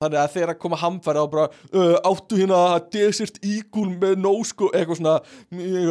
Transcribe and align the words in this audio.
þannig 0.00 0.16
að 0.16 0.30
þegar 0.32 0.56
koma 0.56 0.76
hamfæri 0.80 1.20
þá 1.20 1.26
bara 1.28 1.42
uh, 1.76 1.96
áttu 2.08 2.38
hérna 2.40 2.58
desert 2.94 3.34
eagle 3.44 3.98
með 4.00 4.14
nósko 4.24 4.70
eitthvað 4.72 4.96
svona 4.96 5.16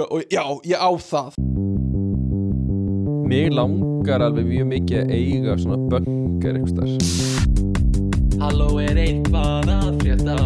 og 0.10 0.24
já, 0.34 0.42
ég 0.66 0.82
á 0.82 0.90
það. 0.98 1.38
Mig 3.30 3.54
langar 3.54 4.26
alveg 4.26 4.50
mjög 4.50 4.68
mikið 4.72 5.04
að 5.04 5.14
eiga 5.14 5.60
svona 5.62 5.78
bunker 5.94 6.58
einhvers 6.58 7.06
Halló 8.42 8.72
er 8.82 8.98
eitthvað 8.98 9.70
að 9.76 10.02
frétta? 10.02 10.40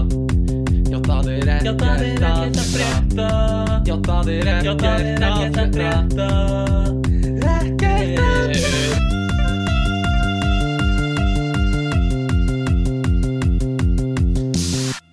Já 0.92 1.00
það 1.08 1.32
er 1.38 1.56
ekkert 1.56 1.88
að 1.88 2.68
frétta. 2.74 3.32
Já 3.88 3.96
það 4.10 4.36
er 4.36 4.54
ekkert 4.58 4.88
að 4.92 5.76
frétta. 5.80 6.30
Ekkert 7.48 8.24
að 8.28 8.48
frétta 8.52 8.73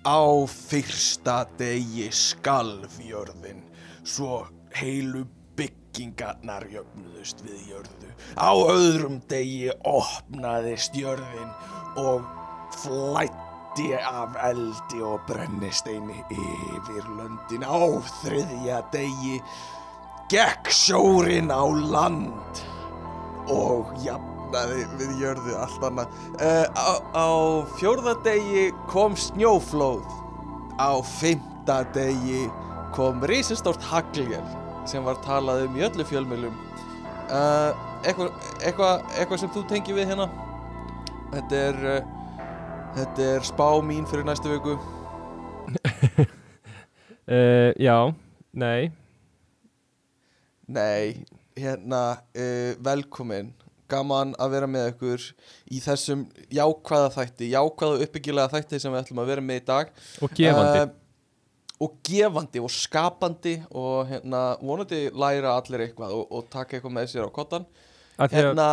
Á 0.01 0.49
fyrsta 0.49 1.43
degi 1.59 2.07
skalfjörðin 2.09 3.59
svo 4.01 4.47
heilu 4.73 5.27
byggingarnar 5.53 6.65
jöfnuðust 6.73 7.43
við 7.45 7.67
jörðu. 7.69 8.09
Á 8.33 8.49
öðrum 8.49 9.19
degi 9.29 9.69
opnaðist 9.85 10.97
jörðin 10.97 11.53
og 12.01 12.25
flætti 12.81 13.91
af 13.99 14.33
eldi 14.41 15.03
og 15.05 15.21
brennisteini 15.29 16.17
yfir 16.33 17.05
löndin. 17.19 17.61
Á 17.61 18.01
þriðja 18.23 18.81
degi 18.95 19.37
gekk 20.33 20.73
sjórin 20.73 21.53
á 21.53 21.61
land 21.61 22.65
og 23.53 23.93
jafnaði 24.51 24.85
við 24.99 25.11
jörðu 25.21 25.53
allt 25.55 25.83
annað. 25.83 26.07
Uh, 26.35 26.67
á, 26.75 26.91
á 27.15 27.27
fjórða 27.79 28.15
degi 28.23 28.71
kom 28.89 29.15
snjóflóð. 29.15 30.03
Á 30.75 31.01
fymta 31.03 31.83
degi 31.93 32.49
kom 32.95 33.23
risastórt 33.23 33.81
hagljel 33.81 34.43
sem 34.85 35.03
var 35.03 35.15
talað 35.23 35.67
um 35.67 35.77
í 35.77 35.83
öllu 35.85 36.03
fjölmjölum. 36.03 36.55
Uh, 37.31 37.71
eitthvað 38.03 38.31
eitthva, 38.65 38.89
eitthva 39.15 39.37
sem 39.39 39.51
þú 39.53 39.63
tengir 39.69 39.95
við 39.95 40.11
hérna? 40.11 40.27
Þetta 41.31 41.55
er, 41.69 41.75
uh, 41.87 42.01
þetta 42.97 43.29
er 43.37 43.41
spá 43.47 43.69
mín 43.81 44.05
fyrir 44.09 44.25
næstu 44.27 44.51
uh, 44.51 44.79
Já, 47.87 48.11
nei 48.51 48.91
Nei, 50.71 51.25
hérna, 51.59 52.23
velkomin. 52.79 53.51
Gaman 53.91 54.33
að 54.41 54.55
vera 54.55 54.69
með 54.71 54.89
ykkur 54.93 55.27
í 55.71 55.81
þessum 55.83 56.25
jákvæða 56.53 57.11
þætti, 57.17 57.51
jákvæða 57.53 58.07
uppbyggilega 58.07 58.53
þætti 58.55 58.81
sem 58.81 58.95
við 58.95 59.03
ætlum 59.03 59.21
að 59.23 59.31
vera 59.33 59.45
með 59.49 59.61
í 59.61 59.67
dag. 59.71 59.93
Og 60.21 60.35
gefandi 60.39 60.81
Eh, 60.81 60.97
og 61.81 61.95
gefandi 62.05 62.61
og 62.61 62.69
skapandi 62.69 63.55
og 63.73 64.09
hérna, 64.11 64.41
vonandi 64.61 65.07
læra 65.17 65.55
allir 65.57 65.87
eitthvað 65.87 66.13
og, 66.13 66.27
og 66.29 66.49
taka 66.53 66.77
eitthvað 66.77 66.93
með 66.93 67.07
sér 67.09 67.25
á 67.25 67.31
kottan. 67.33 67.65
Að 68.21 68.35
Hérna, 68.37 68.67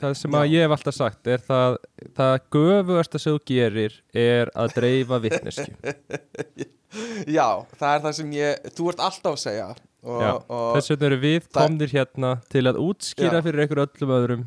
það 0.00 0.14
sem 0.18 0.32
já. 0.32 0.38
að 0.40 0.52
ég 0.54 0.64
hef 0.64 0.74
alltaf 0.76 0.96
sagt 0.96 1.28
er 1.30 1.42
það 1.44 1.76
það 2.16 2.36
göfugasta 2.56 3.20
sem 3.20 3.36
þú 3.36 3.42
gerir 3.52 3.98
er 4.16 4.50
að 4.56 4.74
dreifa 4.78 5.18
vitneski 5.22 5.74
já, 7.36 7.46
það 7.76 7.90
er 7.92 8.04
það 8.06 8.16
sem 8.18 8.32
ég, 8.36 8.70
þú 8.76 8.88
ert 8.92 9.04
alltaf 9.06 9.36
að 9.36 9.42
segja. 9.44 9.68
Þess 10.02 10.90
vegna 10.90 11.08
eru 11.08 11.18
við 11.22 11.46
komnir 11.54 11.92
hérna 11.92 12.32
til 12.50 12.64
að 12.66 12.80
útskýra 12.82 13.38
Já. 13.38 13.44
fyrir 13.46 13.64
einhver 13.64 13.84
öllum 13.84 14.14
öðrum 14.16 14.44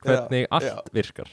hvernig 0.00 0.46
Já, 0.46 0.50
allt 0.56 0.90
virkar. 0.96 1.30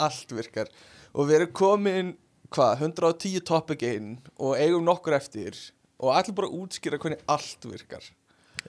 Allt 0.00 0.32
virkar. 0.32 0.72
Og 1.12 1.28
við 1.28 1.42
erum 1.42 1.52
komin 1.52 2.14
hvað, 2.52 2.86
110 2.88 3.44
topic 3.48 3.84
inn 3.84 4.14
og 4.38 4.56
eigum 4.56 4.84
nokkur 4.88 5.16
eftir 5.18 5.58
og 6.00 6.16
allir 6.16 6.36
bara 6.36 6.48
útskýra 6.48 7.00
hvernig 7.00 7.20
allt 7.28 7.68
virkar. 7.68 8.08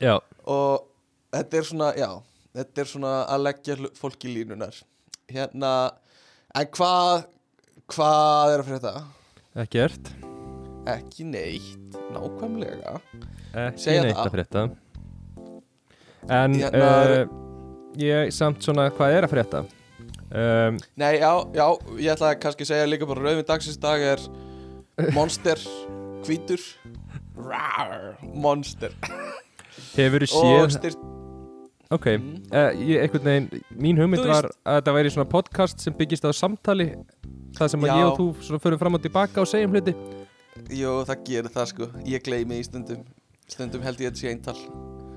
Já, 0.02 0.18
og 0.44 0.90
þetta 1.32 1.60
er 1.60 1.70
svona, 1.70 1.90
já 1.96 2.10
þetta 2.54 2.84
er 2.84 2.92
svona 2.92 3.14
að 3.32 3.46
leggja 3.48 3.78
fólk 3.98 4.28
í 4.28 4.34
línunar 4.36 4.78
hérna 5.32 5.72
en 6.54 6.70
hvað 6.76 7.26
hvað 7.94 8.54
er 8.54 8.62
að 8.62 8.68
fyrir 8.68 8.84
þetta? 8.84 9.04
ekkert. 9.64 10.12
Ekki 10.90 11.24
neitt, 11.30 11.98
nákvæmlega 12.12 12.98
ekki 13.54 13.84
Segja 13.86 14.04
neitt 14.04 14.18
það. 14.18 14.26
að 14.26 14.36
frétta 14.38 14.66
En 16.34 16.54
Hérna- 16.56 17.24
uh, 17.24 17.40
ég 18.00 18.32
samt 18.34 18.64
svona 18.64 18.88
hvað 18.96 19.18
er 19.18 19.26
að 19.28 19.34
frétta 19.36 19.64
um, 19.64 20.78
nei, 20.98 21.14
já, 21.20 21.32
já, 21.54 21.66
ég 22.00 22.14
ætla 22.16 22.30
að 22.34 22.40
kannski 22.46 22.66
segja 22.68 22.88
líka 22.90 23.06
bara 23.10 23.22
rauðvinn 23.28 23.46
dagsins 23.50 23.78
dag 23.84 24.02
er 24.14 24.24
monster 25.18 25.60
hvítur 26.26 26.62
Rar, 27.38 28.14
monster 28.24 28.94
Hefur 29.98 30.24
þú 30.26 30.32
séð 30.38 30.78
styrt 30.78 31.10
Ok, 31.94 32.08
Mm. 32.18 32.40
uh, 32.50 32.72
ég, 32.82 33.04
einhvern 33.04 33.28
veginn 33.28 33.64
Mín 33.78 34.00
hugmynd 34.02 34.26
var 34.26 34.48
að 34.66 34.80
þetta 34.80 34.94
væri 34.96 35.12
svona 35.14 35.30
podcast 35.30 35.84
sem 35.84 35.94
byggist 35.94 36.24
á 36.26 36.32
samtali 36.34 36.88
Það 37.54 37.70
sem 37.70 37.84
að 37.86 37.92
Já. 37.92 37.98
ég 38.00 38.06
og 38.08 38.16
þú 38.18 38.26
svona 38.48 38.62
förum 38.64 38.80
fram 38.82 38.98
og 38.98 39.04
tilbaka 39.04 39.44
og 39.44 39.50
segjum 39.52 39.76
hluti 39.76 39.94
Jú, 40.74 40.94
það 41.06 41.22
gerir 41.28 41.52
það 41.54 41.68
sko 41.70 41.90
Ég 42.10 42.24
gleymi 42.26 42.58
í 42.58 42.66
stundum 42.66 43.04
Stundum 43.52 43.84
held 43.84 44.00
ég 44.02 44.10
að 44.10 44.14
þetta 44.14 44.22
sé 44.22 44.32
eintal. 44.32 44.58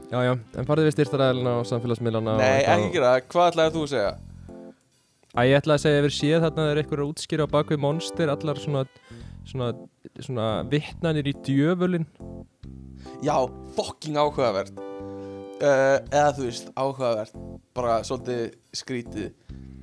Já, 0.07 0.21
já, 0.23 0.33
en 0.55 0.67
farið 0.69 0.87
við 0.87 0.95
styrtaræðilina 0.95 1.53
og 1.59 1.67
samfélagsmiðlana 1.67 2.35
og 2.37 2.39
Nei, 2.39 2.61
eitthvað 2.61 2.83
ekki 2.85 2.95
gera 2.95 3.13
Hvað 3.27 3.49
ætlaði 3.51 3.73
þú 3.75 3.81
að 3.83 3.89
segja? 3.93 4.11
Æ, 5.37 5.41
ég 5.51 5.57
ætla 5.59 5.75
að 5.75 5.83
segja 5.83 5.99
að 6.01 6.05
við 6.07 6.15
séð 6.15 6.45
þarna 6.45 6.67
það 6.67 6.71
er 6.71 6.81
að 6.87 7.03
útskýra 7.07 7.47
á 7.51 7.55
bakvið 7.57 7.81
monster 7.83 8.31
allar 8.31 8.61
svona, 8.63 8.83
svona, 9.51 9.71
svona 10.23 10.47
vittnanir 10.71 11.27
í 11.27 11.35
djöfulin 11.49 12.07
Já, 13.25 13.35
fucking 13.75 14.19
áhugavert. 14.21 14.79
Uh, 15.57 15.99
Eða 16.13 16.31
þú 16.37 16.47
veist, 16.47 16.71
áhugavert 16.77 17.35
Bara 17.75 17.99
svolítið 18.07 18.55
skrítið. 18.77 19.31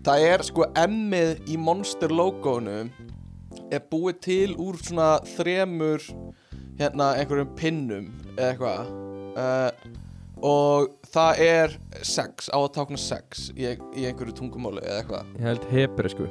Það 0.05 0.25
er 0.29 0.45
sko 0.47 0.69
emmið 0.77 1.51
í 1.51 1.59
Monster 1.59 2.13
logoinu 2.13 2.85
Er 3.73 3.83
búið 3.91 4.23
til 4.23 4.55
úr 4.55 4.79
svona 4.79 5.17
þremur 5.35 6.05
Hérna 6.83 7.13
einhverjum 7.15 7.51
pinnum 7.55 8.09
Eða 8.35 8.49
eitthvað. 8.51 8.89
Uh, 9.33 10.01
Og 10.43 10.89
það 11.13 11.41
er 11.45 11.75
sex 12.03 12.49
Á 12.51 12.59
að 12.59 12.71
tákna 12.75 12.99
sex 12.99 13.45
Í, 13.55 13.69
í 13.95 14.07
einhverju 14.09 14.35
tungumáli 14.41 14.83
eða 14.83 14.97
eitthvað. 14.99 15.29
Ég 15.37 15.47
held 15.47 15.69
hebri 15.71 16.11
sko 16.11 16.27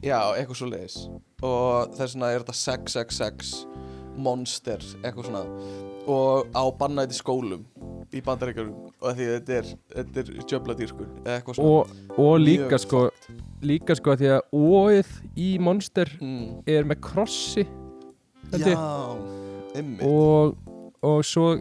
Já, 0.00 0.18
eitthvað 0.34 0.58
svo 0.58 0.70
leiðis 0.70 0.96
Og 1.46 1.94
þess 1.96 2.16
vegna 2.16 2.32
er 2.34 2.44
þetta 2.44 2.56
666 2.58 3.54
Monster, 4.20 4.82
eitthvað 5.04 5.28
svona. 5.28 5.44
Og 6.10 6.50
á 6.50 6.64
bannæti 6.80 7.16
skólum 7.16 7.62
Í 8.10 8.22
bandaríkjarum 8.26 8.90
Og 8.98 9.14
því 9.14 9.28
þetta 9.36 9.58
er, 9.60 9.70
þetta 9.94 10.24
er 10.24 10.32
Eða 10.40 11.36
eitthvað 11.36 11.60
svona. 11.60 11.70
Og, 11.70 12.18
og 12.18 12.34
líka 12.42 12.80
sko 12.82 13.04
fucked. 13.06 13.44
líka 13.60 13.94
sko 13.96 14.14
að 14.14 14.22
því 14.24 14.32
að 14.34 14.56
óið 14.56 15.12
í 15.36 15.50
monster 15.62 16.10
mm. 16.18 16.62
er 16.68 16.88
með 16.88 17.02
krossi 17.04 17.66
ég. 18.50 18.72
Já, 18.74 19.39
og, 20.06 20.56
og 21.06 21.22
svo 21.26 21.52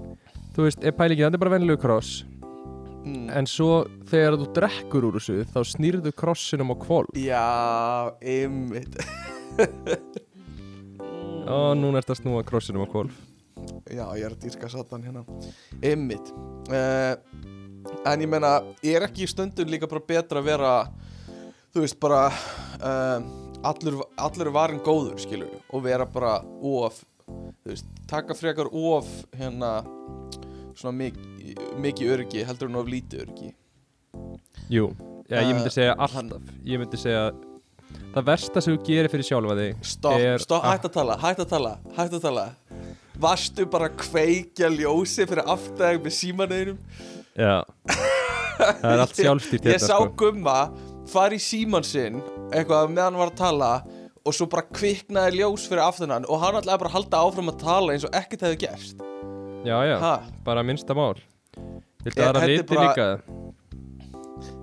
þú 0.55 0.65
veist, 0.65 0.83
er 0.83 0.95
pælingin, 0.97 1.27
þetta 1.27 1.39
er 1.39 1.43
bara 1.45 1.55
venlulegu 1.57 1.81
kross. 1.83 2.19
Mm. 2.99 3.29
en 3.31 3.47
svo 3.47 3.85
þegar 4.09 4.35
þú 4.41 4.45
drekkur 4.57 5.05
úr 5.07 5.15
þessu 5.15 5.45
þá 5.47 5.59
snýrðu 5.71 6.11
krossinum 6.19 6.73
á 6.73 6.77
kvolf 6.81 7.15
Já, 7.15 8.11
ymmið 8.19 8.97
og 11.55 11.69
núna 11.79 12.01
ert 12.01 12.11
að 12.11 12.19
snúa 12.19 12.43
krossinum 12.45 12.83
á 12.83 12.87
kvolf 12.91 13.15
Já, 13.89 14.03
ég 14.15 14.25
er 14.27 14.33
að 14.35 14.43
dýrka 14.43 14.69
satan 14.71 15.03
hérna. 15.03 15.23
Ymmið 15.83 16.29
uh, 16.71 17.15
En 18.07 18.21
ég 18.21 18.29
meina, 18.29 18.59
er 18.83 19.05
ekki 19.07 19.25
í 19.25 19.29
stundum 19.31 19.71
líka 19.71 19.89
bara 19.89 20.03
betra 20.05 20.43
að 20.43 20.49
vera 20.51 20.73
Þú 21.73 21.83
veist, 21.83 21.99
bara 22.01 22.21
uh, 22.29 23.19
allur, 23.67 24.01
allur 24.19 24.51
varin 24.55 24.83
góður, 24.83 25.17
skilur 25.23 25.55
Og 25.71 25.83
vera 25.87 26.07
bara 26.09 26.39
of 26.59 27.01
Þú 27.59 27.73
veist, 27.73 27.89
taka 28.09 28.35
frekar 28.37 28.69
of 28.71 29.07
Hérna 29.37 29.71
Svona 30.79 30.95
mikið 30.95 31.59
mikið 31.83 32.13
öryggi 32.15 32.45
Heldur 32.47 32.69
en 32.71 32.77
of 32.79 32.87
lítið 32.89 33.23
öryggi. 33.25 33.49
Jú, 34.71 34.89
já, 35.29 35.39
ég 35.43 35.53
myndi 35.53 35.69
Uh, 35.69 35.75
segja 35.75 35.95
alltaf 35.97 36.51
Ég 36.65 36.79
myndi 36.81 36.97
segja 37.01 37.29
Það 38.13 38.25
versta 38.29 38.61
sem 38.61 38.75
þú 38.77 38.83
gerir 38.85 39.09
fyrir 39.11 39.25
sjálfa 39.27 39.55
þig 39.59 39.83
Stopp, 39.91 40.19
Er- 40.21 40.43
stopp, 40.43 40.65
hætt 40.65 40.85
að 40.89 40.93
tala, 40.97 41.17
hætt 41.21 41.39
að 41.43 41.49
tala, 41.49 41.71
hætt 41.97 42.13
að 42.17 42.21
tala. 42.25 42.43
Varstu 43.19 43.65
bara 43.69 43.89
að 43.89 43.97
kveikja 44.05 44.69
ljósi 44.71 45.25
fyrir 45.27 45.49
aftæðing 45.51 46.05
með 46.05 46.15
símanauðinum 46.19 46.77
Já. 47.39 47.55
Það 48.59 48.91
er 48.93 49.01
allt 49.05 49.15
sjálfstýrt 49.19 49.65
Ég 49.67 49.73
hérna 49.75 49.87
sá 49.87 49.97
sko. 49.97 50.09
gumma 50.19 50.57
fara 51.09 51.35
í 51.37 51.41
síman 51.41 51.85
sinn 51.87 52.19
eitthvað 52.53 52.89
meðan 52.93 53.05
hann 53.13 53.19
var 53.23 53.31
að 53.33 53.39
tala 53.41 53.69
og 54.29 54.35
svo 54.37 54.45
bara 54.51 54.67
kviknaði 54.69 55.39
ljós 55.41 55.65
fyrir 55.69 55.81
aftunan 55.87 56.27
og 56.29 56.43
hann 56.43 56.59
ætlaði 56.61 56.83
bara 56.83 56.91
að 56.93 56.97
halda 56.99 57.21
áfram 57.25 57.51
að 57.51 57.59
tala 57.65 57.95
eins 57.95 58.05
og 58.05 58.13
ekkert 58.15 58.45
hefði 58.45 58.61
gerst. 58.67 59.03
Já, 59.65 59.75
já, 59.89 59.97
ha, 59.99 60.13
bara 60.45 60.63
minnsta 60.63 60.95
mál. 60.97 61.17
Viltu 62.05 62.23
aðra 62.23 62.45
er 62.45 62.53
liti 62.53 62.75
bara- 62.75 62.87
líka? 62.87 63.39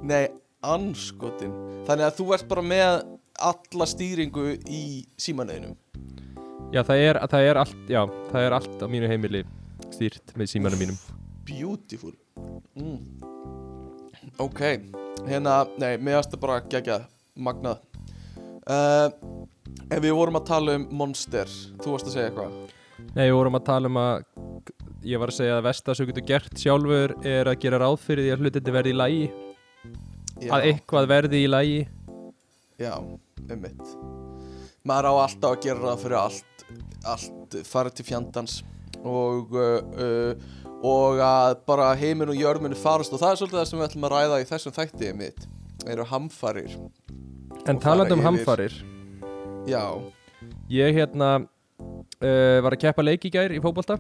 Nei, 0.06 0.28
anskotin 0.64 1.52
Þannig 1.86 2.06
að 2.06 2.16
þú 2.16 2.26
ert 2.34 2.48
bara 2.48 2.62
með 2.64 3.18
alla 3.36 3.86
stýringu 3.90 4.46
í 4.64 4.82
símanauðinum 5.20 5.76
Já, 6.74 6.82
það 6.82 7.02
er, 7.02 7.20
það 7.30 7.48
er 7.50 7.60
allt, 7.60 7.82
já, 7.88 8.00
það 8.32 8.46
er 8.46 8.56
allt 8.56 8.80
á 8.82 8.86
mínu 8.90 9.10
heimili 9.10 9.44
stýrt 9.94 10.32
með 10.34 10.50
símanum 10.50 10.80
mínum. 10.82 10.96
Beautiful. 11.46 12.10
Mm. 12.74 12.96
Ok, 14.42 14.60
hérna, 15.28 15.60
nei, 15.78 15.94
finnst 15.94 16.32
það 16.34 16.40
bara 16.42 16.56
gegja 16.66 16.96
magnað 17.38 17.84
uh, 18.70 19.08
Ef 19.86 20.00
við 20.02 20.14
vorum 20.16 20.38
að 20.38 20.48
tala 20.48 20.76
um 20.78 20.86
Monster, 20.98 21.50
þú 21.82 21.94
varst 21.94 22.08
að 22.10 22.16
segja 22.16 22.30
eitthvað? 22.30 22.56
Nei, 23.12 23.26
við 23.26 23.36
vorum 23.36 23.58
að 23.58 23.66
tala 23.66 23.90
um 23.90 23.98
að 24.00 24.24
ég 25.06 25.20
var 25.20 25.30
að 25.30 25.38
segja 25.38 25.56
að 25.58 25.66
versta 25.68 25.94
sem 25.94 26.06
þú 26.06 26.12
getur 26.12 26.26
gert 26.30 26.60
sjálfur 26.60 27.14
er 27.26 27.50
að 27.50 27.60
gera 27.62 27.80
ráð 27.82 27.98
fyrir 28.02 28.26
því 28.26 28.32
að 28.34 28.44
hlutinni 28.44 28.74
verði 28.74 28.92
í 28.92 28.98
lægi 29.00 29.26
Já, 30.36 30.50
að 30.52 30.68
eitthvað 30.70 31.08
verði 31.12 31.42
í 31.44 31.50
lægi 31.50 31.80
já, 32.82 32.92
um 32.96 33.62
mitt 33.62 33.96
Maður 34.86 35.10
á 35.10 35.14
alltaf 35.26 35.56
að 35.56 35.62
gera 35.66 35.84
það 35.90 36.02
fyrir 36.04 36.18
allt 36.20 36.64
allt 37.06 37.58
farið 37.66 37.98
til 37.98 38.06
fjandans 38.08 38.56
og 39.06 39.54
uh, 39.54 39.78
uh, 40.02 40.64
og 40.86 41.20
að 41.22 41.60
bara 41.68 41.92
heiminn 41.98 42.32
og 42.32 42.38
jörminu 42.38 42.76
farast 42.78 43.14
og 43.14 43.22
það 43.22 43.32
er 43.32 43.40
svolítið 43.40 43.60
það 43.60 43.68
sem 43.70 43.80
við 43.80 43.86
ætlum 43.88 44.08
að 44.08 44.14
ræða 44.16 44.40
í 44.42 44.48
þessum 44.50 44.74
þætti 44.76 45.12
mitt 45.16 45.46
eru 45.86 46.06
hamfarir 46.10 46.74
En 47.64 47.76
Og 47.76 47.82
talandi 47.82 48.12
um 48.14 48.24
hamfarir. 48.24 48.74
Já, 49.66 49.84
Ég 50.70 50.94
hérna 50.94 51.30
uh, 51.42 52.58
var 52.62 52.74
að 52.74 52.82
keppa 52.82 53.02
leik 53.02 53.24
í 53.26 53.32
gær 53.32 53.54
í 53.54 53.62
fótbolta. 53.62 53.96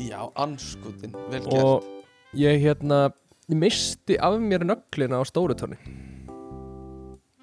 Já, 0.00 0.30
anskutin, 0.40 1.12
vel 1.28 1.42
gert. 1.42 1.58
Og 1.58 2.38
ég 2.38 2.62
hérna 2.62 3.10
misti 3.48 4.16
af 4.20 4.38
mér 4.40 4.64
nöglina 4.64 5.20
á 5.20 5.24
stórutóni 5.24 5.76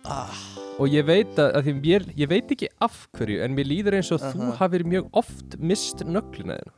ah, 0.06 0.34
og 0.80 0.90
ég 0.90 1.06
veit 1.06 1.38
að, 1.38 1.52
að 1.60 1.68
því 1.68 1.74
mér, 1.78 2.06
ég 2.18 2.32
veit 2.32 2.52
ekki 2.56 2.70
af 2.82 3.04
hverju 3.18 3.44
en 3.46 3.56
mér 3.58 3.70
líður 3.70 4.00
eins 4.00 4.12
og 4.16 4.24
þú 4.24 4.48
Aha. 4.48 4.56
hafir 4.64 4.86
mjög 4.88 5.10
oft 5.22 5.58
mist 5.60 6.02
nöglina 6.06 6.58
þina 6.58 6.74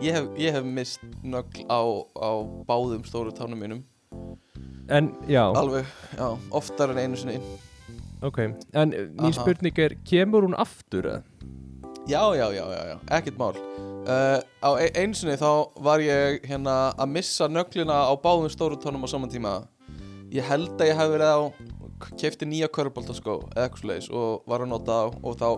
ég, 0.00 0.16
hef, 0.16 0.30
ég 0.40 0.56
hef 0.56 0.66
mist 0.66 1.04
nögl 1.22 1.66
á, 1.70 1.80
á 2.18 2.30
báðum 2.66 3.04
stóru 3.06 3.34
tánum 3.36 3.60
mínum 3.60 3.84
en 4.90 5.12
já, 5.30 5.44
Alveg, 5.46 5.86
já, 6.18 6.38
oftar 6.50 6.90
en 6.90 6.98
einu 6.98 7.16
sinni. 7.16 7.40
Ok 8.22 8.38
en 8.38 8.92
uh, 8.92 9.06
mín 9.16 9.30
Aha. 9.30 9.38
spurning 9.38 9.78
er, 9.78 9.94
kemur 10.04 10.44
hún 10.44 10.56
aftur 10.58 11.06
eða? 11.06 11.22
Já, 12.08 12.22
já, 12.34 12.48
já, 12.52 12.64
já, 12.64 12.80
já, 12.88 12.96
ekkert 13.16 13.38
mál. 13.38 13.54
Uh, 14.00 14.40
Á 14.64 14.70
e 14.80 14.88
einu 14.96 15.14
sinni 15.14 15.36
þá 15.38 15.70
var 15.84 16.00
ég 16.02 16.40
hérna 16.48 16.94
að 16.98 17.12
missa 17.12 17.46
nöglina 17.48 18.00
á 18.08 18.12
báðum 18.18 18.50
stóru 18.50 18.78
tónum 18.80 19.04
á 19.04 19.08
saman 19.12 19.30
tíma. 19.30 19.60
Ég 20.32 20.46
held 20.48 20.80
að 20.80 20.90
ég 20.90 20.98
hef 20.98 21.12
verið 21.12 21.30
á 21.30 21.40
kefti 22.18 22.48
nýja 22.48 22.70
körubóltaskó 22.72 23.42
eða 23.52 23.66
eitthvað 23.66 23.82
svoleiðis 23.82 24.08
og 24.16 24.48
var 24.48 24.64
að 24.64 24.72
nota 24.72 24.96
þá 24.96 25.18
og 25.20 25.36
þá, 25.36 25.48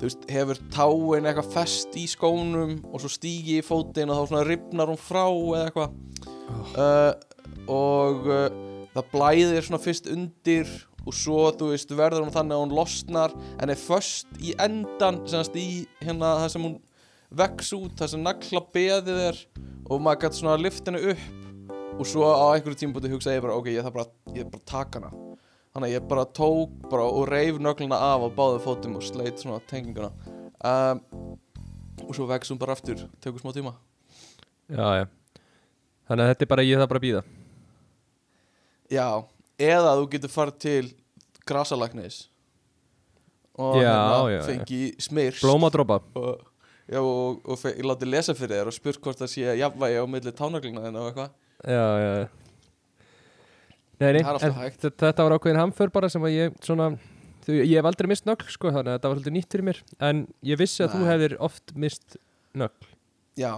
þú 0.00 0.08
veist, 0.08 0.26
hefur 0.34 0.60
táin 0.74 1.28
eitthvað 1.30 1.52
fest 1.54 1.96
í 1.96 2.06
skónum 2.10 2.76
og 2.90 3.00
svo 3.00 3.12
stígi 3.12 3.60
í 3.60 3.64
fótinn 3.64 4.10
og 4.10 4.18
þá 4.18 4.32
svona 4.32 4.46
ripnar 4.48 4.90
hún 4.90 5.00
frá 5.00 5.24
eða 5.30 5.68
eitthvað. 5.68 5.96
Uh, 6.74 7.12
og 7.70 8.28
uh, 8.30 8.46
það 8.96 9.10
blæðir 9.12 9.66
svona 9.66 9.82
fyrst 9.82 10.10
undir 10.12 10.70
og 11.06 11.14
svo, 11.14 11.38
þú 11.54 11.70
veist, 11.70 11.92
verður 11.94 12.24
hún 12.24 12.34
þannig 12.34 12.56
að 12.56 12.62
hún 12.64 12.74
losnar. 12.74 13.34
En 13.62 13.70
er 13.70 13.78
föst 13.78 14.28
í 14.42 14.52
endan 14.62 15.22
semast 15.30 15.54
í 15.58 15.86
hérna 16.02 16.34
það 16.42 16.52
sem 16.56 16.66
hún 16.66 16.76
vex 17.36 17.72
út, 17.76 17.94
það 17.98 18.12
sem 18.12 18.24
nagla 18.26 18.62
beðið 18.74 19.22
er. 19.28 19.40
Og 19.86 20.02
maður 20.02 20.24
gæti 20.24 20.40
svona 20.40 20.56
að 20.56 20.64
lyfta 20.66 20.90
henni 20.90 21.14
upp. 21.14 21.28
Og 21.96 22.10
svo 22.10 22.26
á 22.26 22.46
einhverju 22.50 22.80
tímpúti 22.82 23.12
hugsa 23.12 23.36
ég 23.36 23.44
bara, 23.44 23.56
ok, 23.56 23.70
ég 23.72 23.86
þarf 23.86 23.96
bara, 24.00 24.34
ég 24.34 24.50
bara 24.50 24.68
taka 24.68 25.00
hana. 25.00 25.12
Þannig 25.76 25.88
að 25.88 25.94
ég 25.94 26.10
bara 26.10 26.26
tók 26.36 26.74
bara 26.90 27.06
og 27.06 27.30
reif 27.30 27.60
nögluna 27.62 28.00
af 28.00 28.26
á 28.26 28.28
báðum 28.36 28.62
fótum 28.64 28.98
og 28.98 29.06
sleit 29.06 29.40
svona 29.40 29.62
tenginguna. 29.70 30.10
Um, 30.64 31.00
og 32.02 32.12
svo 32.16 32.26
vex 32.28 32.50
hún 32.50 32.60
bara 32.60 32.74
aftur 32.76 33.06
tekur 33.22 33.40
smá 33.40 33.54
tíma. 33.54 33.76
Já, 34.72 35.04
já. 35.04 35.06
Þannig 36.08 36.22
að 36.24 36.30
þetta 36.32 36.46
er 36.46 36.54
bara, 36.56 36.66
ég 36.66 36.80
þarf 36.80 36.92
bara 36.92 37.04
að 37.04 37.06
býða 37.06 37.26
Já, 38.92 39.08
eða 39.58 39.94
þú 39.98 40.08
getur 40.12 40.30
farið 40.32 40.58
til 40.62 40.92
grasalagnis 41.46 42.26
og 43.56 43.78
Já, 43.80 43.88
hérna, 43.88 44.18
já, 44.34 44.40
fengi 44.44 44.80
smyrst 45.00 45.42
blómadrópa 45.42 46.00
og, 46.20 46.42
já, 46.92 47.00
og, 47.00 47.40
og 47.48 47.58
fe- 47.58 47.72
ég 47.78 47.86
láti 47.88 48.04
lesa 48.08 48.34
fyrir 48.36 48.58
þér 48.60 48.68
og 48.70 48.76
spurt 48.76 49.00
hvort 49.00 49.22
það 49.22 49.30
sé 49.32 49.54
jafnvægi 49.62 49.96
á 49.96 50.04
milli 50.12 50.32
tánaglina 50.36 50.82
þinn 50.84 50.98
og 51.00 51.08
eitthvað 51.08 51.30
já, 51.64 51.86
já. 52.04 52.28
Nei, 53.96 54.10
nei, 54.12 54.20
Það 54.20 54.26
er 54.28 54.32
alltaf 54.34 54.48
en 54.50 54.58
hægt. 54.60 54.80
þe- 54.84 54.94
þetta 55.00 55.24
var 55.24 55.34
ákveðin 55.38 55.60
hamför 55.62 55.92
bara 55.94 56.08
sem 56.12 56.22
að 56.28 56.34
ég 56.36 56.58
svona 56.66 56.90
þú, 57.46 57.54
ég 57.64 57.76
hef 57.78 57.88
aldrei 57.88 58.10
mist 58.12 58.26
nögl 58.28 58.50
sko 58.52 58.68
þannig 58.74 58.92
að 58.92 58.98
þetta 58.98 59.08
var 59.08 59.16
svolítið 59.22 59.36
nýtt 59.38 59.54
fyrir 59.56 59.68
mér 59.70 59.80
en 60.10 60.20
ég 60.44 60.60
vissi 60.60 60.84
að 60.84 60.92
þú 60.92 61.00
Nei. 61.00 61.08
hefðir 61.14 61.36
oft 61.48 61.72
mist 61.86 62.18
nögl 62.52 62.90
Já, 63.40 63.52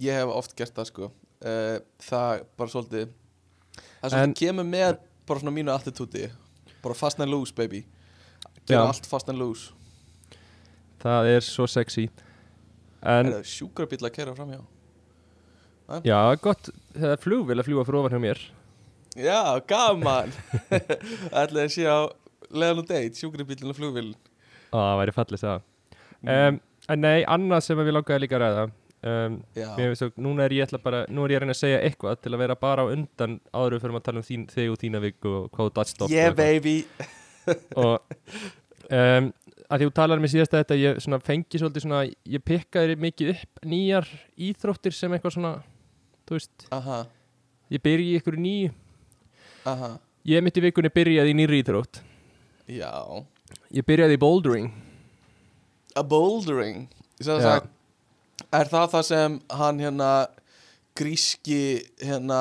ég 0.00 0.16
hef 0.22 0.32
oft 0.32 0.56
gert 0.56 0.72
það 0.80 0.88
sko 0.88 1.10
uh, 1.44 1.76
Það 2.00 2.46
bara 2.56 2.72
svolítið 2.72 3.12
Það 3.76 4.06
er 4.08 4.16
En- 4.18 4.34
svolítið 4.34 4.38
kemur 4.42 4.68
með 4.68 4.98
bara 5.28 5.40
svona 5.40 5.54
mínu 5.56 5.72
attitúti. 5.74 6.26
Bara 6.82 6.94
fast 6.98 7.20
and 7.20 7.30
loose 7.30 7.54
baby. 7.54 7.84
Gera 8.66 8.86
allt 8.88 9.06
fast 9.06 9.28
and 9.28 9.38
loose. 9.38 9.72
Það 11.02 11.26
er 11.36 11.40
svo 11.46 11.66
sexy. 11.66 12.08
En 13.02 13.26
en 13.26 13.32
er 13.40 13.42
sjúkrabíl 13.42 14.02
að 14.06 14.12
kera 14.14 14.34
fram 14.34 14.50
hjá 14.54 14.60
já, 16.06 16.18
gott 16.40 16.70
það 16.94 17.10
er 17.12 17.18
flugvél 17.20 17.58
að 17.60 17.66
fljúa 17.66 17.82
fyrir 17.84 17.98
ofan 17.98 18.14
hjá 18.14 18.20
mér. 18.22 18.38
Já, 19.18 19.60
gaman. 19.68 20.30
Ætlaði 20.70 21.64
að 21.66 21.72
sé 21.74 21.84
á 21.84 22.00
leðan 22.48 22.80
og 22.80 22.86
date, 22.88 23.18
sjúkrabílinn 23.18 23.72
og 23.72 23.76
flugvillin 23.76 24.14
á, 24.72 24.78
það 24.78 25.00
væri 25.02 25.14
fallið 25.16 25.42
það. 25.42 25.66
Um, 26.22 26.60
en 26.94 27.02
nei, 27.02 27.18
annað 27.28 27.64
sem 27.66 27.76
við 27.82 27.92
langaði 27.96 28.22
líka 28.24 28.38
að 28.38 28.44
ræða 28.44 28.64
um, 29.02 29.36
að 29.58 30.02
núna 30.22 30.46
er 30.46 30.54
ég 30.56 30.66
ætla 30.68 30.80
bara 30.82 31.04
nú 31.10 31.24
er 31.24 31.34
ég 31.34 31.40
að 31.40 31.44
reyna 31.44 31.56
að 31.56 31.60
segja 31.62 31.82
eitthvað 31.82 32.20
til 32.22 32.32
að 32.32 32.42
vera 32.44 32.56
bara 32.58 32.86
á 32.86 32.92
undan 32.92 33.38
áður 33.50 33.82
fyrir 33.82 33.98
að 33.98 34.06
tala 34.08 34.22
um 34.22 34.26
þín, 34.26 34.48
þig 34.52 34.72
og 34.72 34.80
þína 34.82 35.02
viku 35.02 35.34
og 35.40 35.48
hvað 35.52 35.70
þú 35.70 36.06
oft 36.06 36.14
yeah 36.14 36.34
baby. 36.36 36.82
Og 37.82 37.98
um, 38.92 39.32
að 39.72 39.80
því 39.80 39.88
þú 39.88 39.94
talar 39.96 40.22
mér 40.22 40.32
síðast 40.32 40.54
að 40.54 40.62
þetta 40.62 40.78
ég 40.78 41.02
svona 41.02 41.18
fengi 41.24 41.58
svolítið 41.60 41.86
svona 41.86 42.02
ég 42.06 42.44
pikkaði 42.46 42.96
mikið 43.02 43.32
upp 43.34 43.66
nýjar 43.66 44.08
íþróttir 44.48 44.94
sem 44.94 45.14
eitthvað 45.16 45.36
svona 45.36 45.52
þú 46.28 46.38
veist, 46.38 46.66
Aha, 46.74 47.02
ég 47.72 47.82
byrji 47.82 48.16
ykkur 48.20 48.38
nýju. 48.40 48.72
Aha, 49.68 49.94
ég 50.28 50.44
mitt 50.44 50.58
í 50.58 50.64
vikunni 50.64 50.92
byrjaði 50.92 51.34
í 51.34 51.38
nýri 51.38 51.62
íþrótt. 51.62 52.02
Já. 52.70 52.92
Ég 53.74 53.86
byrjaði 53.88 54.18
í 54.18 54.22
bouldering. 54.22 54.68
A 55.96 56.04
bouldering? 56.06 56.86
Sem 57.20 57.38
Já. 57.38 57.42
sagt, 57.42 57.71
Er 58.52 58.68
það 58.70 58.88
það 58.94 59.04
sem 59.08 59.36
hann 59.58 59.78
hérna 59.82 60.08
gríski 60.98 61.60
hérna, 62.02 62.40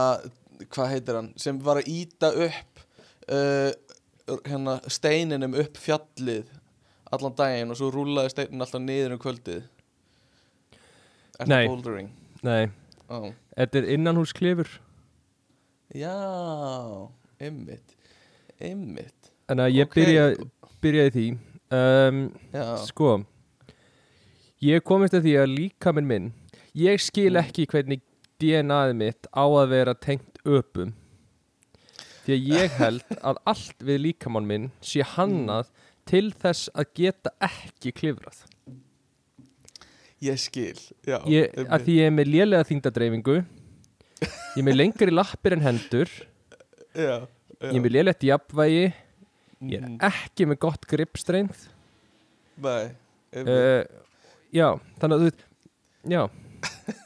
hvað 0.72 0.90
heitir 0.96 1.18
hann 1.20 1.30
sem 1.40 1.60
var 1.64 1.80
að 1.82 1.92
íta 1.92 2.32
upp 2.48 2.82
uh, 3.32 3.72
hérna 4.48 4.78
steininum 4.92 5.56
upp 5.62 5.80
fjallið 5.80 6.50
allan 7.12 7.36
daginn 7.36 7.72
og 7.74 7.80
svo 7.80 7.92
rúlaði 7.94 8.34
steinin 8.34 8.64
alltaf 8.64 8.84
niður 8.84 9.16
um 9.18 9.22
kvöldið? 9.24 9.64
Er 11.42 11.48
það 11.50 11.68
bouldering? 11.72 12.12
nei, 12.46 12.70
Ó. 13.12 13.32
þetta 13.58 13.80
er 13.82 13.90
innanhúsklifur. 13.96 14.70
Já, 15.92 16.14
ymmit 17.44 17.98
Ymmit 18.62 19.32
þannig 19.50 19.66
að 19.66 19.74
ég 19.76 19.88
Ok. 19.90 19.96
byrjaði, 19.98 20.46
byrjaði 20.84 21.12
því. 21.16 21.26
Um, 21.72 22.20
sko 22.86 23.10
ég 24.62 24.84
komist 24.86 25.14
að 25.18 25.26
því 25.28 25.34
að 25.42 25.54
líka 25.58 25.94
minn 25.96 26.08
minn 26.10 26.32
ég 26.78 27.02
skil 27.02 27.32
Mm. 27.34 27.42
ekki 27.44 27.66
hvernig 27.72 28.02
DNA-ið 28.42 28.96
mitt 28.98 29.28
á 29.34 29.44
að 29.46 29.70
vera 29.70 29.94
tengt 29.94 30.38
öpum 30.46 30.94
því 32.26 32.34
að 32.38 32.48
ég 32.56 32.78
held 32.80 33.04
að 33.30 33.38
allt 33.46 33.80
við 33.86 34.00
líkamann 34.08 34.48
minn 34.50 34.70
sé 34.82 35.02
hannað 35.16 35.70
til 36.06 36.32
þess 36.34 36.70
að 36.76 36.86
geta 36.98 37.34
ekki 37.42 37.92
klifrað 37.94 38.44
ég 40.22 40.38
skil 40.38 40.78
Já, 41.08 41.18
ég, 41.26 41.50
einmitt. 41.50 41.72
að 41.74 41.86
því 41.88 41.96
ég 41.98 42.08
er 42.10 42.16
með 42.18 42.30
lélega 42.36 42.68
þingdadreifingu 42.70 43.38
ég 43.42 44.60
er 44.62 44.66
með 44.68 44.78
lengri 44.78 45.14
lappir 45.14 45.56
en 45.58 45.66
hendur 45.66 46.12
Já, 46.94 47.26
ég 47.62 47.72
er 47.78 47.82
með 47.82 47.94
lélegt 47.96 48.26
jafnvægi 48.28 48.84
ég 49.62 49.78
er 49.78 49.86
Mhm. 49.88 49.98
ekki 50.02 50.46
með 50.50 50.60
gott 50.60 50.86
gripstrengð 50.90 51.68
Nei, 52.62 52.92
einmitt. 53.34 53.50
uh, 53.50 53.84
já, 54.56 54.68
þannig 55.02 55.16
að 55.18 55.22
þú 55.22 55.30
veit 55.32 55.46
já, 56.16 56.24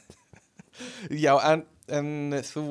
Já, 1.24 1.32
en, 1.52 1.62
en 1.88 2.08
þú, 2.44 2.64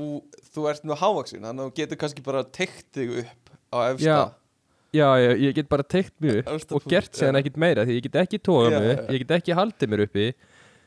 þú 0.54 0.66
ert 0.72 0.86
nú 0.88 0.98
hávaksin 1.00 1.44
þannig 1.46 1.64
að 1.64 1.70
þú 1.70 1.76
getur 1.80 2.00
kannski 2.02 2.26
bara 2.26 2.44
teikt 2.56 2.90
þig 2.96 3.14
upp 3.24 3.54
á 3.74 3.78
efsta. 3.92 4.10
Já. 4.10 4.20
já, 4.96 5.08
ég, 5.24 5.44
ég 5.48 5.56
get 5.58 5.70
bara 5.72 5.86
teikt 5.96 6.14
mig 6.24 6.42
upp 6.42 6.52
Efsta 6.56 6.78
og 6.78 6.90
gert 6.92 7.18
já. 7.18 7.32
ekkit 7.40 7.58
meira 7.62 7.86
því 7.88 7.98
ég 7.98 8.06
get 8.08 8.20
ekki 8.26 8.42
tóga 8.46 8.70
Já, 8.74 8.78
já, 8.78 8.92
já. 8.92 9.06
ég 9.16 9.24
get 9.26 9.34
ekki 9.40 9.58
haldið 9.58 9.92
mér 9.94 10.06
uppi. 10.06 10.28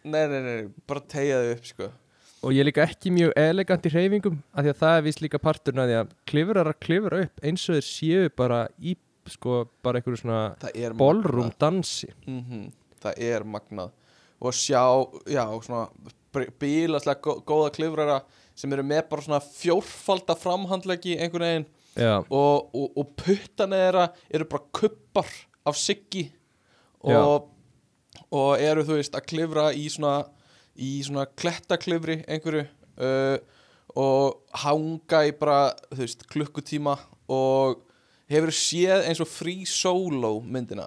Nei, 0.09 0.23
nei, 0.31 0.39
nei, 0.45 0.61
bara 0.89 1.03
tegja 1.11 1.41
þig 1.43 1.57
upp, 1.57 1.67
sko. 1.73 1.91
Og 2.47 2.55
ég 2.55 2.63
er 2.63 2.69
líka 2.69 2.85
ekki 2.87 3.11
mjög 3.11 3.33
elegant 3.43 3.87
í 3.89 3.91
hreyfingum 3.91 4.37
af 4.55 4.63
því 4.63 4.71
að 4.71 4.81
það 4.85 4.97
er 5.01 5.07
vist 5.09 5.23
líka 5.25 5.41
parturinn 5.43 5.83
að 5.83 5.91
því 5.91 5.97
að 5.99 6.13
klifrar 6.31 6.71
að 6.71 6.79
klifra 6.87 7.23
upp 7.27 7.43
eins 7.51 7.65
og 7.67 7.79
þeir 7.81 7.89
séu 7.89 8.29
bara 8.39 8.61
í 8.79 8.95
sko 9.29 9.57
bara 9.85 9.99
einhverju 9.99 10.21
svona 10.23 10.93
ballroom 10.97 11.51
dansi. 11.61 12.13
Mm 12.31 12.69
það 13.03 13.23
er 13.31 13.47
magnað. 13.49 13.93
Og 14.39 14.55
sjá, 14.55 14.83
já, 15.27 15.43
svona 15.67 15.89
bílaslega 16.61 17.21
gó 17.25 17.39
góða 17.47 17.73
klifrara 17.75 18.21
sem 18.59 18.73
eru 18.75 18.85
með 18.87 19.05
bara 19.11 19.25
svona 19.25 19.43
fjórfalda 19.43 20.37
framhandleggi 20.39 21.19
einhvern 21.19 21.47
veginn. 21.49 21.69
Og, 22.31 22.69
og, 22.75 22.91
og 22.99 23.15
puttana 23.19 23.79
þeirra 23.83 24.09
eru 24.31 24.47
bara 24.51 24.69
kuppar 24.79 25.31
af 25.67 25.79
siggi. 25.79 26.29
Og, 27.03 27.49
og 28.35 28.51
eru 28.63 28.85
þú 28.87 28.99
veist 28.99 29.17
að 29.19 29.27
klifra 29.31 29.71
í 29.75 29.87
svona 29.91 30.21
í 30.79 30.99
svona 31.05 31.27
klettaklifri 31.39 32.23
einhverju 32.31 32.65
uh, 33.03 33.37
og 33.99 34.59
hanga 34.63 35.25
í 35.27 35.35
bara 35.39 35.75
þú 35.91 36.01
veist 36.05 36.25
klukkutíma 36.31 36.95
og 37.35 37.83
hefur 38.31 38.55
séð 38.55 39.09
eins 39.09 39.23
og 39.25 39.31
free 39.31 39.67
solo 39.69 40.39
myndina? 40.45 40.87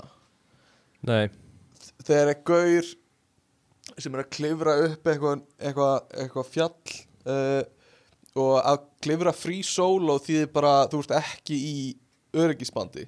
Nei, 1.08 1.26
þegar 2.08 2.34
er 2.34 2.44
gaur 2.48 2.92
sem 3.98 4.16
er 4.16 4.24
að 4.24 4.34
klifra 4.34 4.76
upp 4.88 5.08
eitthvað 5.12 5.46
eitthva, 5.60 5.92
eitthva 6.24 6.44
fjall 6.48 6.96
uh, 7.28 7.64
og 8.40 8.54
að 8.62 8.84
klifra 9.04 9.34
free 9.36 9.66
solo 9.66 10.18
þýðir 10.24 10.52
bara 10.54 10.76
þú 10.92 11.02
veist 11.02 11.16
ekki 11.18 11.58
í 11.58 11.76
öryggisbandi. 12.38 13.08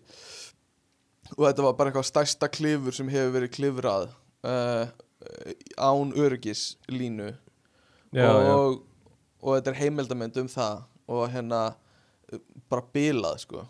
Og 1.38 1.46
þetta 1.48 1.66
var 1.66 1.78
bara 1.78 1.92
eitthvað 1.92 2.10
stærsta 2.10 2.50
klifur 2.52 2.96
sem 2.96 3.10
hefur 3.12 3.38
verið 3.38 3.54
klifrað 3.56 4.10
uh, 4.44 4.90
án 5.80 6.12
öryggislínu. 6.20 7.32
Já, 8.14 8.28
já, 8.28 8.52
og, 8.54 8.84
og 9.42 9.56
þetta 9.56 9.72
er 9.72 9.80
heimildamend 9.80 10.42
um 10.44 10.50
það 10.52 10.84
og 11.14 11.24
hérna 11.34 11.62
uh, 11.72 12.42
bara 12.70 12.86
bilað 12.94 13.40
sko. 13.46 13.64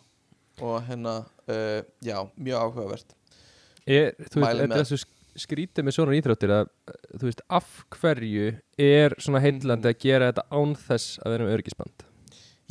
Og 0.63 0.81
hérna 0.87 1.21
uh, 1.23 1.79
já, 2.03 2.17
mjög 2.35 2.65
áhugavert. 2.65 3.15
Er, 3.83 4.13
þú 4.31 4.41
veist, 4.41 4.63
þetta 4.63 4.79
er 4.79 4.89
svo 4.89 4.99
skrítið 5.39 5.85
með 5.85 5.95
svona 5.97 6.15
íþróttir 6.17 6.53
að, 6.53 6.71
þú 7.17 7.27
veist, 7.27 7.43
af 7.49 7.69
hverju 7.97 8.49
er 8.81 9.15
svona 9.21 9.41
heillandi 9.43 9.89
að 9.89 10.01
gera 10.03 10.31
þetta 10.31 10.45
án 10.53 10.73
þess 10.79 11.19
að 11.23 11.35
vera 11.35 11.47
með 11.47 11.55
örgisband 11.57 12.05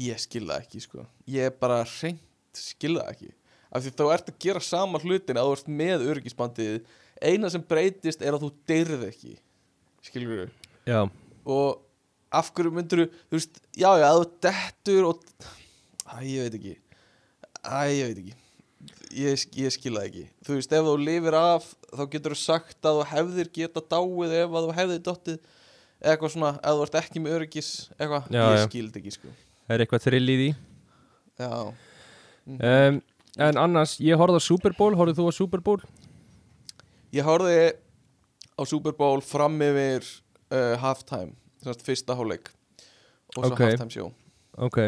Ég 0.03 0.19
skil 0.23 0.47
það 0.49 0.63
ekki 0.63 0.81
sko. 0.83 1.05
Ég 1.29 1.51
er 1.51 1.57
bara 1.61 1.83
reynd 1.85 2.23
skil 2.57 2.95
það 2.97 3.11
ekki. 3.13 3.31
Af 3.73 3.85
því 3.85 3.93
þá 3.97 4.05
ert 4.15 4.31
að 4.33 4.39
gera 4.45 4.63
sama 4.65 5.01
hlutin 5.03 5.39
að 5.41 5.49
þú 5.49 5.57
ert 5.57 5.73
með 5.81 6.05
örgisbandið 6.13 6.79
Eina 7.23 7.51
sem 7.53 7.65
breytist 7.65 8.25
er 8.25 8.37
að 8.37 8.47
þú 8.47 8.53
deyrið 8.69 9.07
ekki 9.09 9.35
Skilur 10.03 10.51
þú 10.87 11.07
Og 11.53 11.81
af 12.33 12.51
hverju 12.57 12.73
myndir 12.75 13.07
þú 13.07 13.39
veist, 13.39 13.61
já 13.77 13.91
já, 14.01 14.07
að 14.09 14.21
þú 14.21 14.29
dettur 14.49 15.09
og 15.11 15.27
Æ, 16.13 16.17
ég 16.29 16.45
veit 16.45 16.57
ekki. 16.59 16.77
Æ, 17.63 17.79
ég 17.95 18.11
veit 18.11 18.23
ekki 18.25 18.42
Ég, 19.13 19.43
ég 19.61 19.71
skil 19.75 19.93
það 19.95 20.07
ekki. 20.09 20.23
Þú 20.47 20.55
veist, 20.57 20.73
ef 20.73 20.87
þú 20.89 20.93
lifir 21.05 21.35
af 21.37 21.67
þá 21.93 22.03
getur 22.15 22.33
þú 22.35 22.39
sagt 22.41 22.89
að 22.89 22.99
þú 23.01 23.05
hefðir 23.13 23.51
geta 23.59 23.83
dáið 23.93 24.33
ef 24.41 24.55
þú 24.57 24.73
hefðir 24.79 25.03
dottið 25.07 25.39
eitthvað 26.03 26.33
svona, 26.35 26.53
ef 26.59 26.79
þú 26.79 26.87
ert 26.87 26.97
ekki 27.03 27.21
með 27.23 27.35
öryggis 27.37 27.69
eitthvað, 27.99 28.25
Já, 28.33 28.43
ég 28.43 28.57
já. 28.59 28.65
skil 28.67 28.87
það 28.89 29.01
ekki 29.03 29.13
sko. 29.19 29.33
Það 29.69 29.75
er 29.77 29.85
eitthvað 29.85 30.05
þrill 30.07 30.33
í 30.33 30.37
því. 30.41 30.49
Já. 31.43 31.53
Um, 32.49 33.03
En 33.41 33.57
annars, 33.57 33.95
ég 34.05 34.19
horfði 34.21 34.41
á 34.41 34.45
Super 34.45 34.75
Bowl, 34.77 34.93
horfði 34.99 35.15
þú 35.17 35.29
á 35.31 35.33
Super 35.33 35.63
Bowl? 35.65 35.79
Ég 37.17 37.25
horfði 37.25 37.61
á 38.59 38.63
Super 38.69 38.93
Bowl 38.99 39.23
fram 39.25 39.55
yfir 39.65 40.05
uh, 40.53 40.75
halftime, 40.83 41.33
fyrsta 41.81 42.17
hálfleik. 42.19 42.51
Og 43.37 43.47
svo 43.47 43.53
Ok. 43.55 43.63
halftime 43.65 43.95
show. 43.95 44.11
Ok, 44.61 44.79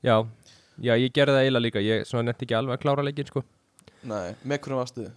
já 0.00 0.16
Já, 0.78 0.94
ég 0.94 1.12
gerði 1.14 1.34
það 1.34 1.44
eiginlega 1.44 1.64
líka, 1.64 1.82
ég 1.82 2.12
netti 2.26 2.46
ekki 2.46 2.56
alveg 2.58 2.76
að 2.76 2.82
klára 2.84 3.04
leikinn 3.06 3.30
sko. 3.30 3.42
Nei, 4.06 4.34
með 4.44 4.60
hvernig 4.62 4.78
varstu? 4.78 5.06
Þið? 5.08 5.14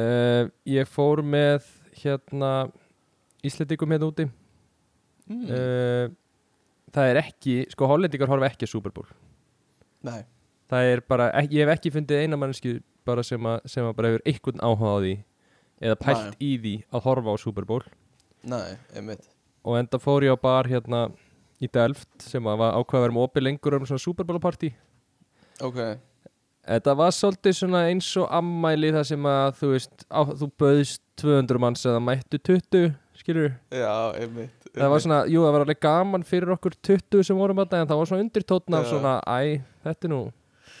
uh, 0.00 0.48
Ég 0.66 0.88
fór 0.90 1.22
með 1.22 1.68
hérna 2.02 2.52
Íslendingum 3.46 3.94
hérna 3.94 4.08
úti. 4.10 4.26
Mm. 5.30 5.44
uh, 5.46 6.14
Það 6.96 7.10
er 7.12 7.18
ekki, 7.20 7.54
sko 7.70 7.86
hollendingar 7.90 8.30
horfa 8.30 8.48
ekki 8.48 8.66
á 8.66 8.70
Super 8.70 8.94
Bowl. 8.94 9.06
Nei, 10.06 10.22
Það 10.70 10.88
er 10.90 11.00
bara, 11.06 11.28
ég 11.46 11.62
hef 11.62 11.76
ekki 11.76 11.92
fundið 11.94 12.24
eina 12.24 12.38
manneski 12.40 12.80
bara 13.06 13.22
sem 13.26 13.42
að, 13.46 13.60
sem 13.70 13.86
að 13.86 13.94
bara 13.98 14.08
hefur 14.10 14.24
einhvern 14.26 14.62
áhuga 14.66 14.90
á 14.90 14.98
því 15.04 15.12
eða 15.86 15.98
pælt 16.00 16.40
í 16.42 16.48
því 16.62 16.72
að 16.90 17.04
horfa 17.06 17.34
á 17.34 17.36
Super 17.38 17.66
Bowl. 17.68 17.84
Nei, 18.46 18.74
einmitt. 18.96 19.28
Og 19.66 19.78
enda 19.78 20.00
fór 20.02 20.26
ég 20.26 20.34
á 20.34 20.38
bar 20.42 20.66
hérna 20.70 21.04
í 21.62 21.68
Delft 21.70 22.10
sem 22.26 22.42
að 22.50 22.64
ákvað 22.66 22.98
að 22.98 23.04
vera 23.06 23.16
með 23.16 23.28
opið 23.28 23.46
lengur 23.46 23.78
um 23.78 23.86
svona 23.86 24.02
Super 24.02 24.26
Bowl 24.26 24.42
party 24.42 24.72
Ok, 25.64 25.80
Þetta 26.66 26.96
var 26.98 27.12
svolítið 27.14 27.54
svona 27.54 27.84
eins 27.86 28.08
og 28.18 28.26
ammæli 28.34 28.88
það 28.90 29.04
sem 29.12 29.26
að 29.30 29.50
þú 29.60 29.68
veist 29.70 30.06
á, 30.10 30.20
þú 30.26 30.48
bauðst 30.58 31.02
200 31.22 31.60
manns 31.62 31.84
eða 31.86 32.00
mættu 32.02 32.40
20 32.42 32.88
skilur 33.16 33.52
já, 33.70 33.92
einmitt 34.18 34.66
það 34.74 34.90
var 34.92 35.04
svona, 35.04 35.20
jú 35.30 35.44
það 35.44 35.54
var 35.54 35.64
alveg 35.64 35.80
gaman 35.86 36.26
fyrir 36.26 36.52
okkur 36.56 36.74
20 36.88 37.22
sem 37.28 37.38
vorum 37.38 37.62
að 37.62 37.78
en 37.78 37.88
það 37.88 38.00
var 38.00 38.10
svona 38.10 38.24
undirtótna 38.26 38.80
af 38.80 38.88
Já. 38.88 38.90
svona, 38.92 39.14
æ, 39.22 39.62
þetta 39.86 40.08
er 40.08 40.12
nú 40.12 40.20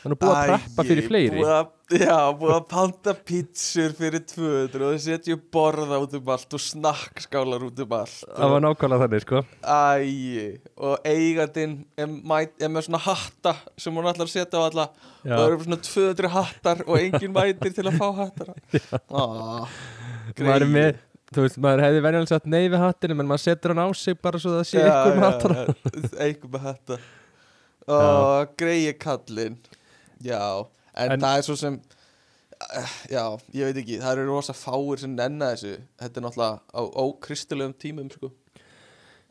það 0.06 0.12
er 0.12 0.14
nú 0.14 0.18
búið 0.22 0.36
að 0.36 0.52
preppa 0.52 0.86
fyrir 0.86 1.08
fleiri. 1.10 1.40
búið 1.40 1.54
að, 1.56 1.72
Já, 1.86 2.16
búið 2.34 2.52
að 2.56 2.64
panta 2.66 3.12
pítsur 3.28 3.92
fyrir 3.94 4.22
200 4.26 4.82
og 4.82 4.94
þau 4.96 5.02
setju 5.04 5.36
borða 5.54 6.00
út 6.02 6.16
um 6.18 6.30
allt 6.34 6.56
og 6.58 6.62
snakkskálar 6.64 7.62
út 7.62 7.82
um 7.84 7.92
allt. 7.94 8.24
Það 8.26 8.54
var 8.54 8.64
nákvæmlega 8.64 9.04
þannig 9.04 9.22
sko. 9.22 9.42
Æi, 9.62 10.56
og 10.82 11.06
eigandinn 11.06 11.76
er, 11.94 12.10
mæt, 12.10 12.56
er 12.58 12.72
með 12.74 12.88
svona 12.88 13.02
hatta 13.06 13.54
sem 13.78 13.94
hún 13.94 14.10
að 14.10 14.24
setja 14.32 14.58
á 14.58 14.66
alla 14.66 14.88
Já. 15.26 15.34
og 15.34 15.38
það 15.38 15.46
eru 15.46 15.66
svona 15.66 15.80
200 15.86 16.32
hattar 16.34 16.82
og 16.86 16.98
enginn 17.00 17.34
mætir 17.34 17.74
til 17.76 17.86
að 17.86 17.98
fá 18.00 18.06
hattara 18.20 18.54
ah, 19.10 19.78
maður 20.46 20.66
er 20.66 20.70
með, 20.70 21.00
þú 21.32 21.46
veist, 21.46 21.60
maður 21.62 21.84
hefði 21.86 22.02
venjulega 22.06 22.32
sagt 22.32 22.50
nei 22.50 22.64
við 22.64 22.82
hattinu, 22.82 23.16
menn 23.18 23.30
maður 23.30 23.44
setur 23.46 23.74
hann 23.74 23.82
á 23.82 23.88
sig 23.98 24.18
bara 24.22 24.42
svo 24.42 24.56
það 24.56 24.68
sé 24.70 24.84
ykkur 24.84 25.16
með 25.16 25.26
hattara 25.26 25.64
Einhver 26.26 26.52
með 26.52 26.68
hatta. 26.68 27.00
Og 27.86 28.54
greiði 28.58 28.94
kallinn 28.98 29.58
Já, 30.24 30.66
en, 30.96 31.12
En- 31.12 31.20
það 31.20 31.38
er 31.38 31.44
svo 31.46 31.56
sem 31.60 31.76
eh, 32.72 32.94
Já, 33.12 33.24
ég 33.52 33.68
veit 33.68 33.80
ekki, 33.82 33.98
það 34.00 34.12
eru 34.16 34.26
rosa 34.30 34.54
fáir 34.56 34.98
sem 35.02 35.14
nenna 35.16 35.52
þessu. 35.54 35.76
Þetta 36.00 36.20
er 36.20 36.26
náttúrulega 36.26 36.60
á 36.72 36.80
ókristilegum 37.04 37.74
tímum 37.76 38.10
sko. 38.12 38.32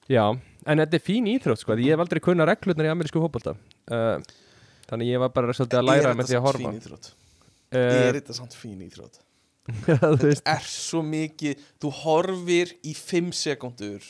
já, 0.09 0.25
en 0.65 0.77
þetta 0.83 0.99
er 0.99 1.01
fín 1.05 1.25
íþrótt 1.31 1.63
sko, 1.63 1.73
ég 1.81 1.95
hef 1.95 2.03
aldrei 2.03 2.21
kunna 2.21 2.45
reglurnar 2.45 2.85
í 2.85 2.91
amerísku 2.93 3.21
fótbolta. 3.23 3.55
Uh, 3.89 4.21
þannig 4.89 5.09
ég 5.15 5.19
var 5.23 5.31
bara 5.33 5.53
svolítið 5.57 5.79
að 5.81 5.87
læra 5.89 6.13
með 6.13 6.29
því 6.29 6.37
að 6.37 6.45
horfa. 6.45 6.73
uh, 6.75 7.79
Er 7.79 8.19
þetta 8.19 8.37
samt 8.37 8.53
fín 8.53 8.83
íþrótt? 8.85 9.21
veist. 10.21 10.45
Er 10.45 10.61
svo 10.69 11.01
mikið 11.01 11.61
þú 11.81 11.89
horfir 12.03 12.75
í 12.85 12.93
5 12.93 13.31
sekundur 13.33 14.03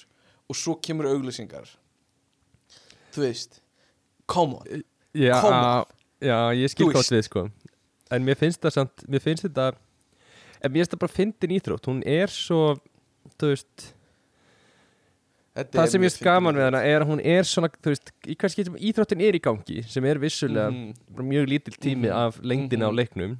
og 0.51 0.57
svo 0.59 0.75
kemur 0.83 1.07
auglýsingar. 1.13 1.69
Þú 3.15 3.23
veist 3.23 3.61
come 4.27 4.59
on. 4.59 4.83
Já, 5.15 5.39
Come 5.39 5.55
on. 5.55 5.94
Já, 6.21 6.37
ég 6.55 6.69
skil 6.69 6.87
Þú 6.87 6.93
gott 6.93 7.11
við 7.11 7.23
sko 7.27 7.49
En 8.11 8.23
mér 8.25 8.35
finnst 8.37 8.61
það 8.61 8.71
samt 8.71 9.05
Mér 9.09 9.21
finnst 9.21 9.43
þetta 9.47 9.73
En 10.61 10.71
mér 10.71 10.79
finnst 10.83 10.91
það 10.93 10.99
bara 11.05 11.15
fyndin 11.15 11.55
íþrótt 11.59 11.85
Hún 11.89 12.03
er 12.05 12.27
svo 12.27 12.75
Þú 13.39 13.51
veist 13.53 13.91
Þetta 15.55 15.71
Það 15.79 15.85
er 15.87 15.91
sem 15.93 16.03
ég 16.05 16.13
skaman 16.17 16.57
við 16.59 16.65
hana 16.67 16.81
Er 16.83 17.01
að 17.05 17.09
hún 17.13 17.21
er 17.23 17.47
svona 17.47 17.69
Þú 17.79 17.93
veist 17.93 18.11
Í 18.27 18.35
hvað 18.35 18.53
skiptum 18.55 18.77
íþróttin 18.89 19.21
er 19.23 19.37
í 19.37 19.41
gangi 19.43 19.83
Sem 19.87 20.05
er 20.09 20.19
vissulega 20.19 20.69
bara 21.15 21.27
Mjög 21.29 21.47
lítill 21.53 21.77
tími 21.79 22.09
Mhm. 22.09 22.15
af 22.15 22.39
lengdina 22.43 22.89
á 22.89 22.91
Mhm. 22.91 22.97
leiknum 22.99 23.37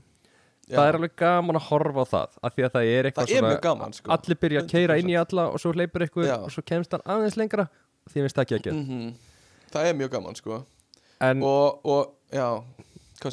Já. 0.65 0.77
Það 0.79 0.87
er 0.89 0.95
alveg 0.97 1.11
gaman 1.15 1.55
að 1.59 1.65
horfa 1.69 2.01
á 2.01 2.05
það 2.09 2.29
Af 2.41 2.55
því 2.55 2.63
að 2.65 2.71
það 2.73 2.85
er 2.89 3.03
eitthvað 3.05 3.27
Það 3.29 3.37
er 3.37 3.43
mjög 3.45 3.61
gaman, 3.61 3.91
sko. 3.93 4.11
Allir 4.11 4.35
byrja 4.41 4.61
að 4.63 4.69
keira 4.71 4.95
inn 4.97 5.09
í 5.09 5.13
100%. 5.13 5.27
alla 5.33 5.43
Og 5.53 5.59
svo 5.61 5.73
hleypur 5.75 6.01
eitthvað 6.01 6.25
Já. 6.25 6.37
Og 6.41 6.49
svo 6.55 6.63
kemst 6.65 6.91
hann 6.91 7.01
aðeins 7.05 7.37
lengra 7.37 7.67
Því 8.09 8.13
finnst 8.23 8.35
það 8.35 8.45
ekki 8.45 8.55
ekki 8.57 8.73
Mhm. 8.73 9.13
það 9.71 9.85
er 9.85 9.93
mjög 9.93 10.09
gaman 10.11 10.35
sko 10.35 10.65
En 11.21 11.43
og, 11.43 11.85
og 11.85 12.14
já 12.33 12.47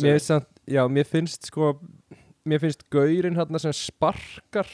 mér 0.02 0.18
samt, 0.22 0.48
já, 0.68 0.82
mér 0.88 1.04
finnst 1.08 1.46
sko 1.50 1.74
Mér 2.42 2.58
finnst 2.58 2.82
gaurinn 2.90 3.36
hann 3.38 3.58
sem 3.62 3.72
sparkar 3.72 4.66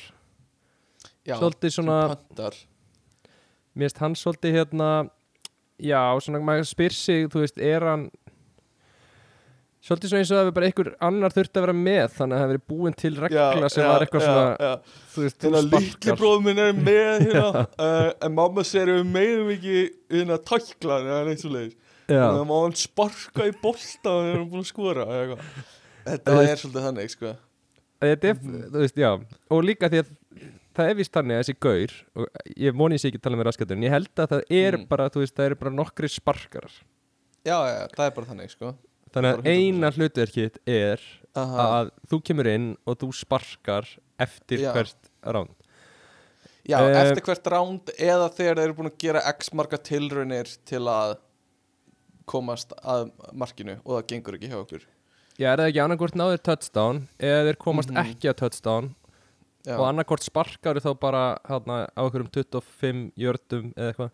já, 1.26 1.36
svolítið 1.36 1.74
svona-. 1.74 2.16
Mér 3.76 3.90
finnst 3.90 4.00
hann 4.00 4.16
svolítið 4.16 4.56
hérna 4.56 4.88
Já, 5.78 6.00
svona 6.24 6.40
maður 6.42 6.66
spyr 6.66 6.94
sig 6.96 7.28
Þú 7.30 7.44
veist, 7.44 7.60
er 7.60 7.84
hann 7.86 8.06
Svolítið 9.84 10.10
svona 10.10 10.22
eins 10.24 10.32
og 10.34 10.40
hefur 10.40 10.54
bara 10.56 10.68
einhver 10.68 10.88
annar 11.06 11.34
þurft 11.36 11.60
að 11.60 11.66
vera 11.68 11.74
með 11.76 12.06
Þannig 12.16 12.34
að 12.34 12.40
það 12.42 12.54
hefur 12.54 12.64
búin 12.72 12.96
til 12.98 13.12
regla 13.22 13.68
sem 13.70 13.86
var 13.86 14.04
eitthvað 14.04 14.24
svona 14.26 14.48
já. 14.58 14.72
Þú 15.12 15.26
veist, 15.26 15.38
Hérna 15.44 15.60
þú 15.60 15.68
litli 15.68 15.90
sparkar 15.92 16.18
bróð 16.22 16.40
minn 16.48 16.62
er 16.64 16.80
með 16.80 17.12
hérna 17.28 17.66
uh, 17.68 18.08
En 18.26 18.34
mamma 18.40 18.64
segir 18.66 18.90
við 18.96 19.12
meðum 19.12 19.52
ekki 19.54 19.76
hérna 20.16 20.40
tæklan 20.50 21.06
eða 21.12 21.20
neitt 21.28 21.44
svo 21.44 21.52
leiðis 21.54 21.76
Já, 22.08 22.22
Þannig 22.24 22.40
að 22.40 22.46
má 22.48 22.56
hann 22.62 22.76
sparka 22.80 23.46
í 23.48 23.52
bolta 23.62 24.12
og 24.14 24.22
þegar 24.24 24.32
hann 24.32 24.44
er 24.44 24.50
búin 24.52 24.62
að 24.64 24.70
skora. 24.70 25.04
Þetta 26.08 26.36
er 26.40 26.56
svolítið 26.62 26.86
þannig 26.88 27.12
sko 27.12 27.34
þetta 27.98 28.28
er, 28.30 28.38
þú 28.72 28.78
veist, 28.84 28.96
já 29.02 29.10
Og 29.52 29.64
líka 29.66 29.88
því 29.92 29.98
að 30.04 30.10
það 30.78 30.88
er 30.92 30.96
vist 31.00 31.12
þannig 31.16 31.34
að 31.36 31.40
þessi 31.42 31.54
gaur 31.66 31.94
Og 32.22 32.28
ég 32.62 32.76
voni 32.78 32.94
ég 32.96 33.02
sé 33.02 33.10
ekki 33.10 33.18
að 33.20 33.24
tala 33.26 33.40
með 33.40 33.48
raskatur 33.50 33.76
En 33.76 33.82
ég 33.88 33.92
held 33.96 34.12
að 34.22 34.30
það 34.32 34.44
er 34.60 34.76
Mm. 34.78 34.86
bara, 34.88 35.08
þú 35.10 35.24
veist, 35.24 35.34
það 35.36 35.48
eru 35.50 35.58
bara 35.64 35.74
nokkri 35.74 36.08
sparkarar 36.14 36.76
Já, 37.44 37.56
já, 37.66 37.88
það 37.96 38.04
er 38.06 38.14
bara 38.20 38.30
þannig 38.30 38.50
sko 38.54 38.72
Þannig 39.12 39.34
að 39.34 39.46
eina 39.52 39.90
hlutverkið 39.96 40.58
er 40.68 41.04
Aha. 41.34 41.66
að 41.82 41.90
þú 42.12 42.22
kemur 42.28 42.48
inn 42.54 42.68
og 42.86 42.98
þú 43.02 43.08
sparkar 43.16 43.86
eftir 44.20 44.62
Já. 44.64 44.72
hvert 44.76 45.10
ránd 45.24 45.54
Já, 46.68 46.78
Eh, 46.84 46.96
eftir 47.02 47.24
hvert 47.24 47.46
ránd 47.52 47.88
eða 47.98 48.26
þegar 48.36 48.58
þeir 48.58 48.64
eru 48.68 48.74
búin 48.76 48.90
að 48.92 48.98
gera 49.00 49.22
x 49.32 49.52
marga 49.56 49.78
tilraunir 49.80 50.50
til 50.68 50.82
að 50.84 51.16
komast 52.30 52.72
að 52.82 53.08
markinu 53.32 53.78
og 53.84 53.96
það 53.98 54.06
gengur 54.12 54.36
ekki 54.38 54.50
hjá 54.52 54.58
okkur. 54.60 54.86
Já, 55.38 55.48
er 55.52 55.60
það 55.62 55.68
ekki 55.70 55.82
annarkvort 55.84 56.16
náður 56.18 56.40
touchdown 56.48 57.02
eða 57.18 57.42
þeir 57.48 57.58
komast 57.62 57.90
Mhm. 57.92 57.98
ekki 58.04 58.30
að 58.32 58.38
touchdown 58.42 58.88
Já, 59.66 59.74
og 59.78 59.84
annarkvort 59.88 60.22
sparkar 60.24 60.80
þá 60.82 60.90
bara 60.98 61.22
hana, 61.46 61.86
á 61.94 62.00
einhverjum 62.02 62.30
25 62.32 63.12
jördum 63.18 63.72
eða 63.74 63.92
eitthvað, 63.92 64.10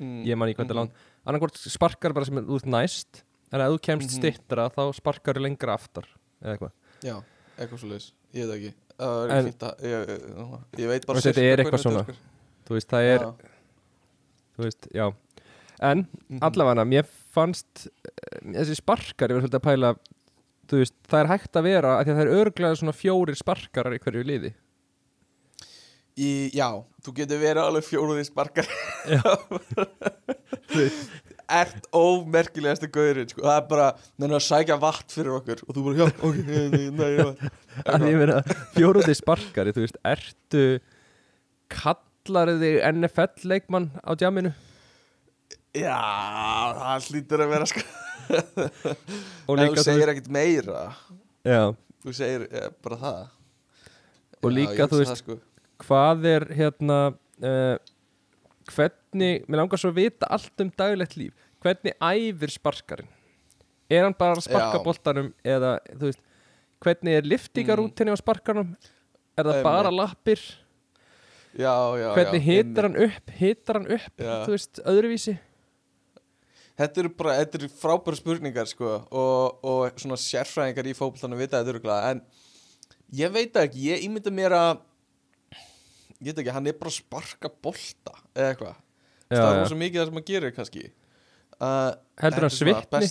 mm, 0.00 0.24
ég 0.26 0.36
man 0.36 0.48
í 0.48 0.54
hvað 0.54 0.66
þetta 0.66 0.74
mhm. 0.74 0.80
langt. 0.80 0.92
Annarkvort 1.26 1.56
sparkar 1.58 2.12
bara 2.12 2.24
sem 2.28 2.38
er 2.38 2.42
út 2.44 2.66
næst 2.66 3.22
en 3.52 3.60
ef 3.60 3.68
þú 3.72 3.80
kemst 3.80 4.10
Mhm. 4.10 4.18
stittra 4.20 4.68
þá 4.70 4.82
sparkar 4.94 5.34
þú 5.34 5.42
lengra 5.46 5.74
aftar 5.74 6.04
eða 6.42 6.56
eitthvað. 6.58 6.72
Já, 7.02 7.22
eitthvað 7.58 7.78
svo 7.78 7.88
leiðis, 7.88 8.12
ég 8.34 8.46
veit 8.46 8.56
ekki. 8.60 8.74
Það 8.96 9.24
er 9.24 9.30
En- 9.36 9.52
að, 9.52 9.80
ég, 9.82 10.08
ég, 10.08 10.60
ég 10.78 10.88
veit 10.88 11.06
bara 11.06 11.20
þetta 11.20 11.36
er 11.36 11.56
hvernig 11.56 11.66
eitthvað 11.66 11.82
svona. 11.84 12.04
þú 12.66 12.72
veist, 12.76 12.88
það 12.88 13.02
er, 13.14 13.18
Já, 13.20 13.34
þú 14.56 14.62
veist, 14.64 14.88
já 14.92 15.12
en 15.84 16.04
mhm. 16.06 16.42
allavega, 16.46 16.86
mér 16.88 17.08
fannst 17.34 17.86
eh, 17.86 18.52
þessi 18.54 18.78
sparkar, 18.80 19.32
ég 19.32 19.38
var 19.38 19.46
svolítið 19.46 19.60
að 19.60 19.66
pæla 19.66 19.94
veist, 20.72 20.96
það 21.06 21.20
er 21.20 21.32
hægt 21.34 21.58
að 21.58 21.66
vera 21.68 21.96
að 21.98 22.12
það 22.12 22.22
er 22.22 22.36
örglega 22.40 22.78
svona 22.80 22.96
fjórir 22.96 23.38
sparkarar 23.38 23.96
í 23.96 24.00
hverju 24.02 24.24
liði 24.26 24.54
Í, 26.16 26.48
já, 26.56 26.70
þú 27.04 27.12
getur 27.18 27.40
verið 27.42 27.60
alveg 27.60 27.84
fjóruði 27.84 28.22
sparkar 28.24 28.68
Ert 31.46 31.84
ómerkilegasti 31.94 32.88
gauðurinn 32.90 33.28
sko. 33.30 33.44
Það 33.44 33.58
er 33.60 33.66
bara, 33.68 33.88
neina 34.18 34.38
að 34.38 34.46
sækja 34.48 34.78
vatn 34.82 35.12
fyrir 35.12 35.36
okkur 35.36 35.60
Og 35.66 35.76
þú 35.76 35.84
bara, 35.84 35.98
já, 36.00 36.06
ok, 36.16 36.38
nei, 36.48 36.64
nei, 36.72 36.86
nei 36.96 37.10
að 37.84 38.06
ég 38.08 38.16
meina, 38.22 38.40
fjóruði 38.72 39.14
sparkari 39.18 39.76
þú 39.76 39.84
veist, 39.84 40.00
ertu 40.08 40.64
kallar 41.76 42.54
þig 42.64 42.80
NFL 42.94 43.52
leikmann 43.52 43.90
á 44.00 44.16
djaminu 44.16 44.54
Já, 45.76 45.98
það 46.80 47.08
hlýtur 47.10 47.44
að 47.44 47.52
vera 47.52 47.68
sko. 47.70 47.84
En 48.26 49.74
þú 49.76 49.82
segir 49.84 50.12
ekkert 50.12 50.30
meira. 50.34 50.86
Já, 51.46 51.60
Þú 52.06 52.12
segir 52.14 52.44
eh, 52.54 52.68
bara 52.86 52.96
það. 53.00 53.22
Og 54.38 54.52
Já, 54.52 54.54
líka, 54.54 54.86
þú 54.86 54.98
veist, 55.00 55.10
það, 55.10 55.20
sko. 55.24 55.36
hvað 55.82 56.26
er 56.30 56.44
hérna 56.54 56.98
uh, 57.10 57.78
hvernig, 58.70 59.46
mér 59.50 59.62
langar 59.62 59.80
svo 59.82 59.90
að 59.90 59.98
vita 60.04 60.28
allt 60.36 60.62
um 60.62 60.70
daglegt 60.78 61.16
líf. 61.18 61.48
Hvernig 61.64 61.96
æfir 61.98 62.52
sparkarinn? 62.54 63.10
Er 63.90 64.06
hann 64.06 64.14
bara 64.18 64.36
að 64.38 64.44
sparka 64.46 64.78
Já. 64.78 64.84
boltanum 64.84 65.32
eða, 65.46 65.72
þú 65.96 66.12
veist, 66.12 66.22
hvernig 66.86 67.18
er 67.18 67.26
liftingarútinni 67.32 68.14
á 68.14 68.18
sparkanum? 68.22 68.70
Er 69.34 69.42
það 69.42 69.52
Einmitt. 69.56 69.66
bara 69.66 69.92
lappir? 69.94 70.46
Já, 71.56 71.74
já, 71.98 72.08
hvernig 72.12 72.42
já, 72.42 72.46
hitar 72.52 72.86
hann 72.86 72.98
upp? 73.06 73.34
Hitar 73.40 73.80
hann 73.80 73.90
upp, 73.98 74.14
Já. 74.20 74.34
þú 74.44 74.54
veist, 74.54 74.80
öðruvísi 74.84 75.38
Þetta 76.76 77.00
eru 77.00 77.10
bara, 77.16 77.38
þetta 77.40 77.58
eru 77.60 77.68
frábæra 77.72 78.18
spurningar 78.18 78.68
sko 78.68 78.88
og, 79.08 79.62
og 79.64 80.00
svona 80.02 80.18
sérfræðingar 80.20 80.90
í 80.90 80.96
fótboltanum 80.96 81.40
vita 81.40 81.62
þetta 81.62 81.72
öruglega 81.72 82.10
en 82.12 82.20
ég 83.16 83.32
veit 83.32 83.56
ekki, 83.56 83.86
ég 83.94 84.04
ímynda 84.04 84.32
mér 84.34 84.56
að 84.56 84.72
ég 86.20 86.30
veit 86.32 86.42
ekki, 86.42 86.52
hann 86.52 86.68
er 86.68 86.76
bara 86.76 86.92
að 86.92 86.98
sparka 86.98 87.50
bolta 87.64 88.12
eða 88.34 88.50
eitthvað, 88.50 88.76
Já, 89.26 89.38
það 89.38 89.48
er 89.48 89.56
já. 89.56 89.62
rosa 89.62 89.78
mikið 89.80 90.00
það 90.00 90.10
sem 90.10 90.18
hann 90.20 90.28
gerir 90.30 90.56
kannski. 90.56 90.84
Uh, 91.56 91.90
heldur 92.20 92.46
hann 92.46 92.54
svitni? 92.58 93.08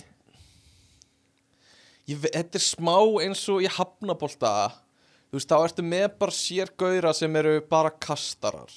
ég, 2.06 2.22
Þetta 2.22 2.60
er 2.60 2.64
smá 2.64 2.96
eins 3.24 3.42
og 3.50 3.64
ég 3.66 3.74
hafna 3.80 4.14
bolta 4.18 4.52
þú 5.26 5.40
veist, 5.40 5.50
þá 5.50 5.56
ertu 5.58 5.84
með 5.86 6.06
bara 6.20 6.36
sér 6.38 6.70
gauðra 6.78 7.12
sem 7.16 7.40
eru 7.42 7.56
bara 7.66 7.90
kastarar. 7.90 8.70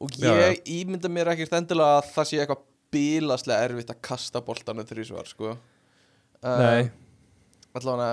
Og 0.00 0.14
Já, 0.16 0.30
ég 0.32 0.62
ímynda 0.78 1.10
mér 1.12 1.34
ekkert 1.34 1.56
endilega 1.58 1.98
að 2.00 2.10
það 2.14 2.30
sé 2.30 2.40
eitthvað 2.40 2.64
bílaslega 2.94 3.66
erfitt 3.68 3.90
að 3.92 4.00
kasta 4.08 4.40
boltanu 4.44 4.84
þrísvar 4.88 5.28
sko. 5.28 5.56
Uh, 6.38 6.60
nei, 6.62 6.90
allavega 7.74 8.12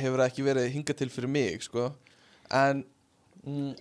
hefur 0.00 0.22
það 0.22 0.30
ekki 0.30 0.46
verið 0.46 0.70
hingað 0.74 1.00
til 1.02 1.10
fyrir 1.12 1.32
mig 1.32 1.62
sko. 1.66 1.90
En 2.54 2.84
mm, 3.44 3.72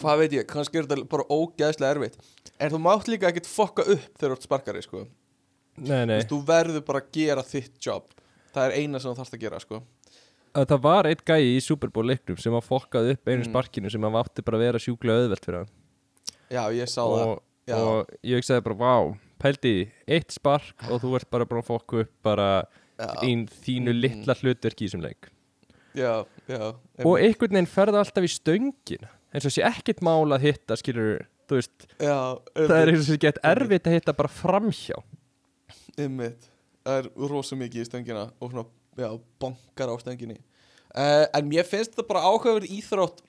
hvað 0.00 0.22
veit 0.22 0.36
ég, 0.38 0.46
kannski 0.50 0.80
er 0.80 0.88
þetta 0.88 1.08
bara 1.12 1.26
ógæðslega 1.32 1.94
erfitt. 1.96 2.18
En 2.60 2.72
þú 2.72 2.80
mátt 2.84 3.08
líka 3.10 3.28
ekkert 3.30 3.48
fokka 3.50 3.84
upp 3.84 4.06
þegar 4.16 4.32
þú 4.32 4.36
ert 4.38 4.46
sparkari 4.48 4.84
sko. 4.84 5.04
Nei, 5.76 6.04
nei. 6.08 6.14
Veist, 6.16 6.30
þú 6.32 6.38
verður 6.48 6.84
bara 6.88 7.02
að 7.02 7.10
gera 7.18 7.42
þitt 7.44 7.76
jobb 7.84 8.14
það 8.56 8.70
er 8.70 8.76
eina 8.80 9.00
sem 9.02 9.10
þú 9.12 9.18
þarfst 9.18 9.34
að 9.36 9.42
gera 9.44 9.58
sko. 9.60 9.82
Að 10.56 10.70
það 10.70 10.78
var 10.86 11.06
eitt 11.10 11.24
gæi 11.28 11.50
í 11.50 11.56
Super 11.60 11.90
Bowl 11.92 12.06
leiknum 12.08 12.38
sem 12.40 12.54
að 12.56 12.64
fokkað 12.64 13.10
upp 13.12 13.28
einu 13.28 13.42
Mm. 13.42 13.50
sparkinu 13.50 13.90
sem 13.92 14.06
að 14.08 14.14
átti 14.22 14.44
bara 14.46 14.56
að 14.56 14.64
vera 14.64 14.80
sjúklega 14.80 15.26
auðvelt 15.26 15.44
fyrir 15.44 15.58
hann. 15.58 15.72
Já, 16.48 16.62
ég 16.72 16.88
sá 16.88 17.02
það. 17.04 17.26
Og, 17.26 17.42
Já. 17.68 17.74
og 17.76 18.14
ég 18.24 18.40
hugsaði 18.40 18.64
bara, 18.64 18.78
vá, 18.80 19.18
pældi 19.42 19.74
eitt 20.08 20.32
spark 20.34 20.86
og 20.90 21.00
þú 21.02 21.14
ert 21.18 21.30
bara 21.30 21.46
búin 21.48 21.62
að 21.62 21.68
fokka 21.70 22.02
upp 22.04 22.12
bara 22.24 22.48
einn 23.22 23.46
þínu 23.46 23.92
Mm. 23.92 24.00
litla 24.00 24.34
hlutverk 24.34 24.80
í 24.80 24.86
þessum 24.88 25.02
leik. 25.04 25.28
Já, 25.96 26.24
já 26.48 26.74
og 27.04 27.14
einhvern 27.20 27.52
veginn 27.56 27.68
ferða 27.68 28.00
alltaf 28.04 28.24
í 28.24 28.30
stöngin 28.32 29.06
eins 29.34 29.44
og 29.48 29.52
sé 29.52 29.62
ekkert 29.64 30.00
mál 30.04 30.32
að 30.32 30.44
hitta 30.46 30.76
skilur, 30.76 31.26
þú 31.48 31.58
veist, 31.60 31.86
já, 32.00 32.16
það 32.56 32.76
er 32.80 32.90
eins 32.92 33.04
og 33.04 33.08
sé 33.10 33.18
gett 33.20 33.38
erfitt 33.44 33.86
að 33.88 33.96
hitta 33.98 34.12
bara 34.16 34.28
framhjá. 34.32 34.96
Einmitt. 35.98 36.48
það 36.84 36.98
er 37.00 37.08
rosa 37.30 37.56
mikið 37.56 37.82
í 37.82 37.86
stöngina 37.88 38.26
og 38.40 38.52
svona, 38.52 38.66
bankar 39.42 39.90
á 39.92 39.96
stönginni 40.00 40.38
uh, 40.96 41.26
en 41.34 41.48
mér 41.48 41.64
finnst 41.68 41.92
þetta 41.92 42.06
bara 42.08 42.22
áhugaverð 42.28 42.68
íþrótt. 42.70 43.22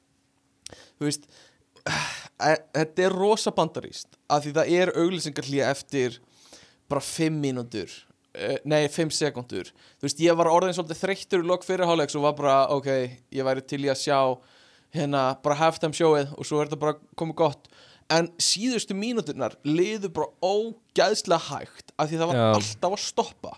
Þú 1.00 1.08
veist 1.08 1.28
þetta 2.38 3.08
er 3.08 3.16
rosa 3.16 3.54
bandaríst 3.56 4.20
af 4.30 4.44
því 4.44 4.54
það 4.60 4.76
er 4.82 4.94
auglýsingarlíða 4.98 5.72
eftir 5.74 6.20
bara 6.92 7.04
5 7.04 7.42
mínútur 7.42 7.90
uh, 7.92 8.58
nei, 8.68 8.86
5 8.92 9.16
sekundur 9.16 9.72
þú 9.72 10.08
veist, 10.08 10.22
ég 10.24 10.38
var 10.38 10.52
orðin 10.52 10.78
svolítið 10.78 11.02
þreyttur 11.04 11.44
í 11.44 11.50
lok 11.50 11.66
fyrirháleiks 11.68 12.18
og 12.20 12.28
var 12.28 12.38
bara, 12.38 12.60
ok, 12.76 12.92
ég 13.34 13.48
væri 13.48 13.66
til 13.66 13.84
í 13.86 13.92
að 13.92 14.04
sjá 14.06 14.20
hérna, 14.96 15.36
bara 15.44 15.60
halftime 15.60 15.96
sjóið 15.96 16.34
og 16.38 16.48
svo 16.48 16.62
er 16.62 16.70
þetta 16.70 16.82
bara 16.82 16.98
komið 17.20 17.40
gott. 17.42 17.70
En 18.14 18.30
síðustu 18.40 18.96
mínúturnar 18.96 19.58
liðu 19.68 20.10
bara 20.16 20.32
ógæðslega 20.40 21.42
hægt 21.50 21.92
af 22.00 22.08
því 22.08 22.22
það 22.22 22.30
var 22.32 22.40
Já. 22.40 22.48
alltaf 22.56 22.96
að 22.96 23.04
stoppa. 23.04 23.54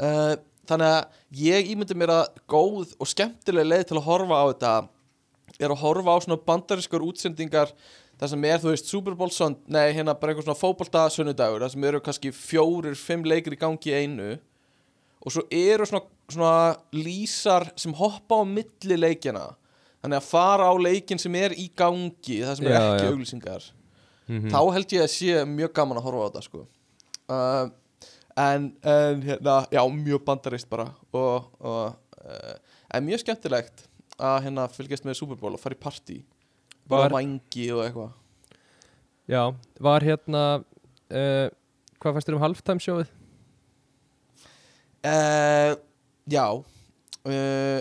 Uh, 0.00 0.34
þannig 0.68 0.94
að 0.96 1.38
ég 1.40 1.70
ímyndi 1.72 1.96
mér 1.98 2.12
að 2.18 2.42
góð 2.50 2.92
og 3.00 3.08
skemmtileg 3.08 3.68
leið 3.68 3.86
til 3.88 3.98
að 3.98 4.06
horfa 4.06 4.40
á 4.40 4.44
þetta 4.50 4.74
er 5.60 5.72
að 5.74 5.82
horfa 5.84 6.16
á 6.16 6.18
svona 6.24 6.40
bandarískar 6.46 7.04
útsendingar 7.04 7.72
það 8.20 8.32
sem 8.34 8.44
er, 8.50 8.60
þú 8.60 8.72
veist, 8.72 8.90
Super 8.90 9.16
Bowl 9.16 9.32
sönd 9.32 9.60
nei, 9.72 9.92
hérna 9.96 10.14
bara 10.18 10.34
einhver 10.34 10.44
svona 10.44 10.58
fótbolta 10.60 11.06
sunnudagur 11.12 11.64
það 11.64 11.74
sem 11.74 11.86
eru 11.90 12.00
kannski 12.04 12.32
fjórir, 12.36 12.96
fimm 12.98 13.24
leikir 13.24 13.56
í 13.56 13.60
gangi 13.60 13.94
einu. 13.96 14.30
Og 15.20 15.34
svo 15.34 15.44
eru 15.52 15.84
svona, 15.88 16.04
svona 16.32 16.52
lýsar 16.96 17.68
sem 17.80 17.92
hoppa 17.96 18.40
á 18.40 18.44
milli 18.48 18.96
leikina 18.96 19.50
þannig 20.00 20.16
að 20.16 20.28
fara 20.30 20.68
á 20.72 20.74
leikin 20.80 21.20
sem 21.20 21.34
er 21.36 21.52
í 21.52 21.66
gangi 21.76 22.38
það 22.44 22.54
sem 22.56 22.68
er 22.70 22.72
Já, 22.72 22.80
ekki 22.80 23.04
já. 23.04 23.12
auglýsingar. 23.12 23.68
Mm 24.30 24.46
þá 24.52 24.60
held 24.76 24.92
ég 24.94 25.02
að 25.02 25.10
sé 25.10 25.44
mjög 25.44 25.72
gaman 25.74 25.98
að 25.98 26.04
horfa 26.06 26.22
á 26.22 26.26
þetta 26.28 26.42
sko. 26.46 26.60
Uh, 27.30 27.66
en, 28.38 28.68
en 28.86 29.22
hérna, 29.26 29.56
já, 29.74 29.80
mjög 29.90 30.22
bandarist 30.24 30.68
bara 30.70 30.86
og, 31.10 31.48
og 31.58 31.96
uh, 32.22 32.54
en 32.94 33.04
mjög 33.08 33.24
skemmtilegt 33.24 33.89
að 34.20 34.42
hérna 34.46 34.66
fylgjast 34.72 35.06
með 35.06 35.18
Super 35.20 35.38
Bowl 35.40 35.54
og 35.56 35.62
fara 35.62 35.76
í 35.76 35.80
partí. 35.80 36.18
Var- 36.90 37.06
og 37.08 37.14
vangi 37.14 37.68
og 37.74 37.84
eitthvað. 37.84 38.10
Já, 39.30 39.42
var 39.78 40.02
hérna 40.02 40.42
uh, 40.58 41.46
hvað 42.02 42.16
fannst 42.16 42.28
þér 42.28 42.36
um 42.38 42.44
halftime 42.44 42.82
sjóið? 42.82 43.14
uh, 45.06 45.72
já. 46.30 46.46
Uh, 47.24 47.80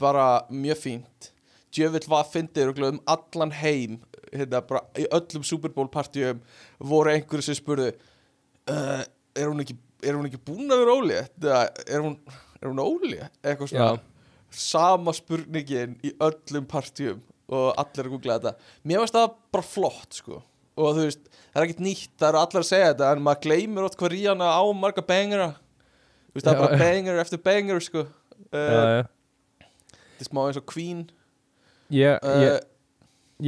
bara 0.00 0.44
mjög 0.50 0.82
fínt. 0.84 1.30
Djöfull 1.70 2.08
var 2.10 2.24
að 2.24 2.32
fyndi 2.34 2.64
um 2.66 3.00
allan 3.06 3.52
heim 3.54 4.00
hérna 4.32 4.60
bara 4.66 4.82
í 4.98 5.06
öllum 5.10 5.44
Super 5.46 5.70
Bowl 5.70 5.88
partíum 5.88 6.40
voru 6.78 7.12
einhverju 7.12 7.46
sem 7.46 7.58
spurðu 7.58 7.92
er 8.70 9.46
hún 9.46 9.62
ekki 9.62 9.76
er 10.02 10.16
hún 10.16 10.28
ekki 10.28 10.40
búin 10.44 10.70
að 10.70 10.82
vera 10.82 10.96
ólétt? 10.96 11.48
Er 11.86 12.04
hún, 12.04 12.16
hún 12.64 12.82
ólétt? 12.82 13.36
Eitthvað 13.42 13.72
svona. 13.72 13.90
Sama 14.54 15.14
spurningin 15.16 15.96
í 16.06 16.12
öllum 16.22 16.66
partíum 16.70 17.20
og 17.50 17.74
allir 17.80 18.06
að 18.06 18.14
googla 18.14 18.38
þetta. 18.38 18.70
Mér 18.86 19.02
finnst 19.02 19.16
það 19.16 19.32
bara 19.54 19.66
flott 19.66 20.18
sko. 20.20 20.40
Og 20.80 20.96
þú 20.96 21.06
veist, 21.08 21.24
það 21.50 21.60
er 21.60 21.66
ekkert 21.66 21.82
nýtt, 21.84 22.12
það 22.20 22.28
eru 22.28 22.40
allir 22.40 22.62
að 22.62 22.68
segja 22.68 22.90
þetta 22.92 23.08
en 23.12 23.24
maður 23.26 23.42
gleymir 23.46 23.86
ótt 23.86 23.96
hvað 24.00 24.12
Ríana 24.14 24.50
á 24.54 24.62
marga 24.76 25.04
bangera. 25.06 25.48
Þú 26.30 26.38
veist, 26.38 26.46
það 26.46 26.52
er 26.52 26.60
bara 26.62 26.76
já. 26.76 26.82
banger 26.84 27.22
eftir 27.24 27.42
banger 27.46 27.82
sko. 27.84 28.04
Uh, 28.50 29.00
þetta 29.58 30.24
er 30.24 30.30
smá 30.30 30.44
eins 30.46 30.60
og 30.60 30.68
Queen. 30.70 31.02
Ég, 31.90 32.22
uh, 32.22 32.44
ég, 32.44 32.68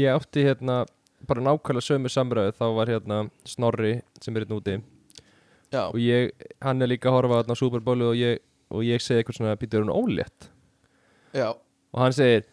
ég 0.03 0.19
átti 0.19 0.47
hérna 0.49 0.83
bara 1.31 1.45
nákvæmlega 1.47 1.87
sömu 1.87 2.11
samræðu 2.11 2.57
þá 2.59 2.65
var 2.75 2.91
hérna 2.91 3.21
Snorri 3.47 4.01
sem 4.23 4.35
er 4.35 4.45
hérna 4.45 4.59
úti. 4.59 4.81
Já, 5.73 5.87
og 5.87 6.01
ég, 6.03 6.35
hann 6.61 6.83
er 6.85 6.91
líka 6.91 7.09
að 7.09 7.21
horfa 7.21 7.38
þarna 7.41 7.55
á 7.55 7.61
Super 7.62 7.85
Bowl 7.87 8.03
og 8.11 8.19
ég, 8.19 8.43
og 8.75 8.83
ég 8.85 9.01
segi 9.01 9.23
eitthvað 9.23 9.38
svona 9.38 9.55
býtur 9.61 9.87
hún 9.87 9.95
ólétt 9.95 10.51
já, 11.35 11.49
og 11.92 12.01
hann 12.03 12.12
segir 12.16 12.45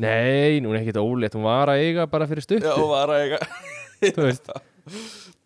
nei, 0.00 0.60
nú 0.64 0.72
er 0.72 0.80
ekkert 0.80 1.00
ólétt 1.02 1.34
hún 1.36 1.44
var 1.44 1.68
að 1.72 1.82
eiga 1.84 2.06
bara 2.10 2.26
fyrir 2.30 2.44
stuttu. 2.46 2.64
Já, 2.66 2.76
var 2.88 3.12
að 3.12 3.24
eiga. 3.26 3.38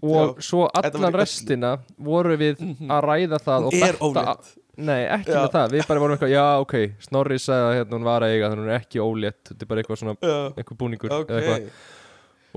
Og 0.05 0.37
svo 0.45 0.67
allan 0.77 1.15
restina 1.17 1.71
voru 2.05 2.37
við 2.39 2.61
að 2.93 3.01
ræða 3.07 3.39
það 3.43 3.67
Hún 3.71 3.85
er 3.87 3.97
ólétt. 4.05 4.51
nei, 4.77 5.01
ekki 5.17 5.33
Já. 5.33 5.39
með 5.41 5.51
það, 5.55 5.75
við 5.75 5.87
bara 5.89 6.03
vorum 6.03 6.15
eitthvað 6.17 6.33
já, 6.35 6.45
ok, 6.61 6.75
Snorri 7.07 7.39
sagði 7.41 7.67
að 7.71 7.75
hérna, 7.79 7.97
hún 7.99 8.07
var 8.09 8.27
að 8.27 8.35
eiga 8.35 8.51
þannig 8.53 8.65
hún 8.65 8.73
er 8.75 8.81
ekki 8.83 9.03
ólétt, 9.05 9.41
þetta 9.49 9.65
er 9.67 9.71
bara 9.71 9.83
eitthvað 9.85 10.01
svona 10.01 10.15
Já, 10.19 10.37
eitthvað 10.61 10.79
búningur 10.83 11.15
ok. 11.19 11.31
eða 11.31 11.41
eitthvað. 11.55 11.85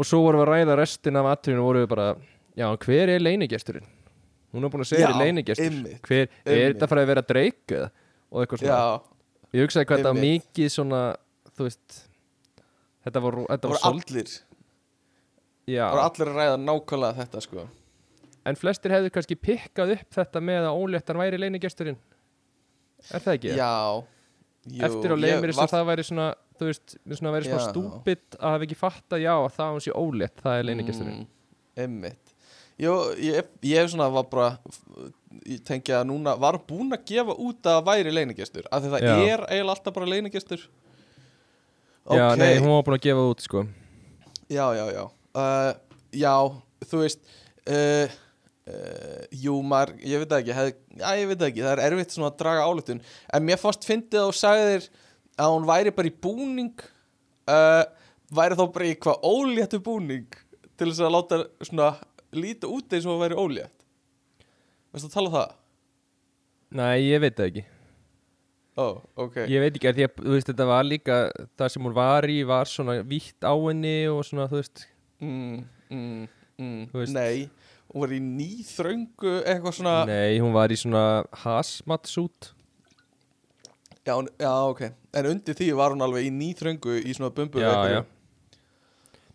og 0.02 0.10
svo 0.12 0.22
vorum 0.26 0.42
við 0.42 0.46
að 0.48 0.52
ræða 0.54 0.78
restina 0.82 1.24
af 1.24 1.30
atriðinu 1.36 1.62
og 1.64 1.68
vorum 1.70 1.86
við 1.86 1.92
bara, 1.94 2.08
já, 2.62 2.68
hver 2.86 3.14
er 3.16 3.24
leinigesturinn 3.26 3.88
hún 4.58 4.66
er 4.68 4.74
búin 4.74 4.86
að 4.86 4.92
segja 4.92 5.12
þér 5.14 5.22
leinigestur 5.24 5.78
hver, 6.10 6.28
er 6.46 6.64
þetta 6.74 6.90
farið 6.94 7.06
að 7.08 7.12
vera 7.14 7.26
dreik 7.32 7.76
eða? 7.80 7.90
Og 8.34 8.44
eitthvað 8.44 8.64
svona, 8.66 8.78
Já, 8.82 9.17
ég 9.58 9.66
hugsaði 9.66 9.90
hvað 9.90 10.02
þetta 10.02 10.14
var 10.14 10.22
mikið 10.24 10.70
svona, 10.74 11.02
þú 11.58 11.68
veist 11.68 11.98
þetta 13.08 13.24
var, 13.26 13.40
þetta 13.42 13.58
það 13.58 13.72
var 13.72 13.74
voru 13.74 13.84
svolítið 13.86 14.20
allir 14.22 14.36
já, 15.68 15.84
Það 15.84 15.96
voru 15.96 16.06
allir 16.08 16.32
að 16.32 16.38
ræða 16.42 16.60
nákvæmlega 16.64 17.18
þetta 17.22 17.44
sko. 17.44 17.68
En 18.48 18.56
flestir 18.56 18.94
hefðu 18.96 19.10
kannski 19.12 19.36
pikkað 19.36 19.96
upp 19.98 20.14
þetta 20.16 20.42
með 20.50 20.68
að 20.70 20.78
óléttan 20.84 21.20
væri 21.20 21.40
leinigesturinn 21.42 21.98
er 23.12 23.24
það 23.24 23.34
ekki? 23.38 23.56
Já. 23.58 23.74
Jú, 24.68 24.84
eftir 24.84 25.14
á 25.14 25.16
ég 25.16 25.22
leimir 25.24 25.52
þess 25.52 25.60
var- 25.62 25.68
að 25.68 25.74
það 25.76 25.90
væri 25.92 26.06
svona 26.08 26.28
þú 26.58 26.70
veist, 26.72 26.96
svona 27.14 27.34
væri 27.36 27.48
svona 27.48 27.62
Já. 27.62 27.68
stúpid 27.72 28.38
að 28.40 28.54
hafa 28.56 28.66
ekki 28.68 28.80
fattað 28.80 29.22
já, 29.24 29.34
að 29.36 29.54
það 29.58 29.74
hún 29.76 29.84
sé 29.86 29.94
ólétt 29.94 30.42
það 30.44 30.58
er 30.60 30.68
leinigesturinn 30.68 31.20
mm, 31.22 31.28
Einmitt. 31.78 32.34
Jú, 32.82 32.94
ég, 33.22 33.46
ég 33.66 33.78
hef 33.82 33.92
svona 33.94 34.10
var 34.14 34.26
bara 34.32 34.50
tengi 35.68 35.94
að 35.96 36.06
núna 36.10 36.36
var 36.40 36.60
búinn 36.68 36.94
að 36.96 37.04
gefa 37.10 37.36
út 37.44 37.68
að 37.68 37.82
væri 37.88 38.14
leinigestur 38.14 38.68
af 38.72 38.84
því 38.84 38.94
það 38.94 39.08
Já. 39.08 39.16
er 39.34 39.44
eiginlega 39.50 39.74
alltaf 39.76 39.96
bara 39.98 40.12
leinigestur 40.14 40.62
já, 42.08 42.24
Ok. 42.32 42.38
nei, 42.40 42.54
hún 42.62 42.72
var 42.72 42.86
búin 42.88 42.96
að 42.98 43.04
gefa 43.10 43.26
út 43.32 43.44
sko. 43.44 43.66
Já, 44.48 44.66
já, 44.78 44.86
já. 44.96 45.04
Uh, 45.36 45.74
Já, 46.16 46.34
þú 46.88 47.02
veist 47.04 47.20
uh, 47.68 48.08
uh, 48.72 49.24
Jú, 49.36 49.58
maður, 49.68 49.98
ég 50.08 50.24
veit 50.24 50.36
ekki 50.40 50.56
hef, 50.56 50.70
Já, 51.02 51.10
ég 51.20 51.28
veit 51.34 51.44
ekki, 51.50 51.66
það 51.66 51.74
er 51.76 51.84
erfitt 51.90 52.16
svona 52.16 52.32
að 52.32 52.38
draga 52.42 52.64
álutun 52.70 53.02
En 53.36 53.44
mér 53.46 53.60
fannst 53.62 53.86
fyndið 53.88 54.30
og 54.30 54.38
sagðir 54.38 54.88
að 55.38 55.52
hún 55.54 55.68
væri 55.68 55.94
bara 55.94 56.10
í 56.10 56.16
búning 56.24 56.72
uh, 57.52 57.84
Væri 58.32 58.58
þá 58.60 58.64
bara 58.72 58.88
í 58.88 58.94
eitthvað 58.96 59.28
óléttu 59.28 59.82
búning 59.84 60.40
Til 60.80 60.90
þess 60.94 61.04
að 61.04 61.14
láta 61.18 61.42
svona 61.68 61.92
líta 62.38 62.72
út 62.72 62.96
eins 62.96 63.06
og 63.08 63.18
að 63.18 63.26
væri 63.26 63.42
ólétt 63.44 63.77
Veistu 64.94 65.10
að 65.10 65.16
tala 65.18 65.32
um 65.32 65.36
það? 65.38 65.56
nei, 66.78 66.96
ég 67.08 67.22
veit 67.24 67.36
það 67.38 67.52
ekki. 67.52 67.66
Oh, 68.78 69.00
ok. 69.18 69.38
Ég 69.50 69.64
veit 69.64 69.78
ekki, 69.78 69.90
af 69.90 69.96
því 69.98 70.06
að 70.06 70.20
þú 70.22 70.34
veist, 70.36 70.50
þetta 70.52 70.68
var 70.70 70.86
líka 70.86 71.16
það 71.58 71.72
sem 71.74 71.88
hún 71.88 71.96
var 71.98 72.28
í 72.30 72.36
var 72.46 72.70
svona 72.70 72.98
vítt 73.08 73.48
á 73.48 73.54
henni 73.56 73.96
og 74.12 74.20
svona, 74.28 74.46
þú 74.52 74.60
veist. 74.60 74.84
Mm, 75.24 75.64
mm, 75.90 76.28
mm, 76.62 76.84
Þú 76.92 77.02
veist. 77.02 77.16
Nei, 77.16 77.48
hún 77.94 78.04
var 78.04 78.14
í 78.14 78.20
nýþröngu 78.22 79.34
eitthvað 79.48 79.80
svona 79.80 79.96
nei, 80.10 80.38
hún 80.44 80.54
var 80.56 80.74
í 80.74 80.78
svona 80.80 81.04
hazmat 81.46 82.10
suit 82.10 82.52
Já, 84.08 84.14
já, 84.40 84.52
ok. 84.72 84.86
En 85.20 85.26
undir 85.34 85.56
því 85.58 85.66
var 85.76 85.92
hún 85.92 86.04
alveg 86.06 86.30
í 86.30 86.32
nýþröngu 86.32 86.94
í 87.02 87.16
svona 87.18 87.34
bumbu 87.36 87.60
já, 87.60 87.74
já 87.92 88.00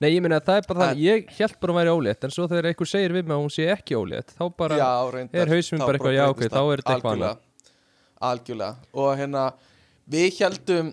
Nei, 0.03 0.09
ég 0.11 0.25
meina 0.25 0.41
að 0.41 0.49
það 0.49 0.61
er 0.61 0.69
bara 0.69 0.87
það, 0.87 1.03
ég 1.05 1.35
held 1.39 1.59
bara 1.63 1.75
að 1.75 1.79
væri 1.79 1.95
ólétt 1.97 2.27
en 2.27 2.35
svo 2.35 2.49
þegar 2.51 2.71
einhver 2.73 2.91
segir 2.91 3.15
við 3.15 3.29
mig 3.29 3.37
að 3.37 3.43
hún 3.45 3.53
sé 3.55 3.69
ekki 3.71 3.99
ólétt 3.99 4.35
þá 4.35 4.43
bara, 4.59 4.79
já, 4.81 4.91
reyndar, 5.15 5.43
er 5.43 5.53
þá 5.69 5.85
bara 5.85 5.99
eitthvað, 5.99 6.17
já, 6.17 6.25
ok, 6.33 6.43
þá 6.43 6.61
er 6.63 6.83
þetta 6.83 6.97
eitthvað 6.97 7.13
Algjörlega. 7.13 7.37
Algjörlega. 8.33 8.91
Og 9.03 9.15
hérna, 9.21 9.47
við 10.11 10.43
heldum 10.43 10.93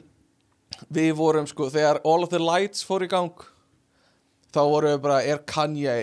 Við 0.93 1.09
vorum 1.17 1.47
sko, 1.49 1.67
þegar 1.73 1.99
All 2.07 2.23
of 2.23 2.31
the 2.31 2.39
Lights 2.39 2.85
fór 2.85 3.03
í 3.03 3.09
gang 3.11 3.45
Þá 4.53 4.61
vorum 4.61 4.93
við 4.93 5.01
bara, 5.03 5.19
er 5.25 5.41
Kanye 5.49 5.95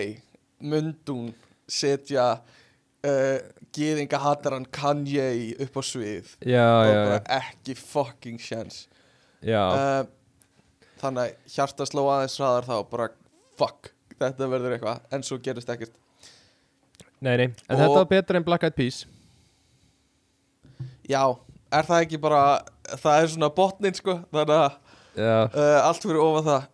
Mundún 0.63 1.31
setja 1.67 2.27
uh, 3.05 3.37
Gýðinga 3.75 4.19
hataran 4.23 4.65
Kanye 4.73 5.55
upp 5.63 5.79
á 5.79 5.83
svið? 5.85 6.35
Já, 6.41 6.65
og 6.65 6.87
já, 6.87 6.99
bara 7.03 7.19
ekki 7.37 7.75
fucking 7.77 8.39
chance. 8.41 8.87
Já. 9.45 9.61
uh, 9.67 10.07
Þannig 10.97 11.23
að 11.23 11.53
hjarta 11.55 11.85
sló 11.89 12.03
aðeins 12.09 12.37
hraðar 12.39 12.65
þá 12.67 12.75
bara 12.91 13.07
fuck, 13.59 13.91
þetta 14.17 14.47
verður 14.49 14.75
eitthvað 14.77 15.01
en 15.17 15.25
svo 15.27 15.37
gerist 15.45 15.69
ekkert. 15.69 15.93
Nei, 17.21 17.35
nei, 17.37 17.45
en 17.47 17.75
og- 17.75 17.81
þetta 17.81 17.97
var 17.99 18.09
betra 18.11 18.37
en 18.39 18.45
Black 18.47 18.63
Eyed 18.67 18.75
Peas. 18.77 19.03
Já, 21.07 21.21
er 21.73 21.85
það 21.87 22.01
ekki 22.05 22.19
bara 22.21 22.41
það 22.99 23.21
er 23.23 23.29
svona 23.33 23.49
botnin 23.55 23.95
sko 23.97 24.17
þannig 24.33 24.53
að 24.57 24.73
uh, 25.17 25.77
allt 25.87 26.03
fyrir 26.03 26.21
ofa 26.23 26.41
það. 26.47 26.65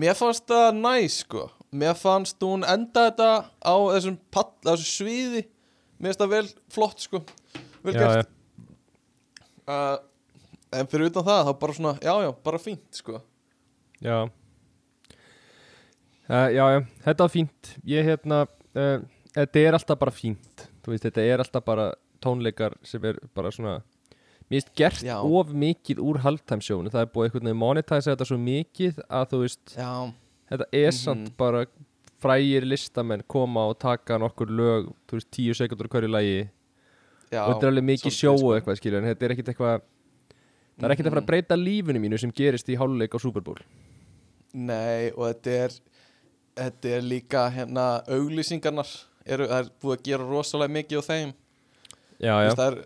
Mér 0.00 0.18
fannst 0.18 0.46
það 0.50 0.68
næs 0.78 1.16
sko. 1.24 1.48
Mér 1.70 1.96
fannst 1.98 2.42
hún 2.42 2.64
enda 2.66 3.08
þetta 3.10 3.30
á 3.62 3.74
þessum, 3.94 4.16
pall, 4.34 4.50
á 4.66 4.72
þessu 4.74 4.88
sviði. 5.00 5.42
Mér 6.00 6.10
finnst 6.12 6.22
það 6.22 6.32
vel 6.36 6.44
flott 6.74 7.02
sko. 7.04 7.20
Vel 7.84 7.94
já, 7.96 8.00
gert. 8.04 8.30
uh, 9.70 9.98
En 10.70 10.86
fyrir 10.86 11.08
utan 11.10 11.24
það 11.26 11.48
þá 11.48 11.52
bara 11.58 11.74
svona, 11.74 11.92
já 11.98 12.12
já, 12.22 12.28
bara 12.46 12.58
fínt 12.62 12.94
sko 12.94 13.16
Já 14.00 14.18
uh, 16.30 16.48
Já, 16.54 16.64
já, 16.74 16.80
þetta 17.04 17.26
var 17.26 17.32
fínt 17.34 17.72
Ég 17.88 18.06
hérna 18.10 18.42
uh, 18.74 18.98
Þetta 19.34 19.62
er 19.62 19.76
alltaf 19.78 19.98
bara 20.00 20.14
fínt 20.14 20.66
Þú 20.84 20.94
veist, 20.94 21.04
þetta 21.06 21.24
er 21.34 21.42
alltaf 21.44 21.64
bara 21.66 21.90
tónleikar 22.24 22.74
sem 22.86 23.04
er 23.10 23.18
bara 23.36 23.52
svona 23.54 23.78
Mér 24.50 24.58
finnst 24.64 24.72
gert 24.74 25.02
Já. 25.06 25.18
of 25.22 25.52
mikið 25.54 26.00
úr 26.02 26.18
halftime 26.24 26.64
sjónu 26.64 26.90
Það 26.90 27.04
er 27.04 27.10
búið 27.14 27.28
einhvern 27.28 27.46
veginn 27.50 27.60
monetæsa 27.60 28.14
þetta 28.16 28.26
svo 28.26 28.38
mikið 28.42 28.98
að 29.06 29.28
þú 29.30 29.38
veist, 29.44 29.76
Já, 29.76 29.92
þetta 30.50 30.66
er 30.72 30.90
Mhm. 30.90 30.96
samt 30.98 31.36
bara 31.38 31.60
frægir 32.20 32.66
listamenn 32.66 33.22
koma 33.30 33.62
og 33.70 33.78
taka 33.80 34.18
nokkur 34.18 34.50
lög, 34.52 34.90
þú 35.08 35.16
veist, 35.16 35.30
tíu 35.32 35.54
sekundur 35.54 35.88
hverju 35.88 36.10
lagi 36.10 36.50
já 37.30 37.44
og 37.46 37.54
þetta 37.54 37.62
er 37.62 37.70
alveg 37.70 37.86
mikið 37.92 38.10
svolítið, 38.10 38.18
sjó 38.18 38.32
sko. 38.42 38.50
eitthvað, 38.58 38.76
skilur 38.80 38.98
en 38.98 39.08
þetta 39.14 39.22
er 39.24 39.30
ekkit 39.36 39.48
eitthvað 39.54 39.80
það 40.80 40.84
er 40.84 40.90
ekkit 40.96 41.06
að 41.06 41.10
fara 41.14 41.20
að 41.20 41.24
Mhm. 41.24 41.30
breyta 41.30 41.56
lífinu 41.56 42.00
mínu 42.02 42.18
sem 42.20 42.32
gerist 42.32 42.68
í 42.68 42.76
háluleik 42.76 43.14
á 43.14 43.18
Super 43.22 43.40
Bowl 43.40 43.56
Nei, 44.52 45.10
og 45.14 45.26
þetta 45.28 45.56
er 45.64 45.76
þetta 46.60 46.88
er 46.96 47.04
líka 47.06 47.44
hérna 47.54 47.84
auglýsingarnar 48.10 48.88
eru, 49.30 49.46
það 49.46 49.60
er 49.62 49.68
búið 49.82 49.96
að 49.98 50.06
gera 50.08 50.26
rosalega 50.30 50.74
mikið 50.74 50.98
á 50.98 51.02
þeim 51.06 51.30
Já, 52.20 52.34
já, 52.44 52.50
það 52.58 52.64
er, 52.66 52.78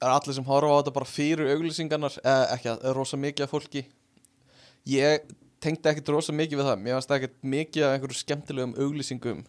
það 0.00 0.06
er 0.08 0.14
allir 0.14 0.36
sem 0.38 0.46
horfa 0.48 0.70
á 0.70 0.78
þetta 0.80 0.94
bara 0.96 1.10
fyrir 1.10 1.50
auglýsingarnar 1.56 2.18
eða 2.22 2.44
ekki 2.54 2.70
að 2.72 2.86
rosa 2.96 3.18
mikið 3.20 3.44
af 3.46 3.52
fólki 3.56 3.82
ég 4.88 5.26
tengdi 5.60 5.90
ekkert 5.90 6.12
rosa 6.14 6.32
mikið 6.32 6.62
við 6.62 6.70
það 6.70 6.84
mér 6.86 6.96
varst 6.96 7.10
ekkert 7.18 7.34
mikið 7.44 7.84
af 7.88 7.96
einhverju 7.98 8.20
skemmtilegum 8.22 8.76
auglýsingum 8.80 9.42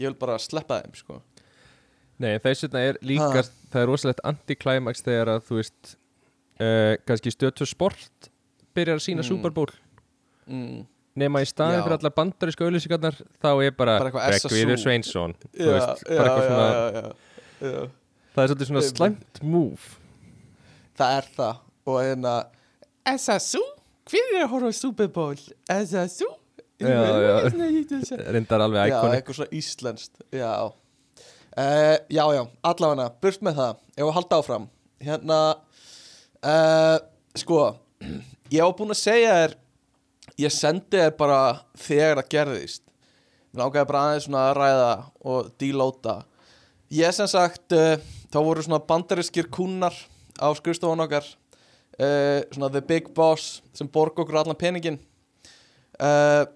ég 0.00 0.08
vil 0.08 0.16
bara 0.18 0.38
sleppa 0.40 0.80
þeim 0.82 0.96
sko. 0.96 1.20
Nei, 2.22 2.38
þess 2.42 2.64
vegna 2.66 2.80
er 2.88 2.98
líka, 3.04 3.42
Ha. 3.42 3.42
það 3.72 3.82
er 3.82 3.88
rosalegt 3.90 4.20
anti-climax 4.26 5.02
þegar 5.04 5.30
að 5.36 5.44
þú 5.46 5.58
veist 5.60 5.92
uh, 6.62 6.94
kannski 7.06 7.32
stötu 7.34 7.66
sport 7.68 8.30
byrjar 8.74 8.98
að 8.98 9.04
sína 9.06 9.22
Mm. 9.22 9.28
Super 9.28 9.50
Bowl 9.54 9.70
mm. 10.48 10.82
Nema 11.18 11.42
í 11.44 11.48
staðin 11.48 11.82
fyrir 11.84 11.96
allar 11.98 12.14
bandarísku 12.16 12.66
auðlýsingarnar 12.66 13.18
þá 13.42 13.50
er 13.52 13.74
bara. 13.76 13.96
Reykjavíður 14.06 14.80
Sveinsson 14.80 15.34
já, 15.52 15.66
veist, 15.68 16.04
já, 16.08 16.22
svona 16.22 16.68
já, 16.72 17.80
það 18.32 18.44
er 18.44 18.52
svolítið 18.52 18.70
svona 18.70 18.84
slæmt 18.88 19.42
move. 19.44 19.96
Það 20.98 21.16
er 21.18 21.32
það. 21.36 21.64
Og 21.82 21.98
hérna 21.98 22.36
SSU, 23.12 23.62
hver 24.10 24.36
er 24.36 24.44
að 24.44 24.52
horfa 24.54 24.70
á 24.70 24.74
Super 24.78 25.10
Bowl? 25.12 25.40
SSU 25.66 26.30
reyndar 26.82 28.62
alveg 28.64 28.90
iconic. 28.90 29.18
eitthvað 29.18 29.36
svona 29.38 29.58
íslenskt 29.58 30.24
Já. 30.34 30.52
Uh, 31.52 31.96
Já, 32.08 32.24
já, 32.32 32.42
allavega 32.64 33.10
Burt 33.22 33.42
með 33.44 33.58
það, 33.60 33.80
ég 33.96 34.06
var 34.06 34.12
að 34.12 34.16
halda 34.18 34.38
áfram. 34.40 34.68
Hérna 35.02 35.38
uh, 36.42 36.98
Sko 37.38 37.58
Ég 38.52 38.62
var 38.64 38.74
búinn 38.76 38.94
að 38.94 39.00
segja 39.00 39.34
þér 39.36 39.52
Ég 40.40 40.52
sendi 40.54 40.96
þér 40.96 41.14
bara 41.18 41.40
þegar 41.76 42.22
það 42.22 42.32
gerðist. 42.36 42.82
Mér 43.52 43.66
langaði 43.66 43.88
bara 43.90 44.02
aðeins 44.08 44.26
svona 44.26 44.42
að 44.48 44.56
ræða 44.56 44.92
og 45.28 45.52
dílóta 45.60 46.16
Ég 46.92 47.12
sem 47.12 47.28
sagt 47.28 47.74
uh, 47.76 48.00
Þá 48.32 48.38
voru 48.40 48.64
svona 48.64 48.80
bandariskir 48.88 49.50
kúnnar 49.52 49.96
Á 50.40 50.48
skrifstofan 50.56 51.04
okkar 51.04 51.26
uh, 51.28 52.40
Svona 52.48 52.70
the 52.72 52.80
big 52.80 53.10
boss 53.12 53.60
Sem 53.76 53.90
borg 53.92 54.16
okkur 54.16 54.40
allan 54.40 54.56
peningin 54.56 54.96
uh, 56.00 56.48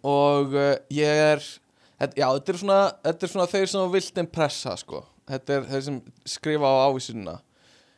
og 0.00 0.54
uh, 0.56 0.74
ég 0.94 1.18
er 1.34 1.42
þetta, 1.42 2.14
já, 2.16 2.26
þetta 2.36 2.52
er 2.52 2.60
svona, 2.60 2.78
þetta 3.04 3.26
er 3.26 3.32
svona 3.32 3.48
þeir 3.50 3.70
sem 3.72 3.90
vilt 3.92 4.20
impressa 4.22 4.76
sko. 4.80 5.02
þetta 5.28 5.56
er 5.56 5.66
þeir 5.68 5.82
sem 5.84 5.98
skrifa 6.28 6.70
á 6.70 6.84
ávísunina. 6.88 7.34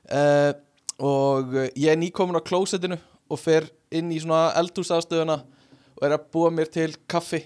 Uh, 0.07 0.51
og 1.07 1.55
ég 1.77 1.91
er 1.93 2.01
nýkomin 2.01 2.39
á 2.39 2.43
klósettinu 2.43 2.99
og 3.29 3.41
fer 3.41 3.69
inn 3.95 4.13
í 4.15 4.21
svona 4.23 4.53
eldhúsafstöðuna 4.61 5.41
og 5.97 6.05
er 6.07 6.17
að 6.17 6.27
búa 6.33 6.51
mér 6.55 6.71
til 6.73 6.93
kaffi. 7.09 7.43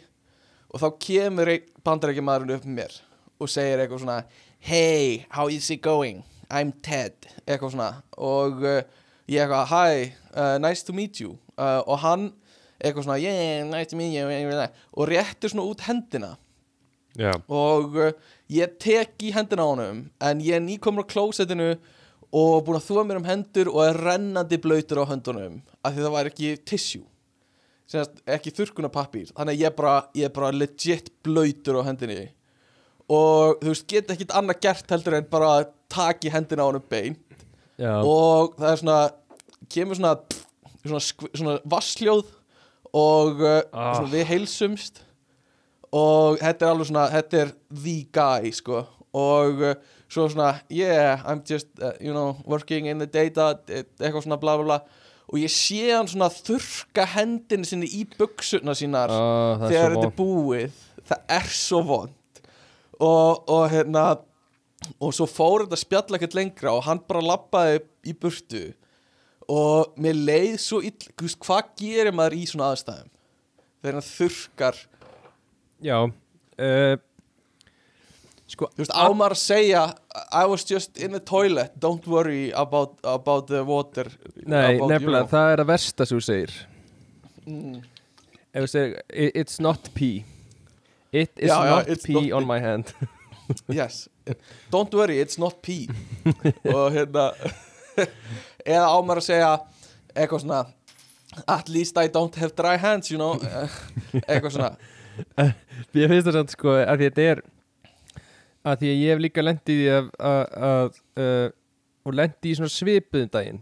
Og 0.70 0.82
þá 0.82 0.88
kemur 1.02 1.50
einn 1.50 1.68
bandarækjamaðurinn 1.84 2.58
upp 2.58 2.66
með 2.66 2.76
mér 2.76 2.96
og 3.40 3.50
segir 3.50 3.80
eitthvað 3.80 4.04
svona 4.04 4.22
Hey, 4.60 5.24
how 5.30 5.48
is 5.48 5.70
it 5.70 5.80
going? 5.80 6.22
I'm 6.50 6.74
Ted. 6.82 7.14
Eitthvað 7.46 7.72
svona. 7.72 7.90
Og 8.20 8.60
uh, 8.60 8.82
ég 9.30 9.40
eitthvað, 9.40 9.70
hi, 9.70 10.10
uh, 10.34 10.58
nice 10.60 10.84
to 10.84 10.92
meet 10.92 11.22
you. 11.22 11.38
Uh, 11.56 11.80
og 11.86 12.02
hann 12.02 12.26
eitthvað 12.76 13.06
svona, 13.06 13.16
yeah, 13.22 13.64
nice 13.64 13.88
to 13.88 13.96
meet 13.96 14.12
you. 14.12 14.28
Og 14.92 15.08
réttur 15.08 15.52
svona 15.52 15.64
út 15.64 15.86
hendina. 15.86 16.34
Já, 17.18 17.32
og 17.50 17.96
ég 18.52 18.76
tek 18.78 19.16
í 19.26 19.32
hendina 19.34 19.64
á 19.66 19.70
honum 19.72 20.04
en 20.22 20.42
ég 20.44 20.60
nýkomur 20.62 21.02
á 21.02 21.10
klósettinu 21.10 21.72
og 22.32 22.64
búin 22.66 22.78
að 22.78 22.86
þúa 22.86 23.04
mér 23.08 23.18
um 23.20 23.26
hendur 23.26 23.70
og 23.72 23.80
er 23.88 23.98
rennandi 24.06 24.58
blöytur 24.62 25.00
á 25.02 25.10
höndunum 25.10 25.60
af 25.82 25.94
því 25.94 26.04
það 26.04 26.12
var 26.14 26.28
ekki 26.30 26.50
tissue. 26.68 27.06
Sennast, 27.90 28.20
ekki 28.30 28.52
þurrkunarpappír 28.54 29.32
þannig 29.34 29.56
að 29.56 29.62
ég 29.64 29.66
er 29.70 29.74
bara, 29.74 29.94
ég 30.14 30.28
er 30.28 30.34
bara 30.36 30.52
legit 30.54 31.08
blöytur 31.26 31.80
á 31.82 31.88
hendinni. 31.88 32.28
Og 33.10 33.56
þú 33.58 33.72
veist, 33.72 33.86
get 33.90 34.12
ekkit 34.14 34.30
annað 34.38 34.60
gert 34.62 34.92
heldur 34.94 35.16
en 35.18 35.26
bara 35.32 35.64
taki 35.90 36.30
hendina 36.30 36.62
á 36.62 36.68
honum 36.70 36.84
bein 36.86 37.16
já, 37.80 37.96
og 37.98 38.54
það 38.60 38.70
er 38.70 38.82
svona 38.84 38.98
kemur 39.74 39.98
svona 39.98 40.12
svona, 40.84 41.00
svona 41.34 41.56
vassljóð 41.66 42.28
og 42.94 43.42
uh, 43.42 43.56
Ah. 43.74 43.94
svona 43.98 44.12
við 44.14 44.24
heilsumst. 44.30 45.02
Og 45.90 46.38
þetta 46.38 46.66
er 46.66 46.70
alveg 46.70 46.86
svona 46.92 47.08
þetta 47.10 47.40
er 47.42 47.50
the 47.82 47.96
guy 48.14 48.52
sko. 48.54 48.84
Og 49.18 49.64
uh, 49.66 49.74
svo 50.10 50.26
svona 50.30 50.54
yeah 50.72 51.22
I'm 51.24 51.42
just 51.46 51.70
uh, 51.78 51.94
you 52.00 52.12
know 52.14 52.36
working 52.46 52.88
in 52.90 53.02
the 53.02 53.06
data 53.06 53.54
e- 53.68 53.84
eitthvað 54.00 54.26
svona 54.26 54.40
bla 54.40 54.56
bla 54.58 54.66
bla. 54.66 54.80
Og 55.30 55.38
ég 55.38 55.52
sé 55.54 55.92
hann 55.94 56.08
svona 56.10 56.30
þurrka 56.34 57.06
hendinu 57.12 57.66
sinni 57.68 57.86
í 57.94 58.02
buksuna 58.16 58.74
sínar 58.74 59.12
er 59.14 59.68
þegar 59.68 59.94
þetta 59.94 60.08
er 60.08 60.16
búið. 60.18 60.80
Það 61.10 61.36
er 61.38 61.52
svo 61.54 61.84
vond 61.86 62.42
og, 63.00 63.48
og 63.48 63.64
hérna 63.72 64.04
og 64.98 65.14
svo 65.14 65.26
fór 65.30 65.66
þetta 65.66 65.78
spjall 65.80 66.18
ekkert 66.18 66.36
lengra 66.36 66.74
og 66.74 66.84
hann 66.88 67.02
bara 67.06 67.22
lappaði 67.24 67.82
í 68.10 68.16
burtu. 68.16 68.64
Og 69.50 69.94
mér 69.98 70.14
leið 70.14 70.56
svo 70.62 70.78
ill, 70.86 70.98
hvað 71.42 71.72
gerir 71.80 72.14
maður 72.14 72.36
í 72.38 72.44
svona 72.46 72.68
aðstæðum? 72.70 73.08
Þegar 73.80 73.96
hann 73.98 74.06
þurrkar. 74.06 74.82
Já 75.82 75.96
uh, 76.06 77.00
Sko 78.50 78.66
þú 78.74 78.82
veist, 78.82 78.94
á 78.94 79.06
maður 79.14 79.36
að 79.36 79.42
segja 79.44 79.82
I 80.32 80.44
was 80.46 80.64
just 80.64 80.98
in 80.98 81.12
the 81.12 81.20
toilet. 81.20 81.72
Don't 81.78 82.06
worry 82.06 82.50
about, 82.50 82.98
about 83.04 83.46
the 83.46 83.62
water 83.64 84.06
Nei, 84.46 84.78
nefnilega, 84.78 85.28
það 85.30 85.52
er 85.54 85.62
að 85.62 85.68
versta 85.70 86.06
sem 86.06 86.18
þú 86.18 86.24
segir. 86.26 86.54
Mm, 87.46 87.76
Ef 88.50 88.64
þú 88.64 88.68
segir, 88.72 88.96
"I- 89.14 89.30
it's 89.38 89.60
not 89.62 89.90
pee. 89.94 90.24
It 91.12 91.30
is 91.36 91.50
Já, 91.50 91.62
já, 91.64 91.70
not 91.76 91.88
it's 91.88 92.06
pee 92.06 92.32
on 92.32 92.46
my 92.46 92.58
hand. 92.60 92.92
Yes, 93.68 94.08
don't 94.70 94.92
worry 94.94 95.18
it's 95.20 95.36
not 95.38 95.60
pee. 95.62 95.88
Og 96.74 96.92
hérna 96.94 97.32
eða 98.66 98.86
á 98.86 98.96
maður 99.02 99.18
að 99.18 99.26
segja 99.26 99.48
eitthvað 100.14 100.44
svona 100.44 100.60
at 101.48 101.68
least 101.68 101.98
I 101.98 102.06
don't 102.08 102.34
have 102.38 102.54
dry 102.54 102.76
hands 102.78 103.10
you 103.10 103.18
know. 103.18 103.34
Eitthvað 104.26 104.54
svona. 104.54 104.76
Ég 105.94 106.06
finnst 106.10 106.26
það 106.28 106.36
samt 106.38 106.54
sko 106.54 106.76
að 106.78 107.02
þetta 107.06 107.26
er 107.32 107.42
að 108.64 108.82
því 108.82 108.90
að 108.92 109.00
ég 109.00 109.12
hef 109.14 109.22
líka 109.24 109.44
lendið 109.44 109.82
í 109.84 109.88
að, 109.96 110.08
að, 110.30 110.42
að 110.70 110.98
uh, 111.24 111.46
og 112.08 112.16
lendið 112.16 112.50
í 112.50 112.56
svona 112.58 112.72
svipuðum 112.74 113.30
daginn. 113.32 113.60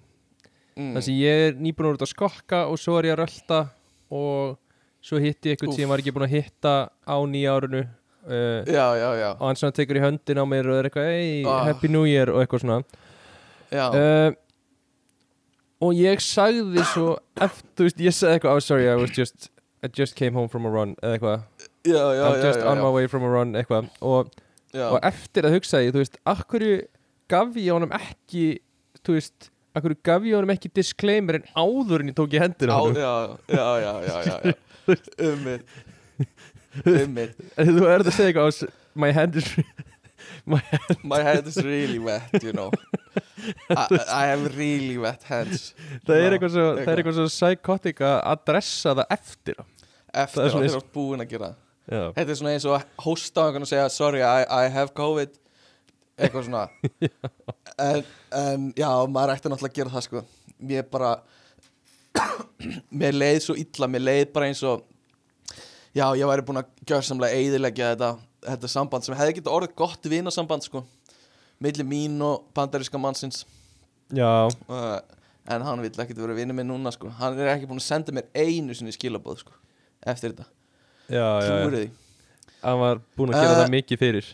Mm, 0.78 0.92
þar 0.94 1.04
sem 1.08 1.18
ég 1.18 1.44
er 1.48 1.56
nýbúin 1.58 1.94
út 1.96 2.02
að 2.06 2.12
skokka 2.12 2.64
og 2.70 2.78
svo 2.78 2.98
er 3.00 3.08
ég 3.10 3.16
að 3.16 3.22
rölda 3.24 3.60
og 4.14 4.58
svo 5.02 5.18
hitti 5.22 5.50
ég 5.50 5.56
eitthvað 5.56 5.74
sem 5.74 5.84
ég 5.84 5.90
var 5.90 6.02
ekki 6.02 6.14
búin 6.14 6.26
að 6.28 6.34
hitta 6.36 6.74
á 7.06 7.16
nýjárunu 7.30 7.80
uh, 7.82 8.62
já, 8.66 8.86
já, 8.98 9.08
já, 9.18 9.28
og 9.34 9.44
hann 9.48 9.58
svona 9.58 9.74
tekur 9.74 9.98
í 9.98 10.02
höndin 10.04 10.38
á 10.38 10.44
mér 10.46 10.68
og 10.70 10.78
er 10.78 10.88
eitthvað 10.90 11.08
hey, 11.10 11.42
Ah. 11.46 11.64
happy 11.66 11.90
new 11.90 12.04
year 12.06 12.30
og 12.30 12.42
eitthvað 12.42 12.62
svona. 12.64 12.78
Já. 13.74 13.86
uh, 13.90 14.30
og 15.82 15.94
ég 15.98 16.22
sagði 16.24 16.82
svo 16.90 17.12
eftir, 17.38 17.86
veist, 17.86 18.00
ég 18.02 18.14
sagði 18.16 18.38
eitthvað 18.38 18.58
oh 18.58 18.62
sorry, 18.64 18.88
I 18.90 18.96
was 18.98 19.14
just 19.14 19.50
I 19.82 19.90
just 19.94 20.16
came 20.18 20.34
home 20.34 20.48
from 20.50 20.66
a 20.66 20.70
run 20.74 20.96
eða 21.02 21.18
eitthvað, 21.18 21.42
I'm 21.86 22.40
just 22.42 22.58
já, 22.62 22.66
on 22.70 22.80
my 22.82 22.90
way 22.90 23.06
from 23.10 23.22
a 23.26 23.30
run 23.30 23.54
eitthvað. 23.58 23.86
Og, 24.02 24.30
já. 24.78 24.86
og 24.94 24.98
eftir 25.10 25.48
að 25.48 25.56
hugsa 25.58 25.82
ég, 25.84 25.92
þú 25.94 26.02
veist, 26.04 26.18
akkurju 26.34 26.78
gaf 27.32 27.58
ég 27.60 27.70
honum 27.76 27.94
ekki 27.98 28.44
þú 29.04 29.16
veist, 29.18 29.50
akkurju 29.78 29.98
gaf 30.08 30.28
ég 30.30 30.38
honum 30.38 30.54
ekki 30.54 30.70
disclaimer 30.78 31.40
en 31.40 31.48
áður 31.58 32.04
en 32.06 32.12
ég 32.12 32.16
tók 32.18 32.34
í 32.38 32.42
hendur 32.42 32.72
á 32.72 32.78
honum? 32.78 33.02
Já, 33.02 33.12
já, 33.52 33.68
já, 33.84 33.92
já, 34.08 34.16
já, 34.30 34.38
já. 34.48 34.96
Ummið 35.28 35.60
Ummið 37.04 37.36
þú 37.58 37.84
erður 37.90 38.10
að 38.12 38.16
segja 38.16 38.32
eitthvað 38.32 38.64
my 38.98 39.12
hand 39.14 39.38
is 39.42 39.52
My 41.04 41.20
head 41.22 41.46
is 41.46 41.56
really 41.64 41.98
wet, 41.98 42.42
you 42.42 42.52
know. 42.52 42.70
I, 43.70 43.86
I 44.08 44.22
have 44.28 44.56
really 44.56 44.96
wet 44.98 45.22
hands. 45.28 45.74
Það 46.06 46.22
er 46.24 46.36
eitthvað 46.36 46.52
svo, 46.54 46.64
það 46.78 46.90
er 46.92 47.00
eitthvað. 47.02 47.18
svo 47.18 47.26
psychotic 47.32 48.00
að 48.04 48.16
adressa 48.32 48.94
það 48.98 49.12
eftir 49.18 49.58
Eftir 49.58 50.38
Það 50.38 50.44
að 50.44 50.52
svona 50.52 50.64
þeir 50.64 50.68
eins- 50.70 50.76
eru 50.78 50.92
búin 50.96 51.24
að 51.24 51.30
gera 51.34 51.50
já, 51.88 52.02
Þetta 52.16 52.30
er 52.32 52.38
svona 52.40 52.54
eins 52.54 52.66
og 52.68 53.02
hósta 53.04 53.42
á 53.42 53.46
einhvern 53.48 53.66
og 53.66 53.70
segja 53.70 53.88
Sorry, 53.92 54.20
I, 54.22 54.44
I 54.44 54.70
have 54.72 54.92
COVID. 54.96 55.36
Eitthvað 56.18 56.48
svona. 56.48 56.68
En, 57.78 58.00
en 58.34 58.62
já, 58.74 58.88
maður 59.06 59.36
ætti 59.36 59.50
náttúrulega 59.52 59.70
að 59.70 59.76
gera 59.76 59.92
það 59.92 60.04
sko. 60.08 60.22
Mér 60.66 60.86
bara 60.90 61.10
Mér 63.02 63.14
leið 63.14 63.36
svo 63.44 63.54
illa 63.60 63.86
Mér 63.92 64.02
leið 64.02 64.32
bara 64.34 64.48
eins 64.50 64.62
og 64.66 64.82
Já, 65.94 66.08
ég 66.18 66.26
væri 66.26 66.44
búin 66.48 66.58
að 66.58 66.72
gjörsamlega 66.90 67.38
eyðileggja 67.38 67.92
þetta 67.92 68.08
Þetta 68.48 68.72
samband 68.72 69.06
sem 69.06 69.14
hefði 69.18 69.36
getið 69.38 69.54
orðið 69.54 69.76
gott 69.78 70.10
vinasamband 70.10 70.66
sko 70.66 70.82
Milli 71.62 71.86
mín 71.86 72.18
og 72.22 72.50
bandaríska 72.54 72.98
mannsins. 73.02 73.44
Já, 74.14 74.46
uh, 74.46 74.98
En 75.48 75.64
hann 75.66 75.80
vill 75.82 75.94
ekkert 75.94 76.18
vera 76.22 76.36
vinur 76.36 76.54
minn 76.58 76.68
núna 76.70 76.90
sko. 76.94 77.10
Hann 77.18 77.38
er 77.38 77.54
ekki 77.54 77.66
búin 77.70 77.80
að 77.80 77.86
senda 77.88 78.14
mér 78.14 78.28
einu 78.34 78.74
sinni 78.74 78.94
skilabóð 78.94 79.44
sko 79.44 79.54
Eftir 80.02 80.34
þetta 80.34 80.50
Trúir 81.08 81.74
því? 81.74 81.86
Hann 82.62 82.78
var 82.82 83.00
búin 83.16 83.32
að 83.32 83.40
gera 83.42 83.54
Eh, 83.54 83.60
það 83.62 83.74
mikið 83.76 84.00
fyrir. 84.02 84.30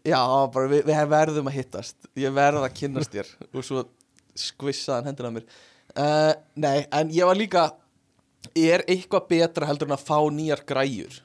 Já, 0.00 0.20
bara 0.52 0.68
við, 0.70 0.84
við 0.88 1.02
verðum 1.12 1.50
að 1.50 1.56
hittast. 1.58 1.96
Ég 2.18 2.32
verð 2.36 2.64
að 2.64 2.74
kynnast 2.78 3.12
þér. 3.14 3.30
Og 3.54 3.66
svo 3.66 3.84
skvissaðan 4.38 5.10
hendina 5.10 5.30
á 5.32 5.36
mér. 5.36 5.46
Uh, 5.90 6.32
Nei, 6.60 6.86
en 6.94 7.10
ég 7.10 7.26
var 7.26 7.34
líka 7.34 7.64
Er 8.54 8.84
eitthvað 8.86 9.24
betra 9.26 9.66
heldur 9.66 9.88
en 9.88 9.96
að 9.96 10.04
fá 10.06 10.18
nýjar 10.32 10.62
græjur? 10.64 11.16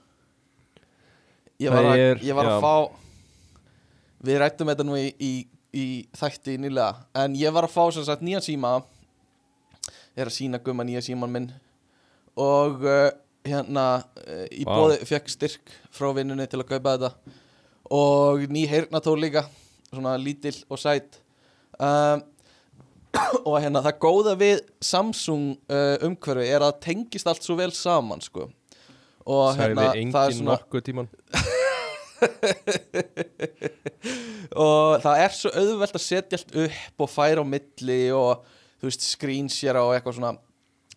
Ég 1.62 1.72
var, 1.72 1.86
að, 1.94 2.24
ég 2.26 2.36
var 2.36 2.50
að 2.50 2.64
fá 2.66 2.74
Við 4.26 4.40
rættum 4.42 4.72
þetta 4.72 4.86
nú 4.88 4.98
í, 4.98 5.06
í, 5.22 5.34
í 5.78 5.86
þætti 6.18 6.58
nýlega. 6.60 7.06
En 7.22 7.36
ég 7.38 7.54
var 7.54 7.68
að 7.68 7.76
fá 7.76 7.84
sem 7.94 8.04
sagt 8.08 8.26
nýjan 8.26 8.44
síma. 8.44 8.80
Er 10.18 10.32
að 10.32 10.36
sína 10.40 10.60
gumma 10.64 10.84
nýja 10.88 11.04
síman 11.06 11.32
minn. 11.32 11.48
Og 12.42 12.82
uh, 12.84 13.14
hérna 13.46 13.86
uh, 14.02 14.46
Í 14.52 14.66
Vá. 14.68 14.74
bóði 14.74 15.00
fekk 15.08 15.32
styrk 15.34 15.76
frá 15.94 16.10
vinnunni 16.18 16.48
til 16.50 16.62
að 16.62 16.70
kaupa 16.74 16.96
þetta. 16.96 17.12
Og 17.96 18.46
ný 18.50 18.66
heyrnatól 18.70 19.20
líka 19.22 19.46
svona 19.92 20.16
lítill 20.20 20.58
og 20.70 20.82
sæt. 20.82 21.20
Um, 21.78 22.24
og 23.48 23.60
hérna 23.64 23.84
það 23.86 24.00
góða 24.04 24.34
við 24.40 24.62
Samsung 24.84 25.56
uh, 25.72 25.96
umhverfi 26.06 26.48
er 26.52 26.66
að 26.66 26.80
tengist 26.84 27.28
allt 27.30 27.46
svo 27.46 27.56
vel 27.60 27.72
saman 27.76 28.24
sko. 28.24 28.50
Og 29.26 29.56
hérna 29.58 29.92
engin 29.96 30.14
það 30.14 30.28
er 30.30 30.36
svona 30.38 30.58
nokkuð 30.60 30.84
tíman 30.86 31.08
og 34.66 35.02
það 35.04 35.22
er 35.24 35.34
svo 35.36 35.50
auðvelt 35.52 35.98
að 35.98 36.04
setja 36.04 36.38
allt 36.38 36.54
upp 36.66 37.04
og 37.06 37.10
færa 37.12 37.42
á 37.44 37.46
milli 37.48 38.04
og 38.16 38.46
þú 38.80 38.90
veist 38.90 39.08
screenshare 39.08 39.82
og 39.82 39.96
eitthvað 39.96 40.18
svona. 40.20 40.34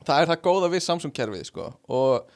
Það 0.04 0.20
er 0.20 0.30
það 0.30 0.44
góða 0.44 0.68
við 0.74 0.84
Samsung 0.84 1.14
kerfið 1.14 1.48
sko. 1.48 1.64
Og 1.90 2.28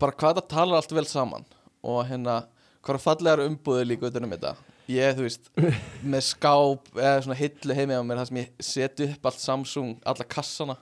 bara 0.00 0.16
hvað 0.20 0.40
það 0.40 0.48
talar 0.52 0.80
allt 0.82 0.94
vel 0.98 1.06
saman 1.08 1.46
og 1.82 2.02
hérna 2.08 2.40
hvað 2.84 2.94
er 2.98 3.04
fallegar 3.04 3.44
umbúðir 3.46 3.88
líka 3.92 4.10
utan 4.10 4.26
um 4.28 4.34
þetta 4.34 4.54
ég 4.92 5.16
þú 5.18 5.24
veist 5.26 5.50
með 6.14 6.24
skáp 6.28 6.90
eða 6.96 7.22
svona 7.24 7.38
hillu 7.38 7.76
heimi 7.78 7.96
á 7.96 8.02
mér 8.04 8.20
þar 8.22 8.30
sem 8.30 8.40
ég 8.42 8.52
seti 8.70 9.08
upp 9.12 9.28
allt 9.30 9.42
Samsung 9.42 9.96
alla 10.08 10.28
kassana 10.36 10.76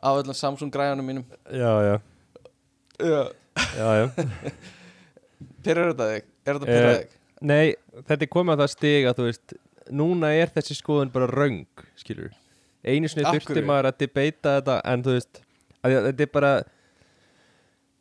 af 0.00 0.20
öllum 0.22 0.36
Samsung 0.36 0.72
græðanum 0.72 1.08
mínum 1.12 1.24
já, 1.52 1.72
já, 1.86 1.94
uh, 3.04 3.30
já, 3.76 3.88
já. 4.00 4.06
Pyrrar 5.64 5.90
þetta 5.92 6.06
þig? 6.10 6.28
Er 6.46 6.56
þetta 6.58 6.68
Eh, 6.68 6.76
pyrrar 6.76 6.94
þig? 7.00 7.16
Nei, 7.50 7.64
þetta 8.08 8.24
er 8.26 8.30
komið 8.32 8.54
að 8.54 8.62
það 8.62 8.72
stig 8.74 9.08
að 9.08 9.18
þú 9.20 9.26
veist 9.30 9.54
Núna 9.90 10.28
er 10.38 10.52
þessi 10.54 10.76
skoðun 10.78 11.10
bara 11.12 11.28
röng 11.30 11.84
Skilur 11.98 12.34
Einu 12.84 13.08
Af 13.10 13.34
þurfti 13.34 13.64
maður 13.66 13.90
að 13.90 13.98
debata 14.04 14.52
þetta 14.58 14.76
En 14.88 15.04
þú 15.04 15.16
veist 15.16 15.40
Þetta 15.80 16.24
er 16.26 16.30
bara 16.32 16.52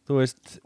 Þú 0.09 0.19
veist 0.23 0.57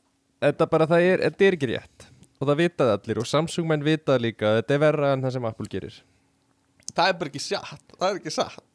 Þetta 0.44 0.68
bara 0.72 0.88
það 0.90 1.06
er 1.12 1.24
Þetta 1.28 1.48
er 1.48 1.58
ekki 1.60 1.72
rétt. 1.74 2.08
Og 2.40 2.50
það 2.50 2.60
vitaði 2.64 2.96
allir 2.98 3.22
Og 3.22 3.30
Samsung 3.30 3.70
menn 3.70 3.86
vitaði 3.86 4.30
líka. 4.30 4.50
Að 4.50 4.60
Þetta 4.62 4.78
er 4.78 4.84
verra 4.88 5.14
en 5.16 5.24
það 5.26 5.36
sem 5.38 5.48
Apple 5.52 5.72
gerir. 5.72 6.02
Það 6.94 7.12
er 7.12 7.18
bara 7.22 7.32
ekki 7.34 7.44
satt. 7.44 7.86
Það 7.98 8.10
er 8.10 8.20
ekki 8.22 8.34
satt. 8.34 8.66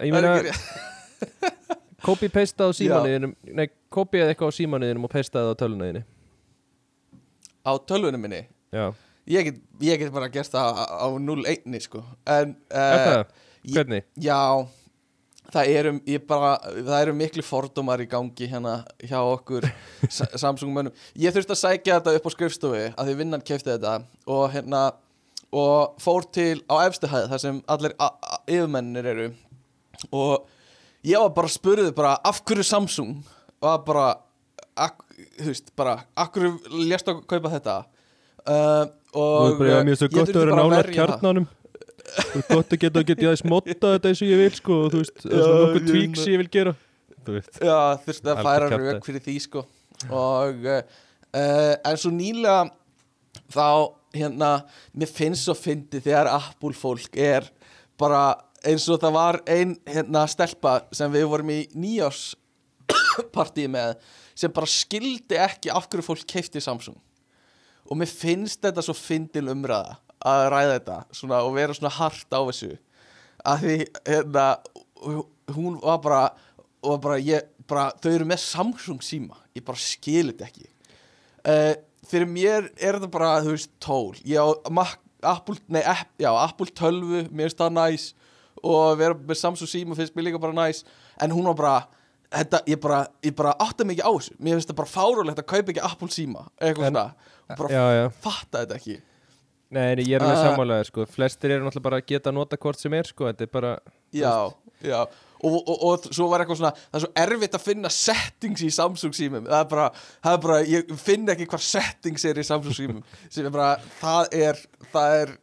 Ég 0.00 0.16
Það 0.16 0.28
er 0.28 0.30
ekki 0.32 0.50
rétt. 0.50 0.92
Copy-paste 2.06 2.60
á 2.60 2.70
símanuðinum 2.76 3.32
Nei, 3.56 3.70
copyaði 3.92 4.34
eitthvað 4.34 4.52
á 4.52 4.56
símanuðinum 4.58 5.06
Og 5.08 5.12
pastaði 5.14 5.46
það 5.48 5.54
á 5.56 5.60
tölunuðinni 5.62 6.02
Á 7.66 7.72
tölvunum 7.88 8.22
minni? 8.22 8.42
Já. 8.70 8.92
Ég 9.26 9.48
get, 9.48 9.56
ég 9.82 9.98
get 9.98 10.12
bara 10.14 10.28
gert 10.30 10.52
það 10.52 10.76
á, 10.78 11.02
á 11.02 11.06
0-1 11.18 11.80
sko. 11.82 12.04
En 12.30 12.52
uh? 12.70 13.24
Hvernig? 13.66 14.04
Já 14.22 14.38
það 15.54 15.70
eru, 15.78 15.92
bara, 16.28 16.52
það 16.74 17.00
eru 17.00 17.14
miklu 17.16 17.44
fordómar 17.46 18.02
í 18.02 18.08
gangi 18.10 18.48
hérna 18.50 18.76
hjá 19.02 19.18
okkur 19.22 19.66
Sa- 20.16 20.28
Samsung 20.38 20.72
mönnum 20.74 20.94
ég 21.22 21.34
þurfti 21.34 21.54
að 21.54 21.60
sækja 21.62 21.98
þetta 22.00 22.14
upp 22.18 22.28
á 22.28 22.30
skrifstofu 22.34 22.84
að 22.92 23.10
því 23.10 23.16
vinnan 23.20 23.44
kefti 23.46 23.72
þetta 23.74 23.96
og 24.26 24.46
hérna 24.54 24.84
og 25.56 25.94
fór 26.02 26.26
til 26.34 26.58
á 26.68 26.76
efstu 26.88 27.08
hæð 27.08 27.28
þar 27.30 27.40
sem 27.40 27.58
allir 27.70 27.94
yfirmennir 28.50 29.06
eru. 29.12 29.26
Og 30.10 30.42
ég 31.06 31.22
var 31.22 31.30
bara 31.38 31.48
spurði 31.54 31.92
bara 31.96 32.16
af 32.26 32.42
hverju 32.44 32.66
Samsung? 32.66 33.14
Var 33.62 33.78
bara 33.86 34.08
þú 35.38 35.46
veist, 35.48 35.70
bara 35.78 35.94
af 36.18 36.32
hverju 36.34 36.82
lést 36.90 37.08
að 37.08 37.22
kaupa 37.30 37.52
þetta? 37.54 37.76
Uh, 38.46 38.84
og 39.16 39.62
ég 39.94 40.02
þurfti 40.02 40.34
að 40.36 40.42
bara 40.42 40.58
nálar 40.60 40.76
verja 40.90 41.06
það. 41.14 41.22
Gott 42.48 42.72
að 42.72 42.80
geta, 42.84 43.02
geta 43.02 43.24
ég 43.24 43.30
aðeins 43.30 43.44
motta 43.48 43.94
þetta 43.96 44.10
eins 44.10 44.22
og 44.22 44.30
ég 44.30 44.42
vil 44.42 44.54
sko, 44.56 44.78
og 44.86 44.92
þú 44.94 45.02
veist, 45.02 45.22
það 45.22 45.36
er 45.36 45.44
svona 45.44 45.62
nokkuð 45.64 46.20
sem 46.22 46.32
ég 46.32 46.42
vil 46.42 46.50
gera 46.58 46.74
þú 47.26 47.36
veist, 47.36 47.60
Já, 47.60 47.78
þurfti 48.04 48.32
að 48.32 48.42
færa 48.46 48.70
rauk 48.72 49.06
fyrir 49.06 49.24
því 49.24 49.36
sko. 49.44 49.62
Og 50.14 50.66
uh, 50.70 50.80
en 51.36 52.00
svo 52.00 52.12
nýlega 52.14 52.58
þá 53.52 53.68
hérna 54.16 54.50
mér 54.96 55.12
finnst 55.12 55.46
svo 55.46 55.56
fyndi 55.58 56.00
þegar 56.04 56.30
Apple 56.32 56.76
fólk 56.76 57.18
er 57.20 57.48
bara 58.00 58.36
eins 58.66 58.86
og 58.92 59.00
það 59.02 59.16
var 59.16 59.40
ein 59.50 59.74
hérna 59.88 60.24
stelpa 60.30 60.78
sem 60.94 61.12
við 61.12 61.28
vorum 61.30 61.52
í 61.52 61.60
nýjás 61.76 62.30
partíi 63.34 63.68
með 63.72 63.96
sem 64.36 64.52
bara 64.52 64.68
skildi 64.68 65.38
ekki 65.40 65.72
af 65.72 65.88
hverju 65.88 66.06
fólk 66.06 66.26
keifti 66.28 66.62
Samsung. 66.62 66.96
Og 67.86 67.98
mér 67.98 68.10
finnst 68.10 68.60
þetta 68.64 68.82
svo 68.84 68.96
fyndin 68.98 69.52
umræða 69.52 69.96
að 70.26 70.44
ræða 70.52 70.74
þetta 70.76 70.98
svona, 71.14 71.40
og 71.46 71.56
vera 71.56 71.76
svona 71.76 71.94
hart 71.96 72.34
á 72.34 72.40
þessu. 72.48 72.72
Að 73.46 73.64
því 73.64 73.76
hérna 74.10 74.46
hún 75.54 75.80
var 75.82 76.00
bara, 76.02 76.22
og 76.82 77.00
bara, 77.04 77.18
ég, 77.22 77.46
bara 77.68 77.90
þau 78.02 78.12
eru 78.12 78.28
með 78.28 78.42
Samsung 78.42 79.02
síma 79.04 79.38
ég 79.56 79.64
bara 79.66 79.80
skil 79.80 80.30
þetta 80.30 80.48
ekki. 80.50 80.68
Uh, 81.46 81.74
fyrir 82.06 82.30
mér 82.30 82.70
er 82.74 82.98
þetta 82.98 83.10
bara 83.12 83.34
þú 83.44 83.56
veist 83.56 83.72
tól. 83.82 84.14
Ég 84.26 84.40
á 84.40 84.46
Mac, 84.74 84.96
Apple, 85.26 85.58
nei, 85.72 85.82
app, 85.86 86.12
já, 86.20 86.30
Apple 86.30 86.70
12 86.76 87.30
mér 87.30 87.48
finnst 87.48 87.60
það 87.60 87.76
næs 87.78 88.08
og 88.66 88.96
vera 89.00 89.16
með 89.16 89.40
Samsung 89.40 89.70
síma 89.70 89.96
finnst 89.98 90.16
mér 90.16 90.28
líka 90.28 90.40
bara 90.42 90.56
næs 90.56 90.82
en 91.22 91.34
hún 91.34 91.48
var 91.52 91.60
bara 91.62 91.76
Þetta, 92.26 92.58
ég 92.66 92.80
bara, 92.82 92.96
ég 93.22 93.34
bara 93.38 93.52
átta 93.62 93.84
ekki 93.86 94.02
á 94.02 94.10
þessu. 94.10 94.32
Mér 94.42 94.56
finnst 94.56 94.68
það 94.72 94.76
bara 94.80 94.90
fárulegt 94.90 95.38
að 95.38 95.44
kaupa 95.46 95.70
ekki 95.70 95.82
Apple 95.86 96.08
síma 96.10 96.40
Eitthvað 96.58 96.88
svona. 96.88 97.04
Bara 97.46 97.68
já, 97.70 97.82
já. 97.94 98.06
fatta 98.24 98.62
þetta 98.64 98.78
ekki 98.80 98.96
Nei, 99.70 99.96
ég 100.06 100.14
er 100.14 100.22
með 100.22 100.36
Ah. 100.36 100.42
sammálaðir 100.46 100.86
sko, 100.92 101.06
flestir 101.10 101.50
eru 101.50 101.64
náttúrulega 101.66 101.82
bara 101.88 101.96
að 102.00 102.06
geta 102.06 102.30
að 102.30 102.34
nota 102.38 102.56
hvort 102.56 102.78
sem 102.78 102.92
er 102.94 103.08
sko, 103.08 103.24
þetta 103.32 103.42
er 103.42 103.50
bara, 103.52 103.78
Já, 104.14 104.52
já. 104.82 105.00
Og, 105.44 105.56
og, 105.68 105.82
og 105.84 106.04
svo 106.14 106.28
var 106.30 106.40
eitthvað 106.40 106.56
svona 106.62 106.70
Það 106.76 106.94
er 106.96 107.02
svo 107.02 107.10
erfitt 107.22 107.56
að 107.58 107.64
finna 107.66 107.88
settings 107.92 108.62
í 108.64 108.70
Samsung 108.72 109.12
símum. 109.12 109.44
Það 109.44 109.58
er 109.60 109.68
bara, 109.68 109.88
það 110.24 110.32
er 110.32 110.38
bara 110.46 110.60
Ég 110.64 110.94
finn 111.02 111.26
ekki 111.28 111.46
hvað 111.50 111.60
settings 111.66 112.24
er 112.24 112.38
í 112.40 112.44
Samsung 112.46 112.72
símum. 112.78 113.02
Sem 113.30 113.44
er 113.44 113.50
bara, 113.52 113.74
það 114.00 114.32
er 114.32 114.62
Það 114.94 115.16
er, 115.20 115.34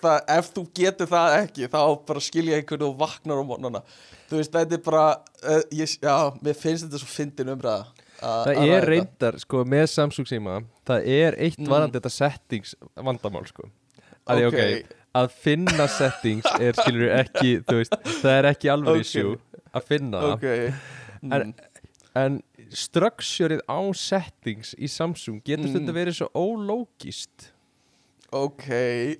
það, 0.00 0.16
ef 0.38 0.48
þú 0.56 0.64
getur 0.80 1.10
það 1.12 1.36
ekki 1.42 1.68
Þá 1.68 1.78
bara 2.08 2.20
skilja 2.24 2.56
einhvern 2.62 2.86
og 2.88 2.96
vaknar 3.02 3.42
á 3.42 3.44
mónana 3.44 3.82
Þú 4.30 4.40
veist, 4.40 4.52
þetta 4.56 4.78
er 4.78 4.84
bara 4.88 5.04
uh, 5.44 5.62
ég, 5.76 5.98
Já, 6.00 6.16
mér 6.40 6.56
finnst 6.56 6.86
þetta 6.88 7.02
svo 7.02 7.10
fyndin 7.12 7.52
umræða 7.52 7.84
að- 8.22 8.46
það 8.46 8.56
að 8.62 8.72
er 8.78 8.84
reyndar 8.88 9.36
sko, 9.42 9.64
með 9.68 9.84
Samsung 9.92 10.28
síma, 10.30 10.60
það 10.86 11.06
er 11.06 11.36
eitt 11.38 11.58
Mm. 11.58 11.68
varandi 11.68 12.00
þetta 12.00 12.10
settings 12.10 12.74
vandamál 12.96 13.46
sko 13.46 13.68
að, 14.26 14.38
því, 14.38 14.46
Ok. 14.46 14.54
okay, 14.54 14.82
að 15.14 15.30
finna 15.30 15.86
settings 15.88 16.46
er 16.60 16.72
skilur 16.72 17.10
ekki, 17.24 17.52
þú 17.64 17.74
veist, 17.80 17.92
það 18.22 18.38
er 18.38 18.44
ekki 18.54 18.70
alveg 18.72 18.94
Ok. 18.94 19.00
issue 19.00 19.38
að 19.74 19.82
finna 19.84 20.18
Ok 20.34 20.44
En- 21.22 21.30
mm. 21.30 21.54
en 22.16 22.42
structureið 22.70 23.60
á 23.68 23.78
settings 23.94 24.74
í 24.78 24.88
Samsung 24.90 25.42
getur 25.44 25.68
Mm. 25.68 25.74
þetta 25.78 25.92
verið 25.94 26.14
svo 26.18 26.28
ólógist 26.34 27.50
Ok, 28.32 28.64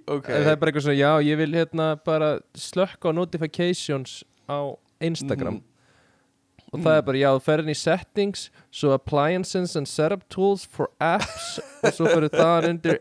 ok 0.08 0.28
En 0.30 0.42
það 0.46 0.52
er 0.52 0.56
bara 0.56 0.70
eitthvað 0.72 0.86
svona, 0.86 0.96
já, 0.96 1.10
ég 1.22 1.36
vil 1.36 1.52
hérna 1.52 2.02
bara 2.02 2.40
slökka 2.56 3.10
á 3.10 3.14
notifications 3.14 4.24
á 4.48 4.74
Instagram 5.02 5.54
Mhm. 5.60 5.62
Og 6.72 6.80
það 6.80 6.96
er 6.96 7.02
bara, 7.04 7.18
já, 7.20 7.28
þú 7.36 7.42
ferðin 7.44 7.72
í 7.72 7.76
settings 7.76 8.46
svo 8.72 8.92
appliances 8.96 9.74
and 9.76 9.86
setup 9.90 10.22
tools 10.32 10.64
for 10.66 10.88
apps 11.04 11.58
og 11.82 11.92
svo 11.92 12.06
fyrir 12.08 12.32
það 12.32 12.68
undir 12.70 13.00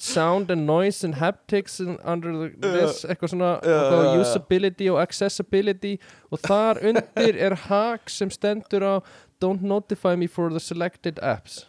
sound 0.00 0.50
and 0.50 0.66
noise 0.66 1.04
and 1.06 1.14
haptics 1.20 1.78
and 1.84 1.98
under 2.04 2.32
the, 2.32 2.48
this, 2.64 3.04
eitthvað 3.04 3.32
svona 3.34 3.50
Já, 3.62 3.76
og 3.76 3.92
þá 3.92 3.96
já. 4.08 4.20
usability 4.24 4.88
og 4.90 5.00
accessibility. 5.02 5.94
Og 6.32 6.40
þar 6.40 6.80
undir 6.90 7.36
er 7.36 7.54
hak 7.68 8.08
sem 8.10 8.30
stendur 8.32 8.82
á 8.86 8.94
don't 9.40 9.62
notify 9.62 10.16
me 10.16 10.26
for 10.26 10.50
the 10.50 10.60
selected 10.60 11.18
apps. 11.22 11.66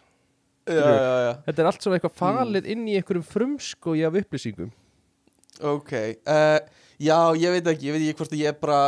Já, 0.66 0.74
já, 0.78 1.14
já. 1.26 1.32
Þetta 1.46 1.62
er 1.62 1.66
allt 1.70 1.82
svona 1.82 1.92
Mm. 1.96 2.00
eitthvað 2.00 2.18
falið 2.22 2.66
inn 2.72 2.84
í 2.88 2.96
einhverjum 2.98 3.24
frumskói 3.26 4.02
af 4.06 4.14
upplýsingum. 4.22 4.70
Ok, 5.60 5.92
uh, 6.26 6.58
já, 6.98 7.18
ég 7.36 7.50
veit 7.58 7.66
ekki, 7.74 7.88
ég 7.90 7.92
veit 7.96 8.04
ekki 8.08 8.18
hvort 8.22 8.32
ég 8.38 8.48
er 8.48 8.56
bara, 8.62 8.80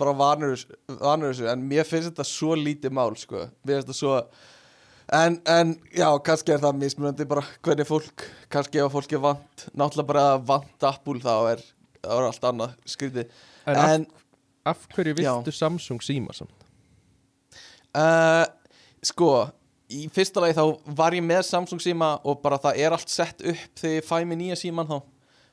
bara 0.00 0.14
vanur, 0.16 0.56
þessu- 0.56 1.50
en 1.52 1.66
mér 1.70 1.86
finnst 1.88 2.10
þetta 2.10 2.26
svo 2.28 2.56
lítið 2.58 2.94
mál, 2.96 3.12
sko, 3.20 3.46
mér 3.64 3.78
finnst 3.80 3.88
þetta 3.90 3.98
svo, 3.98 4.14
en, 5.20 5.36
en, 5.50 5.74
já, 5.96 6.08
kannski 6.26 6.54
er 6.54 6.62
það 6.62 6.80
mismunandi 6.80 7.26
bara 7.30 7.44
hvernig 7.66 7.88
fólk, 7.88 8.26
kannski 8.52 8.82
ef 8.82 8.92
fólk 8.96 9.12
er 9.18 9.22
vant, 9.26 9.66
náttúrulega 9.74 10.10
bara 10.12 10.24
að 10.36 10.48
vant 10.52 10.88
Apple 10.90 11.20
þá 11.24 11.34
er, 11.52 11.64
þá 12.00 12.10
er 12.16 12.28
allt 12.30 12.48
annað 12.52 12.74
skrítið, 12.96 13.36
en, 13.66 13.76
af, 13.76 13.94
en, 13.94 14.08
af 14.74 14.84
hverju 14.96 15.14
Já. 15.20 15.32
viltu 15.38 15.54
Samsung 15.56 16.02
síma 16.04 16.34
samt? 16.36 16.66
uh, 17.96 18.44
sko, 19.04 19.30
í 19.90 20.04
fyrsta 20.14 20.42
lagi 20.44 20.54
þá 20.58 20.92
var 20.98 21.16
ég 21.16 21.24
með 21.26 21.42
Samsung 21.48 21.82
síma 21.82 22.12
og 22.28 22.42
bara 22.44 22.60
það 22.62 22.82
er 22.84 22.94
allt 22.94 23.10
sett 23.10 23.40
upp 23.42 23.80
þegar 23.80 23.96
ég 23.98 24.06
fæ 24.06 24.16
mér 24.28 24.38
nýja 24.42 24.58
síman 24.60 24.86
þá, 24.90 24.98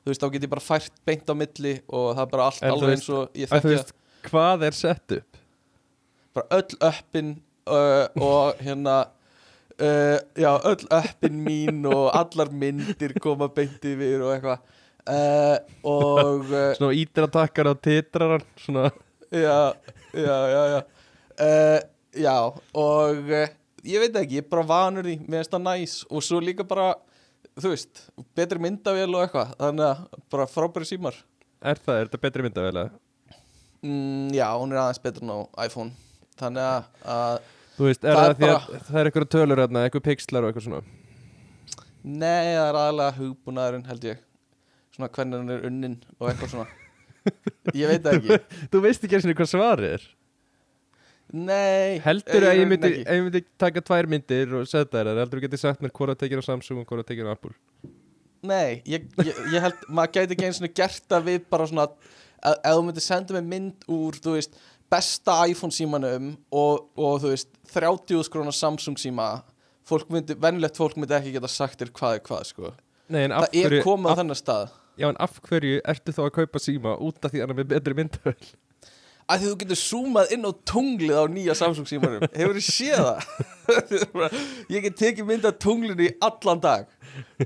þú 0.04 0.12
veist, 0.12 0.22
þá 0.24 0.32
get 0.36 0.46
ég 0.46 0.52
bara 0.54 0.66
fært 0.68 1.00
beint 1.08 1.32
á 1.32 1.36
milli 1.38 1.74
og 1.88 2.12
það 2.14 2.22
er 2.26 2.30
bara 2.36 2.50
allt 2.52 2.62
En 2.68 2.76
alveg 2.76 2.94
eins 2.98 3.08
og 3.10 3.34
ég 3.38 3.50
Að 3.50 3.56
þekki 3.58 3.74
veist, 3.74 3.96
hvað 4.30 4.68
er 4.70 4.78
sett 4.78 5.18
upp? 5.20 5.38
bara 6.38 6.60
öll 6.60 6.78
öppin 6.82 7.30
uh, 7.66 8.06
og 8.22 8.60
hérna 8.62 9.08
uh, 9.82 10.20
já, 10.36 10.52
öll 10.64 10.88
öppin 10.90 11.44
mín 11.46 11.86
og 11.90 12.12
allar 12.14 12.52
myndir 12.52 13.16
koma 13.22 13.50
beint 13.50 13.82
yfir 13.86 14.22
og 14.22 14.34
eitthvað. 14.36 14.66
Uh, 15.08 15.58
og 15.88 16.52
uh, 16.52 16.74
Svona 16.78 16.98
ídratakkar 17.00 17.70
og 17.72 17.80
titrar 17.82 18.36
hann 18.36 18.46
Svona, 18.60 18.90
já, 19.32 19.74
já, 20.12 20.38
já 20.52 20.64
já, 20.74 20.82
uh, 21.40 21.80
já 22.12 22.38
og 22.74 23.32
uh, 23.32 23.48
ég 23.88 24.04
veit 24.04 24.22
ekki, 24.22 24.42
ég 24.42 24.46
er 24.46 24.52
bara 24.52 24.68
vanur 24.68 25.08
því. 25.08 25.18
Mér 25.26 25.42
finnst 25.42 25.56
það 25.56 25.66
næs. 25.70 25.98
Og 26.12 26.26
svo 26.26 26.44
líka 26.44 26.68
bara 26.68 26.92
þú 27.58 27.74
veist, 27.74 28.06
betri 28.38 28.62
myndavél 28.62 29.10
og 29.16 29.26
eitthvað. 29.26 29.58
Þannig 29.64 29.90
að 29.90 30.24
bara 30.36 30.50
frábæri 30.52 30.92
símar. 30.92 31.18
Er 31.64 31.80
það, 31.82 31.96
er 31.96 32.10
þetta 32.10 32.26
betri 32.28 32.46
myndavélega? 32.46 33.07
Mm, 33.88 34.28
já, 34.36 34.48
hún 34.60 34.74
er 34.76 34.82
aðeins 34.84 35.02
betur 35.04 35.26
en 35.26 35.34
á 35.34 35.40
iPhone. 35.66 35.94
Þannig 36.38 36.68
að, 36.68 36.90
að 37.16 37.38
Þú 37.78 37.86
veist, 37.86 38.04
er 38.04 38.16
Það 38.18 38.24
það, 38.24 38.30
er 38.30 38.38
því 38.38 38.48
að 38.50 38.88
það 38.88 39.00
er 39.00 39.10
eitthvað 39.10 39.28
tölur 39.36 39.62
hérna, 39.62 39.84
eitthvað 39.86 40.06
pixlar 40.08 40.46
og 40.46 40.52
eitthvað 40.52 40.66
svona? 40.66 40.84
Nei, 42.08 42.48
það 42.56 42.64
er 42.64 42.80
aðalega 42.82 43.16
hugbúnaðurinn 43.20 43.88
held 43.92 44.08
ég. 44.08 44.22
Svona 44.96 45.10
hvernig 45.14 45.42
hann 45.42 45.54
er 45.54 45.66
unnin 45.70 45.98
og 46.18 46.30
eitthvað 46.32 46.54
svona. 46.56 46.68
Ég 47.78 47.92
veit 47.92 48.08
ekki. 48.10 48.38
Þú 48.74 48.82
veist 48.86 49.04
ekki 49.06 49.18
eins 49.18 49.28
og 49.28 49.38
hvað 49.38 49.52
svarið 49.52 49.96
er? 49.98 50.06
Nei 51.28 51.98
Heldur 52.06 52.46
að 52.48 52.62
ég 52.62 52.70
myndi, 52.72 52.90
að 53.04 53.18
ég 53.18 53.26
myndi 53.26 53.42
taka 53.60 53.82
tvær 53.84 54.08
myndir 54.08 54.54
og 54.56 54.68
setja 54.70 55.02
þær 55.02 55.10
Heldur 55.12 55.42
þú 55.42 55.44
getið 55.44 55.60
sagt 55.60 55.82
mér 55.84 55.92
hvort 55.98 56.14
að 56.14 56.22
tekja 56.22 56.40
á 56.40 56.48
Samsung 56.48 56.80
og 56.80 56.88
hvort 56.88 57.04
að 57.04 57.10
tekja 57.10 57.28
á 57.28 57.34
Apple. 57.34 57.52
Nei, 58.48 58.80
ég, 58.88 59.10
ég, 59.26 59.42
ég 59.52 59.66
held 59.66 59.84
Maður 59.92 60.14
gæti 60.16 60.38
ekki 60.38 60.48
eins 60.48 60.62
og 60.64 60.76
gert 60.78 61.04
það 61.12 61.28
við 61.28 61.50
bara 61.52 61.68
svona 61.68 61.90
að- 61.90 62.16
Ef 62.46 62.58
þú 62.64 62.82
myndir 62.86 63.06
senda 63.06 63.38
mig 63.38 63.48
mynd 63.52 63.88
úr 63.92 64.18
veist, 64.24 64.58
besta 64.92 65.40
iPhone 65.50 65.74
símanum 65.74 66.36
Og, 66.52 66.90
og 66.96 67.22
þú 67.24 67.34
veist, 67.34 67.50
30 67.74 68.28
skrónar 68.28 68.56
Samsung 68.56 69.00
síma 69.02 69.42
venjulegt 69.88 70.78
fólk 70.78 70.98
myndi 71.00 71.16
ekki 71.16 71.32
geta 71.38 71.48
sagt 71.48 71.80
þér 71.80 71.94
hvað 71.96 72.18
er 72.18 72.24
hvað 72.28 72.48
sko. 72.50 72.72
Nei, 73.08 73.28
Það 73.32 73.54
er 73.56 73.76
á 73.80 73.88
af, 73.88 74.18
þennan 74.20 74.36
stað. 74.36 74.72
Já, 75.00 75.08
en 75.08 75.20
af 75.24 75.38
hverju 75.46 75.78
ertu 75.88 76.12
þá 76.12 76.24
að 76.26 76.34
kaupa 76.42 76.60
síma 76.60 76.98
út 77.00 77.24
af 77.24 77.32
því 77.32 77.40
að 77.40 77.46
hann 77.46 77.54
er 77.54 77.60
með 77.62 77.70
betri 77.72 77.96
myndavél 77.96 78.50
að 79.28 79.42
því 79.42 79.50
þú 79.50 79.56
getur 79.62 79.80
zoomað 79.82 80.30
inn 80.36 80.48
á 80.48 80.52
tunglið 80.72 81.18
á 81.20 81.26
nýja 81.32 81.56
Samsung 81.60 81.88
símanum. 81.90 82.24
Hefur 82.32 82.56
þið 82.56 82.68
séð 82.68 83.02
það? 83.04 84.38
Ég 84.74 84.86
get 84.86 85.00
tekið 85.02 85.28
mynd 85.28 85.48
af 85.50 85.58
tunglinu 85.60 86.06
í 86.08 86.14
allan 86.24 86.62
dag. 86.64 86.86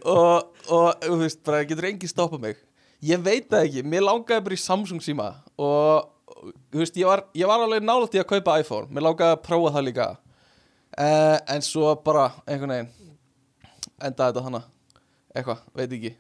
Og, 0.04 0.52
og 0.70 1.02
þú 1.02 1.18
veist, 1.24 1.42
bara 1.48 1.64
getur 1.66 1.90
engin 1.90 2.12
stoppað 2.12 2.46
mig 2.46 2.62
ég 3.06 3.22
veit 3.26 3.48
það 3.52 3.66
ekki, 3.68 3.84
mér 3.88 4.04
langaði 4.06 4.44
bara 4.48 4.58
í 4.58 4.62
Samsung 4.62 5.02
síma 5.04 5.30
og 5.58 6.10
þú 6.72 6.82
veist, 6.82 6.98
ég 6.98 7.06
var, 7.10 7.24
ég 7.38 7.50
var 7.50 7.64
alveg 7.66 7.84
nálægt 7.86 8.16
í 8.18 8.22
að 8.22 8.30
kaupa 8.32 8.60
iPhone. 8.62 8.88
Mér 8.94 9.04
langaði 9.06 9.36
að 9.36 9.42
prófa 9.46 9.72
það 9.76 9.86
líka. 9.88 10.06
Uh, 10.92 11.38
en 11.54 11.62
svo 11.64 11.92
bara 12.04 12.28
einhvern 12.50 12.74
veginn 12.74 12.90
endaði 14.02 14.32
þetta 14.34 14.44
þannig 14.48 14.66
eitthvað, 15.38 15.60
veit 15.78 15.94
ekki. 15.98 16.12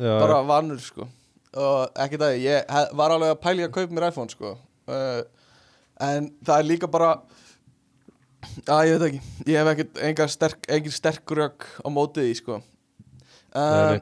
Já, 0.00 0.14
bara 0.22 0.38
vanur 0.48 0.80
sko. 0.82 1.06
Og 1.60 2.00
ekki 2.04 2.18
það, 2.22 2.38
ég 2.42 2.72
hef- 2.72 2.94
var 2.98 3.12
alveg 3.14 3.34
að 3.34 3.42
pæli 3.44 3.66
að 3.66 3.74
kaupa 3.76 3.94
mér 3.98 4.08
iPhone 4.08 4.32
sko. 4.32 4.54
Uh, 4.90 5.20
en 6.00 6.30
það 6.46 6.56
er 6.62 6.68
líka 6.70 6.88
bara 6.90 7.12
að 8.70 8.88
ég 8.88 8.96
veit 8.96 9.06
ekki. 9.10 9.20
Ég 9.52 9.60
hef 9.60 9.70
ekkert 9.74 10.00
engar 10.08 10.32
sterk, 10.32 10.64
engin 10.72 10.94
sterk 10.96 11.34
rök 11.36 11.68
á 11.84 11.88
mótið 11.92 12.30
því 12.30 12.36
sko. 12.40 12.60
Uh, 13.50 13.98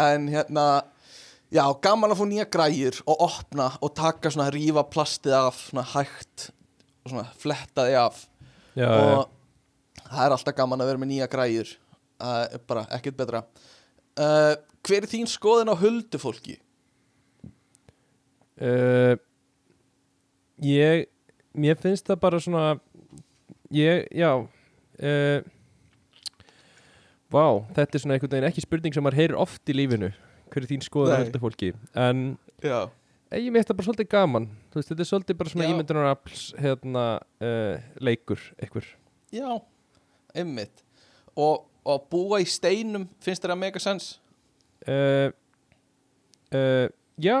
en 0.00 0.28
hérna 0.30 0.66
já, 1.50 1.64
gaman 1.82 2.14
að 2.14 2.20
fá 2.20 2.24
nýja 2.30 2.46
græjur 2.52 3.02
og 3.06 3.26
opna 3.26 3.68
og 3.82 3.92
taka 3.98 4.32
svona 4.32 4.50
rífa 4.54 4.84
plastið 4.90 5.36
af 5.40 5.60
svona 5.68 5.86
hægt 5.92 6.48
og 7.04 7.12
svona 7.12 7.26
fletta 7.40 7.86
því 7.88 7.98
af. 8.00 8.24
Já, 8.78 8.88
og 8.88 10.02
það 10.06 10.24
er 10.24 10.34
alltaf 10.36 10.56
gaman 10.56 10.82
að 10.82 10.92
vera 10.92 11.02
með 11.02 11.12
nýja 11.14 11.30
græjur. 11.30 11.76
Uh, 12.20 12.58
bara 12.68 12.84
ekkert 12.92 13.16
betra. 13.16 13.44
Uh, 14.20 14.54
hver 14.84 15.04
er 15.04 15.10
þín 15.10 15.28
skoðin 15.30 15.72
á 15.72 15.80
huldufólki? 15.80 16.58
Uh, 18.60 19.16
ég 20.60 21.06
mér 21.56 21.78
finnst 21.80 22.06
það 22.06 22.20
bara 22.20 22.40
svona 22.42 22.64
ég, 23.72 24.04
já 24.12 24.34
uh, 24.36 25.38
vá, 27.32 27.44
þetta 27.72 27.96
er 27.96 28.02
svona 28.02 28.18
einhvern 28.18 28.34
veginn 28.34 28.48
ekki 28.50 28.64
spurning 28.66 28.94
sem 28.94 29.06
maður 29.06 29.20
heyrir 29.22 29.40
oft 29.40 29.72
í 29.72 29.76
lífinu 29.78 30.10
hver 30.52 30.64
er 30.64 30.70
þín 30.70 30.84
skoðun 30.84 31.14
Nei. 31.14 31.20
heldur 31.24 31.42
fólki 31.44 31.70
en 31.98 32.22
Já, 32.60 32.78
ég 33.38 33.50
mitt 33.54 33.68
það 33.68 33.78
bara 33.78 33.88
svolítið 33.88 34.10
gaman 34.12 34.46
veist, 34.74 34.90
þetta 34.90 35.04
er 35.04 35.10
svolítið 35.10 35.38
bara 35.40 35.52
svona 35.52 35.66
Já. 35.66 35.72
ímyndunarafls 35.74 36.44
hérna, 36.60 37.04
uh, 37.42 37.74
leikur 38.02 38.42
einhver 38.58 38.88
já, 39.34 39.50
einmitt 40.34 40.84
og, 41.36 41.66
og 41.86 42.06
búa 42.12 42.40
í 42.42 42.48
steinum 42.50 43.08
finnst 43.22 43.46
að 43.46 43.60
mega 43.62 43.82
sens? 43.82 44.12
uh, 44.86 45.30
uh, 46.54 46.86
já, 47.20 47.38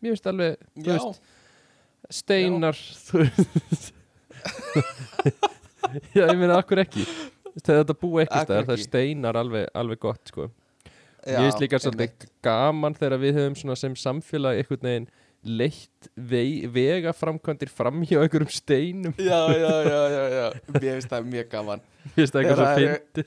mér 0.00 0.14
finnst 0.14 0.30
alveg 0.32 0.58
Já, 0.76 0.92
veist, 0.94 1.22
steinar 2.22 2.76
já, 6.14 6.26
ég 6.30 6.36
meina, 6.38 6.60
akkur 6.60 6.84
ekki 6.84 7.06
þetta 7.64 7.96
búa 7.96 8.24
ekki 8.24 8.42
stæðar, 8.44 8.66
það 8.68 8.74
er 8.76 8.82
steinar 8.84 9.38
alveg, 9.40 9.68
alveg 9.76 10.00
gott 10.02 10.32
sko. 10.32 10.48
Já 11.26 11.36
ég 11.36 11.46
finnst 11.46 11.62
líka 11.64 11.80
svolítið 11.82 12.26
gaman 12.46 12.96
þegar 12.96 13.22
við 13.22 13.40
höfum 13.40 13.76
sem 13.76 13.96
samfélag 13.98 14.60
einhvern 14.60 14.86
veginn 14.88 15.08
leitt 15.46 16.08
vei, 16.16 16.66
vega 16.72 17.12
framkvæmdir 17.14 17.70
fram 17.70 18.00
hjá 18.02 18.18
einhverjum 18.18 18.50
steinum. 18.50 19.14
Já, 19.18 19.42
já, 19.54 19.74
já, 19.86 20.00
já, 20.10 20.22
já. 20.34 20.46
Mér 20.74 20.88
finnst 20.96 21.12
það 21.12 21.28
mjög 21.34 21.52
gaman. 21.52 21.84
Mér 22.06 22.16
finnst 22.16 22.34
það 22.34 22.40
eitthvað 22.40 22.62
svo 22.62 22.72
fyndi 22.80 23.26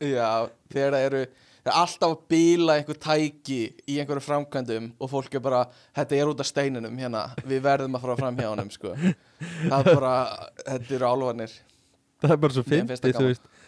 Já, 0.00 0.28
þegar 0.72 0.96
það 0.96 1.06
eru 1.06 1.22
það 1.60 1.70
er 1.70 1.78
alltaf 1.82 2.12
að 2.14 2.20
bíla 2.32 2.76
einhver 2.80 3.00
tæki 3.04 3.58
í 3.84 3.96
einhverju 4.00 4.24
framkvæmdum 4.24 4.86
og 4.96 5.10
fólk 5.12 5.34
er 5.36 5.42
bara 5.44 5.64
þetta 5.96 6.16
er 6.16 6.30
út 6.32 6.40
af 6.40 6.48
steininum 6.48 6.96
hérna. 6.96 7.26
Við 7.44 7.64
verðum 7.66 7.98
að 7.98 8.06
fara 8.06 8.20
fram 8.20 8.40
hjá 8.40 8.48
honum 8.48 8.70
sko. 8.72 8.94
það 9.00 9.80
er 9.80 9.90
bara, 9.90 10.14
þetta 10.64 10.96
eru 10.96 11.10
álfanir 11.10 11.58
það 12.20 12.34
er 12.34 12.40
bara 12.44 12.56
svo 12.56 12.64
fyndi 12.66 12.96
þú 13.00 13.26
veist. 13.28 13.44
ég, 13.44 13.59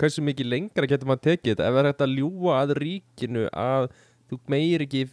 hversu 0.00 0.24
mikið 0.24 0.48
lengra 0.48 0.88
getur 0.88 1.10
maður 1.10 1.26
tekið 1.28 1.52
þetta? 1.52 1.68
Ef 1.68 1.74
það 1.74 1.80
er 1.82 1.88
hægt 1.90 2.04
að 2.06 2.16
ljúga 2.18 2.56
að 2.60 2.74
ríkinu 2.80 3.44
að 3.52 3.88
þú 4.30 4.38
meir 4.52 4.84
ekki 4.86 5.04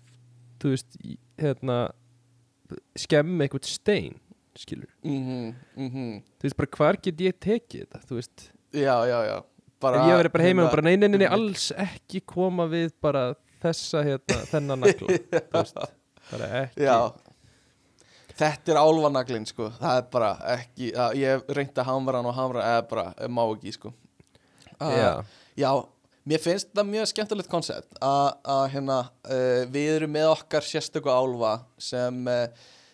þú 0.62 0.74
veist, 0.74 1.00
hérna 1.42 1.78
skemmi 3.00 3.46
eitthvað 3.46 3.68
stein 3.68 4.20
skilur, 4.58 4.90
mhm, 5.04 5.54
mhm. 5.80 6.20
Þú 6.40 6.48
veist 6.48 6.58
bara 6.60 6.76
hvar 6.78 7.00
get 7.02 7.24
ég 7.24 7.38
tekið 7.40 7.86
þetta, 7.86 8.02
þú 8.08 8.20
veist? 8.20 8.52
Já, 8.76 8.96
já, 9.08 9.18
já. 9.28 9.38
Bara, 9.82 10.04
ég 10.10 10.20
verið 10.20 10.34
bara 10.36 10.46
heima 10.46 10.62
og 10.62 10.68
hérna, 10.68 10.76
bara 10.76 10.86
nei, 10.86 10.96
nei, 10.96 11.08
nei, 11.08 11.18
nei, 11.18 11.28
einmitt. 11.28 11.38
alls 11.40 11.72
ekki 11.80 12.22
koma 12.28 12.68
við 12.70 12.92
bara 13.02 13.24
þessa, 13.64 14.04
hérna, 14.06 14.40
þennan 14.52 14.84
nagla 14.86 15.18
þú 15.32 15.56
veist, 15.56 15.82
bara 16.30 16.52
ekki. 16.62 16.86
Já. 16.86 16.98
Þetta 18.42 18.74
er 18.74 18.80
álfanaglinn 18.82 19.48
sko. 19.48 19.68
Það 19.78 19.98
er 20.00 20.06
bara 20.14 20.30
ekki 20.56 20.92
að, 20.98 21.18
Ég 21.20 21.50
að 21.52 21.90
hamra 21.90 22.22
hann 22.22 22.30
og 22.30 22.38
hamra 22.38 22.68
eða 22.76 22.86
bara, 22.90 23.08
má 23.30 23.44
ekki 23.46 23.76
sko 23.76 23.92
Ah, 24.82 25.24
Já. 25.58 25.72
Mér 26.30 26.38
finnst 26.44 26.70
það 26.78 26.86
mjög 26.92 27.08
skemmtilegt 27.10 27.50
koncept 27.50 27.96
að 28.06 28.68
hérna 28.76 29.00
uh, 29.26 29.64
við 29.74 29.88
erum 29.96 30.12
með 30.14 30.28
okkar 30.36 30.62
sérstöku 30.66 31.10
álfa 31.10 31.56
sem, 31.82 32.20
uh, 32.30 32.46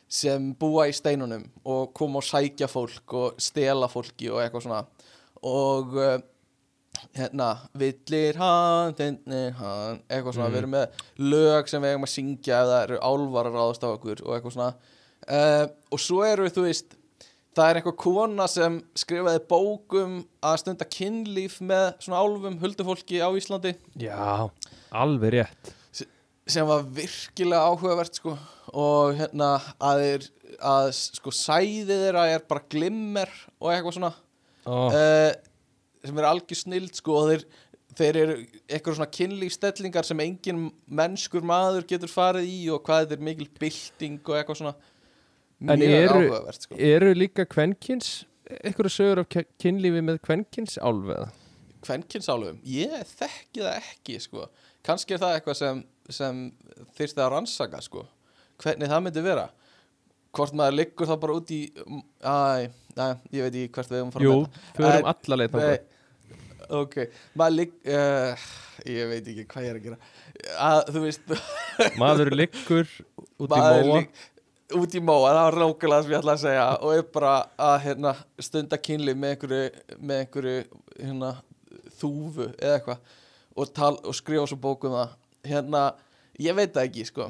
sem 0.08 0.46
búa 0.56 0.86
í 0.88 0.94
steinunum 0.96 1.44
og 1.68 1.90
koma 1.98 2.22
og 2.22 2.28
sækja 2.28 2.70
fólk 2.72 3.16
og 3.20 3.42
stela 3.44 3.90
fólki 3.92 4.30
og 4.32 4.40
eitthvað 4.46 4.64
svona 4.70 4.80
og 5.44 5.98
uh, 6.00 6.16
hérna, 7.20 7.50
villir 7.78 8.40
hann, 8.40 8.96
þinnir 8.98 9.52
hann 9.60 10.00
eitthvað 10.08 10.38
svona, 10.40 10.48
Mm. 10.48 10.54
við 10.56 10.62
erum 10.64 10.76
með 10.78 11.04
lög 11.36 11.68
sem 11.70 11.84
við 11.84 11.92
eigum 11.94 12.08
að 12.08 12.14
syngja 12.16 12.62
ef 12.64 12.72
það 12.72 12.84
eru 12.88 13.02
álfar 13.12 13.50
að 13.52 13.58
ráðast 13.60 13.84
á 13.86 13.90
okkur 13.92 14.24
og 14.24 14.38
eitthvað 14.38 14.56
svona 14.56 14.72
og 15.92 16.00
svo 16.00 16.24
eru 16.24 16.48
þú 16.50 16.64
veist 16.70 16.96
það 17.58 17.70
er 17.70 17.80
einhver 17.80 17.96
kona 17.98 18.46
sem 18.52 18.78
skrifaði 18.98 19.42
bókum 19.50 20.20
að 20.46 20.60
stunda 20.62 20.88
kynlíf 20.90 21.58
með 21.66 21.90
svona 22.04 22.22
álfum 22.22 22.60
huldufólki 22.62 23.22
á 23.24 23.30
Íslandi. 23.38 23.74
Já, 24.02 24.48
alveg 24.94 25.38
rétt. 25.38 25.74
Sem 26.48 26.68
var 26.68 26.86
virkilega 26.96 27.66
áhugavert 27.68 28.20
sko. 28.20 28.38
Og 28.78 29.18
hérna 29.18 29.58
að, 29.84 30.04
þeir, 30.04 30.28
að 30.70 30.90
sko 31.00 31.34
sæðið 31.36 32.06
þeirra 32.06 32.26
er 32.36 32.48
bara 32.48 32.66
glimmer 32.72 33.32
og 33.58 33.72
eitthvað 33.74 33.98
svona. 33.98 34.14
Oh. 34.68 34.92
uh, 34.92 35.32
sem 36.04 36.20
er 36.20 36.28
algjör 36.28 36.60
snild 36.60 36.98
sko 37.00 37.16
og 37.22 37.32
þeir, 37.32 37.46
þeir 37.98 38.20
eru 38.22 38.36
eitthvað 38.68 38.98
svona 39.00 39.14
kynlífstellingar 39.18 40.08
sem 40.08 40.24
engin 40.24 40.68
mennskur 40.86 41.46
maður 41.48 41.88
getur 41.88 42.12
farið 42.12 42.52
í 42.52 42.60
og 42.76 42.84
hvað 42.88 43.16
er 43.16 43.24
mikil 43.24 43.48
bylting 43.60 44.20
og 44.28 44.36
eitthvað 44.36 44.62
svona 44.62 44.76
En 45.62 45.82
eru- 45.82 46.52
sko. 46.54 46.76
Eru 46.78 47.14
líka 47.18 47.46
kvenkins 47.50 48.26
einhverju 48.64 48.92
sögur 48.94 49.20
af 49.24 49.30
kynlífi 49.60 50.02
með 50.06 50.20
kvenkins 50.24 50.78
álveða? 50.80 51.30
kvenkinsálfum, 51.88 52.58
ég 52.68 52.94
þekki 53.16 53.62
það 53.64 53.76
ekki 53.80 54.16
sko, 54.20 54.48
kannski 54.84 55.14
er 55.16 55.20
það 55.22 55.36
eitthvað 55.38 55.56
sem, 55.60 55.78
sem 56.10 56.40
þyrfti 56.98 57.22
að 57.24 57.30
rannsaka 57.32 57.80
sko, 57.86 58.02
hvernig 58.64 58.90
það 58.92 59.04
myndi 59.06 59.24
vera. 59.24 59.46
Hvort 60.36 60.54
maður 60.58 60.76
liggur 60.82 61.08
það 61.08 61.20
bara 61.22 61.36
út 61.40 61.52
í 61.56 61.60
æ, 61.72 62.68
æ, 62.98 63.08
ég 63.32 63.46
veit 63.46 63.56
ekki 63.62 63.72
hvert 63.78 63.94
við 63.94 64.12
fara 64.14 64.26
Jú, 64.26 64.34
með 64.42 64.58
förum 64.76 64.98
En- 64.98 65.10
alla 65.14 65.38
leið 65.42 65.54
Nei, 65.54 65.62
þangað. 65.62 66.74
ok, 66.82 66.98
maður 67.40 67.56
ligg 67.62 67.72
uh, 67.88 68.48
ég 68.98 69.12
veit 69.14 69.32
ekki 69.32 69.46
hvað 69.54 69.64
ég 69.64 69.72
er 69.72 69.80
að 69.80 69.86
gera. 69.88 70.00
Að 70.68 70.82
þú 70.98 71.06
veist 71.06 71.36
Maður 72.04 72.34
liggur 72.36 72.90
út 73.40 73.48
í 73.48 73.62
móa. 73.62 74.02
ligg- 74.02 74.26
út 74.76 74.96
í 74.98 75.02
móa, 75.04 75.32
það 75.32 75.42
var 75.46 75.58
rákulega 75.62 76.04
sem 76.04 76.12
ég 76.12 76.20
ætla 76.20 76.36
að 76.36 76.44
segja. 76.44 76.66
Og 76.84 76.96
er 76.96 77.06
bara 77.14 77.34
að 77.70 77.78
hérna, 77.86 78.14
stunda 78.44 78.80
kynli 78.82 79.16
með 79.16 79.36
einhverju, 79.36 79.62
með 80.00 80.24
einhverju 80.24 80.56
hérna, 80.98 81.32
þúfu 82.00 82.50
eða 82.50 82.74
eitthvað. 82.76 83.14
Og, 83.58 83.84
og 84.12 84.18
skrifa 84.18 84.48
svo 84.50 84.60
bókum 84.62 84.98
það. 84.98 85.16
Hérna, 85.48 85.84
ég 86.44 86.58
veit 86.58 86.74
það 86.76 86.90
ekki 86.90 87.08
sko. 87.08 87.30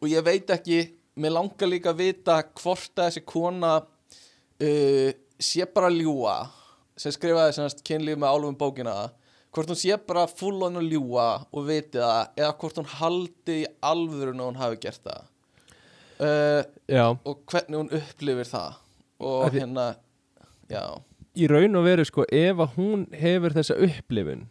Og 0.00 0.08
ég 0.10 0.24
veit 0.26 0.50
ekki 0.54 0.80
mér 1.20 1.34
langar 1.34 1.70
líka 1.70 1.92
að 1.92 2.02
vita 2.04 2.38
hvort 2.60 2.92
að 2.96 3.08
þessi 3.08 3.24
kona 3.26 3.72
uh, 3.80 5.08
sé 5.40 5.66
bara 5.74 5.90
ljúa 5.92 6.36
sem 7.00 7.14
skrifaði 7.14 7.66
kynlíf 7.86 8.18
með 8.20 8.34
álfum 8.34 8.58
bókina 8.60 8.94
hvort 9.50 9.72
hún 9.72 9.78
sé 9.78 9.96
bara 10.06 10.26
full 10.30 10.60
on 10.66 10.78
að 10.78 10.92
ljúa 10.92 11.28
og 11.50 11.66
viti 11.66 11.98
það 11.98 12.38
eða 12.38 12.54
hvort 12.60 12.80
hún 12.80 12.90
haldi 12.98 13.56
í 13.62 13.68
alvörun 13.82 14.42
og 14.42 14.52
hún 14.52 14.60
hafi 14.60 14.80
gert 14.84 15.02
það 15.06 15.26
uh, 16.20 17.16
og 17.24 17.42
hvernig 17.50 17.78
hún 17.80 17.90
upplifir 17.96 18.48
það. 18.50 18.74
Og 19.20 19.50
því- 19.50 19.60
hérna 19.60 19.86
já, 20.70 20.84
í 21.36 21.46
raun 21.50 21.76
og 21.76 21.84
veru 21.84 22.04
sko 22.08 22.24
ef 22.32 22.56
að 22.64 22.74
hún 22.76 23.06
hefur 23.14 23.52
þessa 23.56 23.76
upplifun 23.86 24.46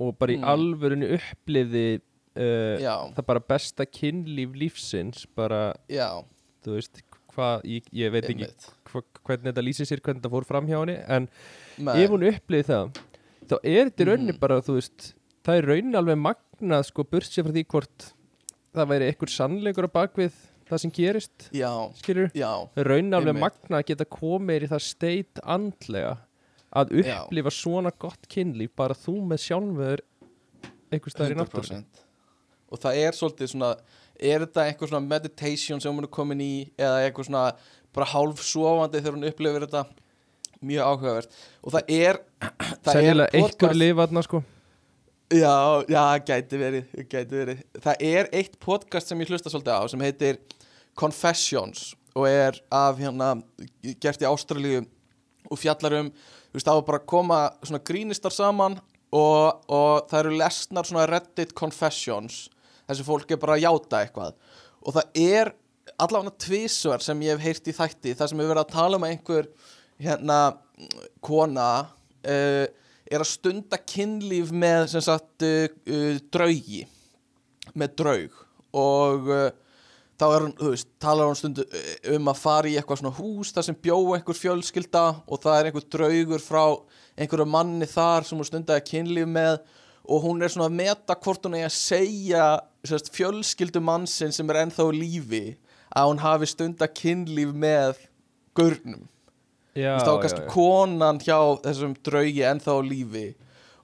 og 0.00 0.16
bara 0.18 0.32
í 0.32 0.38
Mm. 0.40 0.44
alvörunni 0.50 1.08
upplifi 1.14 2.00
uh, 2.36 2.78
það 3.14 3.26
bara 3.26 3.40
besta 3.40 3.84
kynlíf 3.86 4.54
lífsins 4.58 5.26
bara, 5.36 5.74
já. 5.88 6.24
þú 6.64 6.74
veist 6.78 7.02
hvað, 7.34 7.62
ég, 7.64 7.82
ég 7.92 8.10
veit 8.14 8.24
ekki 8.30 8.48
hva, 8.90 9.02
hvernig 9.26 9.52
þetta 9.52 9.62
lýsir 9.66 9.86
sér, 9.86 10.00
hvernig 10.00 10.22
þetta 10.22 10.30
fór 10.34 10.44
fram 10.48 10.66
hjá 10.66 10.78
henni 10.80 10.96
en 11.08 11.28
Nei, 11.78 12.02
ef 12.04 12.10
hún 12.10 12.26
upplifir 12.28 12.64
það 12.70 12.90
þá 13.50 13.56
er 13.62 13.90
þetta 13.90 14.02
í 14.02 14.08
rauninni 14.08 14.32
Mhm. 14.34 14.40
bara, 14.40 14.60
þú 14.62 14.74
veist 14.80 15.14
það 15.44 15.58
er 15.58 15.66
rauninni 15.70 15.98
alveg 16.00 16.18
magnað 16.18 16.84
sko 16.88 17.04
burt 17.04 17.24
sér 17.30 17.44
frá 17.44 17.52
því 17.52 17.64
hvort 17.66 18.12
það 18.74 18.88
væri 18.90 19.08
einhver 19.12 19.30
sannleikur 19.30 19.86
á 19.86 19.96
bakvið 19.98 20.32
það 20.68 20.82
sem 20.84 20.92
gerist, 20.96 21.48
já, 21.54 21.70
skilur 22.00 22.30
já, 22.36 22.50
Einmitt. 23.34 23.42
magna 23.44 23.80
að 23.80 23.88
geta 23.92 24.06
komið 24.08 24.66
í 24.66 24.70
það 24.72 24.84
steit 24.86 25.42
andlega 25.44 26.14
að 26.74 26.94
Já. 27.04 27.18
upplifa 27.22 27.52
svona 27.54 27.92
gott 28.02 28.26
kynlíf 28.30 28.72
bara 28.76 28.96
þú 28.98 29.20
með 29.30 29.44
sjálfur 29.44 30.02
einhver 30.90 31.14
staðar 31.14 31.34
í 31.34 31.38
náttúrulega 31.38 31.82
100% 31.84 32.02
og 32.74 32.80
það 32.82 33.02
er 33.04 33.18
svolítið 33.18 33.52
svona 33.52 33.70
er 34.18 34.44
þetta 34.46 34.64
einhver 34.68 34.90
svona 34.90 35.06
meditation 35.06 35.82
sem 35.82 35.94
hún 35.94 36.06
er 36.06 36.12
komin 36.14 36.42
í 36.42 36.54
eða 36.78 37.04
eitthvað 37.04 37.28
svona 37.28 37.44
bara 37.94 38.10
hálf 38.10 38.42
sofandi 38.42 39.02
þegar 39.02 39.18
hún 39.18 39.28
upplifir 39.30 39.66
þetta? 39.68 39.84
Mjög 40.64 40.86
áhugavert. 40.88 41.34
Og 41.60 41.74
það 41.74 41.90
er 41.92 42.18
það 42.84 42.90
sennilega 42.96 43.28
er 43.28 43.42
einhver 43.42 43.76
lifaðna 43.76 44.22
sko 44.24 44.40
já, 45.32 45.84
já, 45.88 46.04
gæti 46.26 46.60
verið, 46.60 46.94
gæti 47.08 47.38
verið. 47.38 47.64
Það 47.84 48.06
er 48.10 48.30
eitt 48.32 48.58
podcast 48.62 49.10
sem 49.10 49.20
ég 49.22 49.30
hlusta 49.32 49.52
svolítið 49.52 49.76
á 49.76 49.82
sem 49.90 50.04
heitir 50.04 50.40
Confessions 50.98 51.92
og 52.14 52.28
er 52.30 52.60
af 52.70 53.00
hérna 53.00 53.34
gert 54.02 54.22
í 54.22 54.28
Ástralíu 54.28 54.84
og 55.50 55.58
fjallar 55.60 55.98
um 55.98 56.10
þú 56.14 56.58
veist, 56.60 56.68
það 56.68 56.76
var 56.78 56.86
bara 56.86 57.00
að 57.00 57.08
koma 57.10 57.38
svona 57.66 57.82
grínistar 57.88 58.34
saman 58.34 58.76
og, 59.14 59.64
og 59.66 60.06
það 60.10 60.20
eru 60.20 60.36
lesnar 60.38 60.86
svona 60.86 61.06
Reddit 61.10 61.54
confessions. 61.58 62.44
Þessi 62.86 63.06
fólk 63.06 63.34
er 63.34 63.40
bara 63.42 63.56
að 63.56 63.64
játa 63.64 64.02
eitthvað. 64.04 64.36
Og 64.84 64.94
það 64.94 65.18
er 65.24 65.50
allavega 65.98 66.34
tvísvar 66.44 67.02
sem 67.02 67.22
ég 67.26 67.34
hef 67.34 67.44
heyrt 67.44 67.70
í 67.70 67.74
þætti. 67.74 68.14
Þar 68.18 68.30
sem 68.30 68.42
ég 68.42 68.50
verið 68.50 68.62
að 68.62 68.74
tala 68.74 69.00
um 69.00 69.06
einhver 69.08 69.50
hérna 70.02 70.38
kona 71.24 71.68
uh, 72.22 72.66
er 73.10 73.22
að 73.22 73.30
stunda 73.30 73.78
kynlíf 73.80 74.52
með 74.54 74.88
sem 74.94 75.04
sagt 75.04 75.44
uh, 75.44 75.66
uh, 75.90 76.16
draugi 76.32 76.84
með 77.76 77.94
draug. 78.00 78.40
Og 78.74 79.30
uh, 79.30 79.46
þá 80.20 80.26
er 80.28 80.46
hún, 80.46 80.54
þú 80.58 80.72
veist, 80.72 80.90
talar 81.02 81.30
hún 81.30 81.38
stundu 81.38 81.64
um 82.14 82.32
að 82.32 82.40
fara 82.40 82.70
í 82.70 82.76
eitthvað 82.78 83.02
svona 83.02 83.16
hús 83.18 83.52
þar 83.54 83.68
sem 83.68 83.78
bjó 83.86 83.98
einhver 84.16 84.38
fjölskylda 84.38 85.06
og 85.26 85.42
það 85.42 85.58
er 85.58 85.70
einhver 85.70 85.88
draugur 85.96 86.42
frá 86.42 86.64
einhverju 87.18 87.48
manni 87.50 87.88
þar 87.90 88.26
sem 88.26 88.38
hún 88.38 88.48
stundaði 88.48 88.86
kynlíf 88.90 89.30
með. 89.30 89.58
Og 90.04 90.20
hún 90.26 90.44
er 90.44 90.52
svona 90.52 90.68
að 90.68 90.78
meta 90.82 91.16
hvort 91.16 91.46
hún 91.46 91.56
er 91.56 91.70
að 91.70 91.76
segja 91.78 92.48
sérst, 92.84 93.08
fjölskyldu 93.14 93.80
mannsinn 93.80 94.34
sem 94.36 94.50
er 94.52 94.60
ennþá 94.64 94.90
lífi 94.92 95.46
að 95.94 96.10
hún 96.10 96.20
hafi 96.20 96.48
stunda 96.50 96.88
kynlíf 96.90 97.54
með 97.56 98.02
gurnum 98.56 99.06
þá 99.74 100.10
er 100.10 100.20
kannski 100.22 100.44
konan 100.52 101.18
hjá 101.22 101.38
þessum 101.64 101.96
draugi 102.06 102.44
ennþá 102.46 102.76
lífi 102.86 103.26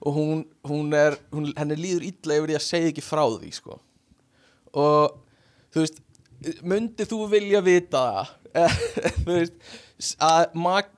og 0.01 0.15
hún, 0.15 0.45
hún 0.65 0.93
er, 0.97 1.17
hún, 1.33 1.51
henni 1.57 1.77
líður 1.77 2.07
illa 2.07 2.37
yfir 2.39 2.53
því 2.53 2.57
að 2.57 2.65
segja 2.65 2.91
ekki 2.93 3.03
frá 3.05 3.23
því 3.27 3.51
sko. 3.53 3.77
og 4.73 5.17
þú 5.73 5.83
veist 5.83 5.99
myndi 6.65 7.05
þú 7.05 7.25
vilja 7.29 7.61
vita 7.65 8.05
það 8.51 8.77
þú 9.25 9.35
veist 9.35 9.55
að, 10.17 10.55
mak, 10.57 10.89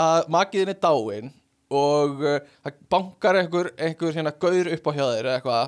að 0.00 0.30
makiðin 0.32 0.72
er 0.72 0.80
dáin 0.80 1.34
og 1.66 2.22
uh, 2.22 2.38
það 2.62 2.80
bankar 2.92 3.40
einhver, 3.40 3.72
einhver 3.76 4.14
hérna 4.14 4.32
gaur 4.32 4.70
upp 4.72 4.86
á 4.86 4.92
hjá 4.94 5.04
þér 5.04 5.26
eða 5.26 5.36
eitthvað 5.40 5.64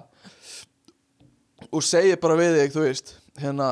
og 1.74 1.82
segir 1.84 2.20
bara 2.22 2.38
við 2.38 2.60
þig, 2.60 2.74
þú 2.74 2.84
veist 2.84 3.14
hérna, 3.42 3.68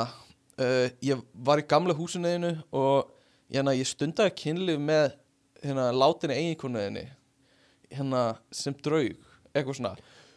uh, 0.61 0.86
ég 1.07 1.22
var 1.46 1.62
í 1.62 1.68
gamla 1.70 1.94
húsinuðinu 1.96 2.57
og 2.74 3.12
hérna, 3.53 3.74
ég 3.76 3.88
stundaði 3.88 4.34
kynlíf 4.40 4.80
með 4.82 5.07
hérna, 5.62 5.88
látinni 5.94 6.36
eiginkonuðinni 6.40 7.07
hérna, 7.94 8.22
sem 8.55 8.74
draug 8.82 9.16
eitthvað 9.55 9.78
svona. 9.78 9.94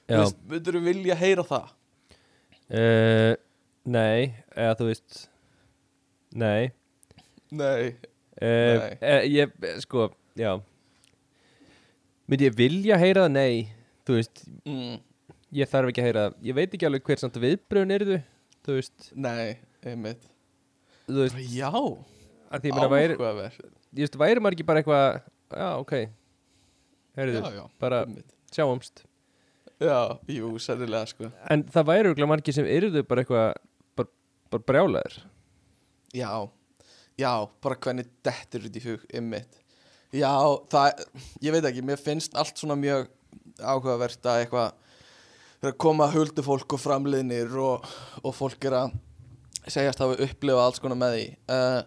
Þú 0.09 0.81
vilja 0.85 1.17
heyra 1.19 1.45
það? 1.45 1.73
uh, 2.73 3.33
Nei, 3.89 4.29
eða 4.53 4.75
þú 4.77 4.87
veist 4.89 5.19
Nei. 6.37 6.69
Nei. 7.49 7.95
Uh, 8.37 8.77
Nei. 8.77 8.91
uh, 9.01 9.21
ég, 9.25 9.53
sko, 9.81 10.09
já. 10.37 10.51
Myndi 12.29 12.45
ég 12.45 12.57
vilja 12.57 12.97
heyra 13.01 13.25
það? 13.25 13.33
Nei 13.33 13.69
Þú 14.05 14.17
veist, 14.17 14.43
mm, 14.65 14.99
ég 15.57 15.69
þarf 15.69 15.89
ekki 15.91 16.01
að 16.01 16.07
heyra 16.07 16.21
það. 16.27 16.37
Ég 16.49 16.55
veit 16.57 16.71
ekki 16.73 16.87
alveg 16.87 17.09
hver 17.09 17.19
samt 17.21 17.35
viðbröðun 17.41 17.93
eru 17.93 18.07
þú 18.09 18.19
Þú 18.65 18.77
veist, 18.79 19.09
Nei, 19.17 19.57
einmitt. 19.85 20.23
Þú 21.07 21.19
veist. 21.23 21.37
Já, 21.53 21.69
að 22.49 22.65
Því 22.65 22.73
meina 22.75 22.89
væri, 22.91 23.17
ég 23.19 24.01
veist, 24.01 24.17
væri 24.19 24.41
maður 24.43 24.57
ekki 24.57 24.67
bara 24.69 24.81
eitthvað 24.81 25.05
Já, 25.49 25.69
ok. 25.81 25.93
Já, 27.19 27.63
bara 27.81 28.03
sjáumst. 28.53 29.03
Já, 29.79 30.19
jú, 30.29 30.51
sennilega 30.61 31.09
sko. 31.09 31.29
En 31.51 31.63
það 31.71 31.87
væri 31.89 32.11
örgulega 32.11 32.31
margir 32.31 32.55
sem 32.55 32.67
yrðu 32.69 33.03
bara 33.07 33.23
eitthvað 33.23 33.49
Bara, 33.97 34.11
bara 34.53 34.65
brjálæður 34.71 35.17
Já, 36.15 36.31
já, 37.19 37.31
bara 37.61 37.77
hvernig 37.85 38.09
dettur 38.25 38.65
út 38.65 38.77
í 38.79 38.81
hug, 38.81 39.01
einmitt. 39.13 39.59
Já, 40.09 40.31
það, 40.71 41.03
ég 41.45 41.53
veit 41.53 41.67
ekki, 41.69 41.83
mér 41.85 42.01
finnst 42.01 42.33
allt 42.39 42.57
svona 42.57 42.77
mjög 42.79 43.11
áhugavert 43.61 44.25
að 44.25 44.43
eitthvað 44.45 45.69
að 45.69 45.75
koma 45.83 46.07
huldufólk 46.09 46.73
og 46.73 46.81
framliðnir 46.81 47.53
og, 47.61 47.85
og 48.23 48.33
fólk 48.33 48.65
er 48.65 48.77
að 48.79 48.95
segjast 49.69 50.01
hafa 50.01 50.17
upplifað 50.25 50.63
alls 50.63 50.81
konar 50.81 50.97
með 50.97 51.15
því. 51.17 51.25
Uh, 51.51 51.79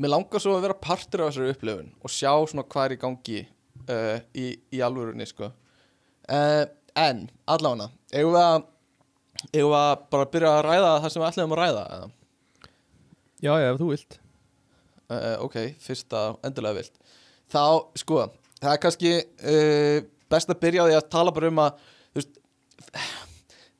Mér 0.00 0.14
langar 0.14 0.40
svo 0.40 0.54
að 0.56 0.64
vera 0.64 0.78
partur 0.80 1.24
af 1.24 1.32
þessari 1.32 1.52
upplifun 1.52 1.90
og 2.00 2.12
sjá 2.12 2.30
svona 2.48 2.64
hvað 2.64 2.86
er 2.86 2.94
í 2.94 3.00
gangi 3.02 3.40
uh, 3.42 4.16
í, 4.32 4.46
í 4.72 4.80
alvörunni, 4.84 5.26
sko. 5.28 5.50
Uh, 6.30 6.64
En, 6.98 7.24
allána, 7.48 7.86
eigum 8.12 8.34
við 8.34 8.42
að 8.42 8.64
eigum 9.52 9.70
við 9.72 9.78
að 9.78 10.02
bara 10.12 10.28
byrja 10.34 10.50
að 10.52 10.64
ræða 10.66 10.90
það 11.00 11.12
sem 11.14 11.22
við 11.22 11.28
ætlum 11.30 11.54
að 11.54 11.60
ræða, 11.62 11.84
eða? 11.96 12.10
Já, 13.42 13.52
já, 13.58 13.68
ef 13.70 13.78
þú 13.80 13.88
vilt. 13.88 14.18
Uh, 15.12 15.36
ok, 15.46 15.56
fyrsta 15.82 16.20
endilega 16.44 16.78
vilt. 16.78 17.16
Þá, 17.52 17.62
sko, 18.02 18.26
það 18.60 18.74
er 18.74 18.82
kannski 18.84 19.14
uh, 19.22 19.96
best 20.32 20.52
að 20.52 20.60
byrja 20.66 20.84
á 20.84 20.88
því 20.90 20.98
að 20.98 21.08
tala 21.16 21.34
bara 21.34 21.50
um 21.52 21.62
að 21.64 21.80
veist, 22.18 22.38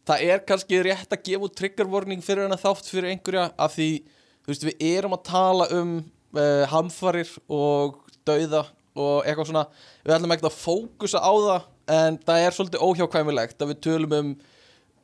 það 0.09 0.27
er 0.33 0.43
kannski 0.49 0.83
rétt 0.89 1.13
að 1.13 1.25
gefa 1.29 1.49
út 1.49 1.57
trigger 1.61 1.93
warning 1.93 2.25
fyrir 2.25 2.49
hana 2.49 2.61
þátt 2.61 2.89
fyrir 2.89 3.13
einhverja 3.13 3.51
af 3.61 3.77
því, 3.77 3.91
þú 4.43 4.53
veist, 4.53 4.69
við 4.69 4.87
erum 4.93 5.17
að 5.17 5.27
tala 5.29 5.69
um 5.79 5.99
uh, 6.37 6.65
hamfarir 6.73 7.31
og 7.49 8.01
dauða 8.27 8.67
og 8.93 9.27
eitthvað 9.27 9.49
svona. 9.49 9.67
Við 10.05 10.17
ætlum 10.17 10.35
ekki 10.37 10.49
að 10.49 10.59
fókusa 10.61 11.23
á 11.23 11.33
það 11.33 11.69
en 11.93 12.19
það 12.23 12.47
er 12.47 12.57
svolítið 12.57 12.87
óhjákvæmilegt 12.87 13.63
að 13.63 13.73
við 13.73 13.85
tölum 13.87 14.17
um 14.19 14.33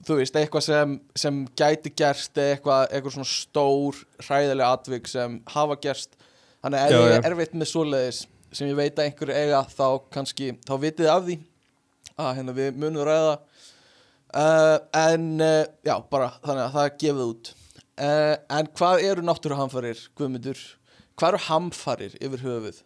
þú 0.06 0.18
veist, 0.20 0.36
eitthvað 0.38 0.64
sem, 0.68 0.96
sem 1.18 1.38
gæti 1.58 1.90
gerst 1.98 2.38
eitthvað, 2.38 2.86
eitthvað 2.92 3.16
svona 3.16 3.30
stór 3.32 4.00
hræðilega 4.22 4.72
atvik 4.76 5.10
sem 5.10 5.38
hafa 5.50 5.78
gerst. 5.82 6.14
Þannig 6.62 6.82
að 6.82 6.92
ef 6.92 7.00
ég 7.00 7.16
er 7.16 7.30
erfitt 7.32 7.56
með 7.58 7.72
svoleiðis 7.72 8.24
sem 8.54 8.68
ég 8.70 8.78
veit 8.78 8.96
að 8.96 9.08
einhverju 9.08 9.36
eiga 9.36 9.62
þá 9.72 9.86
kannski, 10.14 10.52
þá 10.64 10.74
vitið 10.82 11.10
af 11.12 11.24
því 11.26 11.38
að 12.18 12.30
hérna 12.38 12.54
við 12.56 12.78
munum 12.80 13.06
ræða 13.06 13.34
uh, 13.36 14.76
en 15.02 15.26
uh, 15.44 15.64
já, 15.86 15.94
bara 16.10 16.30
þannig 16.42 16.64
að 16.64 16.76
það 16.78 16.96
gefið 17.02 17.24
út 17.26 17.52
uh, 17.98 18.36
en 18.58 18.68
hvað 18.78 19.04
eru 19.10 19.24
náttúruhamfarir, 19.26 20.04
Guðmundur? 20.18 20.60
Hvað 21.18 21.34
eru 21.34 21.42
hamfarir 21.48 22.14
yfir 22.22 22.44
höfuð? 22.46 22.84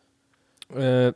uh, 0.73 1.13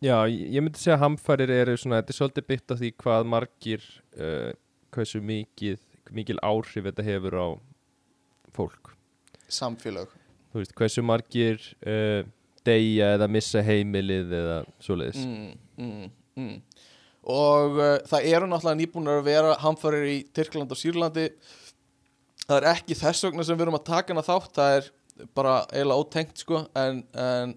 Já, 0.00 0.24
ég 0.32 0.62
myndi 0.64 0.80
segja 0.80 0.96
hamfarir 0.96 1.50
eru 1.52 1.74
svona, 1.76 1.98
þetta 2.00 2.14
er 2.14 2.16
svolítið 2.16 2.44
byggt 2.48 2.72
af 2.72 2.78
því 2.80 2.88
hvað 3.02 3.26
margir 3.28 3.82
uh, 4.16 4.52
hversu 4.96 5.20
mikið, 5.20 5.82
mikil 6.16 6.38
áhrif 6.40 6.86
þetta 6.86 7.04
hefur 7.04 7.36
á 7.36 7.48
fólk 8.56 8.94
Samfélag 9.50 10.08
þú 10.54 10.62
veist, 10.62 10.72
hversu 10.78 11.04
margir 11.04 11.60
uh, 11.84 12.24
deyja 12.64 13.12
eða 13.18 13.28
missa 13.28 13.60
heimilið 13.66 14.32
eða 14.40 14.56
svoleiðis 14.80 15.20
mm, 15.20 15.52
mm, 15.84 16.08
mm. 16.40 16.56
og 17.36 17.76
það 18.08 18.32
eru 18.32 18.48
náttúrulega 18.48 18.80
nýbúnar 18.80 19.20
að 19.20 19.28
vera 19.28 19.54
hamfarir 19.60 20.08
í 20.08 20.18
Tyrkland 20.32 20.72
og 20.72 20.80
Sýrlandi 20.80 21.28
það 22.50 22.56
er 22.58 22.68
ekki 22.72 22.98
þess 22.98 23.26
vegna 23.28 23.46
sem 23.46 23.58
við 23.58 23.68
erum 23.68 23.78
að 23.78 23.86
taka 23.86 24.14
hana 24.14 24.26
þátt 24.26 24.56
það 24.58 24.76
er 24.78 24.88
bara 25.36 25.58
eiginlega 25.70 26.02
ótengt 26.02 26.42
sko 26.42 26.64
en, 26.78 27.04
en 27.14 27.52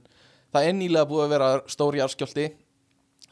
það 0.53 0.67
er 0.67 0.75
nýlega 0.77 1.09
búið 1.09 1.25
að 1.25 1.33
vera 1.33 1.49
stór 1.71 1.97
jarðskjálti 1.97 2.49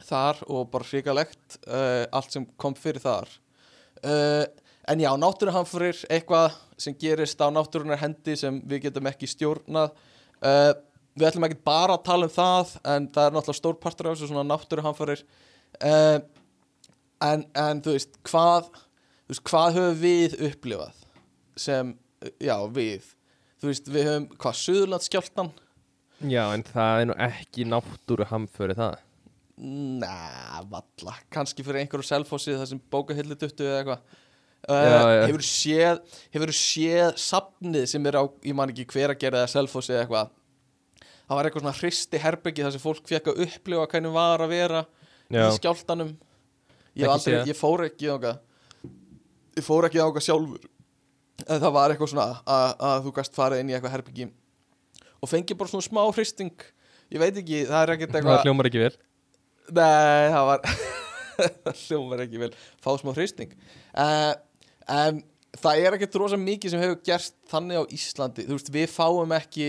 þar 0.02 0.40
og 0.50 0.70
bara 0.72 0.88
hrikalegt 0.88 1.58
uh, 1.68 2.04
allt 2.10 2.34
sem 2.34 2.46
kom 2.58 2.74
fyrir 2.74 3.02
þar. 3.02 3.30
Uh, 4.02 4.44
en 4.90 5.02
já, 5.02 5.10
náttúruhamfarir 5.14 6.00
eitthvað 6.10 6.56
sem 6.80 6.96
gerist 6.98 7.38
á 7.38 7.46
náttúrunar 7.54 8.00
hendi 8.00 8.34
sem 8.38 8.58
við 8.66 8.88
getum 8.88 9.06
ekki 9.12 9.30
stjórnað. 9.30 9.92
Uh, 10.42 10.72
við 11.14 11.28
ætlum 11.28 11.46
ekki 11.46 11.62
bara 11.62 11.94
að 11.94 12.06
tala 12.08 12.26
um 12.26 12.34
það 12.34 12.74
en 12.82 13.06
það 13.14 13.28
er 13.28 13.36
náttúrulega 13.36 13.60
stór 13.60 13.78
partur 13.78 14.10
af 14.10 14.16
þessu 14.16 14.32
svona 14.32 14.48
náttúruhamfarir. 14.48 15.22
Uh, 15.78 16.18
en, 17.22 17.46
en 17.54 17.84
þú 17.84 17.94
veist 17.94 18.18
hvað 18.26 18.72
þú 18.72 19.36
veist, 19.36 19.46
hvað 19.46 19.78
höfum 19.78 20.02
við 20.02 20.36
upplifað 20.50 21.01
sem, 21.58 21.92
já, 22.42 22.56
við. 22.72 23.10
Þú 23.62 23.70
veist, 23.70 23.92
við 23.92 24.08
höfum, 24.08 24.30
hvað, 24.42 24.58
Suðurlandsskjáltan 24.62 25.52
Já, 26.30 26.42
en 26.54 26.62
það 26.66 27.00
er 27.00 27.08
nú 27.08 27.14
ekki 27.24 27.64
náttúru 27.66 28.26
hamföri 28.30 28.76
það. 28.78 28.98
Næ, 29.62 30.10
valla. 30.70 31.14
Kannski 31.34 31.64
fyrir 31.66 31.82
einhverju 31.82 32.06
selfossi 32.06 32.54
það 32.54 32.68
sem 32.70 32.82
bókahilli 32.92 33.38
duttu 33.38 33.66
eða 33.66 33.80
eitthvað. 33.80 34.20
Uh, 34.62 34.76
já. 34.78 35.24
hefur 35.26 35.42
séð 35.42 36.18
hefur 36.30 36.50
séð 36.54 37.16
safnið 37.18 37.88
sem 37.90 38.04
er 38.06 38.14
á 38.14 38.22
ég 38.46 38.54
man 38.54 38.70
ekki 38.70 38.84
hver 38.92 39.10
að 39.10 39.18
gera 39.24 39.40
eða 39.40 39.50
selfossi 39.50 39.90
eða 39.90 40.04
eitthvað? 40.04 40.28
Það 41.02 41.34
var 41.34 41.48
eitthvað 41.48 41.64
svona 41.64 41.80
hristi 41.80 42.20
herbyggi 42.22 42.62
þar 42.62 42.74
sem 42.76 42.82
fólk 42.84 43.10
fekk 43.10 43.32
að 43.32 43.40
upplifa 43.42 43.88
hvernig 43.90 44.14
var 44.14 44.44
að 44.44 44.54
vera 44.54 44.84
Já, 45.26 45.48
í 45.48 45.56
skjáltanum 45.56 46.12
ég, 46.94 47.08
aldrei, 47.10 47.40
ég 47.50 47.58
fór 47.58 47.82
ekki 47.88 48.12
þáka 48.12 48.36
ég 49.58 49.66
fór 49.66 49.88
ekki 49.88 50.02
þáka 50.04 50.22
sjálfur 50.28 50.70
en 51.46 51.62
það 51.62 51.74
var 51.74 51.92
eitthvað 51.92 52.12
svona 52.12 52.28
að, 52.44 52.68
að 52.88 53.06
þú 53.06 53.14
gast 53.18 53.36
farið 53.36 53.62
inn 53.62 53.72
í 53.72 53.76
eitthvað 53.76 53.96
herbyggi 53.96 54.28
og 55.22 55.30
fengi 55.30 55.56
bara 55.58 55.70
svona 55.70 55.86
smá 55.86 56.02
hristing. 56.10 56.54
Ég 57.12 57.22
veit 57.22 57.36
ekki, 57.38 57.64
það 57.68 57.82
er 57.82 57.94
ekkert 57.94 58.14
það 58.14 58.20
eitthvað 58.20 58.46
hljómar 58.46 58.68
ekki 58.70 58.82
vel. 58.82 58.94
Nei, 59.72 60.24
það 60.34 60.46
var 60.48 60.64
það 61.66 61.82
hljómar 61.86 62.24
ekki 62.24 62.42
vel. 62.42 62.50
Fá 62.82 62.90
smá 62.98 63.12
hristing. 63.14 63.54
Uh, 63.92 64.32
en 64.90 65.22
það 65.62 65.82
er 65.86 65.96
ekkert 65.98 66.20
rosa 66.22 66.38
mikið 66.40 66.74
sem 66.74 66.82
hefur 66.82 67.02
gerst 67.06 67.36
þannig 67.52 67.82
á 67.82 67.84
Íslandi. 67.94 68.46
Þú 68.48 68.58
veist, 68.58 68.72
við 68.74 68.88
fáum 68.90 69.34
ekki 69.36 69.68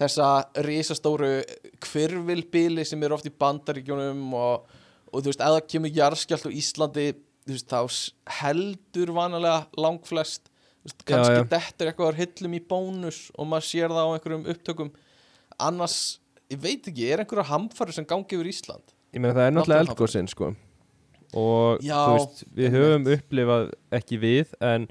þessa 0.00 0.30
risastóru 0.66 1.36
kvirvilbili 1.84 2.84
sem 2.86 3.02
eru 3.06 3.16
oft 3.16 3.28
í 3.30 3.32
bandaríkjunum 3.32 4.24
og, 4.36 4.66
og 5.12 5.22
þú 5.22 5.30
veist, 5.30 5.44
það 5.44 5.60
kemur 5.70 5.94
jarðskjálft 5.94 6.50
á 6.50 6.56
Íslandi 6.60 7.06
þú 7.44 7.54
veist, 7.54 7.70
þá 7.70 8.34
heldur 8.40 9.14
vanalega 9.14 9.62
langflest 9.78 10.50
kannski 11.04 11.38
já. 11.38 11.44
dettur 11.54 11.90
eitthvað 11.90 12.20
hillum 12.20 12.58
í 12.58 12.60
bónus 12.68 13.20
og 13.38 13.48
maður 13.48 13.68
sér 13.70 13.94
það 13.94 14.04
á 14.04 14.12
einhverjum 14.16 14.44
upptökum. 14.52 14.92
Annars, 15.64 15.98
ég 16.52 16.60
veit 16.60 16.90
ekki, 16.90 17.08
er 17.08 17.22
einhverja 17.22 17.46
hamfari 17.48 17.94
sem 17.96 18.06
gangi 18.08 18.36
yfir 18.36 18.50
Ísland? 18.50 18.94
Ég 19.14 19.22
meina 19.22 19.36
það 19.36 19.48
er 19.48 19.56
náttúrulega 19.56 19.86
eldgósin 19.86 20.30
sko. 20.30 20.52
Og 21.34 21.82
Já, 21.82 21.98
þú 21.98 22.18
veist, 22.18 22.44
við 22.54 22.76
höfum 22.76 23.08
upplifað 23.14 23.72
ekki 23.98 24.20
við 24.22 24.54
en 24.62 24.86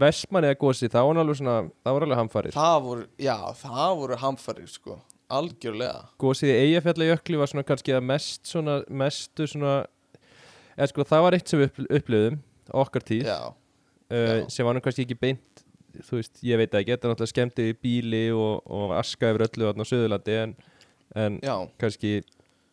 Vestmanniða 0.00 0.56
gósi, 0.60 0.88
það 0.88 1.08
var 1.08 1.20
alveg 1.20 1.38
svona 1.40 1.54
það 1.84 1.96
var 1.96 2.04
alveg 2.06 2.58
voru, 2.84 3.06
já, 3.20 3.36
það 3.58 3.94
voru 3.98 4.18
hamfarir 4.22 4.68
sko, 4.70 4.98
algjörlega. 5.28 6.04
Gósið 6.22 6.52
í 6.52 6.58
Eyjafjallajökli 6.60 7.40
var 7.40 7.50
svona 7.50 7.66
kannski 7.66 7.96
að 7.96 8.06
mest 8.06 8.46
svona, 8.48 8.78
mestu 8.86 9.48
svona 9.50 9.74
eða 10.76 10.90
sko 10.92 11.06
það 11.10 11.24
var 11.26 11.36
eitt 11.36 11.50
sem 11.50 11.60
við 11.60 11.68
upp, 11.68 11.82
upplifðum 11.98 12.38
okkar 12.84 13.06
tíð, 13.10 13.26
já, 13.26 13.40
uh, 14.10 14.44
sem 14.52 14.66
var 14.66 14.76
nú 14.76 14.82
kannski 14.84 15.06
ekki 15.06 15.18
beint 15.18 15.64
þú 16.06 16.20
veist, 16.20 16.38
ég 16.46 16.60
veit 16.60 16.74
ekki, 16.74 16.94
þetta 16.94 17.10
náttúrulega 17.10 17.32
skemmti 17.32 17.66
í 17.72 17.76
bíli 17.76 18.24
og, 18.34 18.60
og 18.70 18.94
aska 18.98 19.32
yfir 19.32 19.46
öllu 19.48 19.72
á 19.74 19.84
Suðurlandi 19.88 20.36
en, 20.44 20.54
en 21.18 21.40
kannski 21.80 22.20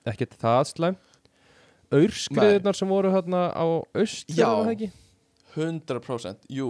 ekkert 0.07 0.37
það 0.41 0.63
slæm 0.73 0.99
Aurskriðurnar 1.97 2.75
sem 2.75 2.89
voru 2.91 3.11
hérna 3.13 3.47
á 3.55 3.65
aust 3.95 4.31
Já. 4.35 4.49
var 4.51 4.67
það 4.67 4.73
ekki? 4.75 4.89
100% 5.57 6.49
jú, 6.53 6.69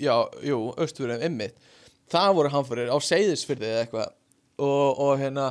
já, 0.00 0.14
jú, 0.42 0.58
austfjörðum 0.80 1.22
ymmit 1.28 1.58
það 2.10 2.36
voru 2.38 2.52
hamfarir 2.52 2.92
á 2.92 2.98
seyðisfyrði 3.02 3.70
eða 3.70 3.84
eitthvað. 3.84 4.12
Og, 4.64 5.00
og 5.02 5.12
hérna 5.18 5.48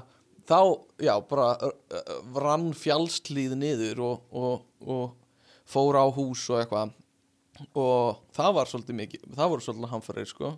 þá, 0.48 0.60
já, 1.04 1.14
bara 1.28 1.48
uh, 1.68 2.14
rann 2.40 2.72
fjallslíð 2.78 3.56
niður 3.60 4.04
og, 4.08 4.28
og, 4.32 4.66
og 4.84 5.64
fór 5.70 6.00
á 6.00 6.06
hús 6.14 6.46
og 6.52 6.62
eitthvað 6.62 6.94
og 7.78 8.22
það 8.36 8.54
var 8.58 8.70
svolítið 8.72 8.98
mikið 9.00 9.26
það 9.38 9.52
voru 9.54 9.66
svolítið 9.66 9.92
hamfarir 9.94 10.30
sko. 10.30 10.54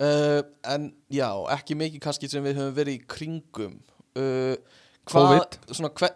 Uh, 0.00 0.40
en 0.70 0.90
já, 1.10 1.28
ekki 1.56 1.74
mikið 1.78 2.02
kannski 2.04 2.28
sem 2.30 2.44
við 2.46 2.60
höfum 2.60 2.76
verið 2.76 2.98
í 3.00 3.06
kringum. 3.10 3.78
Uh, 4.14 4.54
hvað- 5.10 5.32
COVID. 5.40 5.58
svona 5.74 5.90
hver 5.98 6.14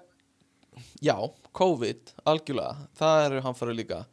já, 1.03 1.17
COVID, 1.55 2.15
algjörlega. 2.27 2.89
Það 2.99 3.25
eru 3.27 3.41
hamfarir 3.49 3.79
líka. 3.79 4.05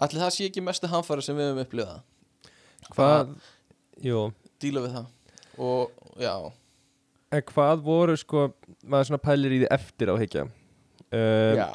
Allir 0.00 0.22
það 0.22 0.32
sé 0.36 0.48
ekki 0.48 0.64
mestu 0.64 0.88
hamfarir 0.88 1.22
sem 1.24 1.36
við 1.36 1.50
höfum 1.50 1.64
upplifað. 1.66 2.00
Hvað, 2.96 3.34
jú. 4.02 4.24
díla 4.60 4.80
við 4.86 4.96
það. 4.96 5.06
Og 5.60 5.90
já, 6.20 6.34
En 7.30 7.42
hvað 7.46 7.82
voru 7.86 8.16
sko, 8.18 8.48
maður 8.82 9.06
svona 9.06 9.22
pælir 9.22 9.52
í 9.54 9.58
því 9.62 9.66
eftir 9.70 10.10
á 10.10 10.14
higgja 10.18 10.42
um, 10.42 11.58
já, 11.60 11.68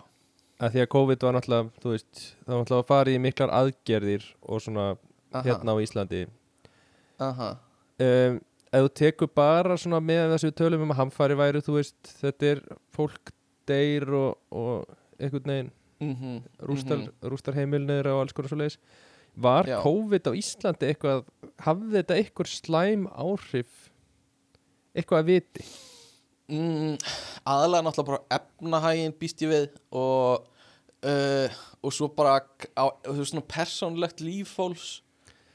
að 0.60 0.76
Því 0.76 0.84
að 0.84 0.90
COVID 0.96 1.24
var 1.26 1.36
náttúrulega, 1.36 1.70
þú 1.84 1.94
veist 1.94 2.20
Það 2.24 2.52
var 2.52 2.60
náttúrulega 2.62 2.84
að 2.84 2.90
fara 2.92 3.14
í 3.14 3.22
miklar 3.24 3.54
aðgerðir 3.60 4.28
og 4.42 4.62
svona 4.64 4.86
aha, 4.96 5.46
hérna 5.48 5.76
á 5.76 5.78
Íslandi 5.84 6.26
aha, 7.22 7.50
um, 8.08 8.38
Ef 8.76 8.86
þú 8.86 8.92
tekur 9.00 9.32
bara 9.32 9.78
svona 9.80 10.02
með 10.04 10.36
þessu 10.36 10.52
tölum 10.58 10.86
um 10.86 10.94
að 10.96 11.02
hamfari 11.04 11.40
væri, 11.40 11.64
þú 11.64 11.80
veist 11.80 12.14
Þetta 12.22 12.52
er 12.54 12.62
fólk 12.96 13.34
deyr 13.70 14.08
og, 14.14 14.38
og 14.54 14.96
einhvern 15.20 15.52
veginn 15.52 15.74
mhm, 16.04 16.40
rústar, 16.70 17.02
mhm. 17.02 17.12
rústar 17.32 17.58
heimilnir 17.58 18.08
og 18.12 18.24
alls 18.24 18.36
konar 18.36 18.52
svo 18.52 18.62
leiðis 18.62 18.80
Var 19.36 19.68
Já. 19.68 19.80
COVID 19.84 20.30
á 20.32 20.34
Íslandi 20.40 20.88
eitthvað, 20.88 21.26
hafði 21.60 21.98
þetta 21.98 22.20
eitthvað 22.22 22.52
slæm 22.54 23.10
áhrif 23.12 23.90
eitthvað 24.96 25.22
að 25.22 25.32
viti? 25.34 25.66
Mm, 26.52 26.98
aðalega 27.46 27.86
náttúrulega 27.88 28.12
bara 28.12 28.40
efnahægin 28.40 29.16
býst 29.20 29.44
ég 29.46 29.52
við 29.54 29.70
og 29.96 30.46
uh, 31.06 31.62
og 31.86 31.94
svo 31.94 32.10
bara 32.18 32.40
á, 32.76 32.86
þú 33.06 33.20
veist 33.22 33.34
svona 33.34 33.48
persónlegt 33.56 34.24
líffólks 34.26 35.00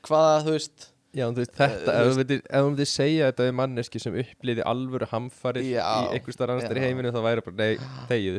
hvaða 0.06 0.40
þú 0.46 0.56
veist 0.56 0.88
Já, 1.10 1.24
þú 1.26 1.40
veist, 1.42 1.56
þetta, 1.58 1.90
Eh, 1.90 1.96
ef 1.98 2.06
þú 2.06 2.18
myndir, 2.20 2.40
ef 2.46 2.60
þú 2.62 2.66
myndir 2.68 2.86
segja 2.86 3.28
þetta 3.32 3.46
við 3.48 3.54
manneski 3.58 3.98
sem 3.98 4.18
upplýði 4.20 4.62
alvöru 4.70 5.08
hamfarir 5.10 5.64
Já, 5.66 5.82
í 5.82 6.12
einhver 6.14 6.36
starf 6.36 6.54
annar 6.54 6.78
í 6.78 6.84
já. 6.84 6.86
heiminu 6.86 7.10
þá 7.10 7.18
væri 7.24 7.42
bara, 7.48 7.56
nei, 7.58 7.88
þegið. 8.06 8.36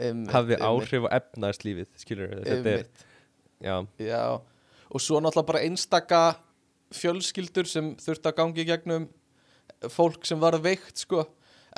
Einmitt, 0.00 0.30
hafði 0.32 0.56
einmitt, 0.56 0.64
áhrif 0.70 1.04
á 1.04 1.08
efnaðarslífið, 1.18 1.90
skilur 2.00 2.32
þetta 2.40 2.72
er, 2.72 2.86
já, 3.60 3.76
já. 4.00 4.22
Og 4.88 5.04
svo 5.04 5.20
náttúrulega 5.20 5.50
bara 5.52 5.62
einstaka 5.68 6.22
fjölskyldur 6.96 7.68
sem 7.68 7.92
þurfti 8.00 8.32
að 8.32 8.38
gangi 8.40 8.64
í 8.64 8.68
gegnum 8.70 9.06
fólk 9.92 10.24
sem 10.24 10.40
var 10.40 10.56
veikt 10.64 11.04
sko 11.04 11.26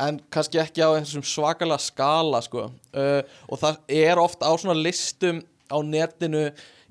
en 0.02 0.20
kannski 0.32 0.60
ekki 0.62 0.84
á 0.84 0.94
þessum 0.96 1.24
svakalega 1.26 1.80
skala 1.82 2.40
sko. 2.44 2.68
Uh, 2.94 3.22
og 3.48 3.62
það 3.62 3.80
er 4.00 4.20
oft 4.22 4.42
á 4.44 4.50
svona 4.54 4.78
listum 4.78 5.42
á 5.68 5.78
netinu 5.84 6.48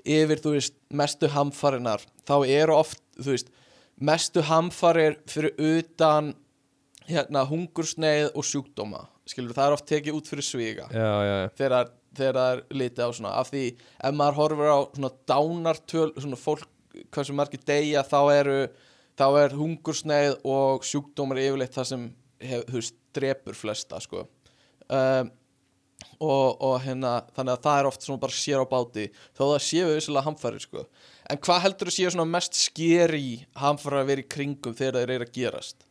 yfir 0.08 0.42
þú 0.42 0.54
veist 0.56 0.76
mestu 0.94 1.28
hamfarinar 1.32 2.04
þá 2.28 2.36
eru 2.46 2.76
oft 2.78 3.02
þú 3.18 3.34
veist 3.34 3.52
mestu 3.98 4.44
hamfarir 4.46 5.18
fyrir 5.28 5.56
utan 5.58 6.34
hérna 7.08 7.44
hungursneið 7.48 8.34
og 8.36 8.46
sjúkdóma. 8.46 9.06
Skilur 9.28 9.56
það 9.56 9.70
er 9.70 9.76
oft 9.76 9.88
tekið 9.88 10.18
út 10.18 10.28
fyrir 10.30 10.46
sviga. 10.46 10.88
Já, 10.92 11.08
já, 11.24 11.34
já. 11.42 11.48
þegar, 11.58 11.90
það 12.18 12.38
er 12.42 12.62
litið 12.72 13.04
á 13.04 13.10
svona 13.16 13.32
af 13.40 13.50
því 13.52 13.64
ef 13.74 14.14
maður 14.16 14.38
horfir 14.42 14.70
á 14.72 14.78
svona 14.94 15.12
dánartöl 15.28 16.12
svona 16.16 16.40
fólk, 16.40 16.68
hversu 17.14 17.36
margir 17.36 17.64
deyja 17.68 18.04
þá 18.06 18.20
eru 18.34 18.60
þá 19.18 19.26
er 19.42 19.56
hungursneið 19.58 20.36
og 20.46 20.86
sjúkdómar 20.86 21.40
yfirleitt 21.42 21.74
það 21.74 21.90
sem 21.90 22.06
hef, 22.42 22.64
þú 22.68 22.78
veist, 22.80 22.96
drepur 23.16 23.56
flesta 23.58 24.00
sko. 24.02 24.24
Um, 24.88 25.30
og, 26.22 26.58
og 26.62 26.76
hérna 26.84 27.18
þannig 27.34 27.56
að 27.56 27.64
það 27.64 27.80
er 27.80 27.88
oft 27.88 28.04
svona 28.04 28.22
bara 28.22 28.34
sér 28.34 28.62
á 28.62 28.66
báti 28.70 29.08
þó 29.36 29.42
það 29.42 29.64
séu 29.66 29.88
vissilega 29.90 30.26
hamfæri 30.26 30.62
sko. 30.62 30.84
En 31.30 31.40
hvað 31.44 31.64
heldur 31.66 31.90
að 31.90 31.96
séu 31.96 32.12
svona 32.14 32.28
mest 32.30 32.58
skeri 32.58 33.26
hamfæri 33.58 34.00
að 34.00 34.10
vera 34.12 34.24
í 34.24 34.28
kringum 34.34 34.76
þegar 34.78 35.00
þeir 35.00 35.14
eru 35.16 35.28
að 35.28 35.34
gerast? 35.34 35.86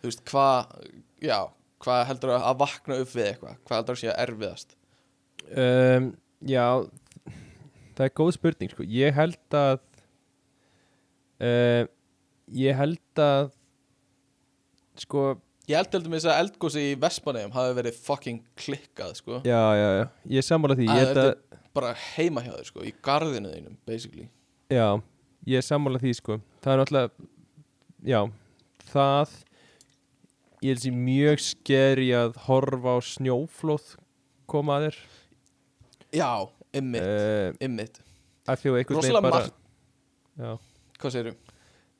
Þú 0.00 0.10
veist, 0.10 0.22
hvað 0.30 0.76
já, 1.24 1.40
hvað 1.82 2.04
heldur 2.10 2.34
að, 2.36 2.46
að 2.50 2.62
vakna 2.62 3.00
upp 3.02 3.12
við 3.14 3.28
eitthvað? 3.30 3.58
Hvað 3.66 3.80
heldur 3.80 3.98
að 3.98 4.02
séu 4.02 4.14
erfiðast? 4.14 4.78
Um, 5.46 6.08
já 6.46 6.66
það 7.96 8.06
er 8.06 8.16
góð 8.20 8.32
spurning, 8.36 8.72
sko. 8.72 8.86
Ég 8.92 9.16
held 9.16 9.56
að 9.56 9.76
uh, 11.42 11.82
ég 12.54 12.78
held 12.78 13.22
að 13.22 13.50
sko, 15.00 15.34
Ég 15.66 15.74
held 15.74 15.90
til 15.90 16.02
dæmis 16.04 16.24
að 16.28 16.40
eldgósi 16.44 16.82
í 16.92 16.96
Vestmanneum 17.02 17.50
hafi 17.54 17.74
verið 17.74 17.96
fucking 17.98 18.42
klikkað 18.58 19.16
sko. 19.18 19.40
já, 19.42 19.62
já, 19.74 19.88
já. 19.98 20.04
Ég 20.30 20.38
er 20.42 20.46
sammála 20.46 20.76
því, 20.78 20.86
Að 20.86 21.00
að 21.00 21.08
þetta 21.08 21.24
er 21.26 21.62
bara 21.74 21.94
heima 22.14 22.44
hjá 22.44 22.52
þér 22.52 22.68
sko, 22.70 22.84
í 22.86 22.92
garðinu 23.02 23.50
þínum 23.50 23.74
basically. 23.88 24.28
Já, 24.70 24.86
ég 25.50 25.58
er 25.58 25.66
sammála 25.66 26.02
því 26.02 26.12
sko. 26.20 26.38
Það 26.62 26.72
er 26.72 26.82
náttúrulega 26.82 27.10
Já, 28.06 28.20
það 28.92 29.34
Ég 30.62 30.72
held 30.72 30.82
sér 30.86 30.94
mjög 30.96 31.42
skeri 31.44 32.06
að 32.16 32.38
horfa 32.46 32.94
á 32.96 32.98
snjóflóð 33.04 33.90
koma 34.48 34.78
að 34.78 34.86
þér. 34.86 35.00
Já, 36.16 36.30
ymmit, 36.80 37.10
ymmit 37.66 38.00
að 38.46 38.62
að 38.78 39.26
bara 39.26 39.42
margt, 39.42 39.54
hvað 40.96 41.12
segirðu? 41.12 41.34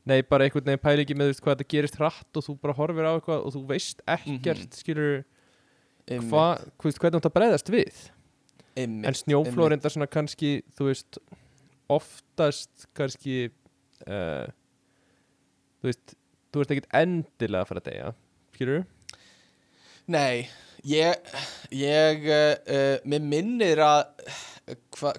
Nei, 0.07 0.20
bara 0.22 0.46
einhvern 0.46 0.68
veginn 0.68 0.82
pæli 0.84 1.02
ekki 1.02 1.16
með 1.18 1.32
veist, 1.32 1.42
hvað 1.42 1.57
þetta 1.57 1.70
gerist 1.74 1.96
hratt 1.98 2.38
og 2.38 2.44
þú 2.46 2.54
bara 2.62 2.76
horfir 2.78 3.09
á 3.09 3.12
eitthvað 3.16 3.46
og 3.48 3.54
þú 3.57 3.62
veist 3.72 4.02
ekkert 4.07 4.68
Mhm. 4.68 4.76
skilur 4.78 5.16
Ymmit, 6.07 6.30
hvað, 6.30 6.61
hvernig 7.02 7.24
að 7.26 7.34
breyðast 7.34 7.70
við? 7.74 7.96
Ymmit 8.76 9.09
en 9.11 9.16
snjóflóð 9.18 9.70
reyndar 9.72 9.90
svona 9.90 10.07
kannski 10.07 10.62
þú 10.78 10.90
veist, 10.92 11.18
oftast 11.90 12.86
kannski 12.94 13.50
uh, 14.07 14.46
þú 15.80 15.90
veist 15.90 16.14
þú 16.52 16.61
veist 16.62 16.74
ekkert 16.76 16.92
endilega 17.00 17.64
að 17.64 17.70
fara 17.72 17.82
að 17.82 17.88
deyja 17.90 18.12
skilur 18.54 18.84
Nei, 20.07 20.46
ég, 20.86 21.16
ég, 21.74 22.28
uh, 22.30 22.52
uh, 22.70 22.98
mér 23.11 23.24
minnir 23.26 23.80
að, 23.82 24.04
hva, 25.00 25.11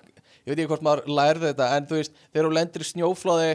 ég 0.47 0.53
veit 0.53 0.61
ekki 0.61 0.69
hvort 0.71 0.85
maður 0.87 1.09
lærði 1.11 1.49
þetta, 1.51 1.67
en 1.75 1.89
þú 1.89 1.97
veist, 1.99 2.13
þegar 2.31 2.47
þú 2.47 2.53
lendir 2.55 2.85
í 2.85 2.87
snjóflóði, 2.87 3.49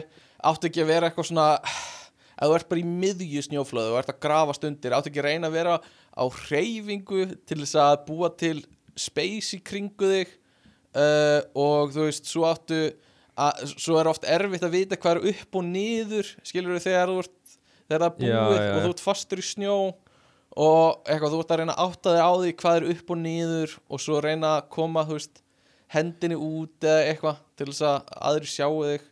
áttu 0.49 0.69
ekki 0.69 0.83
að 0.83 0.91
vera 0.91 1.09
eitthvað 1.09 1.29
svona, 1.29 1.47
ef 1.63 2.43
þú 2.49 2.55
ert 2.57 2.69
bara 2.71 2.83
í 2.83 2.85
miðju 2.89 3.43
snjóflóði 3.47 3.93
og 3.93 3.99
ert 4.01 4.13
að 4.13 4.21
grafast 4.25 4.67
undir, 4.67 4.95
áttu 4.97 5.11
ekki 5.11 5.21
að 5.23 5.27
reyna 5.29 5.49
að 5.49 5.57
vera 5.57 5.75
á 5.83 6.23
hreyfingu 6.43 7.25
til 7.47 7.59
þess 7.63 7.75
að 7.83 7.95
búa 8.07 8.29
til 8.37 8.57
space 8.99 9.57
í 9.57 9.61
kringu 9.65 10.09
þig 10.11 10.33
uh, 10.99 11.39
og 11.57 11.93
þú 11.95 12.07
veist, 12.09 12.29
svo 12.29 12.45
áttu, 12.49 12.81
að, 13.39 13.63
svo 13.73 13.97
er 14.01 14.09
oft 14.11 14.27
erfitt 14.29 14.65
að 14.67 14.75
vita 14.77 14.99
hvað 14.99 15.19
er 15.21 15.33
upp 15.33 15.59
og 15.61 15.67
niður, 15.69 16.33
skilur 16.45 16.77
þú 16.77 16.83
þegar 16.85 17.13
þú 17.13 17.19
ert, 17.23 17.37
þegar 17.87 18.03
það 18.05 18.09
er 18.27 18.33
Já, 18.33 18.41
búið 18.43 18.57
já, 18.59 18.63
og 18.63 18.77
já. 18.77 18.83
þú 18.83 18.91
ert 18.93 19.05
fastur 19.07 19.41
í 19.41 19.47
snjó 19.47 19.77
og 20.53 21.07
eitthvað, 21.09 21.31
þú 21.33 21.39
ert 21.41 21.53
að 21.55 21.63
reyna 21.63 21.73
að 21.77 21.87
átta 21.87 22.11
þig 22.13 22.21
á 22.21 22.31
því 22.43 22.51
hvað 22.61 22.75
er 22.77 22.89
upp 22.93 23.15
og 23.15 23.21
niður 23.23 23.71
og 23.89 24.03
svo 24.03 24.19
reyna 24.21 24.51
að 24.59 24.67
koma, 24.75 25.05
þú 25.07 25.17
veist 25.17 25.41
hendinni 25.93 26.37
út 26.37 26.85
eða 26.85 27.07
eitthvað 27.09 27.41
til 27.57 27.67
þess 27.71 27.85
að 27.89 28.13
aðri 28.29 28.51
sjáu 28.53 28.77
þig 28.85 29.07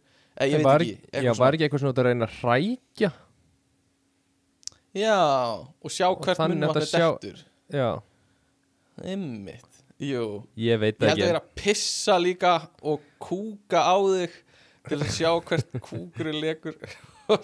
ég 0.47 0.53
En 0.57 0.63
veit 0.63 0.67
ekki 1.11 1.25
já, 1.25 1.33
var 1.37 1.53
ekki 1.57 1.65
eitthvað 1.67 1.83
svona 1.83 1.93
að 2.01 2.07
reyna 2.09 2.27
að 2.27 2.37
hrækja? 2.41 3.11
Já, 4.91 5.17
og 5.81 5.91
sjá 5.93 6.07
Og 6.11 6.19
hvert 6.25 6.39
átti 6.41 6.81
að 6.81 6.87
sjá- 6.89 7.11
dettur. 7.21 7.43
Já, 7.71 7.89
Einmitt, 9.01 9.77
jú. 10.03 10.43
Ég 10.59 10.77
veit 10.81 10.97
Ég 10.99 11.07
held 11.07 11.17
ekki. 11.17 11.23
að 11.23 11.27
vera 11.31 11.39
að 11.41 11.53
pissa 11.55 12.17
líka 12.19 12.51
og 12.83 12.99
kúka 13.23 13.79
á 13.81 13.95
þig 14.03 14.35
til 14.89 14.97
að 14.99 15.13
sjá 15.15 15.31
hvert 15.47 15.71
kúkurinn 15.87 16.41
lekur. 16.43 16.75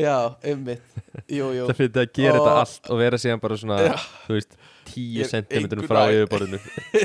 Já, 0.00 0.34
einmitt. 0.42 0.80
Jú, 1.28 1.50
jú. 1.52 1.66
Það 1.68 1.76
fyrir 1.76 2.00
að 2.00 2.12
gera 2.16 2.38
Og- 2.40 2.46
þetta 2.46 2.60
allt 2.62 2.86
og 2.90 2.98
vera 3.02 3.18
síðan 3.20 3.40
bara 3.42 3.56
svona, 3.60 3.76
Já. 3.84 3.96
þú 4.24 4.38
veist, 4.38 4.56
Ég 4.56 4.71
10 4.92 5.22
er 5.24 5.30
cm 5.32 5.84
frá 5.88 6.02
yfirborðinu. 6.12 6.60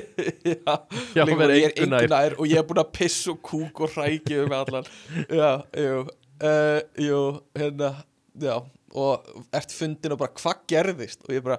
Já, 0.54 0.76
Já, 1.16 1.24
líka 1.28 1.48
ég 1.52 1.66
er 1.70 1.74
engu 1.74 1.90
nær. 1.92 2.06
engu 2.06 2.12
nær 2.14 2.36
og 2.38 2.48
ég 2.52 2.62
er 2.62 2.68
búin 2.70 2.82
að 2.84 2.92
pissa 3.00 3.34
og 3.34 3.42
kúk 3.48 3.82
og 3.86 3.94
hrækja 3.96 4.44
um 4.46 4.56
allan. 4.58 4.90
Já, 5.32 5.52
jú 5.80 6.00
uh, 6.04 6.80
Jú, 7.08 7.22
hérna 7.58 7.92
Já, 8.38 8.56
og 8.98 9.46
ert 9.58 9.74
fundin 9.74 10.14
og 10.14 10.22
bara 10.22 10.36
hvað 10.38 10.64
gerðist? 10.70 11.24
Og 11.28 11.34
ég 11.38 11.46
bara, 11.46 11.58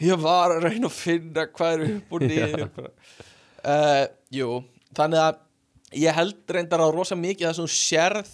ég 0.00 0.20
var 0.22 0.54
að 0.56 0.68
reyna 0.70 0.88
að 0.88 0.96
finna 0.96 1.48
hvað 1.52 1.74
er 1.74 1.84
upp 1.98 2.14
og 2.16 2.24
niður. 2.30 2.88
Uh, 3.64 4.04
Jú, 4.34 4.48
þannig 4.96 5.20
að 5.26 5.42
ég 6.04 6.16
held 6.16 6.56
reyndar 6.56 6.82
á 6.82 6.88
rosa 6.90 7.16
mikið 7.18 7.60
þú 7.60 7.68
sérð 7.70 8.32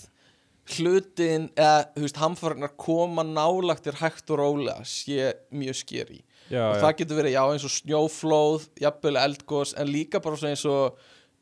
hlutin 0.70 1.49
eða, 1.59 1.88
þú 1.97 2.05
veist, 2.05 2.20
hamfarinar 2.20 2.72
koma 2.78 3.24
nálagtir 3.26 3.97
hægt 4.01 4.30
og 4.30 4.38
rólega 4.41 4.84
sé 4.86 5.32
mjög 5.51 5.78
skeri 5.80 6.20
Já, 6.51 6.64
og 6.66 6.74
já, 6.74 6.82
það 6.82 6.96
getur 6.98 7.18
verið, 7.20 7.34
já, 7.36 7.42
eins 7.46 7.64
og 7.68 7.72
snjóflóð 7.76 8.68
jafnvel 8.82 9.18
eldgós, 9.22 9.74
en 9.78 9.90
líka 9.90 10.20
bara 10.22 10.38
svona 10.40 10.57
eins 10.57 10.64
og 10.66 10.98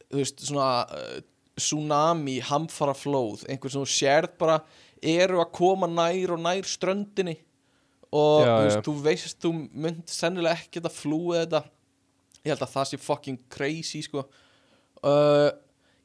þú 0.08 0.20
veist, 0.20 0.42
svona 0.44 0.70
uh, 0.84 1.20
tsunami, 1.58 2.38
hamfaraflóð 2.44 3.46
einhver 3.48 3.72
sem 3.72 3.84
þú 3.84 3.92
sérð 3.92 4.34
bara 4.40 4.58
eru 5.02 5.40
að 5.42 5.52
koma 5.58 5.88
nær 5.90 6.34
og 6.34 6.42
nær 6.44 6.68
ströndinni. 6.68 7.38
Og 8.08 8.44
Já, 8.44 8.52
þú, 8.52 8.66
veist, 8.66 8.84
þú 8.86 8.94
veist 9.04 9.40
þú 9.44 9.52
mynd 9.84 10.12
sennilega 10.12 10.60
ekki 10.62 10.82
að 10.82 10.94
flúið 10.96 11.40
þetta. 11.42 11.62
Ég 12.38 12.52
held 12.52 12.64
að 12.64 12.74
það 12.74 12.90
sé 12.90 13.00
fucking 13.04 13.40
crazy 13.52 14.02
sko. 14.06 14.24
Uh, 15.04 15.50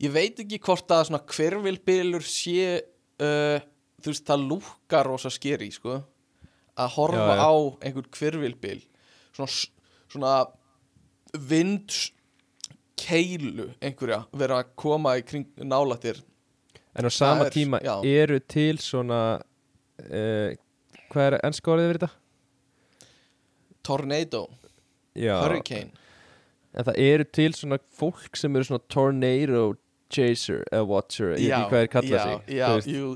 ég 0.04 0.12
veit 0.14 0.42
ekki 0.44 0.60
hvort 0.64 0.92
að 0.92 1.06
svona 1.10 1.24
hverfilbylur 1.32 2.26
sé 2.28 2.82
uh, 3.24 3.60
þú 4.04 4.12
veist, 4.12 4.26
það 4.28 4.48
lúkar 4.52 5.08
rosa 5.08 5.32
skeri 5.34 5.72
sko. 5.74 6.02
Að 6.74 6.96
horfa 6.98 7.30
Já, 7.30 7.38
já. 7.38 7.46
á 7.46 7.54
einhvern 7.86 8.12
hverfilbyl 8.18 8.82
svona, 9.34 9.50
svona 10.14 10.34
vindskeilu 12.94 13.66
einhverja 13.82 14.20
vera 14.38 14.60
að 14.64 14.72
koma 14.80 15.16
í 15.20 15.22
kring 15.28 15.48
nálættir 15.58 16.18
en 16.96 17.06
á 17.06 17.12
sama 17.12 17.46
er- 17.48 17.52
tíma 17.56 17.80
já. 17.82 17.96
eru 18.06 18.40
til 18.40 18.78
svona, 18.78 19.42
uh, 20.00 20.50
hvað 21.10 21.26
er 21.28 21.40
ennska 21.44 21.72
orðið 21.74 21.90
yfir 21.90 22.00
þetta? 22.04 22.12
tornado, 23.84 24.48
Já, 25.16 25.42
hurricane. 25.44 25.92
En 26.74 26.86
það 26.88 26.96
eru 26.98 27.24
til 27.26 27.52
svona 27.54 27.78
fólk 28.00 28.36
sem 28.40 28.56
eru 28.56 28.64
svona 28.64 28.80
tornado 28.90 29.76
chaser 30.10 30.64
eða 30.72 30.88
watcher, 30.88 31.34
ég 31.36 31.50
veit 31.52 31.70
hvað 31.70 31.82
er 31.82 31.88
kallað 31.92 32.24
sig 32.24 32.40
já, 32.56 32.68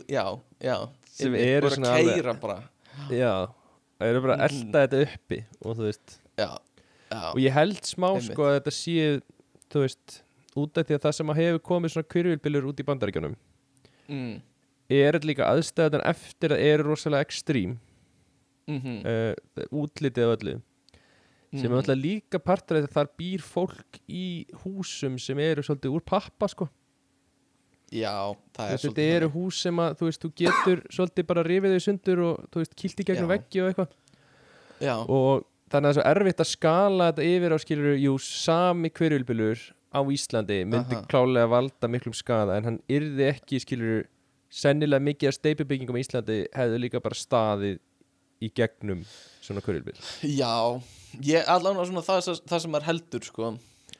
já, 0.09 0.25
já. 0.61 0.89
Sem 1.09 1.35
eru 1.35 1.69
svona 1.69 1.93
að 1.95 2.03
keira 2.11 2.33
bara. 2.41 2.57
Já, 3.09 3.47
það 3.99 4.11
eru 4.11 4.21
bara 4.21 4.37
að 4.37 4.43
Mhm. 4.51 4.61
elda 4.67 4.87
þetta 4.87 5.01
uppi 5.07 5.39
og 5.65 5.75
þú 5.77 5.83
veist. 5.87 6.19
Já, 6.37 6.49
já, 7.11 7.21
og 7.33 7.39
ég 7.41 7.51
held 7.51 7.81
smá 7.83 8.09
Einmitt. 8.13 8.31
sko 8.31 8.43
að 8.47 8.59
þetta 8.59 8.73
sé 8.77 9.21
þú 9.71 9.79
veist, 9.85 10.21
út 10.57 10.77
af 10.77 10.87
því 10.87 10.95
að 10.97 11.01
það 11.07 11.13
sem 11.13 11.27
að 11.33 11.35
hefur 11.41 11.59
komið 11.71 11.91
svona 11.95 12.11
kyrvilbylur 12.13 12.67
út 12.71 12.79
í 12.79 12.87
bandaríkjunum 12.87 13.35
mm, 14.09 14.41
er 14.89 15.19
líka 15.19 15.45
aðstæðan 15.51 16.05
eftir 16.05 16.49
að 16.55 16.63
eru 16.63 16.83
rosalega 16.91 17.25
ekstrím. 17.27 17.77
Mm 18.67 18.99
uh, 19.05 19.33
útlitið 19.71 20.23
af 20.27 20.37
öllu. 20.39 20.61
Sem 21.55 21.71
er 21.71 21.77
alltaf 21.79 21.95
líka 21.97 22.39
partur 22.43 22.75
af 22.77 22.83
því 22.83 22.87
að 22.89 22.95
þar 22.97 23.09
býr 23.17 23.39
fólk 23.41 23.99
í 24.11 24.45
húsum 24.65 25.17
sem 25.19 25.39
eru 25.39 25.61
svolítið 25.63 25.93
úr 25.95 26.03
pappa 26.03 26.47
sko 26.51 26.67
já, 27.93 28.13
það 28.57 28.71
er 28.71 28.73
Þess, 28.73 28.87
þetta 28.87 29.05
eru 29.17 29.29
hús 29.35 29.61
sem 29.65 29.83
að 29.83 29.95
þú 29.99 30.09
veist, 30.09 30.25
þú 30.25 30.31
getur 30.43 30.83
svolítið 30.97 31.29
bara 31.29 31.45
rifið 31.47 31.77
þau 31.77 31.85
sundur 31.87 32.23
og 32.27 32.49
þú 32.51 32.63
veist, 32.63 32.75
kýlt 32.81 32.99
í 33.03 33.07
gegnum 33.07 33.31
veggi 33.31 33.63
og 33.63 33.71
eitthvað. 33.71 33.95
Já, 34.77 34.93
og 35.01 35.47
þannig 35.71 35.77
að 35.77 35.87
það 35.87 35.89
er 35.89 35.97
svo 35.97 36.05
erfitt 36.11 36.43
að 36.43 36.51
skala 36.51 37.09
þetta 37.11 37.27
yfir 37.31 37.55
á 37.55 37.57
skilur, 37.63 37.97
jú, 37.99 38.13
sami 38.23 38.91
hverjulbylur 38.93 39.65
á 39.91 39.99
Íslandi 40.03 40.59
myndi 40.67 40.95
Aha. 40.97 41.05
klálega 41.09 41.49
valda 41.51 41.89
miklum 41.91 42.15
skada 42.15 42.57
en 42.59 42.69
hann 42.69 42.79
yrði 42.91 43.29
ekki, 43.31 43.61
skilur 43.63 44.05
sennilega 44.53 45.03
mikið 45.03 45.31
af 45.31 45.37
steipubyggingum 45.39 45.97
á 45.97 46.03
Íslandi 46.03 46.37
hefðu 46.55 46.81
líka 46.83 47.01
bara 47.03 47.17
staðið 47.17 47.79
í 48.43 48.51
gegnum 48.55 49.03
svona 49.41 49.63
hverjulbyl 49.65 49.95
já 50.27 50.53
ég, 51.23 51.47
allan 51.47 51.79
var 51.79 51.89
svona 51.89 52.05
það, 52.05 52.43
það 52.47 52.63
sem 52.65 52.77
er 52.79 52.87
heldur 52.87 53.27
sko 53.27 53.51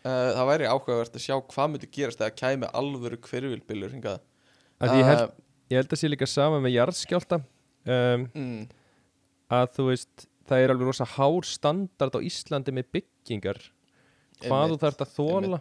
uh, 0.08 0.30
það 0.38 0.50
væri 0.52 0.72
áhugavert 0.72 1.20
að 1.20 1.26
sjá 1.26 1.36
hvað 1.52 1.74
myndi 1.74 1.92
gerast 1.92 2.22
þegar 2.24 2.40
kæmi 2.40 2.72
alvöru 2.72 3.20
hingað. 3.92 4.24
Að 4.80 4.96
ég 5.00 5.12
uh, 5.12 5.28
ég 5.72 5.82
held 5.82 5.94
að 5.94 6.02
sé 6.02 6.10
líka 6.10 6.28
sama 6.30 6.60
með 6.64 6.76
jarðskjálta 6.78 7.42
um, 7.42 8.28
mm, 8.32 8.62
að 9.58 9.68
þú 9.76 9.88
veist, 9.90 10.28
það 10.48 10.64
er 10.64 10.74
alveg 10.74 10.92
rosa 10.92 11.08
hár 11.18 11.48
standard 11.48 12.16
á 12.16 12.20
Íslandi 12.24 12.76
með 12.76 12.90
byggingar. 12.98 13.60
Hvað 14.38 14.48
þú 14.48 14.64
einmitt, 14.64 14.86
þarft 14.86 15.04
að 15.04 15.14
þóla 15.18 15.60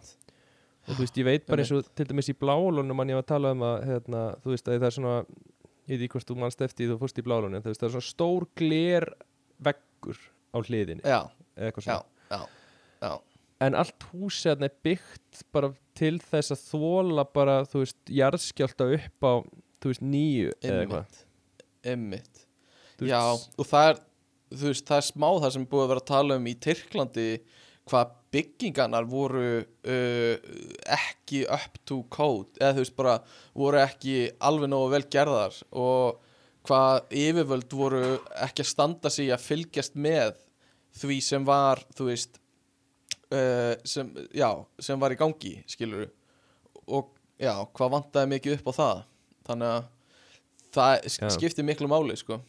og 0.87 0.93
þú 0.93 0.99
veist, 1.01 1.19
ég 1.19 1.27
veit 1.27 1.47
bara 1.47 1.63
eins 1.63 1.73
og 1.75 1.87
til 1.97 2.07
dæmis 2.07 2.31
í 2.31 2.37
blálunum 2.37 2.95
mann 2.95 3.11
ég 3.11 3.17
var 3.19 3.25
að 3.25 3.31
tala 3.33 3.53
um 3.55 3.63
að 3.67 3.77
hérna, 3.89 4.25
þú 4.43 4.53
veist, 4.53 4.69
að 4.69 4.77
það 4.77 4.89
er 4.89 4.97
svona 4.97 5.15
ég 5.87 5.93
veit 5.93 6.03
ekki 6.05 6.13
hvort 6.15 6.29
þú 6.29 6.37
mannst 6.43 6.63
eftir 6.63 6.91
þú 6.91 6.99
fórst 7.01 7.19
í 7.19 7.25
blálunum 7.25 7.65
það 7.65 7.73
er 7.73 7.95
svona 7.95 8.07
stór 8.07 8.47
gler 8.59 9.09
veggur 9.67 10.21
á 10.55 10.57
hliðinni. 10.61 11.03
Já, 11.03 11.19
eða 11.57 11.83
já, 11.83 11.97
já, 12.31 12.39
já 13.03 13.11
en 13.63 13.77
allt 13.77 14.07
húsið 14.11 14.65
er 14.67 14.73
byggt 14.85 15.43
bara 15.55 15.71
til 15.97 16.17
þess 16.21 16.53
að 16.53 16.65
þóla 16.71 17.25
bara, 17.33 17.61
þú 17.65 17.83
veist, 17.83 17.99
jarðskjálta 18.13 18.89
upp 18.97 19.25
á 19.25 19.33
þú 19.81 19.93
veist, 19.93 20.03
nýju 20.05 20.51
eða 20.61 20.83
eitthvað. 20.83 21.23
Þú 22.97 23.09
já, 23.09 23.21
og 23.23 23.69
það 23.69 23.89
er 23.91 24.03
þú 24.51 24.69
veist, 24.71 24.85
það 24.87 25.01
er 25.01 25.07
smá 25.09 25.27
það 25.41 25.53
sem 25.55 25.65
búið 25.71 25.83
að 25.83 25.91
vera 25.91 26.03
að 26.03 26.11
tala 26.11 26.37
um 26.39 26.47
í 26.47 26.55
Tyrklandi 26.67 27.27
hvað 27.87 28.13
byggingarnar 28.35 29.07
voru 29.07 29.49
uh, 29.63 30.55
ekki 30.97 31.43
up 31.47 31.77
to 31.87 32.01
code 32.13 32.59
eða 32.59 32.75
þú 32.77 32.83
veist 32.83 32.97
bara 32.97 33.17
voru 33.57 33.81
ekki 33.81 34.15
alveg 34.43 34.71
nógu 34.71 34.91
vel 34.95 35.05
gerðar 35.13 35.55
og 35.71 36.19
hvað 36.67 37.15
yfirvöld 37.15 37.77
voru 37.79 38.03
ekki 38.43 38.65
að 38.65 38.71
standa 38.73 39.11
sig 39.13 39.31
að 39.31 39.45
fylgjast 39.45 39.95
með 39.95 40.35
því 40.99 41.19
sem 41.23 41.47
var 41.47 41.83
þú 41.95 42.09
veist 42.09 42.41
uh, 43.33 43.73
sem, 43.87 44.09
já, 44.35 44.49
sem 44.79 44.99
var 45.01 45.13
í 45.15 45.19
gangi 45.19 45.53
skilur 45.69 46.07
og 46.87 47.11
já, 47.41 47.53
hvað 47.75 47.93
vantaði 47.97 48.31
mikið 48.35 48.55
upp 48.59 48.71
á 48.71 48.73
það? 48.79 49.01
Þannig 49.47 49.73
að 49.73 49.85
það 50.77 51.07
sk- 51.11 51.25
Já. 51.27 51.33
skiptir 51.37 51.65
miklu 51.67 51.87
máli 51.91 52.15
sko. 52.19 52.39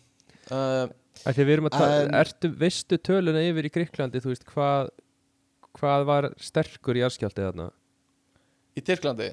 Uh, 0.48 0.86
því 1.24 1.34
að 1.34 1.42
við 1.48 1.52
erum 1.56 1.68
að 1.70 1.76
tala, 1.76 2.22
ertu, 2.22 2.50
veistu 2.60 2.98
töluna 2.98 3.42
yfir 3.48 3.66
í 3.68 3.72
Gríklandi, 3.74 4.20
þú 4.22 4.32
veist, 4.32 4.46
hvað, 4.52 4.90
hvað 5.78 6.06
var 6.08 6.28
sterkur 6.42 6.98
í 6.98 7.02
jarðskjálti 7.04 7.44
þarna? 7.48 7.68
í 8.78 8.82
Tyrklandi? 8.86 9.32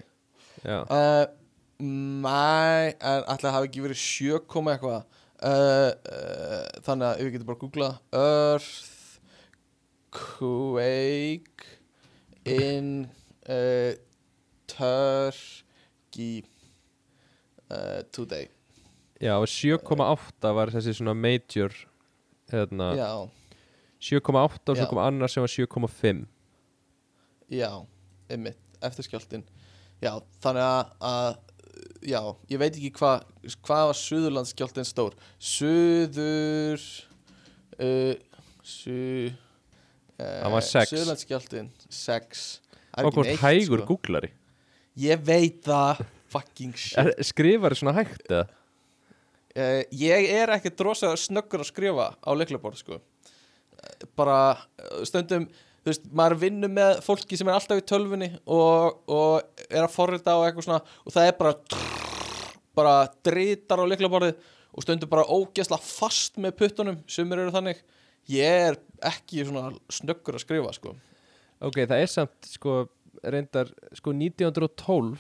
Já, 0.66 0.80
uh, 0.90 1.26
Mæ, 1.76 2.96
en 3.04 3.26
ætla 3.28 3.50
að 3.50 3.56
hafa 3.58 3.68
ekki 3.68 3.82
verið 3.84 4.00
7, 4.00 4.38
komma 4.48 4.72
eitthvað. 4.78 5.02
Þannig 6.86 7.08
að 7.10 7.20
við 7.26 7.34
getum 7.34 7.50
bara 7.50 7.58
að 7.58 7.64
googla 7.66 7.90
Earthquake 10.16 11.66
in 12.46 13.10
uh, 13.50 13.92
Turkey. 14.68 16.44
Uh, 17.72 18.04
today. 18.12 18.48
Já 19.22 19.34
og 19.42 19.48
7,8 19.50 20.52
var 20.54 20.70
þessi 20.70 20.94
svona 21.00 21.16
major, 21.18 21.74
hérna, 22.52 22.92
Já, 22.94 23.10
7,8 24.04 24.70
og 24.70 24.78
svo 24.78 24.86
kom 24.92 25.00
annar 25.02 25.32
sem 25.32 25.42
var 25.42 25.50
7,5. 25.50 26.26
já, 27.50 27.72
einmitt, 28.30 28.60
eftirskjáltin 28.84 29.44
Já, 30.04 30.20
þannig 30.44 30.62
að, 30.62 30.92
að 31.02 31.38
Já, 32.06 32.22
ég 32.52 32.60
veit 32.62 32.76
ekki 32.78 32.92
hvað 33.00 33.24
Hvað 33.66 33.88
var 33.90 33.98
Suðurlandsskjáltin 34.04 34.86
stór? 34.86 35.16
Suður 35.40 36.86
uh, 37.80 38.14
Su 38.62 39.32
Hann 40.20 40.54
var 40.56 40.64
sex. 40.64 40.92
Suðurlandsskjáltin 40.94 41.72
6 41.92 42.44
Það 42.96 43.02
er 43.02 43.06
Og 43.06 43.10
ekki 43.10 43.18
hvort 43.18 43.28
neitt, 43.28 43.42
hægur 43.44 43.82
sko. 43.82 43.88
googlari. 43.90 44.30
Ég 45.04 45.24
veit 45.28 45.58
það 45.68 46.06
Fucking 46.36 46.76
shit 46.80 47.20
skrifar 47.28 47.76
svona 47.76 47.94
hægt 47.98 48.24
eða? 48.32 48.46
uh, 49.60 49.82
Ég 49.96 50.30
er 50.38 50.52
ekki 50.56 50.72
drosa 50.76 51.12
snöggur 51.20 51.64
að 51.64 51.70
skrifa 51.70 52.08
á 52.20 52.30
leiklaborð 52.36 52.80
sko. 52.80 52.98
Eh, 53.00 54.08
bara 54.16 54.38
eh, 54.80 55.04
stundum 55.08 55.46
þú 55.86 55.92
veist, 55.92 56.08
maður 56.18 56.40
vinnur 56.46 56.72
með 56.74 57.02
fólki 57.06 57.38
sem 57.38 57.48
er 57.52 57.58
alltaf 57.60 57.78
í 57.80 57.86
tölvunni 57.86 58.32
og, 58.48 59.04
og 59.12 59.66
er 59.70 59.84
að 59.84 59.94
forrita 59.94 60.34
og 60.40 60.48
eitthvað 60.48 60.66
svona 60.70 60.82
og 61.06 61.14
það 61.14 61.28
er 61.30 61.36
bara 61.44 61.54
bara 62.76 62.96
dritar 63.24 63.80
á 63.80 63.86
leiklaborðið 63.88 64.40
og 64.76 64.84
stundum 64.84 65.12
bara 65.12 65.28
ógeðslega 65.32 65.84
fast 65.86 66.40
með 66.42 66.56
puttunum 66.60 66.98
sumir 67.08 67.44
eru 67.46 67.54
þannig 67.56 67.84
ég 68.32 68.68
er 68.72 68.78
ekki 69.06 69.46
svona 69.46 69.70
snöggur 69.94 70.38
að 70.40 70.44
skrifa 70.46 70.74
sko. 70.76 70.96
Ok, 71.66 71.82
það 71.86 72.02
er 72.02 72.12
samt 72.12 72.50
sko 72.50 72.76
reyndar 73.24 73.72
sko 73.96 74.14
1912 74.14 75.20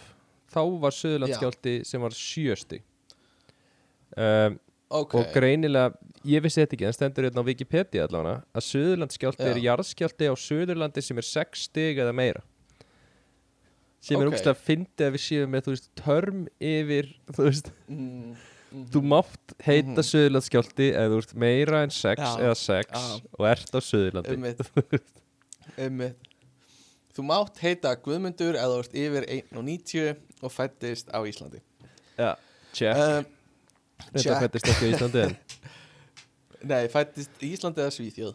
þá 0.55 0.61
var 0.81 0.93
Suðurlandsskjálti 0.95 1.79
sem 1.87 2.01
var 2.03 2.15
sjösti. 2.15 2.81
Um, 4.15 4.57
ok, 4.93 5.15
og 5.19 5.31
greinilega, 5.35 5.91
ég 6.27 6.43
vissi 6.45 6.61
þetta 6.61 6.77
ekki 6.77 6.87
en 6.87 6.95
stendur 6.95 7.27
hérna 7.27 7.43
á 7.43 7.47
Wikipedia 7.47 8.05
allavega 8.07 8.43
að 8.55 8.67
Suðurlandsskjálti 8.69 9.47
Já. 9.47 9.51
er 9.51 9.61
jarðskjálti 9.63 10.29
á 10.31 10.35
Suðurlandi 10.39 11.03
sem 11.03 11.19
er 11.19 11.27
6 11.27 11.65
stig 11.69 11.99
eða 12.03 12.13
meira. 12.15 12.43
Sem 14.05 14.21
er 14.21 14.27
Ok. 14.29 14.35
ógstlega 14.35 14.61
fyndið 14.61 15.07
að 15.07 15.15
við 15.15 15.23
séum 15.25 15.49
með 15.55 15.65
þú 15.65 15.73
veist, 15.73 15.89
törm 15.97 16.41
yfir 16.61 17.07
þú 17.33 17.47
veist, 17.47 17.71
mm, 17.89 18.35
mm, 18.75 18.85
þú 18.93 19.01
mátt 19.15 19.55
heita 19.65 19.95
mm 19.95 20.07
Suðurlandsskjálti 20.11 20.91
eða 20.91 21.09
þú 21.13 21.23
ert 21.23 21.35
meira 21.45 21.81
en 21.87 21.95
6 21.95 22.21
Já. 22.21 22.29
eða 22.43 22.55
6 22.61 22.95
Já. 22.95 23.03
og 23.39 23.49
ert 23.49 23.75
á 23.75 23.79
Suðurlandi. 23.79 24.37
Einmitt. 25.75 26.31
Þú 27.15 27.23
mátt 27.29 27.59
heita 27.63 27.93
Guðmundur 28.03 28.57
eða 28.59 28.73
þú 28.73 28.79
ert 28.83 28.95
yfir 28.99 29.25
1.90 29.37 30.43
og 30.43 30.51
fættist 30.51 31.11
á 31.15 31.19
Íslandi 31.23 31.61
Já, 32.19 32.35
check 32.75 32.99
um, 32.99 33.27
Þetta 34.11 34.39
fættist 34.43 34.71
ekki 34.73 34.89
á 34.89 34.91
Íslandi 34.91 35.21
en 35.23 35.37
Nei, 36.71 36.81
fættist 36.91 37.45
Íslandi 37.47 37.85
eða 37.85 37.93
Svíþjóð 37.95 38.33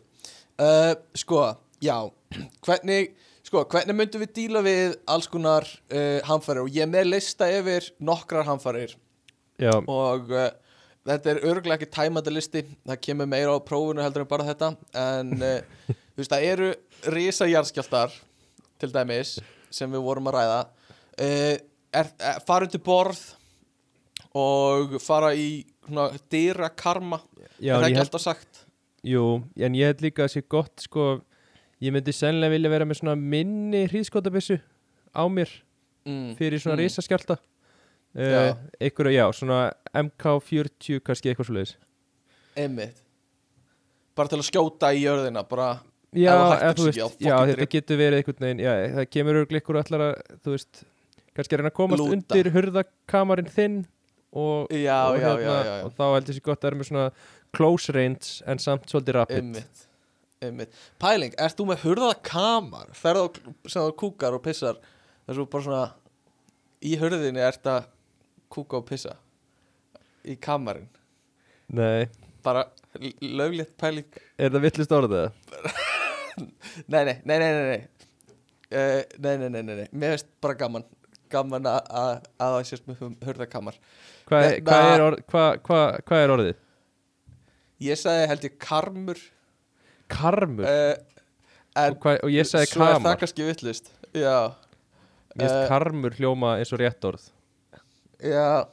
uh, 0.64 0.94
Sko, 1.12 1.42
já 1.84 1.96
Hvernig, 2.64 3.12
sko, 3.44 3.66
hvernig 3.68 3.98
myndum 4.00 4.24
við 4.24 4.32
díla 4.38 4.64
við 4.64 4.96
alls 5.12 5.28
konar 5.28 5.68
uh, 5.68 6.18
hamfarir 6.30 6.64
og 6.64 6.72
ég 6.72 6.88
með 6.88 7.12
lista 7.12 7.50
yfir 7.52 7.92
nokkrar 8.00 8.48
hamfarir 8.48 8.96
Já, 9.60 9.72
og 9.76 10.30
uh, 10.32 10.48
þetta 11.08 11.32
er 11.32 11.42
örgulega 11.48 11.78
ekki 11.78 11.90
tæmandi 11.94 12.32
listi 12.32 12.62
það 12.88 13.00
kemur 13.06 13.28
meira 13.30 13.56
á 13.56 13.58
prófunu 13.64 14.04
heldur 14.04 14.24
en 14.24 14.30
bara 14.30 14.46
þetta 14.48 14.72
en 14.96 15.34
uh, 15.36 15.58
þú 15.88 16.22
veist 16.22 16.34
það 16.34 16.46
eru 16.52 16.70
risa 17.14 17.48
jarðskjáltar 17.48 18.14
til 18.80 18.92
dæmis 18.94 19.36
sem 19.72 19.92
við 19.92 20.04
vorum 20.04 20.30
að 20.30 20.38
ræða 20.38 20.60
uh, 20.64 21.56
er, 21.92 22.10
er, 22.18 22.40
fara 22.46 22.68
undir 22.68 22.82
borð 22.84 23.22
og 24.36 24.96
fara 25.02 25.32
í 25.34 25.64
svona, 25.86 26.10
dyra 26.30 26.70
karma 26.70 27.20
já 27.58 27.74
er 27.74 27.82
það 27.82 27.88
ekki 27.90 28.04
alltaf 28.04 28.24
sagt 28.24 28.64
jú, 29.06 29.24
en 29.56 29.76
ég 29.78 29.90
held 29.90 30.04
líka 30.04 30.26
að 30.26 30.34
sé 30.36 30.44
gott 30.44 30.84
sko, 30.84 31.18
ég 31.80 31.94
myndi 31.94 32.12
sennilega 32.14 32.54
vilja 32.54 32.72
vera 32.72 32.88
með 32.88 33.00
svona 33.00 33.16
minni 33.18 33.86
hríðskotabissu 33.88 34.60
á 35.16 35.24
mér 35.32 35.52
mm. 36.06 36.34
fyrir 36.38 36.60
svona 36.62 36.78
Mm. 36.78 36.84
risaskjálta 36.84 37.40
Já. 37.40 37.49
Uh, 38.18 38.50
einhverja, 38.80 39.26
já, 39.26 39.36
svona 39.38 39.60
MK40 39.94 41.04
kannski 41.06 41.30
eitthvað 41.30 41.50
svoleiðis. 41.50 41.76
Einmitt. 42.58 43.04
Bara 44.18 44.32
til 44.32 44.40
að 44.40 44.48
skjóta 44.50 44.90
í 44.94 45.04
jörðina 45.04 45.44
bara 45.48 45.70
Já, 46.10 46.32
þú 46.34 46.46
eða, 46.50 46.70
þú 46.74 46.86
veist, 46.88 46.98
já, 46.98 47.04
fucking 47.06 47.50
þetta 47.50 47.66
getur 47.70 47.98
verið 48.00 48.20
einhvern 48.20 48.44
veginn 48.44 48.62
já, 48.64 48.70
það 48.96 49.04
kemur 49.14 49.36
örglega 49.44 49.62
ykkur 49.62 49.76
allar 49.78 50.02
að 50.08 50.14
þú 50.42 50.54
veist, 50.56 50.80
kannski 51.38 51.54
að 51.54 51.60
reyna 51.60 51.70
að 51.70 51.76
komast 51.76 52.02
Lúta. 52.02 52.16
undir 52.16 52.50
hurðakamarinn 52.56 53.52
þinn 53.54 53.76
og, 54.30 54.72
já, 54.74 54.96
og, 55.06 55.20
já, 55.20 55.28
já, 55.28 55.44
já, 55.44 55.60
já. 55.68 55.76
og 55.86 55.94
þá 55.94 56.02
heldur 56.08 56.36
sér 56.36 56.44
gott 56.48 56.58
að 56.58 56.66
vera 56.66 56.80
með 56.80 56.90
svona 56.90 57.06
close 57.54 57.94
range 57.94 58.32
en 58.50 58.62
samt 58.62 58.90
svolítið 58.90 59.16
rapid. 59.20 59.38
Einmitt, 59.38 59.84
einmitt. 60.42 60.82
Pæling, 61.02 61.38
ert 61.46 61.58
þú 61.60 61.68
með 61.70 61.86
hurðað 61.86 62.16
kamar 62.26 62.90
ferð 62.98 63.22
á 63.22 63.26
sem 63.70 63.86
þú 63.86 63.94
kúkar 64.02 64.34
og 64.34 64.42
pissar 64.42 64.82
þessu 65.30 65.46
bara 65.54 65.66
svona 65.68 65.86
í 66.82 66.96
hurðinni 66.98 67.46
ert 67.46 67.70
að 67.70 67.86
kúka 68.50 68.80
og 68.80 68.86
pissa 68.88 69.16
í 70.26 70.34
kamarinn. 70.42 70.88
Nei, 71.72 72.08
bara 72.44 72.66
löglegt 73.22 73.76
pæling. 73.80 74.06
Er 74.38 74.50
það 74.52 74.64
villist 74.66 74.92
orðið 74.96 75.30
nei, 76.92 77.02
nei, 77.04 77.16
nei, 77.24 77.38
nei, 77.38 77.52
nei. 77.70 77.80
Uh, 78.70 79.02
nei, 79.18 79.34
nei, 79.40 79.48
nei, 79.50 79.62
nei, 79.66 79.86
mér 79.92 80.16
finnst 80.16 80.28
bara 80.42 80.54
gaman. 80.58 80.84
Gaman 81.30 81.62
að 81.70 81.76
að- 81.94 82.24
að 82.42 82.54
það 82.56 82.64
sést 82.66 82.86
með 82.90 83.02
hurðakamar 83.22 83.76
Hvað 84.26 84.44
Hérna- 84.48 84.64
hva 84.66 84.78
er, 84.94 85.02
orð, 85.04 85.20
hva, 85.30 85.42
hva, 85.68 85.78
hva 86.08 86.18
er 86.24 86.32
orðið? 86.34 86.56
ég 87.86 87.98
sagði 88.00 88.24
held 88.32 88.46
ég 88.48 88.56
karmur. 88.60 89.20
Karmur? 90.10 90.66
Uh, 90.66 91.20
og, 91.86 92.08
og 92.26 92.32
ég 92.34 92.48
sagði 92.50 92.66
svo 92.72 92.82
er 92.82 92.88
það 92.90 92.96
kamar. 92.98 93.20
kannski 93.22 93.46
vittlust 93.46 93.92
já, 94.10 94.34
Mér 95.38 95.44
finnst 95.46 95.54
eh, 95.60 95.68
karmur 95.70 96.16
hljóma 96.18 96.56
eins 96.58 96.72
og 96.74 96.82
rétt 96.82 97.06
orð 97.06 97.28
Já, 98.22 98.66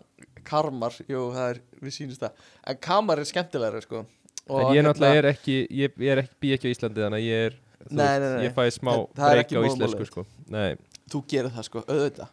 karmar, 0.48 0.96
jú, 1.08 1.22
það 1.36 1.50
er, 1.54 1.60
við 1.84 1.96
sýnist 1.98 2.24
það. 2.24 2.32
En 2.68 2.78
kamar 2.88 3.20
er 3.22 3.28
skemmtilegri, 3.30 3.82
sko. 3.86 4.06
Og 4.48 4.60
En 4.62 4.68
ég 4.68 4.78
hérna- 4.80 4.94
náttúrulega 4.94 5.18
er 5.20 5.26
ekki 5.34 5.56
Ég, 5.76 5.92
ég 6.00 6.12
er 6.14 6.22
ekki, 6.24 6.36
bý 6.40 6.52
ekki 6.56 6.68
á 6.68 6.72
Íslandi 6.72 7.02
þannig 7.04 7.20
að 7.20 7.26
ég 7.28 7.46
er 7.48 7.56
þú 7.88 7.96
Nei, 8.00 8.20
nei, 8.20 8.30
nei. 8.32 8.44
Ég 8.48 8.54
fæ 8.56 8.64
smá 8.72 8.92
En 8.94 9.02
það 9.18 9.28
er 9.28 9.34
breyk 9.36 9.44
ekki 9.46 9.58
á 9.60 9.64
íslensku 9.68 10.00
þitt. 10.00 10.12
sko. 10.14 10.24
Nei, 10.56 10.76
Þú 11.12 11.22
gerir 11.28 11.52
það, 11.52 11.66
sko, 11.68 11.82
auðvitað. 11.88 12.30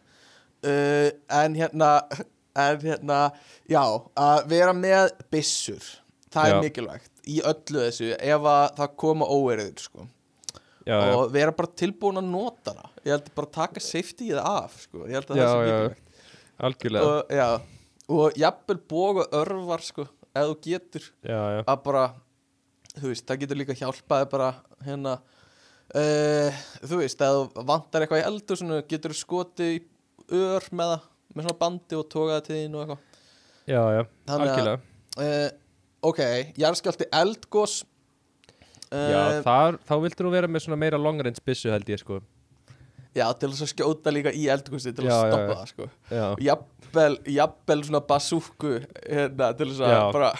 Uh, 0.63 1.09
En 1.43 1.55
hérna 1.59 1.89
En 2.55 2.79
hérna, 2.79 3.19
já 3.67 3.83
Að 4.15 4.47
vera 4.47 4.71
með 4.73 5.11
byssur 5.29 5.83
Það 6.31 6.47
Já. 6.47 6.55
er 6.55 6.61
mikilvægt 6.63 7.11
Í 7.27 7.41
öllu 7.51 7.83
þessu, 7.83 8.09
ef 8.15 8.41
að 8.53 8.75
það 8.79 8.95
koma 9.03 9.25
óeirður, 9.25 9.79
sko. 9.89 10.07
Já, 10.85 10.95
já, 11.01 11.13
Og 11.17 11.31
vera 11.33 11.51
bara 11.51 11.67
tilbúin 11.75 12.19
að 12.21 12.27
nota 12.29 12.71
það. 12.77 12.89
Ég 13.03 13.11
held 13.15 13.29
bara 13.35 13.47
að 13.47 13.55
taka 13.59 13.79
safetyið 13.81 14.39
af, 14.45 14.75
sko. 14.85 15.03
Ég 15.09 15.15
held 15.17 15.31
að 15.33 15.35
Já, 15.35 15.43
það 15.43 15.55
sé 15.55 15.67
já. 15.67 15.77
mikilvægt 15.79 16.04
algjörlega. 16.59 17.05
Og, 17.05 17.31
Já, 17.35 17.47
og 18.15 18.37
jafnvel 18.39 18.79
bóg 18.89 19.23
og 19.25 19.33
örvar, 19.41 19.81
sko 19.83 20.07
Ef 20.35 20.49
þú 20.49 20.55
getur. 20.65 21.03
Já, 21.23 21.37
já, 21.55 21.61
að 21.71 21.77
bara 21.85 22.01
þú 22.99 23.07
veist, 23.07 23.23
það 23.27 23.37
getur 23.45 23.57
líka 23.61 23.75
hjálpaði 23.79 24.25
bara 24.33 24.49
hérna 24.83 25.13
uh, 25.95 26.57
þú 26.83 26.99
veist, 26.99 27.21
ef 27.23 27.37
þú 27.55 27.63
vantar 27.69 28.03
eitthvað 28.03 28.19
í 28.21 28.25
eldur 28.27 28.59
svona, 28.59 28.81
getur 28.89 29.13
þú 29.15 29.19
skotið 29.21 29.71
í 29.77 29.81
ör 30.35 30.67
með 30.75 30.91
það, 30.91 31.05
með 31.35 31.47
svona 31.47 31.59
bandi 31.61 31.99
og 31.99 32.07
tókaði 32.11 32.45
til 32.49 32.55
þín 32.59 32.75
og 32.75 32.83
eitthvað. 32.83 33.21
Já, 33.65 33.81
já, 33.95 34.01
Þannig 34.27 34.45
að- 34.45 34.53
algjörlega. 34.57 34.79
uh, 35.23 35.49
ok, 36.11 36.21
jarðskjálti 36.61 37.07
eldgós 37.21 37.77
uh, 38.91 39.09
Já, 39.11 39.21
þar, 39.47 39.79
þá 39.87 39.93
vildur 40.03 40.27
þú 40.27 40.33
vera 40.35 40.51
með 40.51 40.65
svona 40.67 40.81
meira 40.83 40.99
long 41.01 41.23
range 41.23 41.41
byssu 41.47 41.71
held 41.73 41.87
ég 41.95 42.03
sko 42.03 42.19
já, 43.15 43.25
til 43.39 43.49
þess 43.51 43.63
að 43.65 43.71
skjóta 43.71 44.13
líka 44.13 44.33
í 44.35 44.45
eldgósi 44.51 44.93
til 44.95 45.07
Já, 45.07 45.15
að 45.15 45.25
stoppa 45.31 45.47
já. 45.47 45.55
það 45.55 45.71
sko. 45.71 45.87
Jafnvel, 46.49 47.15
jafnvel 47.37 47.79
svona 47.87 48.03
basúku 48.11 48.75
hérna, 49.07 49.49
til 49.57 49.69
þess 49.71 49.83
að 49.87 50.05
bara 50.15 50.31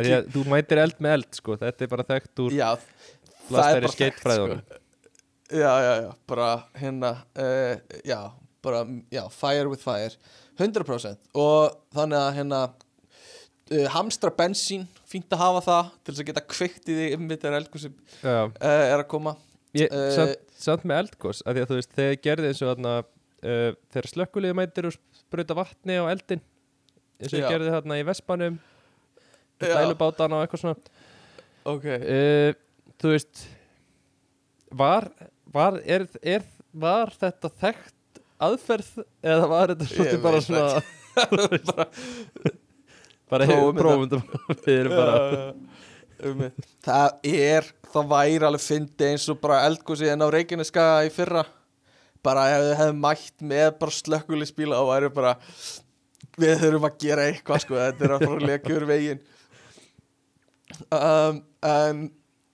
að 0.00 0.30
þú 0.32 0.42
mætir 0.48 0.80
eld 0.80 0.98
með 1.04 1.18
eld 1.18 1.36
sko. 1.36 1.58
Þetta 1.60 1.84
er 1.86 1.92
bara 1.92 2.06
þekkt 2.14 2.42
úr 2.46 2.56
já, 2.56 2.68
blastæri 3.50 3.86
þekkt, 3.88 3.96
skeitfræðunum 3.98 4.64
Já, 5.46 5.72
já, 5.78 5.92
já, 6.02 6.08
bara 6.26 6.46
hérna, 6.74 7.12
uh, 7.38 7.76
já, 8.02 8.18
bara, 8.66 8.80
já, 9.14 9.22
fire 9.30 9.68
with 9.70 9.78
fire, 9.84 10.16
100% 10.58 11.28
og 11.38 11.76
þannig 11.94 12.18
að 12.18 12.30
hérna, 12.40 12.60
uh, 13.70 13.84
hamstra 13.94 14.32
bensín, 14.34 14.88
fínt 15.06 15.30
að 15.36 15.44
hafa 15.44 15.60
það 15.68 15.92
til 16.00 16.14
þess 16.16 16.24
að 16.24 16.30
geta 16.32 16.44
kveikt 16.50 16.90
í 16.90 16.96
því 16.98 17.06
ymmið 17.14 17.44
þegar 17.44 17.58
eldgósi 17.60 17.92
uh, 17.92 18.26
Já, 18.26 18.40
er 18.58 18.96
að 18.96 19.06
koma. 19.12 19.36
Ég, 19.80 19.88
Eh, 19.92 20.10
samt, 20.16 20.36
samt 20.56 20.84
með 20.88 20.96
eldgós 21.04 21.38
af 21.44 21.50
því 21.56 21.60
að 21.64 21.68
þú 21.72 21.76
veist, 21.80 21.92
þegar 21.98 22.16
gerði 22.26 22.46
eins 22.52 22.62
og 22.64 22.70
þarna 22.72 22.92
uh, 23.02 23.70
þegar 23.94 24.08
slökkulíði 24.12 24.56
mætir 24.60 24.84
og 24.90 24.94
spruta 25.16 25.56
vatni 25.58 25.94
á 26.00 26.04
eldin 26.12 26.42
eins 27.20 27.32
og 27.36 27.40
gerði 27.50 27.70
þarna 27.74 27.94
í 28.00 28.06
Vespanum 28.08 28.54
dælubátana 29.62 30.34
og 30.38 30.42
eitthvað 30.46 30.62
svona. 30.64 30.80
Ok, 31.66 31.86
uh, 31.96 32.50
þú 33.00 33.06
veist 33.14 33.34
var, 34.76 35.04
var, 35.52 35.72
er, 35.84 36.02
er, 36.22 36.42
var 36.76 37.08
þetta 37.16 37.48
þekkt 37.62 37.92
aðferð 38.46 38.90
eða 39.24 39.44
var 39.48 39.66
þetta 39.72 39.86
svolítið 39.90 40.20
bara 40.24 40.40
svona 40.44 40.66
bara, 43.30 43.44
bara 43.46 43.72
prófum 43.78 44.08
þetta. 44.12 44.56
við 44.66 44.76
erum 44.82 44.92
bara 44.98 45.16
um, 46.24 46.42
það 46.86 47.28
er, 47.30 47.68
það 47.92 48.10
væri 48.12 48.48
alveg 48.48 48.64
fyndi 48.64 49.08
eins 49.10 49.28
og 49.32 49.40
bara 49.42 49.62
eldgósi 49.68 50.10
en 50.12 50.24
á 50.24 50.28
Reykjaneska 50.32 50.86
í 51.06 51.12
fyrra, 51.14 51.44
bara 52.24 52.48
ef 52.54 52.64
þið 52.66 52.76
hefðu 52.80 52.98
mætt 53.04 53.46
með 53.52 53.70
bara 53.80 53.96
slökkuli 53.98 54.48
spíla 54.48 54.82
og 54.82 54.92
væri 54.92 55.12
bara, 55.14 55.36
við 56.36 56.58
þurfum 56.64 56.88
að 56.90 57.00
gera 57.04 57.30
eitthvað 57.30 57.64
sko, 57.64 57.80
þetta 57.80 58.06
er 58.06 58.16
að 58.16 58.26
fara 58.26 58.40
að 58.40 58.46
leka 58.50 58.76
úr 58.76 58.88
veginn. 58.90 59.24
Um, 60.90 61.40
en 61.64 62.04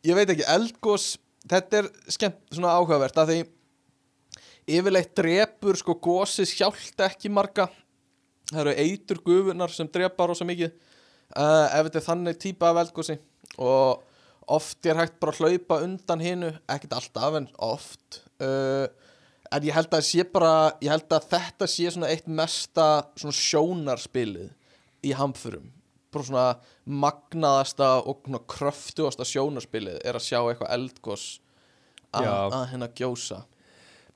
ég 0.06 0.18
veit 0.18 0.30
ekki, 0.30 0.46
eldgós 0.52 1.14
þetta 1.48 1.82
er 1.82 1.90
skemmt, 2.12 2.40
svona 2.52 2.74
áhugavert 2.76 3.18
að 3.18 3.32
því 3.32 3.40
yfirleitt 4.78 5.14
drepur 5.18 5.78
sko 5.78 5.96
gósi 5.98 6.46
sjálft 6.48 7.02
ekki 7.02 7.32
marga. 7.32 7.68
Það 8.52 8.60
eru 8.64 8.74
eitur 8.84 9.22
gufunar 9.24 9.72
sem 9.72 9.88
drepa 9.90 10.28
rosa 10.28 10.46
mikið 10.46 10.74
uh, 11.36 11.66
ef 11.68 11.88
þetta 11.88 12.00
er 12.00 12.08
þannig 12.08 12.40
típa 12.42 12.72
af 12.72 12.82
eldgósi 12.84 13.18
og 13.62 14.02
oft 14.52 14.86
er 14.86 14.98
hægt 14.98 15.20
bara 15.22 15.34
að 15.34 15.42
hlaupa 15.42 15.80
undan 15.84 16.22
hinu 16.22 16.50
ekkert 16.70 16.96
alltaf 16.98 17.38
en 17.38 17.48
oft 17.62 18.22
uh, 18.42 18.88
en 19.52 19.66
ég 19.66 19.76
held 19.76 19.92
að 19.92 20.06
sé 20.06 20.24
bara 20.28 20.72
ég 20.82 20.90
held 20.92 21.12
að 21.12 21.28
þetta 21.34 21.68
sé 21.70 21.92
svona 21.92 22.10
eitt 22.12 22.28
mesta 22.28 22.88
svona 23.18 23.36
sjónarspilið 23.36 24.50
í 25.02 25.14
hamförum. 25.18 25.70
Bara 26.12 26.28
svona 26.28 26.46
magnaðasta 26.84 27.88
og 28.08 28.24
svona 28.26 28.42
kröftuasta 28.54 29.26
sjónarspilið 29.28 30.00
er 30.04 30.18
að 30.18 30.26
sjá 30.26 30.38
eitthvað 30.40 30.74
eldgós 30.76 31.26
að 32.12 32.28
að 32.28 32.66
hérna 32.72 32.90
gjósa. 32.96 33.44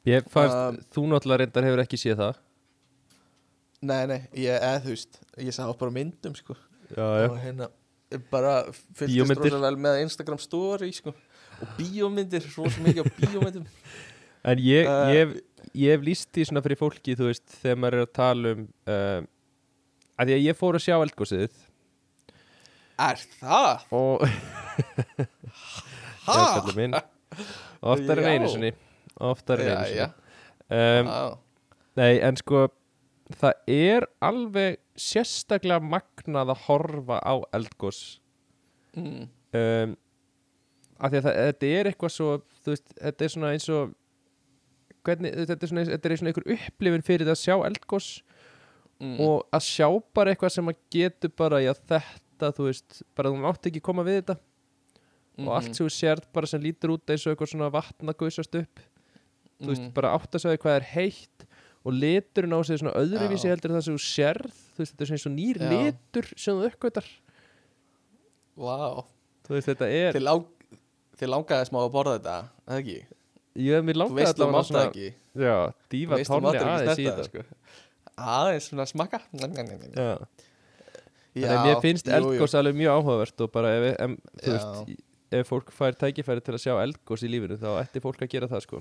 Ég 0.06 0.26
fannst, 0.30 0.54
Um, 0.56 0.76
þú 0.94 1.02
náttúrulega 1.10 1.42
reyndar 1.42 1.66
hefur 1.66 1.82
ekki 1.82 1.98
séð 1.98 2.20
það. 2.20 2.36
Nei, 3.86 4.02
nei, 4.06 4.20
ég, 4.38 4.62
veist 4.84 5.18
ég 5.36 5.54
sá 5.54 5.66
bara 5.76 5.92
myndum 5.92 6.34
sko 6.36 6.54
Já, 6.94 7.06
og 7.26 7.38
hérna 7.42 7.66
bara 8.30 8.52
fylgist 8.94 9.16
Bíómyndir. 9.16 9.50
rosa 9.56 9.62
vel 9.66 9.76
með 9.82 10.00
Instagram 10.04 10.38
story 10.38 10.92
sko. 10.94 11.10
Og 11.62 11.68
bíómyndir, 11.78 12.44
rosa 12.56 12.82
mikið 12.84 13.02
á 13.02 13.06
bíómyndum. 13.20 13.66
En 14.46 14.60
ég, 14.62 14.86
Uh, 14.86 15.08
ég, 15.10 15.16
hef- 15.26 15.70
ég 15.74 15.90
hef 15.96 16.02
líst 16.06 16.28
því 16.30 16.44
svona 16.46 16.60
fyrir 16.62 16.78
fólki, 16.78 17.16
þú 17.18 17.24
veist, 17.32 17.46
þegar 17.64 17.78
maður 17.82 17.96
er 17.96 18.02
að 18.04 18.12
tala 18.14 18.52
um 18.54 18.60
uh, 18.86 19.22
að 20.22 20.28
því 20.28 20.34
að 20.36 20.44
ég 20.44 20.58
fór 20.60 20.78
að 20.78 20.84
sjá 20.84 20.94
eldgósið 21.02 21.56
Er 23.02 23.18
það? 23.40 23.82
og 23.90 24.22
minn. 26.76 26.94
Oftar 27.82 28.22
en 28.22 28.28
einu 28.36 28.48
sinni. 28.54 28.70
Oftar 29.20 29.60
en 29.64 29.72
einu 29.72 29.88
sinni. 29.90 30.06
um. 30.70 31.10
Nei, 31.96 32.12
en 32.20 32.36
sko 32.38 32.66
það 33.40 33.54
er 33.72 34.06
alveg 34.30 34.78
sérstaklega 34.96 35.80
magnað 35.82 36.52
að 36.54 36.62
horfa 36.66 37.18
á 37.22 37.34
eldgós 37.56 38.20
Mm. 38.96 39.26
um, 39.52 39.90
af 40.98 41.10
því 41.12 41.18
að 41.18 41.24
það, 41.26 41.34
þetta 41.36 41.66
er 41.76 41.88
eitthvað 41.90 42.12
svo 42.14 42.28
veist, 42.64 42.94
þetta 42.96 43.24
er 43.26 43.28
svona 43.34 43.50
eins 43.52 43.66
og 43.68 43.90
hvernig, 45.04 45.34
þetta 45.36 45.62
er 45.66 45.68
svona, 45.70 45.84
þetta 45.90 46.08
er 46.08 46.16
svona 46.16 46.30
einhver 46.32 46.46
upplifin 46.56 47.04
fyrir 47.04 47.28
að 47.28 47.40
sjá 47.42 47.54
eldgós 47.68 48.08
Mm. 48.98 49.18
og 49.20 49.42
að 49.52 49.60
sjá 49.68 49.88
bara 50.16 50.32
eitthvað 50.32 50.54
sem 50.54 50.68
að 50.72 50.78
getur 50.90 51.28
bara, 51.36 51.58
já 51.60 51.74
þetta 51.76 52.48
þú 52.56 52.64
veist, 52.70 53.02
bara 53.14 53.28
þú 53.28 53.42
mátt 53.42 53.66
ekki 53.68 53.82
koma 53.84 54.02
við 54.02 54.22
þetta 54.22 54.38
og 55.44 55.50
allt 55.52 55.74
sem 55.76 55.84
þú 55.84 55.90
sérð 55.92 56.24
bara 56.32 56.46
sem 56.48 56.62
lítur 56.64 56.94
út 56.94 57.04
eins 57.12 57.26
og 57.26 57.34
eitthvað 57.36 57.50
svona 57.52 57.68
vatn 57.74 58.08
að 58.08 58.16
guðsast 58.22 58.56
upp 58.62 58.80
þú 59.60 59.68
veist, 59.68 59.82
Mm. 59.84 59.92
bara 59.92 60.14
átt 60.16 60.32
að 60.32 60.40
segja 60.46 60.56
hvað 60.64 60.76
er 60.80 60.86
heitt 60.94 61.44
og 61.84 61.92
liturinn 61.92 62.56
á 62.56 62.60
sig 62.64 62.78
svona 62.80 62.96
öðruvísi 62.96 63.44
Já. 63.44 63.52
heldur 63.52 63.70
en 63.70 63.76
það 63.76 63.84
sem 63.84 63.94
þú 63.98 64.04
sérð 64.08 64.56
þú 64.76 64.82
veist, 64.84 64.94
þetta 64.94 65.06
er 65.06 65.22
svona 65.24 65.38
nýr 65.40 65.60
Já. 65.62 65.68
litur 65.72 66.28
sem 66.36 66.58
þú 66.60 66.68
uppgötar 66.70 67.08
Vá 68.56 68.76
þú 69.46 69.56
veist, 69.56 69.68
þetta 69.72 69.88
er 69.92 70.16
Þið, 70.16 70.24
lang, 70.26 70.46
þið 71.20 71.32
langaði 71.32 71.68
smá 71.70 71.78
að 71.82 71.92
borða 71.96 72.16
þetta, 72.18 72.36
eða 72.66 72.80
ekki? 72.82 72.98
ég, 73.66 73.86
mér 73.86 73.96
Þú 73.96 74.02
langaði 74.02 74.20
veist 74.20 74.40
þú 74.40 74.50
mátt 74.52 74.72
það 74.72 74.86
ekki 74.86 75.08
já, 75.46 75.56
dífa 75.92 76.20
veist 76.20 76.30
þú 76.30 76.34
tónni 76.34 76.46
máttir 76.46 76.66
ekki 76.66 76.74
aðeins 76.76 76.86
í 76.86 77.06
snerta 77.06 77.06
þetta 77.06 77.22
það, 77.22 77.30
sko. 77.30 77.40
Aðeins 78.36 78.68
svona 78.70 78.86
smakka 78.88 79.22
já. 79.26 80.10
Já, 81.36 81.44
Þannig 81.44 81.58
að 81.60 81.66
mér 81.68 81.82
finnst 81.84 82.06
jú, 82.06 82.12
jú. 82.12 82.16
eldgós 82.16 82.54
alveg 82.56 82.76
mjög 82.78 82.94
áhugavert 82.96 83.42
og 83.44 83.50
bara 83.52 83.72
ef, 83.76 83.86
em, 84.00 84.14
þú 84.40 84.52
Já. 84.52 84.54
veist, 84.56 85.02
ef 85.36 85.50
fólk 85.50 85.72
fær 85.76 85.96
tækifæri 86.00 86.44
til 86.46 86.54
að 86.56 86.62
sjá 86.62 86.72
eldgós 86.80 87.24
í 87.26 87.28
lífinu 87.28 87.58
þá 87.60 87.66
ætti 87.82 88.00
fólk 88.00 88.22
að 88.24 88.30
gera 88.32 88.48
það 88.48 88.62
sko 88.64 88.80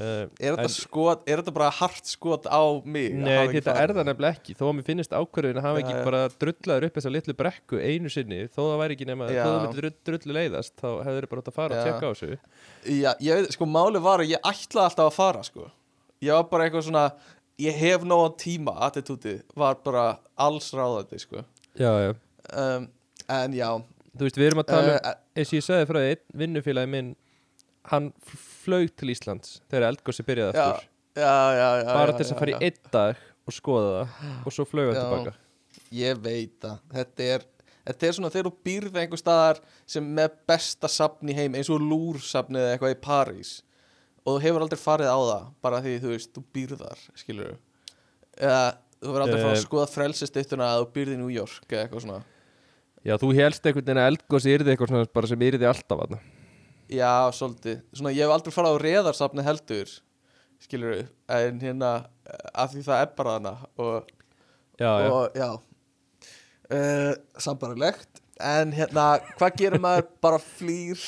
uh, 0.00 0.22
Er 0.40 0.54
þetta, 0.56 0.64
en- 0.64 0.72
skot, 0.74 1.24
er 1.28 1.40
þetta 1.40 1.54
bara 1.56 1.70
hart 1.76 2.08
skot 2.08 2.46
á 2.48 2.62
mig? 2.84 3.10
að 3.12 3.24
Nei, 3.26 3.50
þetta 3.54 3.74
er 3.82 3.92
það 3.96 4.08
nefnilega 4.08 4.38
ekki 4.38 4.56
þó 4.58 4.64
að 4.66 4.72
mér 4.78 4.86
finnist 4.86 5.14
ákvörðin 5.16 5.60
að 5.60 5.66
hafa 5.68 5.82
ekki 5.82 5.94
já. 5.94 6.00
bara 6.08 6.22
drullaður 6.40 6.86
upp 6.88 6.96
þessa 6.98 7.12
litlu 7.14 7.34
brekku 7.40 7.80
einu 7.80 8.12
sinni 8.12 8.40
þó 8.48 8.60
það 8.62 8.78
væri 8.82 8.96
ekki 8.96 9.08
nema, 9.10 9.28
Já. 9.30 9.42
þó 9.42 9.50
það 9.50 9.60
myndi 9.64 9.80
drull, 9.82 9.92
drullu 10.08 10.38
leiðast 10.38 10.74
þá 10.80 10.88
hefur 11.08 11.28
bara 11.32 11.44
átt 11.44 11.52
að 11.52 11.58
fara 11.58 11.70
Já. 11.70 11.80
og 11.80 11.84
tjekka 11.86 12.06
á 12.06 12.12
þessu 12.14 12.30
Já, 12.96 13.10
ég 13.20 13.40
veit, 13.40 13.52
sko, 13.56 13.70
máli 13.76 14.02
var 14.02 14.24
að 14.24 14.32
ég 14.32 14.50
ætlaði 14.50 14.86
alltaf 14.88 15.06
að 15.10 15.18
fara, 15.20 15.44
sko 15.46 15.68
Ég 16.20 16.36
var 16.36 16.48
bara 16.50 16.66
eitthvað 16.68 16.88
svona 16.88 17.06
Ég 17.60 17.76
hef 17.76 18.04
nógan 18.08 18.36
tíma, 18.40 18.72
attitútið 18.88 19.42
Var 19.56 19.80
bara 19.84 20.04
alls 20.40 20.72
ráðandi, 20.72 21.20
sko 21.20 21.44
Já, 21.76 21.92
já 22.08 22.10
um, 22.56 22.88
En 23.28 23.56
já 23.56 23.68
Þú 24.10 24.26
veist, 24.26 24.38
við 24.40 24.48
erum 24.50 24.60
að 24.64 24.70
tala 24.72 24.94
um, 24.96 25.04
uh, 25.06 25.18
eins 25.38 25.52
og 25.52 25.54
ég 25.54 25.64
sagði 25.64 25.86
frá 25.86 26.00
því 26.00 26.10
flög 28.70 28.94
til 29.02 29.10
Íslands 29.12 29.58
þegar 29.70 29.88
eldgósi 29.90 30.24
byrjaði 30.30 30.56
Já, 30.56 30.64
aftur. 30.70 30.88
já, 31.18 31.36
já, 31.60 31.68
já 31.82 31.92
bara 31.92 32.12
til 32.16 32.24
þess 32.24 32.34
að 32.36 32.42
fara 32.44 32.52
í 32.54 32.60
einn 32.70 32.90
dag 32.94 33.24
og 33.50 33.56
skoða 33.56 33.94
það 33.94 34.44
og 34.46 34.54
svo 34.54 34.66
flög 34.70 34.92
hann 34.94 35.00
tilbaka. 35.02 35.32
Ég 35.90 36.20
veit 36.22 36.52
það. 36.62 36.76
Þetta 36.94 37.24
er, 37.34 37.44
þetta 37.90 38.06
er 38.08 38.14
svona 38.16 38.30
þegar 38.30 38.46
þú 38.48 38.52
býrð 38.68 38.98
einhver 39.02 39.18
staðar 39.20 39.60
sem 39.90 40.06
með 40.20 40.36
besta 40.46 40.90
safn 40.90 41.32
í 41.32 41.34
heim 41.34 41.56
eins 41.58 41.70
og 41.74 41.82
lúrsafnið 41.82 42.62
eða 42.62 42.76
eitthvað 42.76 42.94
í 42.94 43.00
París 43.02 43.52
og 44.20 44.36
þú 44.36 44.42
hefur 44.44 44.62
aldrei 44.66 44.78
farið 44.78 45.10
á 45.10 45.18
það 45.18 45.44
bara 45.64 45.80
því 45.82 45.94
þú 46.04 46.10
veist, 46.14 46.30
þú 46.36 46.42
býrðar 46.54 47.04
skilur 47.18 47.54
eða 48.38 48.60
þú 49.00 49.08
verður 49.14 49.24
aldrei 49.24 49.40
fara 49.40 49.54
að 49.54 49.58
Eh. 49.58 49.64
skoða 49.64 49.86
frelsistittuna 49.94 50.68
að 50.74 50.82
þú 50.84 50.90
býrð 50.98 51.14
í 51.16 51.20
New 51.24 51.32
York 51.32 51.64
eða 51.72 51.86
eitthvað 51.86 52.04
svona. 52.04 52.20
Já, 53.00 53.14
þú 53.16 53.30
helst 53.34 53.64
einhvern 53.64 53.86
veginn 53.88 54.02
að 54.04 54.10
eldgósi 54.12 54.52
yrði 54.58 54.74
eitthvað 54.76 55.28
sem 55.32 55.42
yrði 55.48 55.66
alltaf 55.70 56.02
aðna 56.04 56.18
Já, 56.90 57.30
svolítið. 57.36 57.82
Svona 57.94 58.10
ég 58.14 58.26
hef 58.26 58.34
aldrei 58.34 58.54
farið 58.54 58.74
á 58.74 58.82
reðarsafnið 58.82 59.46
heldur 59.46 59.92
skilur 60.60 61.04
en 61.30 61.60
hérna 61.62 61.90
af 62.52 62.72
því 62.72 62.82
það 62.84 63.02
er 63.04 63.12
bara 63.16 63.36
þarna 63.36 63.52
og 63.80 64.10
Já, 64.80 64.90
já, 65.04 65.10
og 65.12 65.36
já. 65.36 65.48
Uh, 66.70 67.12
sambarlegt 67.36 68.20
en 68.40 68.70
hérna, 68.72 69.18
hvað 69.36 69.58
gerir 69.60 69.82
maður? 69.82 70.06
Bara 70.24 70.38
flýr. 70.40 71.00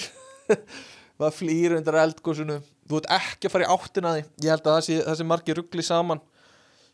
Maður 1.21 1.37
flýr 1.39 1.77
undir 1.79 1.97
eldgósinu 2.03 2.59
þú 2.91 2.99
ert 3.01 3.09
ekki 3.17 3.49
að 3.49 3.55
fara 3.55 3.65
í 3.65 3.71
áttina 3.73 4.13
því. 4.17 4.25
Ég 4.45 4.53
held 4.53 4.67
að 4.67 4.77
það 4.77 4.85
sé, 4.89 4.99
það 5.07 5.19
sé 5.19 5.27
margir 5.31 5.59
ruggli 5.59 5.87
saman 5.87 6.23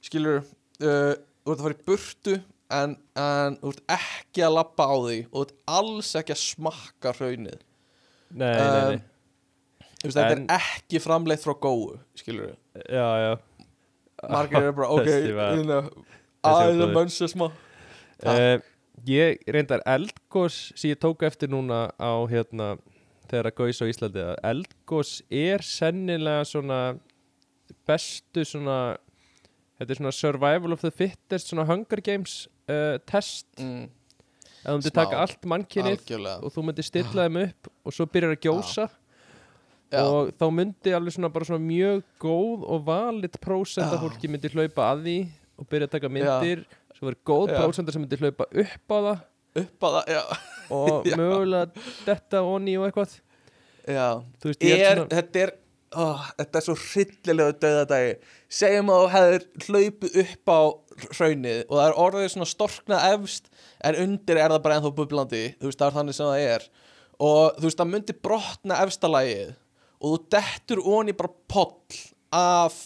skilur 0.05 0.39
uh, 0.39 1.15
þú 1.19 1.55
ert 1.55 1.57
að 1.57 1.65
fara 1.65 1.77
í 1.77 1.87
burtu 1.91 2.37
en, 2.79 2.95
en 3.19 3.59
þú 3.59 3.73
ert 3.75 3.97
ekki 3.99 4.47
að 4.47 4.57
labba 4.61 4.87
á 4.87 4.97
því. 5.03 5.19
Og 5.27 5.35
þú 5.35 5.47
ert 5.49 5.57
alls 5.81 6.13
ekki 6.21 6.37
að 6.37 6.45
smakka 6.45 7.17
hraunið 7.19 7.65
nei, 8.31 8.55
nei, 8.57 8.83
nei. 8.89 8.99
Um, 10.05 10.11
þetta 10.13 10.25
En- 10.37 10.45
er 10.49 10.59
ekki 10.61 11.01
framleitt 11.03 11.43
frá 11.43 11.55
góu 11.59 11.99
skilur 12.19 12.53
Já, 12.89 13.07
já. 13.25 13.33
Margir 14.29 14.63
eru 14.63 14.73
bara, 14.75 14.89
ok, 14.97 15.07
hérna, 15.07 15.79
aðeins 16.43 16.75
að 16.75 16.83
góður. 16.83 16.95
mönsa 16.97 17.29
smá. 17.31 17.47
Uh, 18.27 18.59
Ég 19.07 19.39
reyndar 19.47 19.79
eldgós 19.87 20.73
sem 20.75 20.91
ég 20.91 20.99
tók 20.99 21.23
eftir 21.23 21.47
núna 21.53 21.85
á 22.03 22.11
hérna 22.27 22.73
þegar 23.31 23.47
að 23.53 23.55
gauðs 23.61 23.79
á 23.79 23.87
Íslandi 23.87 24.23
að 24.25 24.41
eldgós 24.49 25.13
er 25.31 25.63
sennilega 25.63 26.43
svona 26.51 26.79
bestu 27.87 28.43
svona 28.49 28.97
þetta 29.79 29.95
er 29.95 30.01
svona 30.01 30.15
survival 30.17 30.75
of 30.75 30.83
the 30.83 30.91
fittest 30.91 31.53
svona 31.53 31.67
Hunger 31.69 32.03
Games 32.03 32.49
uh, 32.67 32.99
test. 33.07 33.47
Mm, 33.63 33.87
að 34.69 34.75
þú 34.75 34.79
myndir 34.79 34.95
taka 34.99 35.21
allt 35.25 35.47
algjörlega 35.97 36.39
og 36.45 36.55
þú 36.55 36.65
myndir 36.69 36.87
stilla 36.87 37.27
þeim 37.27 37.39
upp 37.45 37.71
og 37.89 37.97
svo 37.97 38.07
byrjar 38.13 38.35
að 38.37 38.43
gjósa 38.47 38.89
Já. 39.89 40.03
og 40.05 40.33
þá 40.37 40.45
myndi 40.53 40.93
alveg 40.93 41.15
svona 41.17 41.31
bara 41.33 41.49
svona 41.49 41.65
mjög 41.65 42.03
góð 42.21 42.67
og 42.69 42.83
Já. 43.89 43.95
að 43.97 44.03
fólki 44.05 44.29
myndi 44.29 44.51
hlaupa 44.53 44.91
að 44.93 45.07
því 45.07 45.17
og 45.59 45.69
byrja 45.73 45.89
að 45.89 45.95
taka 45.97 46.11
myndir 46.13 46.65
svo 46.99 47.09
verður 47.09 47.23
góð 47.31 47.55
Já. 47.55 47.57
prósent 47.63 47.89
sem 47.97 48.05
myndi 48.05 48.21
hlaupa 48.21 48.49
upp 48.53 48.93
á 48.93 48.99
það 49.09 49.27
upp 49.59 49.81
á 49.83 49.89
það, 49.95 50.13
já, 50.13 50.23
og 50.77 51.07
Já. 51.09 51.17
mögulega 51.17 51.87
detta 52.05 52.43
onni 52.45 52.77
og 52.79 52.85
eitthvað 52.91 53.17
já. 53.89 54.09
veist, 54.53 54.63
Er, 54.69 54.85
er 54.85 55.01
svona 55.01 55.17
þetta 55.17 55.43
er 55.47 55.55
ó, 55.95 56.21
þetta 56.41 56.61
er 56.61 56.67
svo 56.67 56.75
hryllilegu 56.79 57.55
döðadagi 57.63 58.13
segjum 58.59 58.93
að 58.93 59.01
þú 59.01 59.09
hefur 59.15 59.47
hlaupið 59.69 60.19
upp 60.25 60.53
á 60.53 60.61
hraunið 61.19 61.63
og 61.63 61.75
það 61.77 61.87
er 61.87 61.99
orðið 62.05 62.29
svona 62.35 62.51
storknað 62.53 63.09
efst 63.15 63.51
en 63.87 64.03
undir 64.05 64.43
er 64.43 64.53
það 64.53 64.63
bara 64.67 64.79
ennþá 64.81 64.93
bublandi. 64.99 65.43
Þú 65.61 65.71
veist 65.71 65.81
það 65.81 65.91
er 65.91 65.99
þannig 65.99 66.19
sem 66.19 66.31
það 66.31 66.45
er. 66.49 66.69
Og 67.19 67.59
þú 67.59 67.67
veist 67.67 67.81
það 67.81 67.91
myndi 67.93 68.17
brotna 68.29 68.83
efstalagið 68.85 69.57
og 69.99 70.15
þú 70.15 70.19
dettur 70.35 70.83
onni 70.87 71.15
bara 71.19 71.35
poll 71.51 72.01
af 72.35 72.77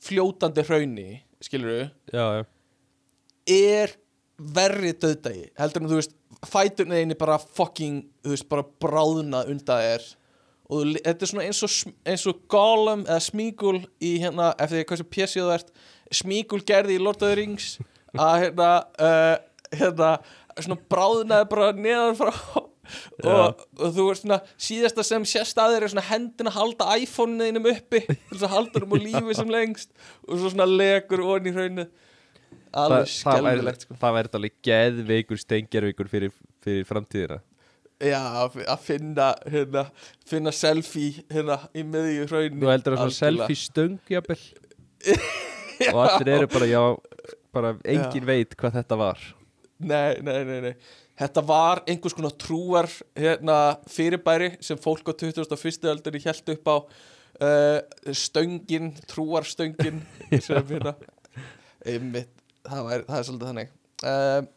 fljótandi 0.00 0.64
hrauni 0.66 1.08
skilur 1.40 1.90
já, 2.12 2.24
já. 2.36 2.44
er 3.46 3.94
verri 4.38 4.92
döðdagi 4.96 5.50
heldur 5.60 5.84
en 5.84 5.90
þú 5.90 6.00
veist 6.00 6.16
fæturna 6.48 7.00
eini 7.00 7.16
bara 7.18 7.38
fucking 7.40 8.02
þú 8.24 8.34
veist 8.34 8.48
bara 8.48 8.64
bráðna 8.82 9.44
undan 9.48 9.84
þér 9.84 10.08
og 10.70 10.96
þetta 10.96 11.26
er 11.26 11.30
svona 11.32 11.46
eins 11.48 11.62
og, 11.66 11.94
eins 12.06 12.26
og 12.30 12.42
Gollum 12.52 13.04
eða 13.08 13.20
Smígul 13.24 13.80
í 13.98 14.16
hérna 14.22 14.52
eftir 14.62 14.86
hversu 14.86 15.06
pjessið 15.10 15.46
þú 15.46 15.54
ert 15.56 15.72
Smígul 16.20 16.62
gerði 16.66 16.98
í 16.98 17.02
Lord 17.02 17.22
of 17.22 17.30
the 17.30 17.38
Rings 17.38 17.72
að 18.14 18.44
hérna 18.44 18.70
uh, 18.98 19.36
hérna 19.74 20.10
svona 20.58 20.80
bráðnaði 20.90 21.48
bara 21.52 21.70
neðan 21.76 22.18
frá. 22.18 22.32
Og, 23.22 23.60
og 23.78 23.92
þú 23.94 24.04
veist 24.08 24.24
svona 24.24 24.40
síðasta 24.58 25.04
sem 25.06 25.24
sést 25.28 25.58
að 25.62 25.76
þér 25.76 25.84
er 25.86 25.92
svona 25.92 26.06
hendin 26.08 26.50
að 26.50 26.56
halda 26.56 26.96
iPhone-inum 26.98 27.68
uppi 27.70 28.00
til 28.02 28.16
þess 28.32 28.46
að 28.48 28.54
halda 28.56 28.82
um 28.82 28.96
á 28.96 28.98
lífi 28.98 29.36
sem 29.38 29.52
lengst. 29.52 29.92
Og 30.26 30.40
svo 30.40 30.50
svona 30.50 30.66
legur 30.66 31.22
onni 31.22 31.52
í 31.52 31.54
hrauninu 31.54 31.86
alveg 32.70 33.06
það, 33.06 33.20
það 33.20 33.44
væri 33.44 33.60
skelvilegt 33.60 33.86
sko. 33.86 33.98
það 34.00 34.16
væri 34.16 34.32
alveg 34.38 34.56
geðveikur 34.66 35.40
stengjarveikur 35.44 36.10
fyrir, 36.10 36.34
fyrir 36.64 36.88
framtíðina 36.88 37.38
já, 38.00 38.20
að 38.42 38.54
fi- 38.56 38.66
að 38.74 38.84
finna 38.86 39.28
hérna, 39.52 39.84
finna 40.26 40.52
selfie 40.56 41.24
hérna 41.30 41.58
í 41.76 41.84
miðju 41.84 42.26
hrauninu 42.30 42.64
þú 42.64 42.72
heldur 42.72 42.96
að 42.96 43.02
svona 43.02 43.10
Algjörlega. 43.10 43.48
selfie 43.48 43.60
stöng 43.64 43.98
jafnvel? 44.16 44.40
Og 45.94 46.00
allir 46.04 46.32
eru 46.34 46.48
bara 46.52 46.66
já 46.68 46.82
bara 47.54 47.70
engin 47.88 48.26
veit 48.28 48.52
hvað 48.58 48.76
þetta 48.80 48.96
var. 49.00 49.22
Nei, 49.80 50.20
nei, 50.22 50.42
nei, 50.44 50.58
nei. 50.68 50.74
Þetta 51.20 51.42
var 51.48 51.80
einhvers 51.88 52.14
konar 52.16 52.34
trúar 52.40 52.86
hérna, 53.18 53.56
fyrirbæri 53.90 54.52
sem 54.64 54.78
fólk 54.80 55.08
á 55.08 55.12
21. 55.16 55.88
öldinni 55.90 56.20
held 56.24 56.52
upp 56.54 56.68
á 56.70 56.76
uh, 56.80 58.12
stöngin, 58.16 58.92
trúarstöngin 59.10 60.02
sem 60.46 60.62
hérna 60.70 60.94
einmitt, 61.88 62.30
það, 62.68 62.84
var, 62.86 63.04
það 63.08 63.18
er 63.18 63.26
svolítið 63.28 63.50
þannig. 63.50 63.74
Um, 64.04 64.48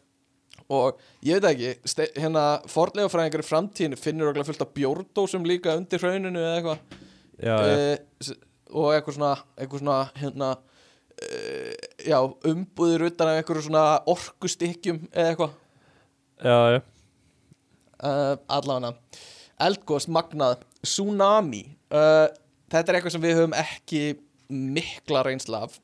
og 0.72 1.00
ég 1.24 1.40
veit 1.42 1.50
ekki 1.50 2.20
hérna 2.20 2.44
fornlegafræðingar 2.70 3.44
í 3.44 3.48
framtíðinu 3.48 3.98
finnur 4.00 4.30
okkur 4.30 4.48
fullt 4.48 4.64
af 4.64 4.72
bjórdósum 4.76 5.46
líka 5.48 5.76
undir 5.78 6.00
hrauninu 6.02 6.40
eða 6.40 6.54
eitthvað. 6.58 7.00
Uh, 7.44 8.34
og 8.74 8.90
eitthvað 8.94 9.18
svona, 9.18 9.32
eitthvað 9.58 9.82
svona 9.82 9.98
hérna 10.20 10.50
uh, 10.56 11.72
já, 12.06 12.18
umbúðir 12.50 13.06
utan 13.10 13.30
af 13.30 13.40
eitthvað 13.40 13.64
svona 13.68 13.84
orkustykkjum 14.14 15.02
eða 15.12 15.32
eitthvað. 15.34 15.56
Uh, 18.04 18.34
allavega. 18.52 18.94
Eldgóðs 19.64 20.08
magnað. 20.12 20.64
Tsunami. 20.84 21.64
Þetta 21.88 22.90
er 22.90 22.96
eitthvað 22.98 23.14
sem 23.14 23.22
við 23.22 23.38
höfum 23.38 23.54
ekki 23.56 24.00
mikla 24.50 25.22
reynsla 25.24 25.64
af 25.64 25.78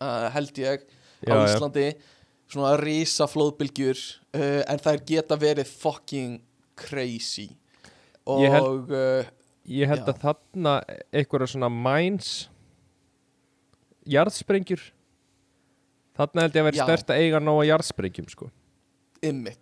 uh, 0.00 0.28
held 0.34 0.58
ég 0.60 0.84
á 0.84 0.84
Já, 1.26 1.34
já. 1.34 1.92
Svona 2.46 2.76
rísa 2.78 3.26
flóðbylgjur 3.26 3.98
uh, 4.38 4.62
en 4.70 4.78
þær 4.84 5.00
geta 5.08 5.38
verið 5.40 5.66
fucking 5.80 6.36
crazy. 6.78 7.48
Og 8.26 8.44
Ég 8.44 8.54
held- 8.54 8.92
uh, 8.94 9.32
Ég 9.66 9.88
held 9.90 10.06
að 10.06 10.20
þarna 10.22 10.76
einhverja 11.10 11.48
svona 11.50 11.66
mines 11.74 12.28
jarðsprengjur. 14.06 14.82
Þarna 16.16 16.44
held 16.46 16.54
ég 16.56 16.62
að 16.62 16.68
vera 16.70 16.78
Já. 16.78 16.84
stærst 16.86 17.10
að 17.12 17.22
eiga 17.24 17.40
nóga 17.42 17.64
jarðsprengjum 17.68 18.28
sko. 18.30 18.50
Ymmit 19.26 19.58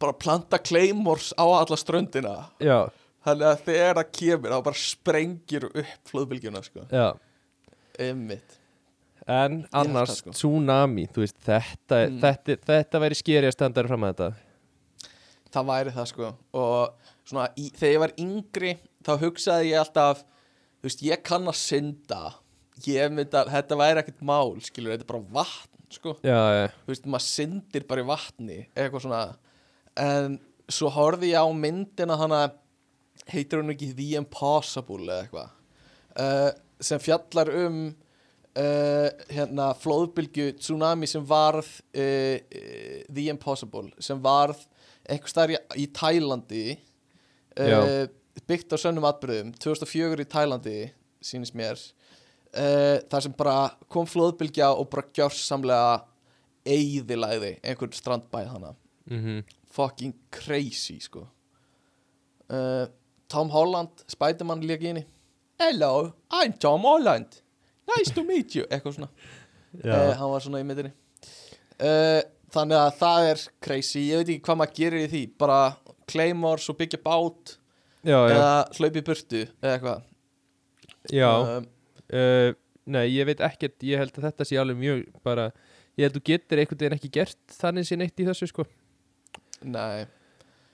bara 0.00 0.14
planta 0.16 0.56
claymores 0.62 1.32
á 1.36 1.44
alla 1.44 1.76
ströndina. 1.78 2.32
Já, 2.62 2.88
þannig 3.26 3.46
að 3.50 3.62
þegar 3.66 3.98
það 4.00 4.10
kemur 4.20 4.54
þá 4.54 4.60
bara 4.70 4.80
sprengir 4.80 5.66
upp 5.68 6.10
flóðbylgjuna 6.12 6.62
sko. 6.64 6.86
já. 6.90 7.08
Ymmit 8.00 8.56
En 9.30 9.60
annars, 9.78 10.16
sko. 10.20 10.32
tsunami, 10.34 11.04
þú 11.14 11.22
veist, 11.22 11.36
þetta, 11.46 11.98
Mm. 12.08 12.20
þetta, 12.24 12.56
þetta 12.66 13.00
væri 13.04 13.18
skeri 13.18 13.46
að 13.50 13.54
standa 13.54 13.84
fram 13.86 14.06
að 14.08 14.14
þetta. 14.14 14.30
Það 15.50 15.66
væri 15.70 15.92
það 15.94 16.06
sko. 16.10 16.30
Og 16.54 16.94
svona 17.26 17.48
í, 17.58 17.70
þegar 17.74 17.92
ég 17.94 18.02
var 18.04 18.12
yngri 18.18 18.72
þá 19.06 19.12
hugsaði 19.22 19.70
ég 19.70 19.78
alltaf 19.84 20.22
þú 20.80 20.88
veist 20.88 21.02
ég 21.06 21.22
kann 21.26 21.46
að 21.50 21.58
synda. 21.60 22.34
Ég 22.86 23.12
myndi 23.12 23.36
að 23.36 23.50
þetta 23.54 23.76
væri 23.76 24.02
ekkert 24.02 24.22
mál 24.24 24.54
skilur 24.64 24.94
þetta 24.96 25.06
er 25.06 25.10
bara 25.12 25.24
vatn 25.38 25.90
sko. 25.90 26.14
Já, 26.22 26.38
já, 26.56 26.66
þú 26.86 26.92
veist 26.94 27.06
maður 27.06 27.26
syndir 27.28 27.86
bara 27.90 28.02
í 28.04 28.08
vatni 28.08 28.58
eitthvað 28.74 29.04
svona. 29.04 29.22
En 29.96 30.38
svo 30.70 30.90
horfði 30.94 31.32
ég 31.34 31.42
á 31.42 31.46
myndina 31.52 32.16
hana 32.16 32.52
heitir 33.30 33.60
hún 33.60 33.74
ekki 33.74 33.92
The 33.94 34.16
Impossible 34.16 35.02
eða 35.06 35.24
eitthvað? 35.26 35.50
Uh, 36.16 36.50
sem 36.80 36.98
fjallar 36.98 37.50
um 37.66 37.82
uh, 38.58 39.08
hérna 39.30 39.70
flóðbylgju 39.78 40.54
tsunami 40.58 41.08
sem 41.10 41.24
varð 41.26 41.68
uh, 41.94 42.36
uh, 42.40 43.00
The 43.06 43.28
Impossible 43.30 43.90
sem 44.02 44.20
varð 44.22 44.62
einhver 45.10 45.32
staðar 45.32 45.56
í, 45.78 45.86
Tælandi 45.90 46.64
byggt 48.46 48.72
á 48.72 48.76
sönnum 48.78 49.06
atbyrðum 49.08 49.50
2004 49.58 50.22
í 50.22 50.28
Tælandi 50.30 50.76
sýnist 51.24 51.56
mér. 51.58 51.80
Þar 52.50 53.24
sem 53.24 53.34
bara 53.36 53.72
kom 53.90 54.06
flóðbylgja 54.08 54.70
og 54.74 54.86
bara 54.92 55.08
gjörsamlega 55.14 55.98
eyðilæði 56.66 57.50
einhvern 57.58 57.94
strandbæ 57.94 58.38
hana 58.52 58.72
mhm. 59.10 59.42
Fucking 59.70 60.14
crazy 60.34 60.98
sko. 61.02 61.26
Tom 63.30 63.50
Holland 63.50 64.06
Spiderman 64.10 64.62
henni. 64.62 65.04
Hello, 65.58 66.12
I'm 66.30 66.54
Tom 66.58 66.86
Holland 66.86 67.42
Nice 67.90 68.14
to 68.16 68.24
meet 68.26 68.56
you. 68.56 68.66
Eitthvað 68.68 68.98
svona. 68.98 69.10
Uh, 69.80 70.12
hann 70.18 70.32
var 70.32 70.44
svona 70.44 70.62
í 70.62 70.66
myndinni. 70.66 70.92
Uh, 71.80 72.20
þannig 72.52 72.80
að 72.80 72.94
það 73.00 73.28
er 73.30 73.44
crazy. 73.64 74.06
Ég 74.10 74.22
veit 74.22 74.32
ekki 74.34 74.46
hvað 74.48 74.60
maður 74.62 74.78
gerir 74.80 75.04
í 75.06 75.10
því. 75.12 75.22
Bara 75.40 75.60
claymores 76.10 76.66
og 76.72 76.78
byggja 76.80 76.98
bát 77.04 77.54
já, 78.02 78.16
eða 78.18 78.54
hlaupi 78.78 79.04
burtu 79.06 79.44
eða 79.44 79.76
eitthvað. 79.76 80.08
Já. 81.14 81.30
Uh, 82.10 82.50
Nei, 82.90 83.04
ég 83.12 83.26
veit 83.28 83.42
ekkert, 83.44 83.76
ég 83.86 84.00
held 84.00 84.16
að 84.16 84.24
þetta 84.26 84.46
sé 84.48 84.56
alveg 84.58 84.78
mjög 84.80 85.02
bara, 85.26 85.50
ég 85.94 86.06
held 86.06 86.16
að 86.16 86.16
þú 86.16 86.22
getur 86.26 86.62
einhvern 86.62 86.80
veginn 86.80 86.96
ekki 86.96 87.10
gert 87.14 87.54
þannig 87.54 87.86
sé 87.86 87.98
neitt 88.00 88.18
í 88.22 88.26
þessu 88.26 88.48
sko. 88.50 88.64
Nei. 89.62 90.08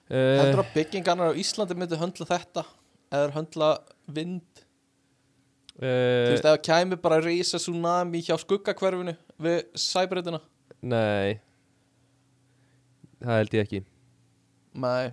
Heldur 0.08 0.62
að 0.62 0.70
byggingarnar 0.76 1.34
á 1.34 1.40
Íslandi 1.42 1.76
myndi 1.76 1.98
höndla 2.00 2.28
þetta? 2.30 2.62
Eða 3.10 3.34
höndla 3.34 3.70
vind 4.16 4.62
Þú 5.76 5.88
veist, 6.32 6.40
ef 6.40 6.46
það 6.46 6.62
kæmi 6.64 6.98
bara 7.04 7.18
að 7.20 7.26
reysa 7.28 7.60
tsunami 7.60 8.22
hjá 8.24 8.36
skuggakverfinu 8.40 9.12
við 9.44 9.58
sæbreytina 9.76 10.40
Nei. 10.86 11.36
Það 13.20 13.38
held 13.40 13.56
ég 13.56 13.64
ekki. 13.66 13.80
Nei, 14.76 15.12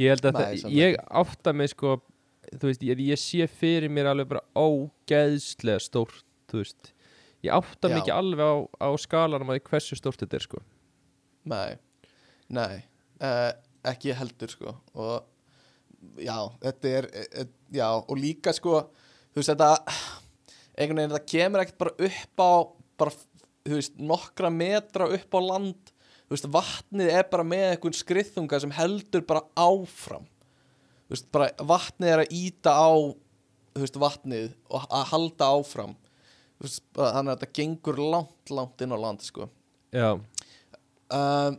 Ég 0.00 0.14
held 0.14 0.26
að 0.28 0.38
Nei, 0.38 0.60
það, 0.62 0.74
ég 0.76 0.98
átta 1.22 1.52
mig 1.56 1.72
sko 1.72 1.98
Þú 2.52 2.68
veist, 2.68 2.84
ég, 2.84 3.00
ég 3.12 3.20
sé 3.20 3.46
fyrir 3.48 3.92
mér 3.92 4.10
alveg 4.10 4.28
bara 4.32 4.42
ógeðslega 4.58 5.80
stórt 5.80 6.24
Þú 6.52 6.60
veist. 6.60 6.92
Ég 7.42 7.52
átta 7.56 7.88
mig 7.88 8.02
ekki 8.02 8.12
alveg 8.14 8.44
á, 8.44 8.54
á 8.76 8.88
skalanum 9.00 9.52
að 9.54 9.62
hversu 9.70 9.96
stórt 9.98 10.20
þetta 10.22 10.36
er 10.38 10.44
sko. 10.44 10.60
Nei, 11.48 11.78
nei. 12.52 12.82
Uh, 13.18 13.50
Ekki 13.88 14.12
heldur 14.14 14.52
sko. 14.52 14.74
Og 14.94 16.20
já, 16.22 16.36
þetta 16.62 16.92
er 17.00 17.08
uh, 17.24 17.48
Já, 17.74 17.88
og 17.98 18.14
líka 18.20 18.52
sko 18.54 18.82
Þú 19.32 19.40
veist, 19.40 19.50
þetta 19.52 19.70
einhvern 20.76 20.98
veginn, 21.02 21.14
það 21.16 21.26
kemur 21.32 21.62
ekkert 21.64 21.80
bara 21.82 21.94
upp 22.08 22.42
á 22.44 22.52
bara, 23.02 23.14
þú 23.66 23.78
veist, 23.78 23.96
nokkra 24.12 24.50
metra 24.52 25.08
upp 25.16 25.36
á 25.36 25.40
land. 25.40 25.92
Þú 26.26 26.36
veist, 26.36 26.48
vatnið 26.54 27.10
er 27.12 27.26
bara 27.32 27.44
með 27.48 27.64
einhvern 27.70 27.96
skriðþunga 27.96 28.60
sem 28.64 28.74
heldur 28.76 29.24
bara 29.28 29.42
áfram. 29.60 30.28
Þú 31.08 31.16
veist, 31.16 31.28
bara 31.34 31.50
vatnið 31.72 32.12
er 32.14 32.22
að 32.24 32.32
íta 32.38 32.72
á 32.76 32.92
þú 33.72 33.82
veist, 33.86 33.98
vatnið 34.00 34.48
og 34.72 34.86
að 34.92 35.04
halda 35.12 35.50
áfram. 35.58 35.96
Þú 36.60 36.68
veist, 36.68 36.82
þannig 36.96 37.32
að 37.32 37.34
þetta 37.42 37.52
gengur 37.58 38.00
langt, 38.12 38.52
langt 38.54 38.84
inn 38.84 38.94
á 38.94 38.98
land, 39.00 39.24
sko. 39.24 39.48
Já, 39.92 40.10
um, 41.12 41.56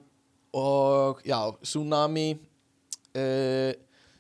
og 0.57 1.21
já, 1.25 1.37
tsunami 1.65 2.27
uh, 3.17 3.71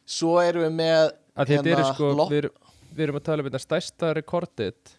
svo 0.05 0.35
erum 0.41 0.65
við 0.67 0.75
með 0.79 0.99
að 1.37 1.51
þetta 1.53 1.71
eru 1.75 1.85
sko 1.93 2.09
lopp- 2.17 2.33
við, 2.33 2.43
erum- 2.43 2.62
við 2.93 3.07
erum 3.07 3.19
að 3.19 3.25
tala 3.27 3.43
um 3.43 3.49
þetta 3.49 3.61
stærsta 3.63 4.11
rekordið 4.17 4.93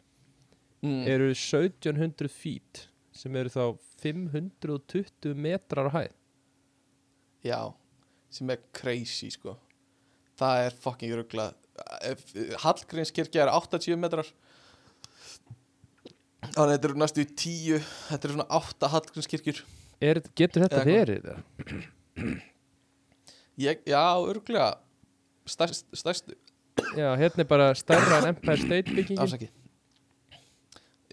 mm, 0.84 1.02
eru 1.10 1.30
1700 1.32 2.30
feet 2.32 2.86
sem 3.14 3.36
eru 3.38 3.52
þá 3.52 3.64
520 4.02 5.36
metrar 5.38 5.88
á 5.88 5.92
hæð. 5.94 6.14
Já, 7.44 7.60
sem 8.32 8.50
er 8.50 8.62
crazy, 8.74 9.30
sko. 9.32 9.54
Það 10.40 10.64
er 10.66 10.78
fucking 10.82 11.14
rugla. 11.14 11.50
Hallgrímskirkja 12.64 13.44
er 13.44 13.52
80 13.54 14.00
metrar. 14.02 14.28
Þannig 16.44 16.58
að 16.64 16.72
þetta 16.74 16.88
eru 16.90 17.00
næstu 17.00 17.22
í 17.22 17.28
10 17.30 17.86
þetta 18.10 18.28
eru 18.28 18.36
svona 18.36 18.48
8 18.58 18.90
Hallgrímskirkjur. 18.94 19.62
Er, 20.04 20.20
Getur 20.36 20.66
þetta 20.66 20.82
verið? 20.84 21.30
eða? 21.30 22.34
Ég, 23.62 23.84
já, 23.86 24.02
örglega 24.26 24.72
stærst, 25.46 25.86
stærstu 25.94 26.34
Já, 26.94 27.10
hérna 27.18 27.44
er 27.44 27.50
bara 27.50 27.68
stærra 27.78 28.18
en 28.22 28.32
Empire 28.32 28.58
State 28.60 28.94
byggingin. 28.94 29.22
Afsaki 29.22 29.50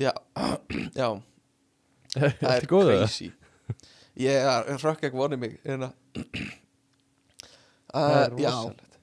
já, 0.01 0.13
já. 1.01 1.09
Það 2.11 2.33
það 2.39 2.55
er 2.55 2.67
crazy. 2.67 3.29
Ég 4.19 4.47
rökk 4.81 5.05
ekki 5.07 5.17
vonið 5.17 5.41
mig 5.43 5.53
hérna. 5.63 5.91
Það 7.91 8.17
er 8.17 8.35
já, 8.41 8.49
rosalegt. 8.49 8.99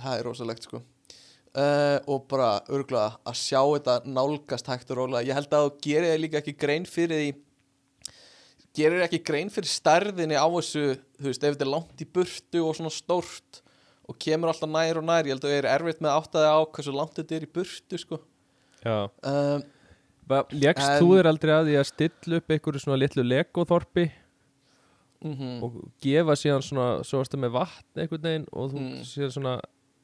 Það 0.00 0.16
er 0.16 0.26
rosalegt 0.28 0.68
sko. 0.68 0.82
Uh, 1.52 1.98
og 2.08 2.24
bara 2.30 2.62
örgulega 2.72 3.18
að 3.28 3.36
sjá 3.36 3.60
þetta 3.60 3.96
nálgast 4.08 4.70
hægt 4.72 4.92
og 4.94 5.02
rólega. 5.02 5.26
Ég 5.28 5.36
held 5.36 5.52
að 5.52 5.66
þú 5.66 5.72
gerir 5.84 6.14
þér 6.14 6.22
líka 6.22 6.40
ekki 6.40 6.54
grein 6.56 6.88
fyrir 6.88 7.20
því 7.20 7.32
gerir 8.72 8.98
þér 8.98 9.06
ekki 9.06 9.20
grein 9.28 9.52
fyrir 9.52 9.68
stærðinni 9.68 10.38
á 10.40 10.48
þessu 10.48 10.84
þú 11.20 11.28
veist, 11.28 11.44
ef 11.44 11.54
þetta 11.54 11.66
er 11.66 11.72
langt 11.74 12.00
í 12.00 12.08
burtu 12.08 12.62
og 12.64 12.78
svona 12.78 12.92
stórt 12.94 13.60
og 14.12 14.18
kemur 14.22 14.52
alltaf 14.52 14.70
nær 14.70 15.00
og 15.00 15.06
nær. 15.08 15.24
Ég 15.26 15.32
held 15.34 15.44
að 15.46 15.50
það 15.54 15.58
er 15.62 15.70
erfitt 15.74 16.02
með 16.04 16.12
að 16.12 16.18
átta 16.22 16.42
þig 16.42 16.52
á 16.52 16.60
hversu 16.76 16.94
langt 16.96 17.18
þetta 17.18 17.36
er 17.40 17.46
í 17.46 17.52
burtu 17.58 17.98
sko. 18.04 18.20
Já. 18.84 18.96
Um, 19.22 19.62
Legst 20.54 20.86
En- 20.88 21.00
þú 21.02 21.08
þér 21.18 21.26
aldrei 21.28 21.50
að 21.52 21.66
því 21.68 21.74
að 21.80 21.86
stilla 21.90 22.36
upp 22.40 22.52
einhverju 22.54 22.80
svona 22.80 22.96
litlu 23.02 23.24
legoþorpi? 23.26 24.04
Mm 25.22 25.58
og 25.62 25.74
gefa 26.02 26.34
síðan 26.38 26.64
svona, 26.66 26.86
svo 27.06 27.20
varstu 27.20 27.38
með 27.38 27.52
vatn 27.54 28.00
einhvern 28.02 28.24
veginn 28.26 28.46
og 28.52 28.72
þú 28.72 28.78
Mm. 28.80 29.02
síðan 29.06 29.34
svona 29.36 29.52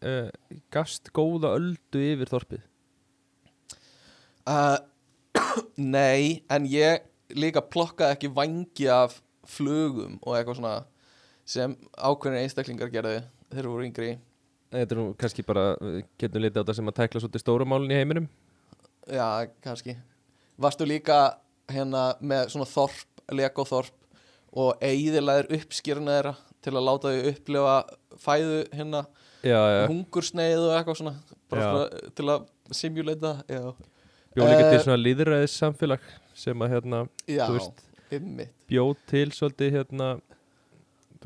uh, 0.04 0.28
gast 0.70 1.08
góða 1.16 1.54
öldu 1.58 2.02
yfir 2.12 2.30
þorpið? 2.30 2.60
Uh, 4.46 4.78
nei, 5.96 6.42
en 6.50 6.66
ég 6.70 7.02
líka 7.34 7.60
plokkaði 7.64 8.14
ekki 8.16 8.30
vangi 8.36 8.86
af 8.92 9.18
flugum 9.48 10.18
og 10.22 10.36
eitthvað 10.38 10.60
svona 10.60 10.76
sem 11.48 11.74
ákveðin 11.96 12.42
einstaklingar 12.44 12.92
þegar 12.92 13.24
þeir 13.52 13.68
voru 13.70 13.86
yngri. 13.86 14.10
Þetta 14.74 14.94
er 14.94 15.00
nú 15.00 15.06
kannski 15.18 15.44
bara, 15.48 15.64
við 15.80 16.02
getum 16.20 16.44
litið 16.44 16.60
á 16.60 16.62
þetta 16.62 16.76
sem 16.76 16.90
að 16.90 16.96
tækla 16.98 17.22
svolítið 17.22 17.44
stórumálin 17.44 17.94
í 17.94 17.98
heiminum. 17.98 18.26
Já, 19.08 19.48
kannski. 19.64 19.96
Varstu 20.60 20.88
líka 20.88 21.20
hérna 21.72 22.10
með 22.20 22.52
svona 22.52 22.68
þorp, 22.68 23.22
Lego 23.32 23.64
þorp 23.68 23.94
og 24.58 24.84
eiðilaðir 24.84 25.50
uppskýrna 25.58 26.18
þeirra 26.18 26.34
til 26.64 26.74
að 26.74 26.86
láta 26.88 27.12
þau 27.12 27.30
upplifa 27.32 27.74
fæðu 28.18 28.62
hérna, 28.74 29.02
hungursneið 29.88 30.64
og 30.64 30.72
eitthvað 30.76 31.00
svona, 31.00 31.14
svona 31.52 32.08
til 32.18 32.26
að 32.32 32.48
simulata 32.74 33.34
bjóð 33.46 34.50
líka 34.50 34.64
Eh, 34.64 34.72
til 34.72 34.80
svona 34.84 34.98
líðræðis 35.00 35.54
samfélag 35.60 36.08
sem 36.36 36.64
að 36.64 36.74
hérna 36.74 37.04
bjóð 38.68 38.96
til 39.10 39.28
svolítið 39.36 39.76
hérna 39.78 40.08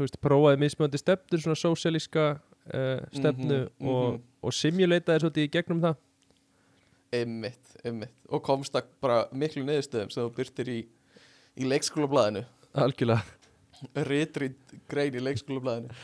þú 0.02 0.08
veist, 0.08 0.18
prófaði 0.22 0.60
mismjöndi 0.62 1.00
stefnur 1.00 1.42
svona 1.44 1.58
sósialíska 1.58 2.24
uh, 2.34 3.04
stefnu 3.14 3.60
Mhm, 3.62 3.88
og, 3.88 4.08
mhm. 4.08 4.22
og 4.42 4.56
simulataði 4.56 5.22
svolítið 5.22 5.46
í 5.46 5.52
gegnum 5.52 5.82
það. 5.84 6.00
Einmitt, 7.12 7.76
einmitt. 7.84 8.14
Og 8.32 8.42
komst 8.42 8.72
það 8.72 8.90
bara 9.04 9.18
miklu 9.36 9.62
niðurstöðum 9.66 10.10
sem 10.10 10.24
þú 10.24 10.34
byrtir 10.36 10.70
í, 10.72 10.80
í 11.60 11.68
leikskólablaðinu. 11.68 12.44
Algjörlega. 12.72 13.22
Ritrið 14.08 14.76
grein 14.88 15.18
í 15.18 15.24
leikskólablaðinu. 15.26 15.98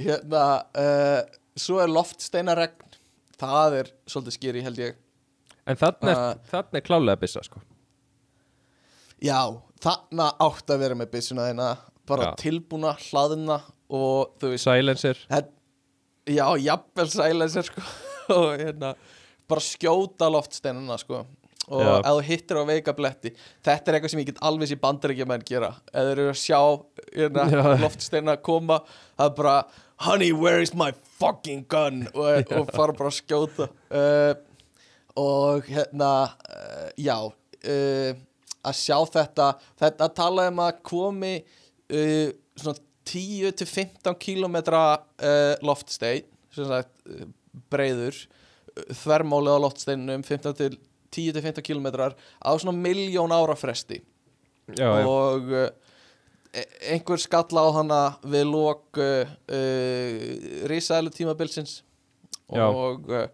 Hérna 0.00 0.44
uh, 0.76 1.20
Svo 1.56 1.80
er 1.80 1.88
loftsteinaregn. 1.92 2.96
Það 3.36 3.78
er 3.82 3.88
svolítið 4.08 4.36
skýri 4.36 4.62
held 4.64 4.80
ég. 4.80 4.96
En 5.68 5.76
þarna 5.76 6.12
er, 6.12 6.16
Uh, 6.16 6.44
þarna 6.48 6.78
er 6.80 6.84
klálega 6.86 7.20
byssa 7.20 7.42
sko. 7.44 7.60
Já, 9.20 9.40
þarna 9.80 10.30
átt 10.44 10.72
að 10.72 10.82
vera 10.84 10.96
með 10.96 11.10
byssuna 11.12 11.48
þeina 11.50 11.68
Bara 12.06 12.30
Já. 12.30 12.36
tilbúna, 12.44 12.92
hlaðna 13.08 13.60
Og 13.94 14.34
þú 14.40 14.52
veist 14.54 14.66
silencer. 14.66 15.18
Þetta, 15.30 15.52
já, 16.34 16.46
jafnvel 16.64 17.10
silencer 17.12 17.68
sko. 17.68 17.84
Og 18.36 18.48
hérna 18.58 18.94
bara 19.46 19.62
skjóta 19.62 20.26
loftsteinuna 20.32 20.96
sko. 20.98 21.22
Og 21.66 21.82
Já. 21.82 21.92
ef 21.98 22.06
þú 22.06 22.24
hittir 22.26 22.58
á 22.62 22.64
veika 22.66 22.92
bletti 22.94 23.32
þetta 23.66 23.90
er 23.90 23.96
eitthvað 23.96 24.12
sem 24.12 24.20
ég 24.22 24.28
get 24.28 24.42
alveg 24.46 24.70
sér 24.70 24.80
bandaríkjumenn 24.82 25.46
gera. 25.46 25.72
Ef 25.90 26.08
þeir 26.08 26.12
eru 26.12 26.28
að 26.30 26.40
sjá 26.42 26.60
hérna, 27.14 27.46
loftsteinuna 27.84 28.36
koma 28.42 28.80
það 28.88 29.26
er 29.28 29.34
bara 29.38 29.56
honey 30.06 30.32
where 30.34 30.62
is 30.62 30.74
my 30.74 30.92
fucking 31.18 31.64
gun? 31.70 32.04
Og, 32.14 32.46
og 32.58 32.70
fara 32.74 32.94
bara 32.94 33.10
að 33.10 33.18
skjóta. 33.20 33.70
Uh, 33.90 34.34
og 35.16 35.66
hérna 35.70 36.10
uh, 36.26 36.88
já 36.98 37.18
uh, 37.22 38.18
að 38.66 38.80
sjá 38.82 38.98
þetta 39.14 39.52
þetta 39.78 40.10
tala 40.14 40.48
um 40.50 40.64
að 40.66 40.82
komi 40.86 41.36
uh, 41.92 42.28
svona 42.56 42.82
10 43.06 43.52
til 43.60 43.70
15 43.70 44.18
kilometra 44.20 44.82
uh, 44.98 45.54
loftstein 45.66 46.26
sem 46.54 46.68
sagt 46.70 46.92
uh, 47.10 47.26
breiður 47.72 48.16
uh, 48.16 48.92
þvermálið 49.02 49.58
á 49.58 49.64
loftsteinunum 49.66 50.26
15 50.26 50.58
til 50.60 50.76
10 51.14 51.32
til 51.36 51.42
15 51.42 51.66
kilometrar 51.66 52.16
á 52.42 52.50
svona 52.58 52.76
miljón 52.76 53.34
ára 53.34 53.56
fresti 53.58 54.02
já, 54.74 54.90
já. 55.00 55.06
og 55.06 55.50
uh, 55.52 55.68
e- 56.52 56.68
einhver 56.92 57.20
skalla 57.22 57.66
á 57.66 57.70
hana 57.78 58.02
við 58.26 58.46
lok 58.50 59.00
uh, 59.00 59.24
uh, 59.48 60.14
risaðlu 60.70 61.14
tímabilsins 61.14 61.82
Já. 62.46 62.62
og 62.62 63.08
uh, 63.10 63.26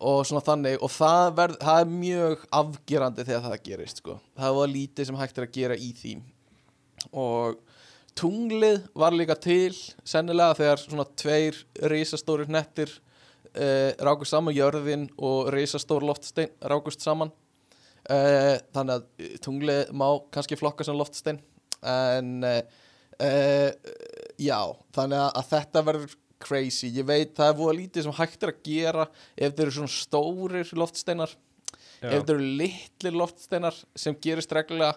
og 0.00 0.22
svona 0.24 0.40
þannig 0.44 0.80
og 0.80 0.92
það, 0.92 1.24
verð, 1.36 1.56
það 1.60 1.82
er 1.82 1.90
mjög 1.92 2.44
afgerandi 2.56 3.24
þegar 3.28 3.42
það 3.44 3.64
gerist 3.66 4.00
sko. 4.00 4.16
það 4.38 4.54
var 4.56 4.70
lítið 4.72 5.08
sem 5.08 5.18
hægt 5.20 5.40
er 5.40 5.46
að 5.46 5.56
gera 5.58 5.76
í 5.76 5.90
því 5.96 6.14
og 7.20 7.58
tunglið 8.18 8.82
var 8.98 9.14
líka 9.16 9.36
til 9.40 9.74
sennilega 10.06 10.56
þegar 10.58 10.82
svona 10.82 11.06
tveir 11.18 11.58
risastórir 11.92 12.50
nettir 12.50 12.92
uh, 13.54 13.90
rákust 14.02 14.34
saman 14.34 14.56
jörðin 14.56 15.08
og 15.18 15.50
risastór 15.54 16.06
loftstein 16.06 16.52
rákust 16.60 17.04
saman 17.04 17.32
uh, 18.10 18.56
þannig 18.74 18.96
að 18.96 19.06
eh, 19.18 19.36
tunglið 19.44 19.92
má 19.92 20.06
kannski 20.34 20.58
flokka 20.60 20.86
sem 20.86 20.98
loftstein 20.98 21.40
en 21.80 22.40
uh, 22.46 22.62
já, 24.40 24.58
þannig 24.96 25.20
að, 25.20 25.30
að 25.36 25.48
þetta 25.50 25.84
verður 25.90 26.18
crazy, 26.40 26.88
ég 26.96 27.04
veit 27.04 27.34
það 27.36 27.50
er 27.50 27.56
búið 27.58 27.78
lítið 27.82 28.06
sem 28.06 28.16
hægt 28.16 28.44
er 28.46 28.52
að 28.54 28.60
gera 28.64 29.06
ef 29.36 29.54
þeir 29.54 29.64
eru 29.66 29.76
svona 29.76 29.92
stórir 29.92 30.74
loftsteinar 30.80 31.34
Já. 32.00 32.14
ef 32.14 32.24
þeir 32.24 32.34
eru 32.34 32.50
litlir 32.62 33.18
loftsteinar 33.20 33.80
sem 33.98 34.16
gerist 34.24 34.54
reglulega 34.56 34.96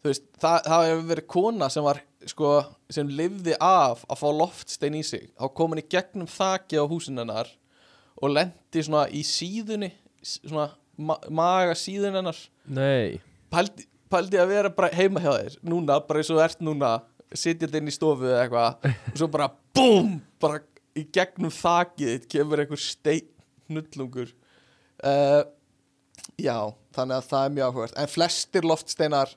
þú 0.00 0.08
veist, 0.08 0.24
það, 0.40 0.56
það 0.64 0.86
hefur 0.88 1.04
verið 1.10 1.28
kona 1.34 1.68
sem 1.72 1.84
var 1.84 2.00
sko, 2.26 2.62
sem 2.90 3.08
lifði 3.08 3.54
af 3.62 4.02
að 4.08 4.20
fá 4.22 4.28
loftstein 4.34 4.98
í 4.98 5.04
sig 5.06 5.28
þá 5.38 5.46
kom 5.54 5.74
hann 5.74 5.82
í 5.82 5.88
gegnum 5.90 6.30
þaki 6.30 6.80
á 6.82 6.84
húsin 6.90 7.20
hennar 7.20 7.50
og 8.18 8.34
lendi 8.34 8.82
svona 8.82 9.06
í 9.14 9.22
síðunni 9.26 9.92
svona 10.24 10.72
ma 10.98 11.14
maga 11.30 11.76
síðun 11.78 12.18
hennar. 12.18 12.38
Nei. 12.66 13.20
Pældi, 13.52 13.86
pældi 14.10 14.40
að 14.40 14.50
vera 14.50 14.72
bara 14.74 14.90
heima 14.92 15.22
hjá 15.22 15.30
þér 15.30 15.58
núna, 15.70 16.00
bara 16.04 16.22
eins 16.22 16.32
og 16.34 16.42
ert 16.42 16.64
núna 16.64 16.98
sitjandi 17.36 17.80
inn 17.80 17.90
í 17.90 17.94
stofu 17.94 18.26
eða 18.28 18.42
eitthvað 18.42 18.88
og 19.12 19.20
svo 19.20 19.28
bara 19.32 19.50
BOOM 19.76 20.16
bara 20.42 20.62
í 20.98 21.04
gegnum 21.14 21.52
þakið 21.54 22.26
kemur 22.32 22.62
einhver 22.62 22.80
stein 22.82 23.28
nullungur 23.68 24.30
uh, 25.04 25.42
já, 26.40 26.56
þannig 26.96 27.18
að 27.18 27.28
það 27.28 27.44
er 27.44 27.54
mjög 27.56 27.68
áhugast 27.68 27.98
en 28.00 28.12
flestir 28.12 28.68
loftsteinar 28.68 29.34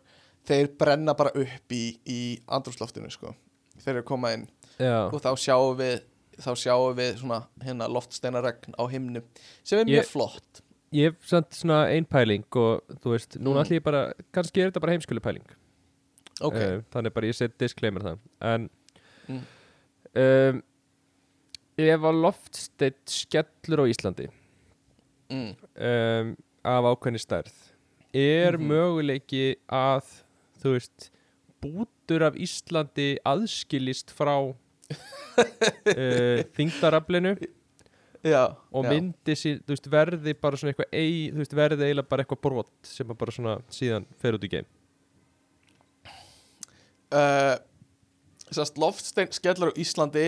þeir 0.48 0.70
brenna 0.78 1.14
bara 1.18 1.32
upp 1.36 1.72
í, 1.76 1.98
í 2.08 2.20
andrúsloftinu 2.48 3.12
sko, 3.14 3.36
þeir 3.78 3.96
eru 3.96 4.02
að 4.04 4.10
koma 4.10 4.34
inn 4.34 4.48
já. 4.80 5.08
og 5.12 5.20
þá 5.22 5.32
sjáum 5.38 5.78
við 5.78 6.02
þá 6.42 6.52
sjáum 6.58 6.96
við 6.98 7.18
svona 7.22 7.44
hérna 7.62 7.88
loftsteinaregn 7.92 8.74
á 8.80 8.84
himnu 8.90 9.22
sem 9.64 9.80
er 9.80 9.86
mjög 9.86 10.02
Ég- 10.06 10.12
flott 10.12 10.62
ég 10.94 11.12
hef 11.12 11.28
samt 11.30 11.54
svona 11.54 11.84
ein 11.94 12.06
pæling 12.06 12.44
og 12.58 12.82
þú 13.04 13.12
veist, 13.14 13.38
núna 13.40 13.62
Mm. 13.62 13.66
ætlum 13.66 13.78
ég 13.80 13.84
bara 13.84 14.14
kannski 14.34 14.62
er 14.64 14.72
þetta 14.72 14.82
bara 14.82 14.92
heimskuli 14.98 15.20
pæling 15.22 15.46
ok, 16.42 16.56
Eh, 16.56 16.82
þannig 16.92 17.14
bara 17.14 17.28
ég 17.28 17.36
set 17.36 17.58
disclaimer 17.58 18.02
það 18.02 18.18
en 18.42 18.70
Mm. 19.30 19.42
um, 20.16 20.64
ef 21.78 22.00
að 22.02 22.22
loftsteitt 22.22 23.06
skellur 23.08 23.84
á 23.84 23.86
Íslandi 23.88 24.28
mm. 25.30 25.54
um, 25.78 26.36
af 26.66 26.84
ákveðni 26.92 27.22
stærð 27.22 27.54
er 28.14 28.58
Mhm. 28.58 28.68
möguleiki 28.68 29.56
að 29.72 30.04
þú 30.62 30.76
veist 30.76 31.10
bútur 31.62 32.26
af 32.26 32.38
Íslandi 32.42 33.16
aðskilist 33.28 34.14
frá 34.16 34.36
uh, 34.52 36.42
þingdaraflinu 36.58 37.36
já, 38.26 38.44
og 38.72 38.86
já. 38.86 38.90
myndi 38.90 39.36
sín, 39.38 39.62
veist, 39.70 39.90
verði 39.92 40.34
bara 40.38 40.60
svona 40.60 40.74
eitthvað 40.74 40.96
ei, 40.98 41.30
veist, 41.36 41.56
verði 41.58 41.88
eiginlega 41.88 42.12
bara 42.12 42.26
eitthvað 42.26 42.44
brot 42.48 42.72
sem 42.88 43.14
bara 43.14 43.36
svona 43.36 43.58
síðan 43.74 44.08
fer 44.22 44.38
út 44.38 44.48
í 44.48 44.52
geim 44.52 44.70
uh, 47.14 47.56
sérst 48.52 48.82
loftstein 48.82 49.32
skellur 49.36 49.74
á 49.74 49.80
Íslandi 49.80 50.26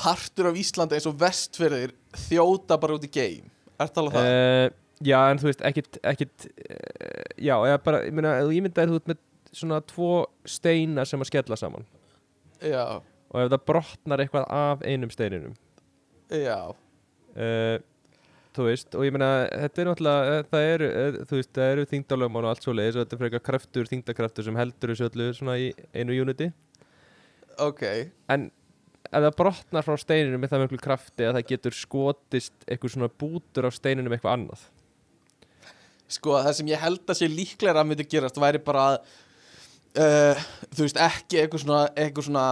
partur 0.00 0.50
af 0.50 0.60
Íslandi 0.60 0.98
eins 0.98 1.08
og 1.08 1.18
vestfyrðir 1.20 1.96
þjóta 2.28 2.78
bara 2.80 3.00
út 3.00 3.08
í 3.08 3.12
geim 3.12 3.48
er 3.80 3.92
talað 3.96 4.20
það? 4.20 4.30
uh, 4.30 4.78
Já, 5.00 5.16
en 5.32 5.38
þú 5.40 5.46
veist, 5.48 5.62
ekkit, 5.64 5.96
ekkit 6.04 6.44
uh, 6.44 7.09
já, 7.40 7.54
eða 7.56 7.80
bara, 7.84 8.02
ég 8.06 8.16
meina, 8.16 8.36
ef 8.38 8.48
þú 8.48 8.56
ímyndaðir 8.58 8.92
þú 8.92 9.00
ert 9.00 9.10
með 9.12 9.20
svona 9.60 9.80
tvo 9.90 10.10
steina 10.46 11.06
sem 11.08 11.22
að 11.22 11.30
skella 11.32 11.58
saman. 11.58 11.86
Já, 12.60 13.00
og 13.00 13.42
ef 13.42 13.52
það 13.52 13.66
brotnar 13.72 14.22
eitthvað 14.24 14.50
af 14.54 14.84
einum 14.86 15.12
steininum. 15.12 15.56
Já. 16.30 16.70
Uh, 17.34 17.78
þú 18.56 18.66
veist, 18.66 18.94
og 18.98 19.06
ég 19.06 19.14
meina 19.14 19.30
þetta 19.48 19.82
er 19.82 19.88
náttúrulega, 19.88 20.30
eh, 20.36 20.46
það 20.50 20.68
eru 20.70 20.88
eh, 20.90 21.18
þú 21.28 21.36
veist, 21.38 21.50
það 21.56 21.74
eru 21.74 21.84
þingdalögmán 21.92 22.46
og 22.46 22.52
allt 22.52 22.66
svo 22.66 22.74
leiðis 22.74 22.96
og 22.96 23.04
þetta 23.04 23.16
er 23.16 23.20
frekar 23.22 23.44
kraftur, 23.46 23.90
þingdakraftur 23.90 24.46
sem 24.46 24.58
heldur 24.58 24.92
þessu 24.92 25.06
öllu 25.06 25.28
svona 25.36 25.54
í 25.60 25.68
einu 25.94 26.16
unity 26.24 26.50
ok, 27.62 27.84
en 28.34 28.48
ef 29.10 29.24
það 29.26 29.36
brotnar 29.38 29.86
frá 29.86 29.96
steininum 30.00 30.42
með 30.42 30.54
það 30.54 30.64
miklu 30.64 30.82
krafti 30.82 31.26
að 31.26 31.38
það 31.38 31.48
getur 31.52 31.78
skotist 31.78 32.66
eitthvað 32.66 32.94
svona 32.96 33.12
bútur 33.22 33.68
á 33.68 33.70
steininum 33.74 34.16
eitthvað 34.16 34.36
annað 34.38 34.66
sko 36.10 36.38
það 36.40 36.56
sem 36.58 36.70
ég 36.72 36.82
held 36.82 37.04
að 37.06 37.20
sé 37.20 37.28
líklega 37.30 37.82
að 37.82 37.90
myndi 37.90 38.08
gerast 38.10 38.40
væri 38.40 38.60
bara 38.64 38.86
að 38.90 38.98
uh, 40.00 40.42
þú 40.74 40.84
veist 40.86 41.00
ekki 41.00 41.40
eitthvað 41.40 41.64
svona, 41.64 41.80
eitthvað 41.94 42.28
svona 42.28 42.46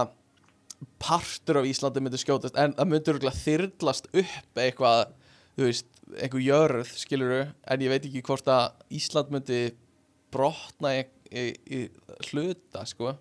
partur 0.99 1.61
af 1.61 1.67
Íslandi 1.67 2.03
myndi 2.03 2.19
skjótast 2.21 2.57
en 2.59 2.75
það 2.77 2.91
myndi 2.91 3.13
örgulega 3.13 3.43
þyrlast 3.43 4.09
upp 4.11 4.61
eitthvað, 4.63 5.13
þú 5.57 5.67
veist 5.67 5.89
einhver 6.17 6.43
jörð, 6.43 6.91
skiluru, 6.97 7.41
en 7.69 7.83
ég 7.83 7.91
veit 7.91 8.05
ekki 8.07 8.23
hvort 8.25 8.47
að 8.49 8.95
Ísland 8.97 9.33
myndi 9.33 9.59
brotna 10.33 10.95
í, 10.97 11.03
í, 11.29 11.43
í 11.53 11.81
hluta, 12.29 12.85
sko. 12.89 13.13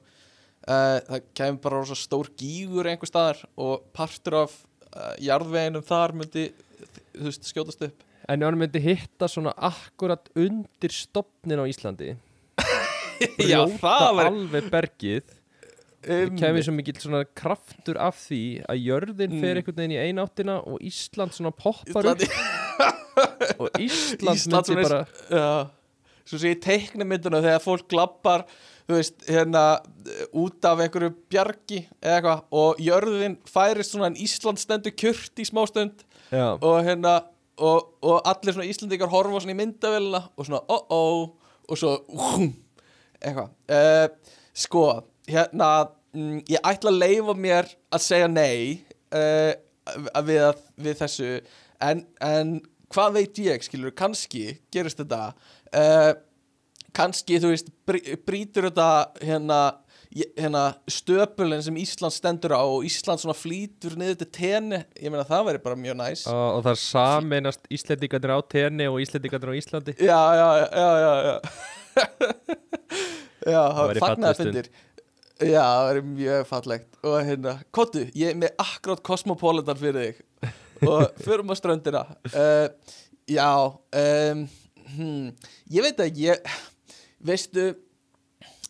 Uh, 0.69 0.99
það 1.07 1.29
kemur 1.39 1.61
bara 1.65 1.81
rosa 1.81 1.97
stór 1.97 2.29
gígur 2.37 2.89
einhver 2.91 3.09
staðar 3.09 3.39
og 3.57 3.87
partur 3.97 4.43
af 4.43 4.57
uh, 4.93 5.15
jarðveginum 5.23 5.85
þar 5.87 6.13
myndi 6.19 6.51
þú 7.15 7.29
veist, 7.31 7.49
skjótast 7.49 7.87
upp 7.89 8.08
en 8.29 8.43
ef 8.43 8.49
hann 8.51 8.59
myndi 8.61 8.81
hitta 8.85 9.29
svona 9.31 9.53
akkurat 9.57 10.29
undir 10.37 10.93
stopnin 10.95 11.61
á 11.61 11.65
Íslandi 11.71 12.15
Já, 13.51 13.65
það 13.81 14.13
væri- 14.19 14.29
alveg 14.31 14.69
bergið 14.73 15.23
um, 16.09 16.37
kemur 16.39 16.63
svo 16.67 16.75
mikill 16.77 17.01
svona 17.03 17.25
kraftur 17.39 17.99
af 18.03 18.21
því 18.29 18.43
að 18.71 18.85
jörðin 18.87 19.33
Mm. 19.35 19.41
fer 19.43 19.59
einhvern 19.61 19.81
veginn 19.81 19.97
í 19.97 20.03
eináttina 20.05 20.59
og 20.63 20.79
Ísland 20.87 21.35
svona 21.35 21.51
poppar 21.51 22.07
Íslandi. 22.13 22.29
upp. 22.29 23.59
Og 23.59 23.69
Ísland, 23.83 24.37
Ísland 24.39 24.71
myndi 24.71 24.89
bara 24.89 25.01
Já, 25.31 25.71
svo 26.29 26.39
sé 26.39 26.53
ég 26.55 26.61
teiknumynduna 26.63 27.41
þegar 27.43 27.65
fólk 27.65 27.89
glappar 27.91 28.45
þú 28.89 28.95
veist, 29.01 29.25
hérna 29.29 29.65
út 30.39 30.65
af 30.65 30.81
einhverju 30.85 31.11
bjargi 31.33 31.81
eða 32.01 32.15
eitthvað 32.21 32.45
og 32.63 32.79
jörðin 32.81 33.35
færist 33.51 33.93
svona 33.97 34.13
en 34.13 34.21
Ísland 34.23 34.63
stendur 34.63 34.95
kjört 34.95 35.43
í 35.43 35.49
smástund 35.49 36.07
já, 36.31 36.55
og 36.55 36.79
hérna 36.87 37.19
og, 37.59 37.93
og 38.07 38.19
allir 38.31 38.55
svona 38.57 38.69
Íslandingar 38.71 39.11
horfa 39.13 39.41
svona 39.43 39.55
í 39.55 39.59
myndavélina 39.59 40.21
og 40.37 40.47
svona 40.49 40.61
oh-oh 40.71 41.29
og 41.69 41.77
svo 41.81 41.95
húm, 42.17 42.51
eitthvað. 43.21 43.51
Uh, 43.69 44.35
sko, 44.57 44.85
hérna 45.29 45.71
mm, 46.15 46.39
ég 46.49 46.63
ætla 46.65 46.93
að 46.95 47.01
leifa 47.03 47.35
mér 47.37 47.69
að 47.93 48.05
segja 48.07 48.29
nei 48.33 48.79
uh, 49.13 49.53
við, 50.25 50.41
að- 50.49 50.63
við 50.87 50.97
þessu 51.03 51.29
en, 51.85 52.05
en 52.25 52.55
hvað 52.95 53.19
veit 53.19 53.43
ég, 53.45 53.67
skilur, 53.67 53.93
kannski 53.97 54.47
gerist 54.73 55.03
þetta 55.03 55.21
uh, 55.77 56.15
kannski, 56.97 57.37
þú 57.43 57.53
veist, 57.53 57.69
brí, 57.87 58.01
brýtur 58.27 58.71
þetta 58.71 58.89
hérna, 59.21 59.59
hérna 60.11 60.63
stöpulinn 60.89 61.63
sem 61.63 61.77
Ísland 61.81 62.15
stendur 62.15 62.55
á 62.57 62.65
og 62.65 62.87
Ísland 62.89 63.21
svona 63.21 63.37
flýtur 63.37 63.97
niður 64.01 64.21
til 64.23 64.29
tenni 64.39 64.81
ég 64.97 65.13
meina 65.13 65.27
það 65.29 65.49
væri 65.51 65.63
bara 65.65 65.79
mjög 65.79 65.99
næs. 66.01 66.27
Og, 66.33 66.45
og 66.59 66.63
það 66.67 66.79
sameinast 66.85 67.69
Íslendingarnir 67.73 68.33
á 68.33 68.41
tenni 68.49 68.89
og 68.89 69.01
Íslendingarnir 69.05 69.53
á 69.53 69.61
Íslandi. 69.61 69.97
Já, 70.01 70.21
já, 70.39 70.49
já, 70.63 70.89
já, 71.05 71.15
já 71.29 71.37
Já, 73.49 73.63
það 73.77 73.83
væri 73.91 74.05
falleg 74.05 74.41
fundir 74.41 74.71
Já, 75.39 75.63
það 75.63 75.85
væri 75.89 76.07
mjög 76.13 76.47
fallegt. 76.49 76.89
Og 77.07 77.19
hérna, 77.23 77.59
kottu, 77.71 78.07
ég 78.19 78.33
er 78.33 78.41
með 78.41 78.57
akkurát 78.65 79.05
Cosmopolitan 79.07 79.79
fyrir 79.79 80.01
þig. 80.09 80.25
Og 80.89 81.05
förum 81.27 81.53
á 81.53 81.55
ströndina. 81.59 82.03
Uh, 82.33 82.97
Já 83.29 83.77
um, 83.93 84.49
hmm, 84.97 85.29
Ég 85.69 85.85
veit 85.85 86.01
ekki 86.01 86.31
ég, 86.31 86.53
Veistu 87.21 87.75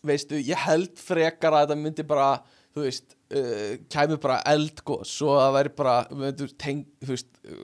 Veistu, 0.05 0.39
ég 0.39 0.59
held 0.67 0.99
frekar 1.01 1.55
að 1.55 1.65
þetta 1.67 1.79
myndi 1.81 2.05
bara 2.07 2.29
Þú 2.75 2.85
veist 2.85 3.15
uh, 3.35 3.75
Kæmi 3.91 4.19
bara 4.21 4.39
eldgós 4.47 5.15
Og 5.25 5.35
það 5.35 5.55
væri 5.57 5.73
bara 5.79 5.95
myndir, 6.21 6.53
teng, 6.61 6.85
Þú 7.03 7.11
veist 7.15 7.29
uh, 7.43 7.63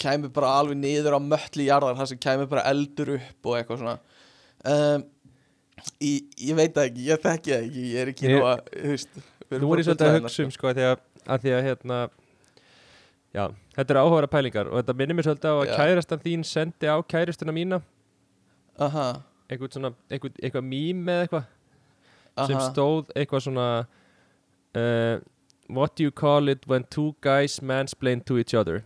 Kæmi 0.00 0.30
bara 0.34 0.54
alveg 0.58 0.80
niður 0.80 1.18
á 1.18 1.20
mölli 1.20 1.68
jarðar 1.68 1.98
Það 2.00 2.12
sem 2.12 2.22
kæmi 2.26 2.48
bara 2.50 2.66
eldur 2.70 3.14
upp 3.18 3.50
og 3.50 3.58
eitthvað 3.58 3.82
svona. 3.82 3.98
Um, 4.70 5.04
ég, 6.00 6.30
ég 6.40 6.56
veit 6.56 6.80
ekki, 6.80 7.04
ég 7.10 7.20
þekki 7.20 7.52
það 7.52 7.66
ekki 7.66 7.84
Ég 7.90 8.00
er 8.00 8.12
ekki 8.14 8.32
nú 8.32 8.40
að 8.48 8.64
þú 8.72 8.94
veist, 8.94 9.20
Nú 9.50 9.60
bara 9.60 9.76
er 9.76 9.82
ég 9.82 9.86
svolítið 9.90 10.08
að 10.08 10.18
hugsa 10.18 10.46
um 10.46 10.54
sko 10.56 10.70
að 10.70 10.80
því 10.80 10.88
að, 10.88 11.04
að 11.26 11.44
því 11.44 11.54
að 11.56 11.62
hérna 11.68 12.00
Já, 13.30 13.44
þetta 13.76 13.94
er 13.94 13.98
áhugaðra 14.02 14.28
pælingar 14.30 14.68
og 14.70 14.80
þetta 14.80 14.94
minnir 14.98 15.16
mér 15.16 15.26
svolítið 15.28 15.52
á 15.54 15.56
að 15.60 15.72
kærastan 15.78 16.22
þín 16.24 16.40
sendi 16.46 16.88
á 16.90 16.98
kærastuna 17.06 17.52
mína. 17.54 17.78
Aha, 18.82 19.04
eitthvað 19.46 19.76
svona, 19.76 19.90
eitthvað, 20.10 20.40
eitthvað 20.42 20.66
mím 20.66 21.04
eða 21.12 21.26
eitthvað 21.26 21.44
sem 22.48 22.56
aha. 22.58 22.68
stóð 22.70 23.04
eitthvað 23.16 23.40
svona 23.48 23.68
uh, 24.76 25.16
What 25.70 25.94
do 25.96 26.02
you 26.02 26.10
call 26.10 26.48
it 26.50 26.66
when 26.66 26.84
two 26.90 27.14
guys 27.22 27.60
mansplain 27.60 28.24
to 28.26 28.38
each 28.38 28.54
other? 28.54 28.82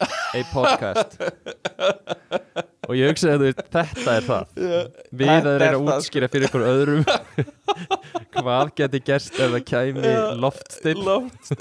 A 0.00 0.42
podcast. 0.52 1.18
Og 2.86 2.94
ég 2.94 3.08
hugsaði 3.10 3.32
að 3.32 3.38
þú 3.40 3.44
veist, 3.48 3.62
þetta 3.74 4.12
er 4.14 4.22
það. 4.26 4.44
Við 5.10 5.26
Þetta 5.30 5.50
að 5.52 5.56
reyna 5.62 5.66
að 5.66 5.72
sko. 5.76 5.84
útskýra 5.96 6.28
fyrir 6.30 6.46
ykkur 6.48 6.64
öðrum 6.66 7.04
Hvað 8.36 8.66
geti 8.78 8.98
gerst 9.08 9.34
ef 9.40 9.48
það 9.56 9.64
kæmi 9.72 10.10
loftstill 10.44 11.00
Loft 11.02 11.44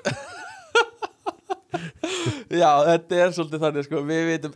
Já, 2.61 2.69
þetta 2.85 3.17
er 3.19 3.29
svolítið 3.35 3.63
þannig 3.65 3.83
sko. 3.87 3.97
Við 4.07 4.21
veitum 4.29 4.53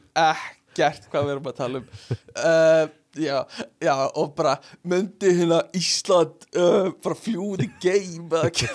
ekkert 0.88 1.10
hvað 1.12 1.28
við 1.28 1.34
erum 1.36 1.50
að 1.52 1.60
tala 1.60 1.82
um. 1.84 1.92
Uh, 2.38 2.96
Já, 3.20 3.40
já, 3.82 3.94
og 4.22 4.36
bara 4.38 4.52
myndi 4.86 5.32
hérna 5.34 5.64
Ísland 5.76 6.44
uh, 6.62 6.92
bara 7.02 7.16
fljúði 7.18 7.66
game 7.82 8.30
eða 8.38 8.68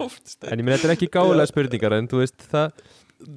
loftstein 0.00 0.50
En 0.52 0.58
ég 0.58 0.66
minn, 0.66 0.74
þetta 0.74 0.88
er 0.88 0.94
ekki 0.96 1.08
gálega 1.14 1.46
spurningar 1.52 1.94
En 1.94 2.08
þú 2.10 2.24
veist, 2.24 2.42
það 2.50 2.82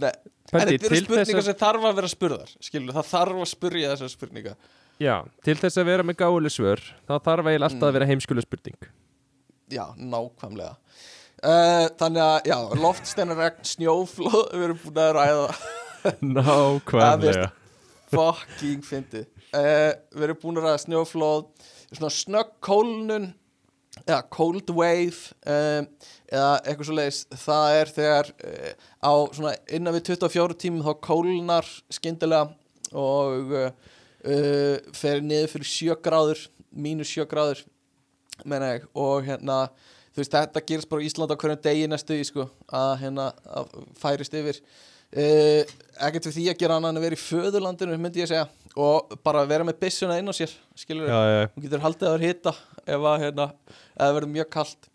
Nei, 0.01 0.09
en 0.09 0.63
þetta 0.65 0.89
eru 0.89 1.01
spurningar 1.03 1.45
sem 1.45 1.59
þarf 1.61 1.85
að 1.91 1.99
vera 2.01 2.09
spurðar 2.09 2.55
Skilur, 2.57 2.95
það 2.97 3.07
þarf 3.11 3.43
að 3.45 3.51
spurja 3.53 3.91
þessar 3.93 4.11
spurningar. 4.15 4.57
Já, 4.99 5.13
til 5.45 5.57
þess 5.61 5.77
að 5.83 5.87
vera 5.93 6.07
með 6.09 6.17
gálega 6.23 6.55
svör 6.57 6.83
Þá 7.05 7.13
þarf 7.29 7.51
eiginlega 7.53 7.69
alltaf 7.69 7.77
Mm. 7.79 7.87
að 7.91 7.95
vera 7.99 8.09
heimskulega 8.09 8.47
spurning. 8.49 8.89
Já, 9.69 9.85
nákvæmlega. 10.01 10.73
Uh, 11.45 11.85
Þannig 12.01 12.25
að, 12.25 12.49
já, 12.49 12.57
loftsteinarregn, 12.81 13.61
snjóflóð 13.75 14.41
Við 14.57 14.67
erum 14.71 14.81
búin 14.87 15.01
að 15.05 15.13
ræða. 15.21 15.47
Nákvæmlega 16.39 17.47
fucking 18.13 18.85
fyndið. 18.85 19.27
Uh, 19.49 19.91
Við 20.13 20.25
erum 20.27 20.41
búin 20.43 20.61
að 20.61 20.67
ræða 20.67 20.81
snjóflóð 20.85 21.45
Svona 21.89 22.11
snögg 22.13 22.51
kólnun 22.65 23.31
Eða 24.05 24.19
cold 24.31 24.69
wave 24.77 25.33
um, 25.49 25.87
Eða 26.29 26.51
eitthvað 26.61 26.85
svo 26.89 26.97
leiðis 26.99 27.21
Það 27.41 27.77
er 27.79 27.93
þegar 27.95 28.29
uh, 28.45 28.73
á 29.01 29.13
svona 29.33 29.55
innan 29.73 29.97
við 29.97 30.11
24 30.13 30.59
tímum 30.61 30.85
þá 30.85 30.93
kólnar 31.01 31.71
skyndilega 31.93 32.51
og 32.89 33.51
uh, 33.53 33.67
fer 34.97 35.19
niður 35.21 35.51
fyrir 35.51 35.69
7 35.69 35.97
gráður 36.05 36.39
mínus 36.73 37.11
7 37.13 37.27
gráður 37.29 37.61
menna 38.45 38.75
ég. 38.75 38.85
Og 38.97 39.25
hérna 39.27 39.65
þú 40.13 40.21
veist 40.23 40.35
þetta 40.35 40.63
gerist 40.65 40.89
bara 40.89 41.03
á 41.03 41.07
Ísland 41.07 41.33
á 41.33 41.37
hverjum 41.41 41.61
degi 41.65 41.89
næstu 41.89 42.17
í 42.17 42.25
sko 42.27 42.47
að 42.73 42.93
hérna 43.03 43.29
að 43.45 43.75
færist 43.99 44.37
yfir 44.37 44.61
uh, 45.17 45.63
ekkert 46.05 46.29
við 46.29 46.37
því 46.37 46.45
að 46.51 46.61
gera 46.61 46.77
annað 46.77 46.93
en 46.93 46.99
að 46.99 47.05
vera 47.07 47.17
í 47.17 47.23
föðurlandinu 47.23 47.97
myndi 47.99 48.23
ég 48.23 48.29
segja. 48.29 48.45
Og 48.79 49.15
bara 49.25 49.47
vera 49.49 49.65
með 49.67 49.79
byssuna 49.81 50.19
inn 50.21 50.29
á 50.29 50.33
sér 50.35 50.51
skilur 50.77 51.09
já, 51.09 51.49
hún 51.51 51.65
getur 51.65 51.81
haldið 51.83 52.11
að 52.11 52.25
hita 52.27 52.53
ef 52.85 53.07
að 53.09 53.23
hérna 53.25 53.47
verður 53.97 54.31
mjög 54.35 54.51
kalt. 54.53 54.89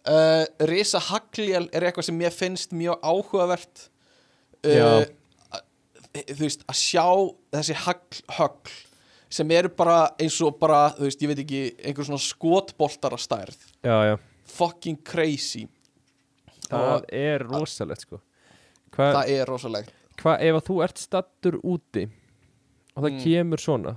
Uh, 0.00 0.44
Risa 0.68 1.00
Hagljel 1.10 1.68
er 1.76 1.86
eitthvað 1.86 2.08
sem 2.08 2.18
mér 2.18 2.34
finnst 2.34 2.74
mjög 2.76 3.00
áhugavert. 3.04 3.86
Uh, 4.66 5.04
þú 6.18 6.40
veist 6.42 6.64
að 6.68 6.80
sjá 6.80 7.06
þessi 7.54 7.76
hagl, 7.84 8.72
sem 9.30 9.52
eru 9.54 9.70
bara 9.72 10.00
eins 10.20 10.40
og 10.44 10.58
bara 10.60 10.88
þú 10.96 11.06
veist 11.06 11.22
ég 11.22 11.30
veit 11.30 11.44
ekki 11.44 11.60
einhver 11.78 12.08
svona 12.08 12.24
skotboltar 12.24 13.14
að 13.14 13.24
stærð. 13.28 13.68
Já, 13.86 13.96
já. 14.10 14.16
Fucking 14.50 14.98
crazy. 15.06 15.68
Það 16.66 16.88
og 16.90 17.14
er 17.14 17.46
rosalegt 17.46 18.04
sko 18.04 18.20
Hvað 19.00 19.16
það 19.18 19.32
er 19.36 19.50
rosalegt. 19.50 19.92
Hva, 20.20 20.34
ef 20.44 20.58
að 20.60 20.64
þú 20.68 20.78
ert 20.84 20.98
stattur 21.00 21.56
úti 21.64 22.04
og 22.96 23.04
það 23.04 23.10
Mm. 23.14 23.20
kemur 23.24 23.62
svona? 23.62 23.96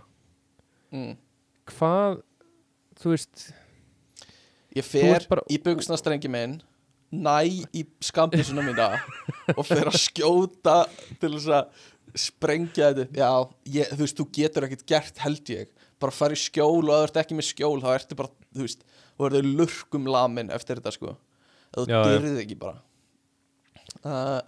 Mm. 0.94 1.18
Hvað, 1.74 2.22
þú 3.02 3.10
veist 3.16 3.48
ég 4.76 4.86
fer 4.88 5.26
bara- 5.30 5.44
í 5.50 5.58
buksnastrengi 5.62 6.30
minn 6.32 6.62
næ 7.14 7.36
í 7.74 7.84
skambisuna 8.02 8.64
mína 8.66 8.88
og 9.58 9.66
fer 9.68 9.86
að 9.90 9.98
skjóta 10.02 10.78
til 11.20 11.34
þess 11.36 11.50
að 11.60 11.68
sprengja 12.16 12.92
þetta 12.94 13.18
já, 13.18 13.30
ég, 13.74 13.92
þú 13.94 14.02
veist, 14.06 14.18
þú 14.18 14.26
getur 14.38 14.66
ekkert 14.68 14.86
gert 14.90 15.18
held 15.26 15.44
ég, 15.54 15.68
bara 16.00 16.12
fara 16.14 16.34
í 16.38 16.42
skjól 16.42 16.90
og 16.90 16.94
ef 16.94 16.96
þú 16.96 17.04
ert 17.10 17.20
ekki 17.26 17.38
með 17.38 17.48
skjól, 17.52 17.82
þá 17.82 17.90
ertu 17.98 18.16
bara 18.20 18.30
þú 18.54 18.66
veist, 18.68 18.84
þú 19.18 19.28
verður 19.28 19.48
lurkum 19.60 20.06
lamin 20.10 20.50
eftir 20.54 20.78
þetta 20.82 20.94
sko, 20.94 21.16
ef 21.74 21.84
þú 21.84 21.88
dyrðið 21.90 22.42
ekki 22.46 22.58
bara. 22.62 22.82
Uh, 24.04 24.42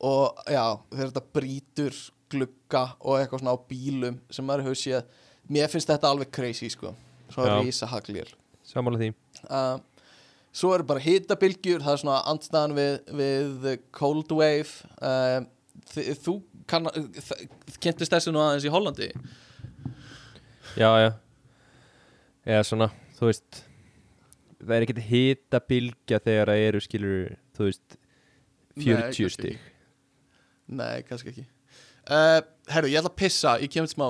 og 0.00 0.40
já, 0.50 0.64
þegar 0.92 1.10
þetta 1.12 1.24
brýtur 1.38 1.98
glugga 2.32 2.82
og 3.00 3.20
eitthvað 3.20 3.40
svona 3.44 3.54
á 3.54 3.58
bílum 3.70 4.16
sem 4.34 4.44
maður 4.46 4.66
hefur 4.66 4.80
séð 4.80 5.04
mér 5.54 5.70
finnst 5.70 5.88
þetta 5.92 6.10
alveg 6.10 6.30
crazy 6.34 6.68
sko. 6.72 6.90
Svo 7.30 7.44
Já. 7.46 7.56
rísa 7.62 7.86
haglir 7.90 8.28
Samála 8.66 8.98
því. 8.98 9.12
Uh, 9.46 9.78
svo 10.54 10.72
eru 10.74 10.84
bara 10.86 11.02
hitabilgjur 11.02 11.82
það 11.84 11.92
er 11.96 12.00
svona 12.02 12.16
andstæðan 12.32 12.74
við, 12.74 12.96
við 13.18 13.76
cold 13.94 14.32
wave. 14.34 14.72
Uh, 14.98 15.46
þi- 15.92 16.16
þú 16.24 16.34
kann, 16.66 16.88
kynntist 17.78 18.10
þessu 18.14 18.32
nú 18.34 18.42
aðeins 18.42 18.66
í 18.66 18.72
Hollandi? 18.74 19.08
Já, 20.76 20.90
já. 20.98 21.10
Eða 22.46 22.66
svona, 22.68 22.90
þú 23.18 23.30
veist 23.30 23.62
Það 24.66 24.72
er 24.76 24.84
ekkert 24.86 25.02
hita 25.10 25.58
bylgja 25.68 26.18
þegar 26.24 26.50
það 26.50 26.62
eru 26.66 26.80
skilur, 26.82 27.32
þú 27.54 27.66
veist 27.68 27.96
40 28.80 28.86
kannski 28.96 29.28
stig. 29.30 29.58
ekki. 29.58 29.74
Nei, 30.66 31.02
kannski 31.06 31.32
ekki. 31.32 31.46
Uh, 32.06 32.38
herru, 32.70 32.90
ég 32.90 33.00
ætla 33.00 33.10
að 33.10 33.18
pissa, 33.18 33.56
ég 33.62 33.70
kemur 33.72 33.90
smá. 33.90 34.08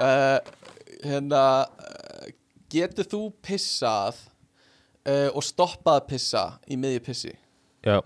Uh, 0.00 0.38
hérna 1.02 1.42
uh, 1.66 2.28
getur 2.72 3.08
þú 3.10 3.24
pissað 3.44 4.26
og 5.10 5.42
stoppað 5.42 5.96
að 5.96 6.08
pissa 6.10 6.42
í 6.70 6.76
miðju 6.78 7.00
pissi? 7.02 7.30
Já, 7.82 7.96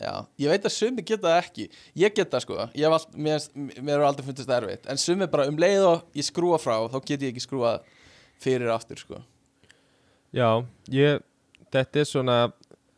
já, 0.00 0.12
ég 0.40 0.52
veit 0.52 0.68
að 0.68 0.72
sumi 0.72 1.02
geta 1.04 1.26
það 1.26 1.40
ekki. 1.42 1.66
Ég 1.98 2.14
get 2.14 2.30
það 2.32 2.44
sko, 2.44 2.58
allt, 2.62 3.10
mér, 3.18 3.42
mér 3.58 3.96
er 3.98 4.06
aldrei 4.06 4.28
fundist 4.28 4.48
það 4.48 4.62
erfitt, 4.62 4.86
en 4.88 5.02
sumi 5.02 5.28
bara 5.28 5.48
um 5.50 5.58
leið 5.60 5.88
og 5.90 6.16
ég 6.16 6.28
skrúa 6.30 6.60
frá, 6.62 6.78
þá 6.88 6.96
get 7.02 7.26
ég 7.26 7.34
ekki 7.34 7.44
skrúa 7.44 7.74
fyrir 8.40 8.72
aftur 8.72 9.02
sko. 9.02 9.20
Já, 10.32 10.62
ég, 10.94 11.20
þetta 11.74 12.00
er 12.00 12.08
svona 12.08 12.38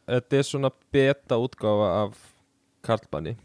þetta 0.08 0.38
er 0.38 0.46
svona 0.48 0.70
beta 0.94 1.38
útgáfa 1.40 1.90
af 2.04 2.22
Karlmanni. 2.84 3.36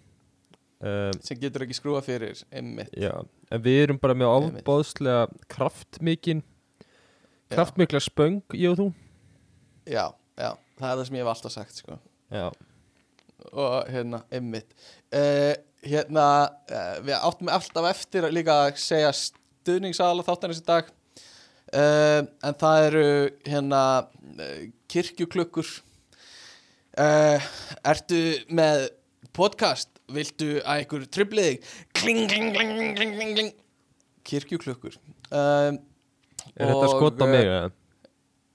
Um, 0.80 1.11
sem 1.23 1.36
getur 1.40 1.65
ekki 1.65 1.76
skrúa 1.76 1.99
fyrir 1.99 2.40
einmitt, 2.56 2.94
Já, 2.95 3.11
en 3.52 3.64
við 3.65 3.81
erum 3.81 3.98
bara 3.99 4.15
með 4.15 4.30
ofbóðslega 4.31 5.26
kraftmikinn 5.52 6.40
kraftmikla 7.49 8.02
spöng, 8.03 8.41
ég 8.56 8.73
og 8.73 8.77
þú. 8.80 8.88
Já, 9.90 10.06
já, 10.38 10.52
það 10.80 10.91
er 10.91 10.99
það 10.99 11.06
sem 11.07 11.18
ég 11.18 11.23
hef 11.23 11.31
alltaf 11.34 11.56
sagt 11.56 11.81
sko. 11.81 11.98
Já, 12.30 12.45
og 13.49 13.90
hérna, 13.90 14.22
einmitt. 14.31 14.72
Uh, 15.10 15.56
hérna, 15.86 16.27
uh, 16.69 16.95
við 17.06 17.18
áttum 17.18 17.52
alltaf 17.56 17.90
eftir 17.90 18.27
að 18.27 18.38
líka 18.38 18.56
að 18.68 18.80
segja 18.84 19.11
stuðningsala 19.18 20.26
þáttanins 20.27 20.61
í 20.61 20.68
dag. 20.68 20.94
Uh, 21.69 22.23
en 22.45 22.57
það 22.57 22.86
eru 22.88 23.06
hérna 23.45 23.84
kirkjuklukkur 24.90 25.69
uh, 26.99 27.49
ertu 27.93 28.21
með 28.59 28.88
podcast? 29.35 29.91
Viltu 30.09 30.55
að 30.65 30.84
ykkur 30.85 31.05
triplið 31.13 31.49
þig? 31.51 31.73
Kling, 31.99 32.23
kling, 32.31 32.47
kling, 32.55 32.71
kling, 32.76 32.95
kling, 32.97 33.13
kling, 33.17 33.34
kling. 33.38 33.51
Kirkjuklukkur. 34.30 34.97
Um, 35.30 35.77
er 36.55 36.71
þetta 36.71 36.88
Og, 36.88 36.93
skot 36.95 37.21
á 37.21 37.26
eh, 37.26 37.31
mig? 37.34 37.45
eða? 37.45 37.69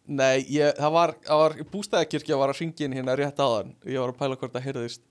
Nei, 0.04 0.44
ég, 0.52 0.74
það 0.76 0.92
var, 0.92 1.14
var 1.24 1.54
bústæðakirkja 1.72 2.36
var 2.36 2.52
að 2.52 2.60
ringin 2.60 2.96
hérna 2.96 3.14
rétt 3.16 3.40
áðan. 3.40 3.70
Ég 3.88 4.02
var 4.02 4.12
að 4.12 4.18
pæla 4.20 4.36
hvort 4.40 4.56
það 4.56 4.66
heyrðist 4.66 5.04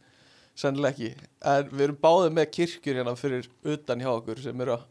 sennilega 0.60 0.94
ekki, 0.94 1.30
en 1.50 1.72
við 1.72 1.86
erum 1.88 2.02
báðið 2.04 2.36
með 2.38 2.50
kirkjur 2.54 3.00
hérna 3.00 3.16
fyrir 3.18 3.48
utan 3.74 4.04
hjá 4.04 4.12
okkur 4.12 4.42
sem 4.44 4.66
að, 4.68 4.84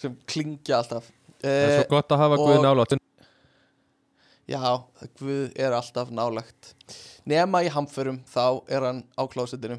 sem 0.00 0.14
klingja 0.30 0.78
alltaf. 0.78 1.10
Það 1.44 1.58
er 1.58 1.72
eh, 1.74 1.80
svo 1.82 1.90
gott 1.90 2.14
að 2.14 2.22
hafa 2.24 2.38
og- 2.40 2.46
Guð 2.48 2.62
nálátt 2.64 2.94
Já, 4.44 4.60
Guð 5.18 5.54
er 5.56 5.72
alltaf 5.72 6.10
nálagt 6.12 6.74
nema 7.24 7.62
í 7.64 7.70
hamförum, 7.72 8.20
þá 8.28 8.60
er 8.68 8.84
hann 8.84 9.02
á 9.16 9.24
klósitinu 9.24 9.78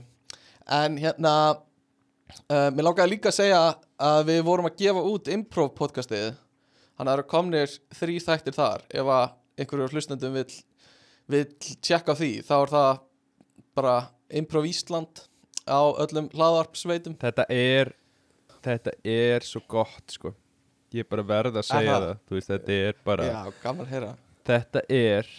en 0.65 0.97
hérna 0.97 1.33
uh, 1.53 2.69
mér 2.73 2.87
langaði 2.87 3.11
líka 3.13 3.29
að 3.29 3.37
segja 3.37 3.59
að 4.01 4.21
við 4.31 4.41
vorum 4.47 4.69
að 4.69 4.79
gefa 4.79 5.03
út 5.05 5.29
improv 5.31 5.69
podcastið. 5.77 6.33
Hann 6.97 7.11
eru 7.11 7.25
komnir 7.29 7.69
þrý 7.93 8.17
þættir 8.23 8.55
þar. 8.55 8.85
Ef 8.89 9.11
að 9.11 9.35
einhverjur 9.61 9.93
hlustendum 9.93 10.33
vill, 10.35 10.57
vill 11.31 11.45
tjekka 11.59 12.15
því 12.17 12.31
þá 12.47 12.55
er 12.57 12.73
það 12.73 12.91
bara 13.77 13.95
improv 14.33 14.65
Ísland 14.65 15.25
á 15.69 15.81
öllum 16.01 16.31
hlaðvarpsveitum 16.33 17.19
Þetta 17.21 17.45
er 17.53 17.93
þetta 18.65 18.97
er 19.05 19.45
svo 19.45 19.61
gott 19.69 20.17
sko. 20.17 20.33
Ég 20.95 21.05
er 21.05 21.09
bara 21.11 21.25
verð 21.27 21.59
að 21.59 21.67
segja 21.69 21.95
Aha. 21.95 22.03
það. 22.05 22.21
Veist, 22.33 22.51
þetta 22.53 22.77
er 22.89 23.01
bara 23.05 23.27
Já, 23.29 23.39
gaman 23.61 23.85
að 23.85 23.93
heyra 23.93 24.13
þetta 24.45 24.81
er 24.91 25.29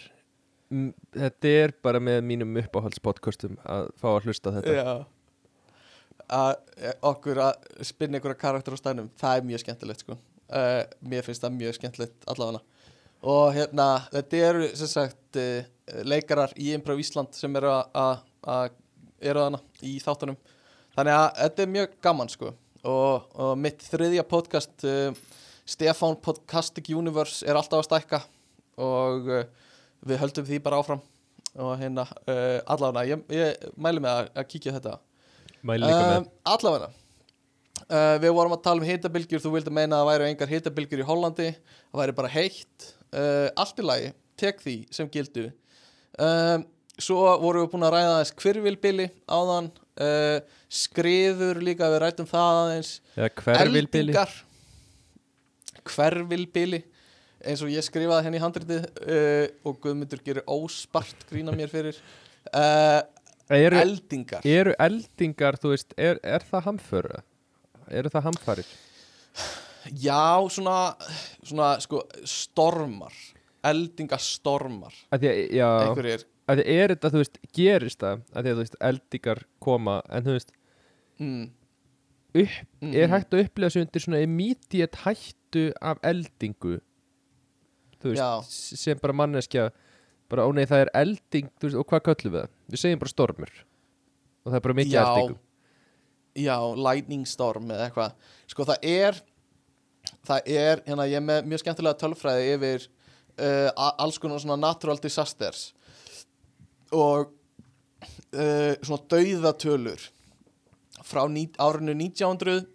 þetta 1.15 1.51
er 1.63 1.73
bara 1.83 1.99
með 2.03 2.17
mínum 2.27 2.57
uppáhaldspodcastum 2.59 3.53
að 3.63 3.85
fá 4.01 4.07
að 4.11 4.25
hlusta 4.27 4.51
þetta. 4.57 4.73
Já. 4.75 4.95
Að 6.27 6.55
eh, 6.83 6.95
okkur 7.07 7.39
að 7.39 7.69
spinna 7.87 8.19
einhverja 8.19 8.39
karakter 8.41 8.75
á 8.75 8.79
stænum 8.81 9.07
það 9.19 9.37
er 9.39 9.45
mjög 9.47 9.63
skemmtilegt 9.63 10.03
sko. 10.03 10.17
Uh, 10.47 10.81
mér 11.03 11.23
finnst 11.27 11.43
það 11.43 11.55
mjög 11.59 11.77
skemmtilegt 11.77 12.27
allavega. 12.31 12.61
Og 13.27 13.49
hérna 13.55 13.87
þetta 14.11 14.41
eru 14.49 14.67
sem 14.79 14.91
sagt 14.91 15.39
uh, 15.39 15.63
leikarar 16.07 16.51
í 16.59 16.69
Improv 16.75 16.99
Ísland 17.03 17.35
sem 17.35 17.55
eru 17.59 17.71
að- 17.71 17.89
að 18.03 18.21
að- 18.47 18.77
eru 19.31 19.41
þarna 19.45 19.59
í 19.87 19.95
þáttunum. 20.03 20.37
Þannig 20.97 21.15
að 21.17 21.27
þetta 21.41 21.63
er 21.63 21.71
mjög 21.77 21.95
gaman 22.05 22.29
sko. 22.31 22.51
Og, 22.87 23.25
og 23.35 23.55
mitt 23.59 23.81
þriðja 23.87 24.23
podcast 24.29 24.85
uh, 24.87 25.15
Stefán 25.67 26.19
Podcastic 26.23 26.91
Universe 26.95 27.43
er 27.47 27.57
alltaf 27.59 27.81
að 27.81 27.87
stækka 27.89 28.21
og 28.77 29.29
uh, 29.31 29.45
við 30.07 30.21
höldum 30.21 30.47
því 30.47 30.59
bara 30.65 30.81
áfram. 30.81 31.01
Og 31.57 31.73
hérna 31.79 32.05
uh, 32.05 32.59
allavega 32.69 33.15
ég, 33.15 33.21
ég 33.33 33.67
mæli 33.81 34.01
með 34.03 34.13
að, 34.13 34.31
að 34.37 34.47
kíkja 34.51 34.75
þetta. 34.75 34.95
Mæli 35.65 35.87
líka 35.87 36.01
með. 36.03 36.17
Um, 36.19 36.27
allavega 36.53 36.89
uh, 37.87 38.15
við 38.21 38.33
vorum 38.37 38.53
að 38.53 38.63
tala 38.67 38.83
um 38.83 38.87
hitabilgjur 38.87 39.41
þú 39.41 39.53
vildi 39.55 39.73
meina 39.73 39.97
að 39.97 40.03
það 40.03 40.11
væru 40.11 40.27
engar 40.27 40.53
hitabilgjur 40.53 41.01
í 41.01 41.07
Hollandi 41.07 41.47
það 41.57 42.01
væri 42.01 42.17
bara 42.19 42.33
heitt. 42.35 42.89
Uh, 43.07 43.47
allt 43.57 43.81
í 43.81 43.85
lagi, 43.87 44.11
tek 44.37 44.61
því 44.61 44.75
sem 44.93 45.09
gildu. 45.09 45.47
Um, 46.21 46.67
svo 47.01 47.23
vorum 47.41 47.65
við 47.65 47.71
búin 47.73 47.87
að 47.87 47.95
ræða 47.95 48.13
aðeins 48.15 48.33
kvirvilbili 48.37 49.09
áðan. 49.29 49.71
Skriður 50.77 51.57
líka 51.65 51.87
við 51.89 52.03
rættum 52.03 52.27
það 52.29 52.59
aðeins. 52.61 52.89
Eða 53.15 53.29
hverfilbili. 53.39 54.13
Eldingar. 54.13 54.33
Hvervilbili 55.87 56.81
eins 57.45 57.63
og 57.65 57.71
ég 57.71 57.85
skrifaði 57.85 58.25
henni 58.27 58.39
í 58.39 58.43
handritið 58.43 58.87
uh, 59.03 59.45
og 59.67 59.79
Guðmundur 59.83 60.23
gerir 60.25 60.47
óspart 60.49 61.27
grína 61.29 61.53
mér 61.55 61.71
fyrir 61.71 61.99
uh, 62.53 63.01
eru, 63.53 63.79
eldingar. 63.81 64.45
eru 64.47 64.75
eldingar, 64.81 65.59
þú 65.61 65.73
veist, 65.75 65.97
er, 65.97 66.21
er 66.25 66.45
það 66.47 66.69
hamföru? 66.71 67.23
eru 67.87 68.11
það 68.11 68.29
hamfarir? 68.31 68.71
Já, 69.95 70.43
svona, 70.51 70.79
svona 71.39 71.75
sko, 71.79 72.01
stormar 72.27 73.13
eldingastormar. 73.67 74.95
Einhverjir 75.15 76.25
að 76.47 76.61
því 76.61 76.75
er 76.79 76.93
þetta, 76.93 77.11
þú 77.11 77.21
veist, 77.21 77.39
gerist 77.55 78.03
það? 78.03 78.19
Að 78.31 78.45
því 78.45 78.51
að, 78.51 78.57
þú 78.57 78.63
veist, 78.63 78.77
eldingar 78.89 79.41
koma 79.63 79.95
en 80.07 80.25
þú 80.27 80.35
veist, 80.37 80.53
mm, 81.19 81.41
upp, 82.41 82.59
er 82.87 83.11
hægt 83.11 83.35
að 83.35 83.43
upplega 83.43 83.73
sig 83.73 83.83
undir 83.83 84.05
svona 84.05 84.21
immediate 84.23 85.03
hættu 85.03 85.65
af 85.81 85.99
eldingu 86.07 86.77
veist, 88.03 88.57
sem 88.77 88.99
bara 89.01 89.15
manneskja 89.15 89.69
bara, 90.29 90.45
ó 90.45 90.51
nei, 90.55 90.65
það 90.67 90.85
er 90.85 90.93
elding, 91.01 91.49
veist, 91.63 91.79
og 91.79 91.87
hvað 91.87 92.05
köllum 92.09 92.35
við 92.35 92.43
það? 92.43 92.53
Við 92.67 92.83
segjum 92.83 93.01
bara 93.03 93.13
stormur. 93.13 93.53
Og 94.43 94.51
það 94.51 94.59
er 94.59 94.65
bara 94.67 94.79
mikið 94.81 95.01
eldingum 95.03 95.43
Já, 96.37 96.57
lightning 96.77 97.23
storm 97.25 97.71
eða 97.73 97.87
eitthvað. 97.87 98.27
Sko 98.51 98.65
það 98.67 98.83
er 98.85 99.15
það 100.27 100.51
er, 100.53 100.83
hérna 100.85 101.07
ég 101.09 101.19
er 101.19 101.25
með 101.25 101.47
mjög 101.49 101.63
skemmtilega 101.63 101.99
tölfræði 102.01 102.51
yfir 102.55 102.85
uh, 103.41 103.87
alls 104.03 104.19
konar 104.21 104.41
svona 104.43 104.59
natural 104.59 104.99
disasters 105.01 105.71
og 106.93 107.31
uh, 108.35 108.73
svona 108.83 109.01
dauðatölur 109.13 110.07
frá 111.07 111.23
árinu 111.23 111.95
1900 111.95 112.65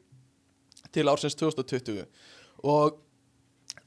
til 0.92 1.08
ársins 1.08 1.36
2020 1.38 2.04
og 2.68 3.00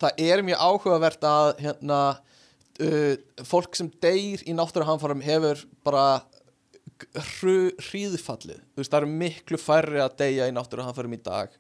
það 0.02 0.24
er 0.28 0.44
mjög 0.46 0.64
áhugavert 0.70 1.28
að 1.30 1.52
hérna 1.64 2.00
uh, 2.16 3.14
fólk 3.48 3.78
sem 3.78 3.92
deyr 4.04 4.44
í 4.46 4.56
náttúruhamfarum 4.56 5.24
hefur 5.26 5.66
bara 5.86 6.06
hríðfallið. 7.16 8.62
Veist 8.78 8.94
það 8.94 9.02
eru 9.02 9.12
miklu 9.20 9.60
færri 9.60 10.00
að 10.04 10.18
deyja 10.22 10.48
í 10.48 10.56
náttúruhamfarum 10.56 11.16
í 11.18 11.22
dag 11.24 11.52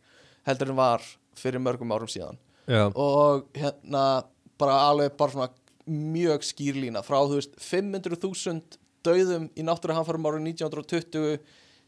heldur 0.48 0.72
en 0.72 0.80
var 0.80 1.03
fyrir 1.36 1.64
mörgum 1.64 1.91
árum 1.91 2.12
síðan. 2.12 2.40
Já, 2.70 2.88
og 2.90 3.49
hérna 3.53 4.26
bara 4.60 4.78
alveg 4.90 5.18
bara 5.20 5.34
svona 5.34 5.49
mjög 5.86 6.45
skýrlína 6.48 7.03
frá 7.06 7.20
þú 7.28 7.38
veist 7.38 7.57
500.000 7.62 8.80
dauðum 9.06 9.49
í 9.53 9.66
náttúruhamfarum 9.66 10.26
árið 10.32 10.48
1920 10.56 11.36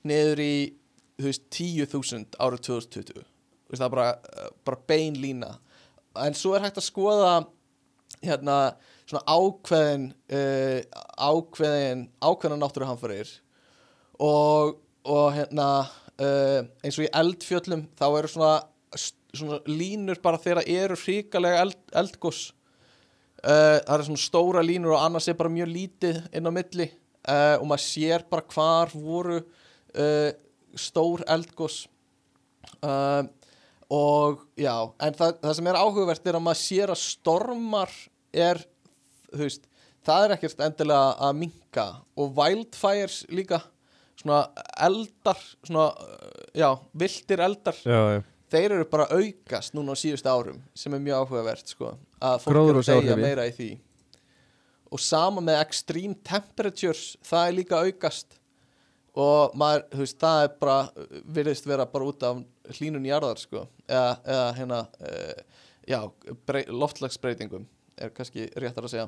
niður 0.07 0.44
í 0.44 0.53
þú 1.18 1.32
veist 1.32 1.48
10.000 1.56 2.38
árið 2.38 2.68
2020 2.69 3.26
Þú 3.68 3.74
veist, 3.74 3.82
það 3.82 3.88
er 3.88 3.95
bara, 3.95 4.11
bara 4.68 4.84
bein 4.88 5.18
lína 5.19 5.56
en 6.26 6.38
svo 6.38 6.56
er 6.56 6.65
hægt 6.65 6.80
að 6.81 6.88
skoða 6.88 7.31
hérna 8.23 8.57
svona 9.07 9.23
ákveðin 9.27 10.10
uh, 10.34 10.80
ákveðin 11.15 12.07
ákveðin 12.23 12.61
náttúruhamfarir 12.64 13.31
og, 14.23 14.77
og 15.07 15.27
hérna 15.35 15.68
uh, 15.84 16.61
eins 16.84 16.98
og 16.98 17.07
í 17.07 17.14
eldfjöllum 17.22 17.85
þá 17.99 18.06
eru 18.10 18.31
svona, 18.31 18.53
svona 18.98 19.60
línur 19.69 20.22
bara 20.23 20.41
þegar 20.41 20.64
eru 20.65 20.99
hrikalega 20.99 21.65
eld, 21.65 21.80
eldgós 22.03 22.48
uh, 23.44 23.77
það 23.84 23.94
eru 23.98 24.10
svona 24.10 24.26
stóra 24.26 24.65
línur 24.65 24.98
og 24.98 25.03
annars 25.06 25.30
er 25.30 25.39
bara 25.39 25.53
mjög 25.53 25.72
lítið 25.73 26.23
inn 26.31 26.49
á 26.49 26.53
milli. 26.53 26.91
Og 27.27 27.65
maður 27.68 27.81
sér 27.84 28.22
bara 28.31 28.45
hvar 28.53 28.94
voru 28.95 29.41
stór 30.80 31.26
eldgós 31.27 31.81
uh, 32.85 33.23
og 33.93 34.43
já 34.59 34.76
en 34.99 35.15
það, 35.15 35.39
það 35.45 35.57
sem 35.59 35.72
er 35.72 35.80
áhugavert 35.80 36.27
er 36.27 36.39
að 36.39 36.45
maður 36.47 36.61
sér 36.64 36.93
að 36.93 37.01
stormar 37.03 37.93
er 38.35 38.61
þú 39.31 39.43
veist, 39.45 39.68
það 40.07 40.26
er 40.26 40.35
ekkert 40.38 40.64
endilega 40.68 41.11
að 41.27 41.38
minka 41.43 41.88
og 42.18 42.34
wildfires 42.38 43.22
líka 43.31 43.61
svona 44.18 44.47
eldar 44.84 45.39
svona, 45.61 45.91
já, 46.57 46.72
viltir 46.97 47.43
eldar 47.45 47.80
já, 47.85 48.23
þeir 48.51 48.77
eru 48.77 48.88
bara 48.89 49.07
aukast 49.11 49.76
núna 49.76 49.95
á 49.95 49.97
síðustu 49.99 50.31
árum 50.31 50.59
sem 50.77 50.93
er 50.95 51.03
mjög 51.03 51.26
áhugavert 51.26 51.73
sko, 51.73 51.93
að 52.19 52.43
fólk 52.45 52.59
er 52.61 52.80
að 52.81 52.88
segja 52.88 53.19
meira 53.19 53.47
í 53.47 53.53
því. 53.55 53.69
Og 54.88 55.01
sama 55.03 55.43
með 55.43 55.61
extreme 55.65 56.15
temperatures 56.26 57.18
það 57.27 57.47
er 57.47 57.57
líka 57.57 57.81
aukast. 57.84 58.38
Og 59.18 59.55
maður, 59.57 59.88
þú 59.91 60.03
veist, 60.03 60.19
það 60.22 60.43
er 60.45 60.53
bara 60.61 60.77
virðist 61.38 61.68
vera 61.68 61.88
bara 61.89 62.07
út 62.07 62.23
af 62.23 62.39
hlínun 62.76 63.07
jarðar 63.07 63.39
sko, 63.41 63.65
eða, 63.88 64.11
eða 64.26 64.48
hérna 64.57 64.80
uh, 65.07 65.64
já, 65.88 65.99
brey, 66.49 66.68
loftlagsbreytingum 66.68 67.68
er 67.98 68.14
kannski 68.15 68.48
réttar 68.60 68.85
að 68.85 68.94
segja. 68.94 69.07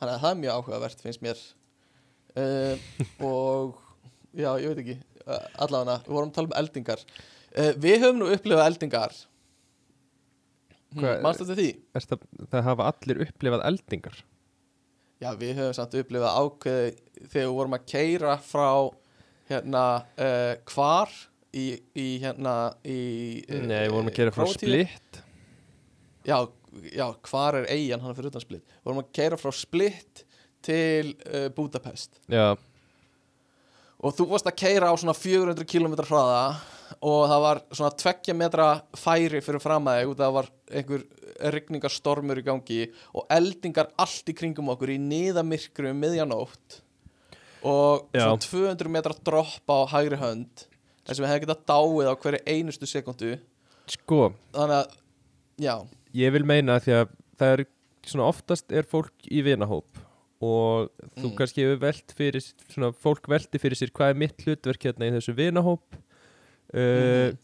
Þannig 0.00 0.14
að 0.14 0.22
það 0.24 0.30
er 0.30 0.40
mjög 0.40 0.56
áhugavert 0.58 1.04
finnst 1.04 1.22
mér. 1.24 1.42
Uh, 2.32 2.88
og 3.28 3.76
já, 4.34 4.48
ég 4.62 4.72
veit 4.72 4.82
ekki 4.82 4.96
uh, 5.26 5.44
allavega, 5.62 6.00
við 6.06 6.16
vorum 6.16 6.32
að 6.32 6.38
tala 6.38 6.50
um 6.50 6.56
eldingar. 6.62 7.04
Uh, 7.52 7.70
við 7.76 8.00
höfum 8.02 8.20
nú 8.22 8.32
upplifað 8.32 8.68
eldingar. 8.70 9.20
Hmm, 10.92 11.22
mannstu 11.24 11.46
þetta 11.48 11.60
því? 11.60 11.70
Það, 11.96 12.26
það 12.52 12.66
hafa 12.68 12.88
allir 12.90 13.22
upplifað 13.26 13.66
eldingar? 13.70 14.18
Já, 15.22 15.30
við 15.38 15.54
höfum 15.60 15.76
samt 15.78 15.94
upplifað 16.00 16.40
ákveði 16.42 16.94
þegar 17.22 17.46
við 17.46 17.54
vorum 17.56 17.76
að 17.78 17.86
keira 17.92 18.34
frá 18.42 18.68
hérna 19.52 19.84
uh, 20.18 20.54
hvar 20.72 21.12
í, 21.54 21.66
í 21.98 22.08
hérna 22.22 22.56
í 22.84 22.98
Nei, 23.48 23.84
við 23.86 23.94
vorum 23.94 24.10
að 24.10 24.18
gera 24.18 24.34
frá 24.34 24.44
Króatíu. 24.44 24.68
splitt 24.68 25.22
Já, 26.26 26.36
já, 26.94 27.06
hvar 27.28 27.58
er 27.60 27.70
eigin 27.72 28.02
hann 28.02 28.14
fyrir 28.16 28.32
utan 28.32 28.44
splitt 28.44 28.66
Við 28.66 28.90
vorum 28.90 29.02
að 29.04 29.14
keira 29.18 29.40
frá 29.40 29.54
splitt 29.56 30.24
til 30.62 31.16
uh, 31.26 31.48
Budapest. 31.56 32.20
Já, 32.30 32.52
og 34.02 34.14
þú 34.14 34.28
varst 34.32 34.46
að 34.50 34.58
keira 34.62 34.90
á 34.90 34.94
svona 34.98 35.14
400 35.14 35.66
km 35.66 35.96
hraða 36.06 36.44
og 37.02 37.20
það 37.30 37.42
var 37.44 37.60
svona 37.72 37.96
tveggja 38.02 38.34
metra 38.36 38.66
færi 38.98 39.40
fyrir 39.42 39.62
fram 39.62 39.88
að 39.90 40.00
þig 40.00 40.10
og 40.12 40.16
það 40.20 40.34
var 40.36 40.48
einhver 40.72 41.04
rigningarstormur 41.56 42.40
í 42.42 42.44
gangi 42.46 42.80
og 43.16 43.26
eldingar 43.32 43.90
allt 44.02 44.28
í 44.30 44.36
kringum 44.38 44.70
okkur 44.74 44.92
í 44.94 44.98
niðamirkru 45.02 45.90
um 45.90 46.02
miðjanótt 46.02 46.80
og 47.66 48.10
Já. 48.14 48.26
svona 48.26 48.42
200 48.44 48.92
metra 48.92 49.16
dropp 49.24 49.70
á 49.70 49.78
hægri 49.94 50.18
hönd 50.20 50.66
þess 51.06 51.18
að 51.18 51.24
við 51.24 51.30
hefum 51.32 51.44
getað 51.46 51.64
dáið 51.72 52.10
á 52.10 52.14
hverju 52.22 52.40
einustu 52.46 52.86
sekundu 52.90 53.32
sko 53.92 54.20
þannig 54.54 54.78
að, 54.82 54.96
já, 55.58 55.74
Ég 56.12 56.32
vil 56.34 56.44
meina 56.44 56.74
því 56.78 56.92
að 57.00 57.12
það 57.40 57.52
er 57.56 57.62
svona 58.04 58.26
oftast 58.28 58.72
er 58.76 58.84
fólk 58.84 59.28
í 59.32 59.40
vinahóp 59.46 60.00
og 60.42 60.90
þú 61.16 61.28
Mm. 61.30 61.36
kannski 61.38 61.62
hefur 61.64 61.78
velt 61.80 62.12
fyrir 62.18 62.42
svona 62.68 62.92
fólk 62.92 63.28
velti 63.30 63.58
fyrir 63.62 63.78
sér 63.78 63.92
hvað 63.94 64.10
er 64.10 64.18
mitt 64.20 64.42
hlutverk 64.44 64.82
hérna 64.88 65.08
í 65.08 65.14
þessu 65.14 65.34
vinahóp 65.38 65.96
uh, 66.74 66.78
Mhm. 66.78 67.38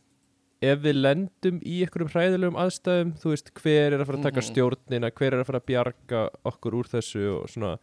ef 0.61 0.79
við 0.83 0.97
lendum 0.99 1.61
í 1.63 1.77
einhverjum 1.87 2.11
hræðilegum 2.13 2.59
aðstæðum 2.59 3.13
þú 3.23 3.31
veist 3.33 3.51
hver 3.55 3.93
er 3.95 3.99
að 4.03 4.07
fara 4.07 4.19
að 4.19 4.27
taka 4.29 4.41
Mhm. 4.43 4.49
stjórnina 4.51 5.11
hver 5.15 5.33
er 5.33 5.41
að 5.43 5.47
fara 5.47 5.61
að 5.61 5.67
bjarga 5.71 6.23
okkur 6.45 6.75
úr 6.75 6.89
þessu 6.91 7.25
og 7.43 7.49
svona 7.49 7.79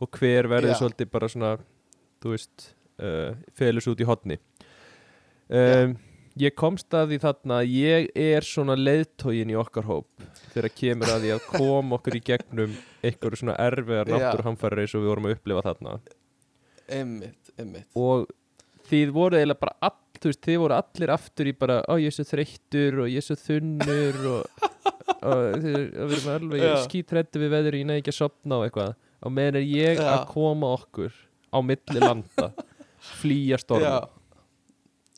og 0.00 0.10
hver 0.10 0.48
verður 0.50 0.74
Já. 0.74 0.80
svolítið 0.82 1.10
bara 1.10 1.28
svona 1.28 1.58
þú 2.20 2.34
veist 2.34 2.74
uh, 2.98 3.34
felus 3.54 3.86
út 3.86 4.00
í 4.00 4.04
hotni 4.04 4.38
um, 5.48 5.96
ég 6.40 6.54
komst 6.58 6.94
að 6.96 7.12
því 7.14 7.18
þarna 7.22 7.60
að 7.62 7.72
ég 7.72 8.08
er 8.26 8.46
svona 8.46 8.76
leiðtógin 8.76 9.52
í 9.52 9.58
okkar 9.58 9.86
hóp 9.88 10.26
þegar 10.52 10.72
kemur 10.76 11.12
að 11.12 11.22
því 11.24 11.34
að 11.36 11.46
koma 11.52 11.98
okkur 11.98 12.18
í 12.18 12.22
gegnum 12.24 12.74
einhverju 13.04 13.40
svona 13.42 13.58
erfiðar 13.66 14.10
náttúruhamfæri 14.12 14.84
eins 14.84 14.96
og 14.96 15.04
við 15.04 15.12
vorum 15.12 15.28
að 15.28 15.36
upplifa 15.36 15.64
þarna. 15.68 15.94
Einmitt, 16.96 17.52
einmitt. 17.56 17.88
Og 17.98 18.26
þið 18.90 19.14
voru 19.16 19.38
eiginlega 19.38 19.62
bara 19.64 19.76
all, 19.88 19.96
veist, 20.26 20.42
þið 20.44 20.60
voru 20.62 20.76
allir 20.78 21.12
aftur 21.16 21.50
í 21.50 21.54
bara, 21.56 21.78
ó 21.88 21.94
ég 22.00 22.10
er 22.10 22.16
svo 22.16 22.26
þreyttur 22.28 23.00
og 23.04 23.10
ég 23.10 23.22
er 23.22 23.26
svo 23.26 23.38
þunnur 23.40 24.20
og, 24.32 24.68
og 25.30 25.64
þið 25.64 25.80
erum 26.06 26.30
alveg 26.36 26.64
Já. 26.64 26.74
skítrættu 26.84 27.42
við 27.42 27.52
veður 27.56 27.80
ég 27.80 27.88
næði 27.88 28.04
ekki 28.04 28.14
að 28.14 28.20
sopna 28.20 28.60
og 28.60 28.68
eitthvað. 28.68 28.94
Og 29.26 29.32
meðan 29.32 29.60
er 29.62 29.68
ég 29.70 30.00
Já. 30.00 30.06
að 30.12 30.28
koma 30.34 30.74
okkur 30.76 31.16
á 31.52 31.58
milli 31.64 32.02
landa 32.02 32.50
flýja 33.16 33.58
storm 33.60 34.06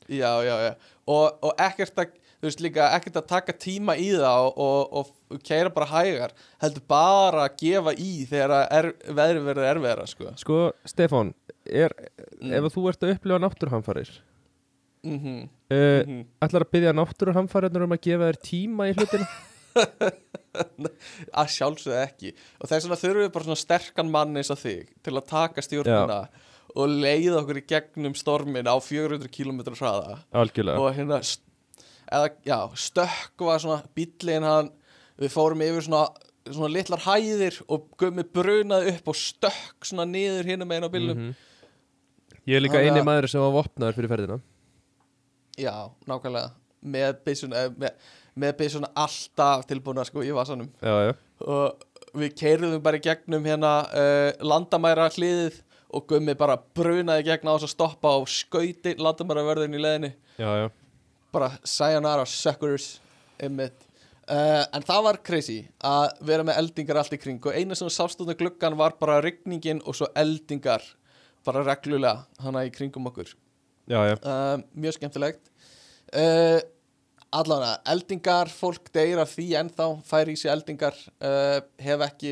já, 0.09 0.31
já, 0.43 0.43
já, 0.45 0.55
já. 0.69 0.73
Og, 1.09 1.39
og 1.41 1.53
ekkert 1.65 2.01
að 2.03 2.15
þú 2.39 2.47
veist 2.47 2.61
líka 2.63 2.85
ekkert 2.95 3.17
að 3.19 3.27
taka 3.27 3.53
tíma 3.59 3.95
í 3.99 4.09
það 4.15 4.45
og, 4.47 4.91
og, 5.01 5.09
og 5.33 5.41
keira 5.43 5.69
bara 5.75 5.89
hægar 5.91 6.31
heldur 6.61 6.85
bara 6.87 7.45
að 7.49 7.57
gefa 7.59 7.93
í 7.99 8.11
þegar 8.29 8.53
er, 8.71 8.87
veðri 9.09 9.41
verður 9.43 9.67
erfiðara 9.73 10.05
sko. 10.07 10.31
sko, 10.39 10.59
Stefán 10.87 11.33
er, 11.65 11.91
Mm. 12.39 12.53
ef 12.55 12.69
þú 12.71 12.85
ert 12.87 13.01
að 13.03 13.09
upplifa 13.17 13.39
náttúruhamfarir 13.43 14.09
mm 15.03 15.17
-hmm. 15.19 15.41
uh, 15.71 16.05
Mhm. 16.07 16.25
ætlar 16.41 16.63
að 16.63 16.71
byggja 16.71 16.93
náttúruhamfarirnur 16.95 17.83
um 17.83 17.91
að 17.91 18.01
gefa 18.07 18.29
þér 18.31 18.39
tíma 18.47 18.87
í 18.89 18.93
hlutina 18.95 19.27
að 21.39 21.49
sjálfsögðu 21.53 21.99
ekki 22.03 22.31
og 22.61 22.69
þess 22.69 22.85
vegna 22.87 22.97
þurfum 23.01 23.23
við 23.25 23.33
bara 23.35 23.43
svona 23.47 23.59
sterkan 23.63 24.11
mann 24.11 24.37
eins 24.39 24.49
og 24.53 24.57
þig 24.57 24.87
til 25.03 25.13
að 25.13 25.27
taka 25.29 25.61
stjórnuna 25.61 26.21
og 26.75 26.89
leiða 27.01 27.39
okkur 27.41 27.59
í 27.61 27.65
gegnum 27.69 28.15
stormin 28.17 28.67
á 28.69 28.75
400 28.81 29.29
km 29.33 29.61
hraða. 29.73 30.19
Algjörlega. 30.33 30.79
Og 30.79 30.93
hérna 30.97 31.19
eða, 32.09 32.29
já, 32.45 32.59
stökkva 32.77 33.57
svona 33.61 33.83
bíllinn 33.97 34.45
hann 34.45 34.71
við 35.19 35.33
fórum 35.33 35.61
yfir 35.65 35.85
svona, 35.85 36.05
svona 36.49 36.71
litlar 36.73 37.03
hæðir 37.05 37.59
og 37.67 37.89
gummi 37.99 38.23
brunaði 38.23 38.95
upp 38.95 39.11
og 39.11 39.17
stökk 39.19 39.89
svona 39.89 40.05
niður 40.09 40.49
hinum 40.53 40.71
einn 40.75 40.87
á 40.87 40.89
bílnum. 40.93 41.17
Mhm. 41.17 41.35
ég 42.49 42.55
er 42.57 42.61
líka 42.65 42.79
eini 42.81 42.99
að- 43.01 43.05
maður 43.05 43.29
sem 43.29 43.41
var 43.41 43.51
vopnaður 43.51 43.93
fyrir 43.97 44.09
ferðina. 44.09 44.39
Já, 45.59 45.91
nákvæmlega. 46.07 46.51
Með 46.85 47.17
byssuna, 47.25 47.69
með, 47.77 47.91
með 48.39 48.53
byssuna 48.57 48.87
alltaf 48.95 49.65
tilbúna 49.67 50.05
sko 50.07 50.23
í 50.23 50.31
vasanum. 50.33 50.69
Já, 50.81 51.09
já, 51.09 51.13
og 51.45 51.83
við 52.15 52.33
keirðum 52.39 52.81
bara 52.81 52.97
gegnum 52.97 53.43
hérna 53.45 53.73
uh, 53.91 54.31
landamæra 54.41 55.09
hliðið 55.13 55.59
og 55.89 56.05
gummi 56.09 56.35
bara 56.37 56.57
brunaði 56.77 57.25
gegn 57.29 57.49
á 57.49 57.53
þess 57.55 57.67
að 57.69 57.73
stoppa 57.73 58.13
á 58.13 58.19
skauti 58.29 58.95
landamæra 58.99 59.65
í 59.65 59.81
leðinni 59.81 60.11
já, 60.37 60.49
já. 60.63 60.67
bara 61.33 61.51
sayonara 61.63 62.25
suckers 62.29 62.99
uh, 63.41 63.69
en 64.29 64.85
það 64.85 65.03
var 65.07 65.21
crazy 65.25 65.59
að 65.85 66.07
vera 66.29 66.45
með 66.45 66.61
eldingar 66.61 67.01
allt 67.01 67.15
í 67.17 67.21
kring 67.21 67.41
og 67.45 67.55
eina 67.55 67.77
sem 67.77 67.89
sást 67.93 68.21
út 68.21 68.29
af 68.29 68.37
gluggan 68.39 68.77
var 68.77 68.97
bara 68.99 69.21
rigningin 69.25 69.81
og 69.85 69.97
svo 69.97 70.09
eldingar 70.17 70.85
bara 71.45 71.63
reglulega 71.65 72.25
hana 72.43 72.65
í 72.67 72.73
kringum 72.73 73.07
okkur. 73.09 73.31
Já, 73.89 74.01
uh, 74.19 74.59
mjög 74.75 74.97
skemmtilegt. 74.97 75.47
Uh, 76.11 76.59
allavega 77.33 77.79
eldingar, 77.93 78.51
fólk 78.51 78.91
deyra 78.93 79.25
því 79.29 79.47
ennþá 79.61 79.87
fær 80.05 80.29
í 80.29 80.35
sig 80.37 80.51
eldingar 80.51 80.97
hef 81.79 82.03
ekki 82.05 82.31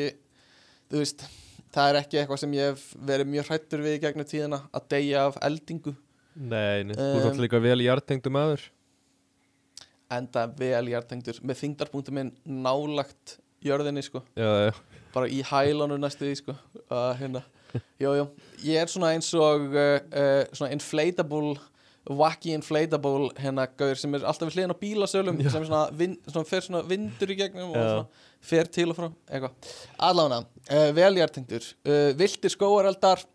þú 0.89 1.01
veist, 1.01 1.23
það 1.75 1.89
er 1.91 1.99
ekki 2.01 2.19
eitthvað 2.21 2.41
sem 2.43 2.53
ég 2.57 2.71
hef 2.71 2.83
verið 3.09 3.31
mjög 3.33 3.49
hrættur 3.51 3.83
við 3.85 3.97
í 3.97 4.01
gegnum 4.05 4.27
tíðina 4.29 4.59
að 4.75 4.87
deyja 4.93 5.25
af 5.29 5.37
eldingu. 5.47 5.93
Nei, 6.37 6.83
nei, 6.85 6.93
þú 6.95 7.21
Um, 7.23 7.27
ert 7.31 7.41
líka 7.41 7.59
vel 7.63 7.79
í 7.81 7.87
jartengdu 7.89 8.29
maður. 8.33 8.67
Enda 10.13 10.45
vel 10.55 10.85
hjartengdur 10.87 11.39
með 11.43 11.59
þingdarpunktum 11.63 12.15
minn 12.15 12.29
nálagt 12.45 13.37
jörðinni 13.65 14.03
sko, 14.05 14.21
Já, 14.37 14.69
já, 14.69 14.73
bara 15.15 15.27
í 15.27 15.41
hælanu 15.43 15.97
næstu 15.99 16.27
því 16.29 16.35
sko. 16.39 16.53
Uh, 16.87 17.09
hérna, 17.19 17.41
jú, 17.99 18.13
jú. 18.15 18.27
Ég 18.63 18.79
er 18.85 18.91
svona 18.91 19.09
eins 19.15 19.27
og 19.35 19.73
uh, 19.73 19.97
svona 20.53 20.69
inflatable 20.75 21.57
wacky 22.07 22.53
inflatable 22.55 23.31
hérna 23.35 23.67
gaur 23.79 23.99
sem 23.99 24.13
er 24.15 24.25
alltaf 24.27 24.47
við 24.47 24.57
hliðin 24.57 24.73
á 24.73 24.81
bílasölum 24.81 25.39
sem 25.41 25.59
er 25.61 25.67
svona, 25.67 25.81
vind, 25.99 26.19
svona 26.29 26.47
fer 26.47 26.63
svona 26.63 26.83
vindur 26.87 27.33
í 27.33 27.37
gegnum 27.39 27.73
og 27.73 27.75
Já. 27.75 27.89
svona 27.89 28.23
fer 28.47 28.69
til 28.71 28.87
og 28.93 28.97
frá 28.97 29.07
eitthvað. 29.09 29.73
Allána, 30.07 30.39
uh, 30.69 30.89
vel 30.95 31.19
hjartengdur 31.19 31.67
uh, 31.87 32.11
viltir 32.19 32.53
skóareldar 32.53 33.25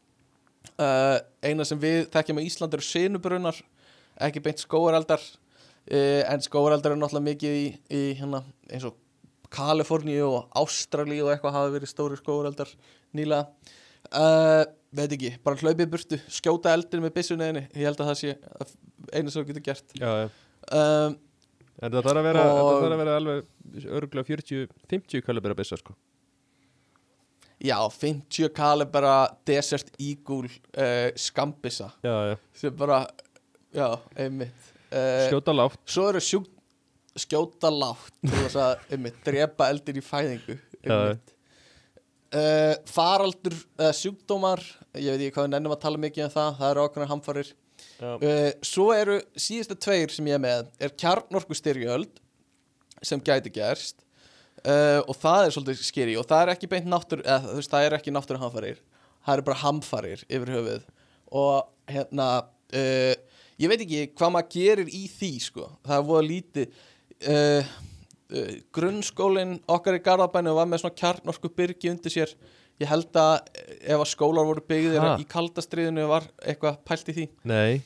uh, 0.78 1.19
eina 1.44 1.66
sem 1.69 1.81
við 1.82 2.07
þekkjum 2.15 2.40
á 2.40 2.47
Ísland 2.47 2.77
eru 2.78 2.86
sinubrunnar 2.86 3.62
ekki 4.23 4.44
beint 4.44 4.62
skóareldar 4.62 5.23
en 5.82 6.44
skóareldar 6.44 6.93
eru 6.93 7.01
náttúrulega 7.01 7.27
mikið 7.27 7.57
í, 7.59 7.65
í 7.90 8.03
hérna 8.15 8.44
eins 8.70 8.85
og 8.86 8.94
Kaliforníu 9.53 10.28
og 10.28 10.53
Ástralíu 10.61 11.24
og 11.27 11.32
eitthvað 11.32 11.57
hafa 11.57 11.73
verið 11.74 11.90
stóri 11.90 12.19
skóareldar 12.20 12.70
nýlega 13.19 13.49
veit 14.97 15.12
ekki, 15.16 15.31
bara 15.44 15.56
hlaupið 15.62 15.90
burtu 15.93 16.19
skjóta 16.32 16.73
eldin 16.77 17.02
með 17.05 17.14
byssunniðinni 17.19 17.62
ég 17.73 17.86
held 17.89 18.01
að 18.05 18.10
það 18.12 18.19
sé 18.20 18.35
einu 19.16 19.32
þú 19.35 19.44
getur 19.51 19.64
gert. 19.70 19.94
Já, 19.98 20.10
já. 20.23 20.31
um, 20.78 21.19
En 21.82 21.90
það 21.90 22.05
þarf 22.06 22.20
að 22.20 22.27
vera, 22.28 22.43
Og- 22.47 22.59
það 22.62 22.82
þarf 22.82 22.93
að 22.94 23.01
vera 23.02 23.14
alveg 23.19 23.86
örgulega 23.98 24.28
40-50 24.28 25.23
kalibera 25.27 25.56
byssa, 25.59 25.78
sko. 25.81 25.94
Já, 27.62 27.77
50 27.94 28.48
kalibera 28.55 29.14
Desert 29.47 29.90
Eagle 30.02 30.48
uh, 30.51 31.10
skambissa 31.16 31.89
Já, 32.02 32.14
já, 32.32 32.36
sem 32.59 32.74
bara, 32.77 33.05
já, 33.74 33.89
einmitt. 34.19 34.70
Uh, 34.93 35.28
skjóta 35.31 35.55
lágt. 35.56 35.78
svo 35.89 36.09
eru 36.10 36.20
sjúk 36.20 36.48
skjóta 37.23 37.70
látt 37.73 38.10
til 38.20 38.32
þess 38.35 38.59
að 38.60 38.82
einmitt, 38.97 39.20
drepa 39.24 39.70
eldir 39.73 40.01
í 40.01 40.05
fæðingu 40.05 40.59
einmitt. 40.82 41.32
Uh, 42.33 42.79
faraldur 42.89 43.53
uh, 43.77 43.91
sjúkdómar 43.93 44.63
ég 44.97 45.13
veit 45.13 45.27
ekki 45.27 45.35
hvað 45.35 45.45
við 45.45 45.51
nennum 45.53 45.75
að 45.75 45.83
tala 45.83 45.99
mikið 46.01 46.25
um 46.25 46.31
það 46.33 46.55
það 46.61 46.71
eru 46.71 46.85
ákveðna 46.87 47.09
hamfarir. 47.11 47.51
Uh, 48.01 48.47
svo 48.65 48.87
eru 48.97 49.19
síðustu 49.37 49.77
tveir 49.85 50.15
sem 50.15 50.31
ég 50.31 50.39
er 50.39 50.41
með 50.41 50.71
er 50.81 50.95
kjarnorku 51.03 51.57
styrjöld 51.59 52.23
sem 53.05 53.21
gæti 53.21 53.53
gerst 53.53 54.01
og 54.63 55.17
það 55.19 55.45
er 55.45 55.53
svolítið 55.57 55.79
skeri 55.83 56.13
og 56.21 56.27
það 56.31 56.43
er 56.45 56.51
ekki 56.53 56.69
beint 56.71 56.85
náttúr 56.87 57.25
eða, 57.25 57.41
þú 57.49 57.55
veist, 57.59 57.73
það 57.73 57.87
er 57.87 57.95
ekki 57.97 58.13
náttúru 58.15 58.39
hamfarir 58.39 58.77
það 59.25 59.35
eru 59.35 59.47
bara 59.49 59.61
hamfarir 59.63 60.25
yfir 60.29 60.53
höfuð. 60.55 60.85
Og 61.35 61.91
hérna 61.91 62.29
ég 62.73 63.73
veit 63.73 63.83
ekki 63.83 64.05
hvað 64.15 64.35
maður 64.37 64.53
gerir 64.55 64.93
í 64.93 65.03
því 65.11 65.33
sko, 65.49 65.67
það 65.83 65.97
er 65.99 66.07
voða 66.09 66.29
lítið 66.29 66.79
uh, 68.33 68.51
grunnskólinn 68.75 69.59
okkar 69.71 69.99
í 69.99 70.03
Garðabænu 70.05 70.55
var 70.57 70.69
með 70.71 70.83
svona 70.85 70.99
kjarnorku 71.03 71.51
byrgi 71.57 71.91
undir 71.93 72.15
sér 72.15 72.35
ég 72.81 72.89
held 72.91 73.15
að 73.21 73.35
eh, 73.55 73.75
ef 73.93 74.01
að 74.01 74.09
skólar 74.15 74.47
voru 74.49 74.63
byggðir 74.69 75.03
Ha? 75.05 75.17
í 75.21 75.27
kaldastriðinu 75.29 76.07
var 76.11 76.25
eitthvað 76.43 76.79
pælt 76.89 77.13
í 77.13 77.17
því 77.21 77.27
Nei, 77.53 77.83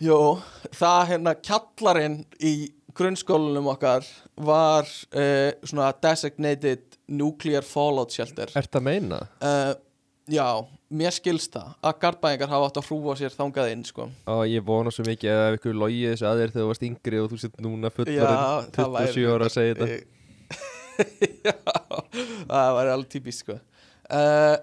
Jó, 0.00 0.40
það 0.72 1.00
hérna 1.10 1.34
kjallarinn 1.44 2.22
í 2.40 2.54
grunnskólanum 2.96 3.68
okkar 3.70 4.06
var 4.40 4.88
uh, 4.88 5.50
svona 5.62 5.90
designated 6.02 6.96
nuclear 7.12 7.62
fallout 7.66 8.10
shelter 8.14 8.50
ert 8.58 8.74
að 8.80 8.86
meina? 8.88 9.18
uh, 9.44 9.74
Já, 10.30 10.46
mér 10.94 11.14
skilst 11.16 11.54
það 11.56 11.72
að 11.88 11.96
garðbæðingar 12.04 12.50
hafa 12.52 12.66
átt 12.70 12.78
að 12.80 12.86
hrúa 12.90 13.14
sér 13.18 13.34
þangað 13.34 13.70
inn 13.72 13.84
sko. 13.88 14.04
Ó, 14.30 14.34
ég 14.46 14.62
vona 14.66 14.92
svo 14.94 15.02
mikið 15.08 15.32
að 15.34 15.56
ykkur 15.58 15.78
logið 15.80 16.12
þessu 16.14 16.28
að 16.30 16.40
þér 16.42 16.52
þegar 16.54 16.62
þú 16.64 16.68
varst 16.70 16.86
yngri 16.86 17.20
og 17.24 17.28
þú 17.32 17.38
sett 17.42 17.60
núna 17.64 17.90
fullorinn 17.94 18.70
það 18.76 18.92
væri- 18.94 19.14
27 19.16 19.34
ára 19.34 19.48
að 19.48 19.54
segja 19.56 19.78
þetta 19.80 19.98
Já, 21.46 21.54
það 22.50 22.74
væri 22.76 22.92
alveg 22.94 23.08
típist 23.14 23.44
sko. 23.44 23.56
uh, 24.12 24.56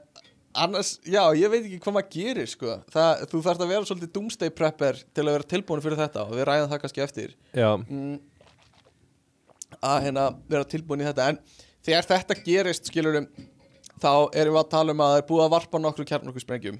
Annars, 0.57 0.91
já, 1.05 1.21
ég 1.37 1.51
veit 1.53 1.63
ekki 1.67 1.77
hvað 1.83 1.95
maður 1.99 2.09
gerir 2.15 2.49
sko. 2.49 2.77
það, 2.93 3.25
Þú 3.31 3.41
þarft 3.45 3.63
að 3.65 3.71
vera 3.73 3.89
svolítið 3.89 4.13
doomsday 4.15 4.53
prepper 4.57 5.01
til 5.13 5.25
að 5.27 5.35
vera 5.35 5.49
tilbúin 5.53 5.83
fyrir 5.85 5.99
þetta 6.01 6.23
og 6.25 6.33
við 6.37 6.47
ræðum 6.49 6.71
það 6.71 6.81
kannski 6.85 7.03
eftir 7.05 7.35
Já, 7.57 7.69
mm, 7.77 8.15
að 9.83 9.99
hérna 10.07 10.25
vera 10.49 10.65
tilbúin 10.71 11.03
í 11.03 11.07
þetta 11.09 11.27
en 11.33 11.39
þegar 11.87 12.07
þetta 12.13 12.39
gerist 12.47 12.89
skilurum 12.89 13.27
þá 14.01 14.11
erum 14.37 14.55
við 14.55 14.61
að 14.61 14.69
tala 14.73 14.95
um 14.95 15.03
að 15.03 15.11
það 15.13 15.21
er 15.21 15.27
búið 15.31 15.43
að 15.45 15.53
varpa 15.55 15.81
nokkru 15.81 16.05
kjarnorkusprengjum. 16.11 16.79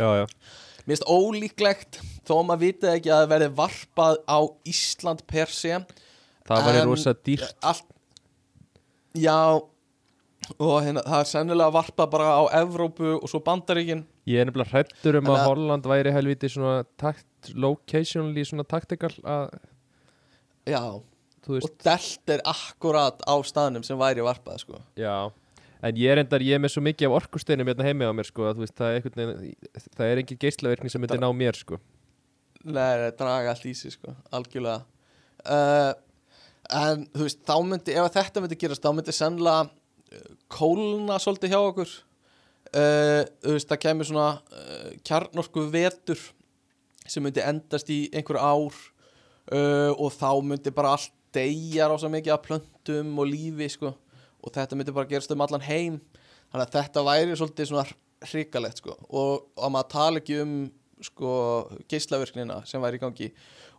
Já, 0.00 0.08
já. 0.22 0.26
Mér 0.80 0.96
finnst 0.96 1.10
ólíklegt 1.12 2.00
þó 2.26 2.34
að 2.38 2.46
maður 2.48 2.62
vitið 2.64 2.94
ekki 2.94 3.10
að 3.12 3.20
það 3.22 3.32
verði 3.34 3.50
varpað 3.60 4.20
á 4.24 4.38
Ísland 4.72 5.24
per 5.30 5.52
se. 5.54 5.80
Það 6.48 6.68
væri 6.68 6.86
rosa 6.88 7.14
dýrt. 7.14 7.58
Allt 7.62 7.96
Já 9.18 9.36
og 10.58 10.76
hérna, 10.82 11.02
það 11.04 11.20
er 11.20 11.28
sennilega 11.30 11.74
varpað 11.74 12.08
bara 12.14 12.30
á 12.30 12.42
Evrópu 12.62 13.12
og 13.18 13.28
svo 13.30 13.40
Bandaríkin. 13.44 14.04
Ég 14.30 14.42
er 14.42 14.48
nefnilega 14.48 14.72
hrættur 14.72 15.18
um 15.20 15.28
En 15.28 15.34
að 15.34 15.44
Holland 15.46 15.86
væri 15.90 16.14
helviti 16.14 16.50
svona 16.50 16.84
takt, 16.98 17.52
locationally 17.54 18.44
svona 18.46 18.66
tactical 18.66 19.12
að, 19.22 19.58
Já, 20.68 20.82
og 21.50 21.70
delt 21.84 22.32
er 22.34 22.42
akkurat 22.46 23.22
á 23.24 23.34
staðnum 23.46 23.84
sem 23.86 23.98
væri 23.98 24.24
varpað 24.24 24.60
sko. 24.64 24.80
já 24.98 25.30
En 25.80 25.96
ég 25.96 26.12
er 26.12 26.20
endar, 26.20 26.42
ég 26.44 26.58
er 26.58 26.60
með 26.60 26.74
svo 26.74 26.82
mikið 26.84 27.08
af 27.08 27.16
orkusteinum 27.22 27.70
hérna 27.70 27.86
heimi 27.86 28.04
á 28.04 28.12
mér, 28.12 28.28
sko, 28.28 28.44
að 28.50 28.58
þú 28.58 28.66
veist, 28.66 28.76
það 28.76 28.90
er 28.90 28.98
einhvern 28.98 29.20
veginn, 29.20 29.88
það 29.96 30.10
er 30.10 30.20
engin 30.20 30.40
geislaverkni 30.42 30.92
sem 30.92 31.00
myndi 31.00 31.18
ná 31.22 31.28
mér, 31.32 31.56
sko. 31.56 31.80
Nei, 32.60 32.92
nei, 33.00 33.10
draga 33.16 33.54
allt 33.54 33.64
í 33.64 33.72
sig 33.78 33.94
sko, 33.96 34.12
algjörlega. 34.36 34.84
Uh, 35.40 35.94
En 36.70 37.06
þú 37.10 37.26
veist, 37.26 37.40
þá 37.48 37.56
myndi, 37.66 37.94
ef 37.98 38.12
þetta 38.14 38.42
myndi 38.44 38.58
gerast 38.60 38.84
þá 38.84 38.92
myndi 38.94 39.14
sennilega 39.14 39.66
uh, 39.66 40.34
kólna 40.52 41.18
svolítið 41.22 41.54
hjá 41.54 41.60
okkur. 41.60 41.94
Uh, 42.70 43.22
Þú 43.42 43.54
veist, 43.56 43.70
það 43.72 43.80
kemur 43.82 44.06
svona 44.06 44.28
uh, 44.38 44.90
kjarnorku 45.06 45.64
vetur 45.72 46.20
sem 47.10 47.24
myndi 47.26 47.42
endast 47.42 47.90
í 47.90 48.04
einhver 48.14 48.38
ár 48.38 48.76
uh, 49.50 49.90
og 49.96 50.12
þá 50.14 50.28
myndi 50.46 50.70
bara 50.74 50.94
allt 50.94 51.10
deyja 51.34 51.88
rosa 51.90 52.10
mikið 52.10 52.36
af 52.36 52.44
plöntum 52.46 53.18
og 53.18 53.26
lífi 53.30 53.70
sko 53.70 53.92
og 54.40 54.54
þetta 54.54 54.78
myndi 54.78 54.94
bara 54.96 55.08
gerast 55.10 55.32
um 55.34 55.44
allan 55.44 55.64
heim. 55.64 56.00
Þannig 56.50 56.66
að 56.66 56.76
þetta 56.76 57.06
væri 57.06 57.38
svolítið 57.38 57.70
svona 57.70 57.86
hrikalegt 58.30 58.82
sko. 58.82 58.96
Og, 59.08 59.48
að 59.56 59.72
maður 59.74 59.90
tala 59.94 60.22
ekki 60.22 60.38
um 60.42 60.54
sko 61.00 61.32
geislavirknina 61.88 62.60
sem 62.68 62.82
væri 62.82 63.00
í 63.00 63.02
gangi. 63.02 63.30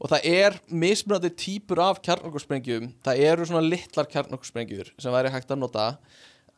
Og 0.02 0.10
það 0.10 0.28
er 0.32 0.58
mismunandi 0.74 1.32
típur 1.38 1.82
af 1.84 2.02
kjarnorkusprengjum. 2.06 2.92
Það 3.06 3.24
eru 3.28 3.48
svona 3.50 3.66
litlar 3.66 4.10
kjarnorkusprengjur 4.10 4.94
sem 4.98 5.14
væri 5.14 5.34
hægt 5.34 5.54
að 5.54 5.62
nota. 5.62 5.88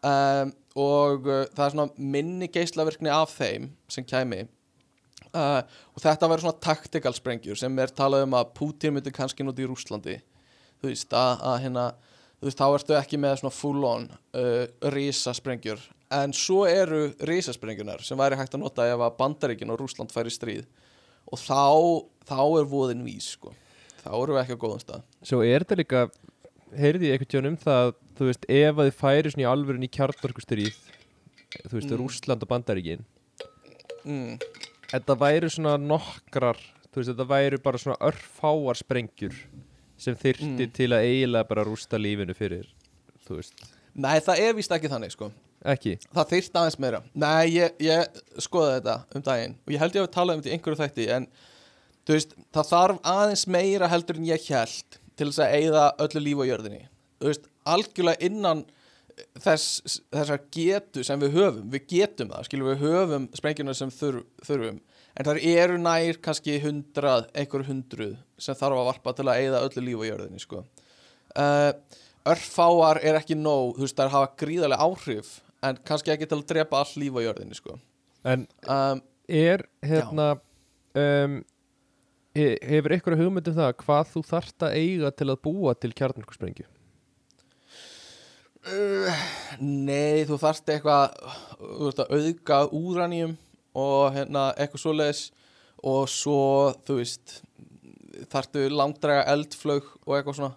Um, 0.04 0.52
og 0.80 1.28
uh, 1.28 1.46
það 1.56 1.66
er 1.66 1.74
svona 1.76 2.12
minni 2.16 2.50
geislavirkni 2.52 3.12
af 3.12 3.36
þeim 3.36 3.72
sem 3.92 4.08
kæmi. 4.08 4.46
Uh, 5.34 5.64
og 5.96 6.04
þetta 6.04 6.30
væri 6.30 6.46
svona 6.46 6.62
tactical 6.62 7.16
sprengjur 7.18 7.58
sem 7.58 7.80
er 7.82 7.92
talað 7.96 8.28
um 8.28 8.36
að 8.38 8.52
Putin 8.60 8.94
myndi 8.94 9.12
kannski 9.16 9.46
nota 9.46 9.64
í 9.64 9.66
Rúslandi 9.66 10.20
þú 10.84 10.92
veist 10.92 11.16
að, 11.16 11.40
að 11.48 11.62
hérna 11.64 11.86
þú 12.44 12.50
veist 12.50 12.60
þá 12.60 12.66
ertu 12.76 12.96
ekki 13.00 13.18
með 13.24 13.38
svona 13.40 13.56
full 13.56 13.86
on 13.88 14.06
uh, 14.36 14.66
risasprengjur. 14.92 15.80
En 16.12 16.34
svo 16.36 16.66
eru 16.68 17.06
risasprengjurnar 17.24 18.04
sem 18.04 18.20
væri 18.20 18.36
hægt 18.36 18.58
að 18.58 18.66
nota 18.66 18.84
ef 18.92 19.00
að 19.00 19.16
Bandaríkin 19.22 19.72
og 19.72 19.80
Rúsland 19.80 20.12
færi 20.12 20.28
í 20.28 20.36
stríð. 20.36 20.66
Og 21.32 21.40
þá, 21.40 21.64
þá 22.28 22.42
er 22.60 22.68
voðin 22.68 23.06
vís 23.08 23.32
sko. 23.38 23.54
Þá 24.04 24.12
erum 24.12 24.36
við 24.36 24.42
ekki 24.44 24.58
á 24.60 24.64
góðum 24.66 24.84
stað. 24.84 25.08
Svo 25.24 25.40
er 25.48 25.64
þetta 25.64 25.80
líka, 25.80 26.04
heyrði 26.76 27.14
ég 27.14 27.24
tíðan 27.24 27.54
um 27.54 27.58
það, 27.64 27.94
þú 28.20 28.28
veist, 28.28 28.48
ef 28.52 28.76
að 28.76 28.90
þið 28.90 29.00
færi 29.00 29.32
svona 29.34 29.46
í 29.46 29.50
alvörun 29.54 29.88
í 29.88 29.92
kjarnorkustyríð, 29.96 30.80
þú 31.64 31.74
veist, 31.78 31.88
Mm. 31.94 31.98
Rússland 32.02 32.44
og 32.44 32.52
Bandaríkin, 32.52 33.06
mm, 34.04 34.40
þetta 34.92 35.16
væri 35.24 35.50
svona 35.56 35.78
nokkrar, 35.80 36.60
þú 36.92 37.00
veist, 37.00 37.14
þetta 37.14 37.30
væri 37.32 37.64
bara 37.64 37.80
svona 37.80 38.02
örfáar 38.04 38.76
sprengjur 38.84 39.40
sem 39.98 40.16
þyrfti 40.16 40.66
Mm. 40.68 40.72
til 40.74 40.90
að 40.90 41.06
eiginlega 41.08 41.48
bara 41.48 41.64
rústa 41.66 42.00
lífinu 42.02 42.34
fyrir, 42.36 42.68
þú 43.28 43.36
veist, 43.40 43.54
Nei, 43.96 44.20
það 44.20 44.40
er 44.40 44.54
víst 44.58 44.72
ekki 44.74 44.90
þannig 44.90 45.12
sko. 45.14 45.32
Ekki. 45.64 45.98
Það 46.14 46.30
þyrst 46.32 46.56
aðeins 46.60 46.80
meira. 46.80 47.04
Nei, 47.14 47.46
ég, 47.54 47.72
ég 47.80 48.08
skoði 48.42 48.80
þetta 48.82 48.96
um 49.16 49.22
daginn 49.22 49.54
og 49.68 49.72
ég 49.74 49.80
held 49.80 49.94
ég 49.94 50.02
að 50.02 50.08
við 50.08 50.12
tala 50.16 50.34
um 50.34 50.42
þetta 50.42 50.50
í 50.50 50.54
einhverju 50.58 50.80
þætti 50.82 51.06
en 51.14 51.28
þú 52.08 52.14
veist, 52.18 52.34
það 52.52 52.70
þarf 52.72 53.00
aðeins 53.14 53.48
meira 53.48 53.88
heldur 53.88 54.18
en 54.18 54.26
ég 54.26 54.48
held 54.50 54.98
til 55.16 55.28
þess 55.30 55.40
að 55.46 55.54
eigða 55.60 55.84
öllu 56.08 56.24
líf 56.26 56.42
á 56.42 56.46
jörðinni. 56.50 56.82
Þú 57.22 57.30
veist, 57.30 57.46
algjörlega 57.66 58.26
innan 58.28 58.66
þess, 59.40 60.02
þessar 60.12 60.42
getu 60.52 61.04
sem 61.06 61.20
við 61.22 61.38
höfum 61.38 61.70
við 61.72 61.86
getum 61.94 62.34
það, 62.34 62.48
skilum 62.50 62.72
við 62.74 62.84
höfum 62.84 63.30
sprengjuna 63.38 63.76
sem 63.78 63.92
þurf, 63.94 64.26
þurfum 64.44 64.82
en 65.14 65.28
það 65.28 65.44
eru 65.54 65.78
nær 65.82 66.20
kannski 66.24 66.58
hundrað 66.64 67.28
einhver 67.38 67.66
hundruð 67.68 68.16
sem 68.42 68.58
þarf 68.58 68.80
að 68.80 68.90
varpa 68.90 69.14
til 69.18 69.28
að 69.28 69.42
eigða 69.42 69.64
öllu 69.68 69.86
líf 69.86 70.02
á 70.02 70.10
jörðinni 70.10 70.42
sko. 70.42 70.64
uh, 71.38 71.72
örfáar 72.34 73.02
er 73.04 73.20
ekki 73.20 73.38
nóg 73.38 73.78
þú 73.78 73.86
veist, 73.86 73.98
það 73.98 74.06
er 74.06 74.10
að 74.10 74.18
hafa 74.18 74.36
gríðarlega 74.44 74.88
áhrif 74.88 75.34
en 75.64 75.80
kannski 75.88 76.14
ekki 76.14 76.28
til 76.30 76.40
að 76.40 76.48
drepa 76.52 76.84
all 76.84 76.94
líf 77.00 77.18
á 77.20 77.22
jörðinni 77.28 77.58
sko. 77.58 77.80
En 78.24 78.46
um, 78.72 79.02
er, 79.28 79.66
hérna, 79.84 80.30
um, 80.96 81.40
he, 82.36 82.48
hefur 82.64 82.96
ykkur 82.98 83.18
hugmynd 83.20 83.50
um 83.52 83.58
það 83.60 83.74
hvað 83.84 84.14
þú 84.14 84.24
þarft 84.30 84.68
að 84.68 84.78
eiga 84.80 85.12
til 85.12 85.30
að 85.30 85.42
búa 85.46 85.76
til 85.78 85.94
kjarnorkusprengju? 85.94 86.68
uh, 88.72 89.24
Nei, 89.60 90.24
þú 90.28 90.40
þarft 90.42 90.74
eitthvað 90.74 91.18
að 91.60 92.06
auðga 92.08 92.64
úranjum 92.72 93.38
og 93.76 94.14
hérna 94.16 94.48
eitthvað 94.58 94.84
svoleiðis. 94.86 95.24
Og 95.84 96.06
svo, 96.08 96.38
þú 96.88 97.00
veist 97.02 97.42
þarftu 98.32 98.68
langdræga 98.72 99.26
eldflög 99.34 99.88
og 100.06 100.16
eitthvað 100.18 100.38
svona. 100.40 100.54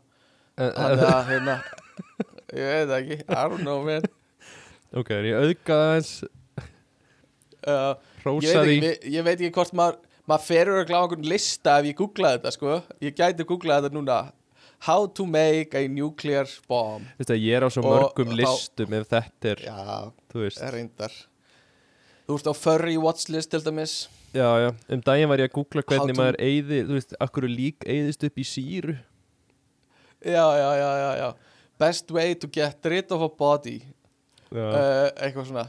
En, 0.56 0.70
Þannig 0.76 1.04
að, 1.10 1.24
hérna 1.32 1.56
ég 2.60 2.70
veit 2.70 2.88
það 2.88 2.98
ekki, 3.00 3.18
I 3.26 3.40
don't 3.50 3.64
know 3.66 3.82
man. 3.84 4.06
Ok, 4.96 5.10
en 5.18 5.26
ég 5.28 5.36
auðgaði 5.40 5.86
aðeins? 5.90 6.12
Uh, 7.66 7.94
ég, 8.44 8.52
ekki, 8.54 8.76
vi- 8.84 9.14
ég 9.16 9.24
veit 9.26 9.40
ekki 9.40 9.52
hvort 9.56 9.72
maður 9.76 9.96
maður 10.30 10.44
ferur 10.46 10.80
að 10.80 10.88
gláða 10.90 11.06
einhvern 11.06 11.28
lista 11.30 11.74
ef 11.80 11.88
ég 11.90 11.96
googlaði 11.98 12.38
þetta 12.40 12.52
sko. 12.54 12.76
Ég 13.02 13.14
gæti 13.18 13.46
googlað 13.46 13.86
þetta 13.88 13.96
núna. 13.98 14.18
How 14.86 15.06
to 15.16 15.24
make 15.26 15.74
a 15.78 15.86
nuclear 15.88 16.46
bomb. 16.68 17.06
Veistu 17.18 17.34
að 17.34 17.42
ég 17.46 17.56
er 17.58 17.64
á 17.66 17.68
svo 17.72 17.82
Og 17.82 17.94
mörgum 17.96 18.30
þá- 18.32 18.38
listum 18.42 18.96
ef 19.00 19.06
þetta 19.10 19.50
er, 19.54 19.62
já, 19.66 20.12
þú 20.30 20.42
veist. 20.44 20.62
reyndar 20.74 21.14
þú 22.26 22.38
ert 22.38 22.50
á 22.50 22.54
furry 22.58 22.96
watchlist 23.00 23.52
til 23.52 23.62
dæmis. 23.64 23.96
Já, 24.36 24.48
já, 24.60 24.70
um 24.92 25.02
daginn 25.06 25.30
var 25.30 25.40
ég 25.40 25.48
að 25.48 25.54
googla 25.54 25.84
hvernig 25.86 26.18
maður 26.18 26.38
eyði, 26.42 26.80
þú 26.88 26.96
veist, 26.98 27.14
akkur 27.24 27.46
lík 27.48 27.86
eyðist 27.88 28.26
upp 28.26 28.42
í 28.42 28.44
síru. 28.44 28.96
Já, 30.20 30.44
já, 30.58 30.70
já, 30.76 30.90
já, 31.00 31.10
já. 31.22 31.28
Best 31.78 32.10
way 32.10 32.34
to 32.34 32.48
get 32.48 32.84
rid 32.84 33.12
of 33.12 33.22
a 33.22 33.28
body. 33.28 33.78
Uh, 34.50 35.08
eitthvað 35.20 35.50
svona. 35.50 35.66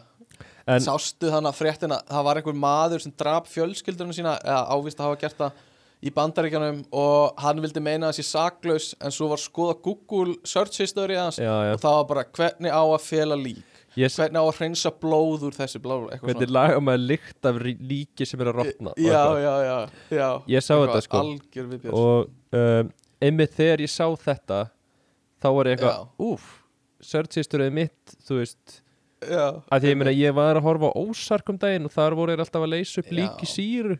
En 0.68 0.84
sástu 0.84 1.30
þannig 1.32 1.54
að 1.54 1.60
fréttina? 1.62 2.02
Það 2.10 2.28
var 2.28 2.40
einhver 2.42 2.58
maður 2.60 3.04
sem 3.04 3.14
drap 3.16 3.48
fjölskyldunum 3.48 4.16
sína 4.16 4.36
eða 4.42 4.66
ávist 4.76 5.00
að 5.00 5.08
hafa 5.08 5.20
gert 5.22 5.40
það 5.40 5.64
í 6.04 6.12
bandaríkjanum 6.14 6.82
og 6.94 7.40
hann 7.42 7.62
vildi 7.64 7.82
meina 7.82 8.12
sé 8.14 8.26
saklaus 8.26 8.92
en 9.02 9.14
svo 9.14 9.32
var 9.32 9.42
skoða 9.42 9.78
Google 9.86 10.36
search 10.46 10.84
history 10.84 11.18
já, 11.18 11.26
og 11.74 11.82
það 11.82 11.96
var 11.96 12.06
bara 12.12 12.26
hvernig 12.38 12.76
á 12.76 12.84
að 12.84 13.06
fela 13.06 13.38
lík 13.40 13.77
ég, 13.98 14.12
s- 14.12 14.18
hvernig 14.22 14.38
á 14.40 14.46
að 14.46 14.60
hreinsa 14.62 14.92
blóð 15.02 15.46
úr 15.50 15.56
þessu 15.58 15.82
blóð 15.84 16.08
hvernig 16.22 16.54
laga 16.54 16.80
maður 16.84 17.04
lykt 17.12 17.50
af 17.50 17.60
líki 17.66 18.28
sem 18.30 18.42
er 18.46 18.52
að 18.54 18.60
rotna 18.62 18.94
og 18.94 19.02
já, 19.02 19.24
já, 19.44 19.54
já, 19.68 19.78
já. 20.20 20.30
Ég 20.56 20.66
sá 20.66 20.74
Eitthvað 20.78 20.96
þetta, 20.96 21.06
sko. 21.08 21.98
og 21.98 22.58
um, 22.62 22.92
einmitt 23.22 23.56
þegar 23.58 23.84
ég 23.86 23.92
sá 23.94 24.06
þetta 24.28 24.60
þá 25.42 25.48
var 25.58 25.70
ég 25.72 25.78
eitthvað, 25.78 26.10
úf 26.30 26.52
historyð 27.38 27.72
mitt, 27.74 28.14
þú 28.26 28.38
veist. 28.42 28.82
Já, 29.28 29.48
að 29.74 29.86
ég 29.90 29.96
meina, 29.98 30.12
ég 30.14 30.34
var 30.38 30.58
að 30.60 30.66
horfa 30.68 30.90
á 30.94 30.98
ósark 31.02 31.50
um 31.50 31.58
daginn 31.58 31.86
og 31.90 31.94
þar 31.94 32.16
voru 32.18 32.34
þeir 32.36 32.44
alltaf 32.44 32.66
að 32.66 32.72
leysa 32.76 33.02
upp 33.02 33.10
Já. 33.12 33.18
lík 33.18 33.42
í 33.42 33.50
síru. 33.50 33.98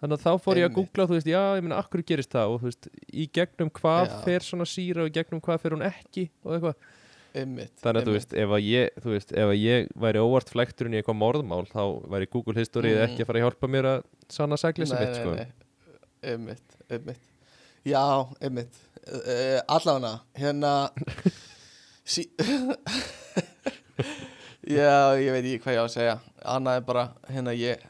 Þannig 0.00 0.16
að 0.16 0.24
þá 0.24 0.42
fór 0.44 0.56
ég 0.60 0.66
að 0.70 0.74
googla 0.78 1.06
þú 1.08 1.16
veist, 1.16 1.28
já, 1.28 1.40
ég 1.56 1.64
meina, 1.64 1.78
akkur 1.80 2.02
gerist 2.08 2.32
það? 2.32 2.52
Og 2.54 2.60
þú 2.62 2.68
veist, 2.70 2.88
í 3.12 3.26
gegnum 3.36 3.70
hvað 3.76 4.14
fer 4.24 4.44
svona 4.44 4.66
síra 4.68 5.04
og 5.04 5.10
í 5.10 5.14
gegnum 5.16 5.40
hvað 5.44 5.60
fer 5.64 5.74
hún 5.76 5.84
ekki 5.84 6.26
og 6.44 6.54
eitthvað, 6.56 6.86
Einmitt, 7.30 7.76
þannig 7.78 8.00
að 8.02 8.08
þú 8.08 8.14
veist, 8.16 8.32
ég 8.66 8.96
þú 9.04 9.12
veist, 9.14 9.32
ef 9.38 9.50
að 9.52 9.58
ég 9.62 9.88
væri 10.02 10.18
óvart 10.22 10.48
flækturinn 10.50 10.96
í 10.96 10.98
eitthvað 10.98 11.18
morðmál, 11.20 11.62
þá 11.70 11.82
væri 12.10 12.26
Google 12.32 12.56
History 12.58 12.90
Mm. 12.96 13.02
ekki 13.06 13.22
að 13.22 13.28
fara 13.28 13.38
að 13.38 13.44
hjálpa 13.46 13.68
mér 13.70 13.86
að 13.90 14.00
sanna 14.34 14.56
sagleysi 14.58 14.94
nei, 14.96 15.04
mitt, 15.04 15.14
sko. 15.20 15.30
Einmitt, 16.26 16.76
einmitt. 16.90 17.22
Já, 17.86 18.02
einmitt. 18.42 18.74
Uh, 19.06 19.60
Allavega, 19.70 20.20
hérna 20.36 20.72
sí 22.04 22.26
Já, 24.70 25.16
ég 25.18 25.30
veit 25.32 25.44
ekki 25.46 25.60
hvað 25.64 25.74
ég 25.76 25.80
á 25.80 25.86
að 25.86 25.94
segja. 25.94 26.16
Annað 26.44 26.80
er 26.80 26.84
bara, 26.90 27.04
hérna 27.32 27.54
ég 27.56 27.86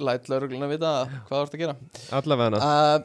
læt 0.00 0.30
laurugluna 0.32 0.68
vita 0.70 0.92
hvað 1.28 1.34
þú 1.34 1.42
ert 1.44 1.54
að 1.58 1.62
gera. 1.64 1.74
Allavega. 2.16 2.60
Uh, 2.62 2.98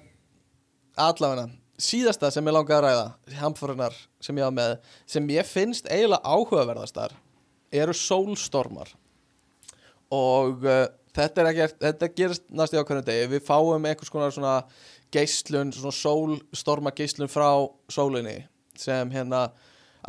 Allavega 1.10 1.50
Síðasta 1.80 2.28
sem 2.34 2.44
ég 2.44 2.56
langaði 2.56 2.76
að 2.78 2.86
ræða 2.86 3.38
Hamfórunar 3.40 3.96
sem 4.24 4.40
ég 4.40 4.48
á 4.48 4.52
með 4.52 4.74
Sem 5.08 5.30
ég 5.32 5.48
finnst 5.48 5.88
eiginlega 5.88 6.20
áhugaverðastar 6.28 7.16
Eru 7.72 7.94
sólstormar. 7.94 8.90
Og 10.12 10.66
uh, 10.66 10.88
þetta 11.16 11.44
er 11.44 11.50
ekki 11.52 11.68
Þetta 11.86 12.12
gerist 12.18 12.46
næstu 12.50 12.80
ákveðnum 12.82 13.08
degi. 13.08 13.28
Við 13.36 13.46
fáum 13.48 13.88
einhvers 13.88 14.12
konar 14.12 14.36
svona 14.36 14.56
geislun 15.14 15.72
Svona 15.76 15.96
sólstorma 15.96 16.96
geislun 16.98 17.32
frá 17.32 17.52
sólinni 17.92 18.42
Sem 18.80 19.12
hérna 19.16 19.48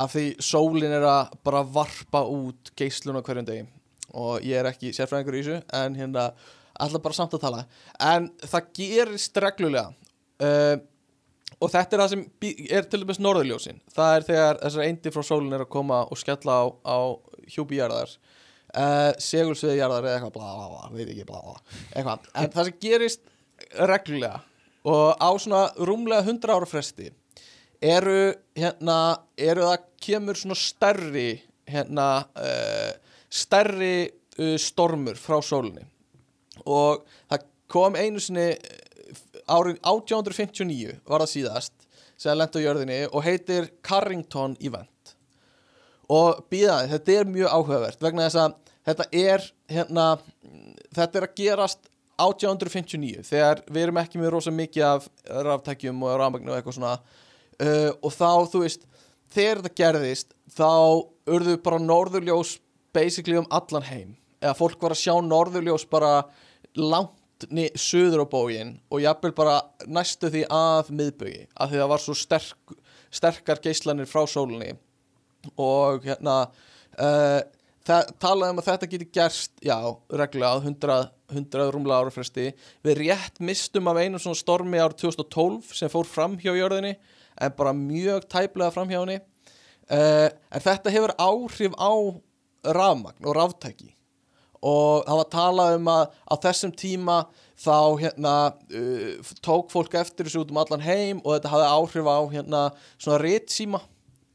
Af 0.01 0.15
því 0.15 0.27
sólin 0.43 0.95
er 0.95 1.05
að 1.05 1.35
bara 1.45 1.65
varpa 1.67 2.23
út 2.31 2.71
geislun 2.79 3.19
á 3.19 3.27
hverjum 3.27 3.47
degi. 3.47 3.67
Og 4.15 4.43
ég 4.47 4.59
er 4.59 4.69
ekki 4.71 4.95
sérfræðingur 4.97 5.39
í 5.39 5.45
þessu 5.45 5.63
En 5.77 5.99
hérna 5.99 6.31
Alltaf 6.81 7.03
bara 7.05 7.17
samt 7.17 7.35
að 7.37 7.43
tala. 7.45 7.65
En 8.01 8.31
það 8.41 8.71
gerist 8.79 9.37
reglulega 9.45 9.91
uh, 10.41 10.79
Og 11.61 11.69
þetta 11.69 11.97
er 11.97 12.03
það 12.03 12.13
sem 12.15 12.27
er 12.73 12.87
til 12.89 13.03
dæmis 13.03 13.21
norðurljósin. 13.21 13.81
Það 13.93 14.15
er 14.17 14.27
þegar 14.29 14.61
þessar 14.63 14.87
eindi 14.87 15.13
frá 15.13 15.25
sólin 15.27 15.57
er 15.57 15.65
að 15.67 15.73
koma 15.75 16.03
og 16.09 16.21
skella 16.21 16.57
á, 16.57 16.65
á 16.89 16.99
hjúpi 17.53 17.81
jarðar 17.81 18.15
uh, 18.15 19.11
Segulsviði 19.21 19.81
jarðar 19.81 20.07
eða 20.09 20.19
eitthvað 20.19 20.37
bla 20.39 20.53
bla 20.57 20.69
bla, 20.73 20.93
veit 20.95 21.11
ekki 21.11 21.27
bla 21.29 21.43
eitthvað. 21.93 22.31
En 22.35 22.55
það 22.55 22.71
sem 22.71 22.79
gerist 22.87 23.27
reglulega 23.77 24.41
og 24.89 25.21
á 25.21 25.31
svona 25.37 25.67
rúmlega 25.77 26.25
100 26.25 26.55
ára 26.55 26.69
fresti 26.69 27.11
eru 27.81 28.33
hérna, 28.57 28.97
eru 29.41 29.67
það 29.69 29.87
kemur 30.05 30.39
svona 30.41 30.57
stærri 30.59 31.29
hérna, 31.71 32.09
uh, 32.37 32.93
stærri 33.29 34.11
uh, 34.41 34.57
stormur 34.61 35.21
frá 35.21 35.41
sólinni. 35.45 35.85
Og 36.69 37.05
það 37.31 37.47
kom 37.71 37.97
einu 37.97 38.21
sinni 38.21 38.51
eh, 38.51 38.81
árið 39.51 39.79
1859 39.83 40.97
var 41.09 41.25
það 41.25 41.33
síðast 41.35 41.87
sem 42.21 42.37
lent 42.37 42.57
á 42.57 42.61
jörðinni 42.61 42.99
og 43.09 43.25
heitir 43.25 43.71
Carrington 43.87 44.57
Event. 44.61 45.15
Og 46.11 46.43
býðaði, 46.51 46.91
þetta 46.95 47.17
er 47.17 47.31
mjög 47.31 47.55
áhugavert 47.55 48.03
vegna 48.03 48.27
þess 48.27 48.41
að 48.43 48.57
þetta 48.89 49.07
er 49.15 49.47
hérna, 49.71 50.07
þetta 50.97 51.21
er 51.21 51.27
að 51.29 51.37
gerast 51.39 51.91
1859 52.21 53.25
þegar 53.25 53.63
við 53.71 53.87
erum 53.87 54.01
ekki 54.03 54.21
með 54.21 54.35
rosa 54.35 54.53
mikið 54.53 54.87
af 54.89 55.07
ráftækjum 55.47 56.03
og 56.05 56.19
rafmagnu 56.21 56.53
og 56.53 56.59
eitthvað 56.59 56.77
svona. 56.77 56.97
Uh, 57.61 57.91
og 58.01 58.13
þá 58.17 58.31
þú 58.53 58.65
veist 58.65 58.85
þegar 59.33 59.63
þetta 59.63 59.79
gerðist 59.81 60.35
þá 60.51 60.71
urðu 61.31 61.57
bara 61.65 61.81
norðurljós 61.81 62.59
basically 62.97 63.39
um 63.41 63.49
allan 63.55 63.87
heim. 63.87 64.17
Eða 64.41 64.57
fólk 64.59 64.81
var 64.83 64.95
að 64.97 65.03
sjá 65.03 65.15
norðurljós 65.25 65.87
bara 65.89 66.25
langt 66.77 67.17
suður 67.79 68.25
á 68.25 68.27
bógin 68.31 68.75
og 68.93 69.03
jafnvel 69.05 69.33
bara 69.37 69.61
næstu 69.89 70.31
því 70.33 70.45
að 70.53 70.91
miðbögi 70.95 71.47
af 71.55 71.71
því 71.71 71.81
það 71.81 71.93
var 71.93 72.03
svo 72.05 72.17
sterk, 72.19 72.75
sterkar 73.11 73.63
geislanir 73.65 74.09
frá 74.11 74.27
sólinni. 74.29 74.75
Og 75.57 76.05
hérna 76.05 76.37
uh, 77.01 77.41
það 77.87 78.11
talaði 78.21 78.55
um 78.55 78.61
að 78.63 78.69
þetta 78.71 78.91
geti 78.93 79.09
gerst 79.15 79.65
já, 79.65 79.79
reglulega 80.13 80.53
á 80.53 80.59
100, 80.61 80.99
100 81.33 81.71
rúmlega 81.75 82.03
ára 82.03 82.15
fresti. 82.15 82.51
Við 82.85 83.01
rétt 83.05 83.41
mistum 83.41 83.89
af 83.91 84.03
einum 84.03 84.23
svona 84.23 84.41
stormi 84.41 84.83
árið 84.83 85.07
2012 85.07 85.73
sem 85.79 85.93
fór 85.93 86.09
fram 86.09 86.37
hjá 86.41 86.53
jörðinni 86.53 86.97
en 87.41 87.55
bara 87.57 87.77
mjög 87.77 88.29
tæplega 88.29 88.75
fram 88.75 88.91
hjá 88.93 89.01
henni. 89.01 89.21
Uh, 89.91 90.29
en 90.53 90.63
þetta 90.63 90.93
hefur 90.93 91.17
áhrif 91.19 91.73
á 91.81 91.93
rafmagn 92.77 93.25
og 93.25 93.35
ráftæki 93.39 93.95
og 94.61 95.07
það 95.07 95.21
var 95.21 95.31
talað 95.33 95.77
um 95.79 95.91
að 95.93 96.03
á 96.29 96.35
þessum 96.45 96.73
tíma 96.77 97.19
þá 97.61 97.77
hérna 98.01 98.35
uh, 98.53 99.31
tók 99.45 99.71
fólk 99.73 99.97
eftir 100.01 100.29
þessu 100.29 100.45
út 100.45 100.53
um 100.53 100.61
allan 100.61 100.85
heim 100.85 101.23
og 101.25 101.35
þetta 101.37 101.53
hafði 101.53 101.71
áhrif 101.77 102.11
á 102.11 102.19
hérna 102.33 102.63
svona 102.97 103.21
ritsíma, 103.25 103.81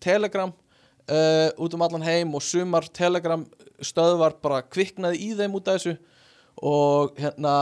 telegram 0.02 0.53
uh, 1.10 1.49
út 1.61 1.77
um 1.77 1.85
allan 1.85 2.06
heim 2.06 2.34
og 2.38 2.43
sumar 2.45 2.88
telegram 2.93 3.45
stöðvar 3.84 4.38
bara 4.41 4.64
kviknaði 4.64 5.22
í 5.26 5.34
þeim 5.38 5.57
út 5.57 5.69
af 5.69 5.80
þessu. 5.80 5.95
Og 6.65 7.18
hérna 7.19 7.56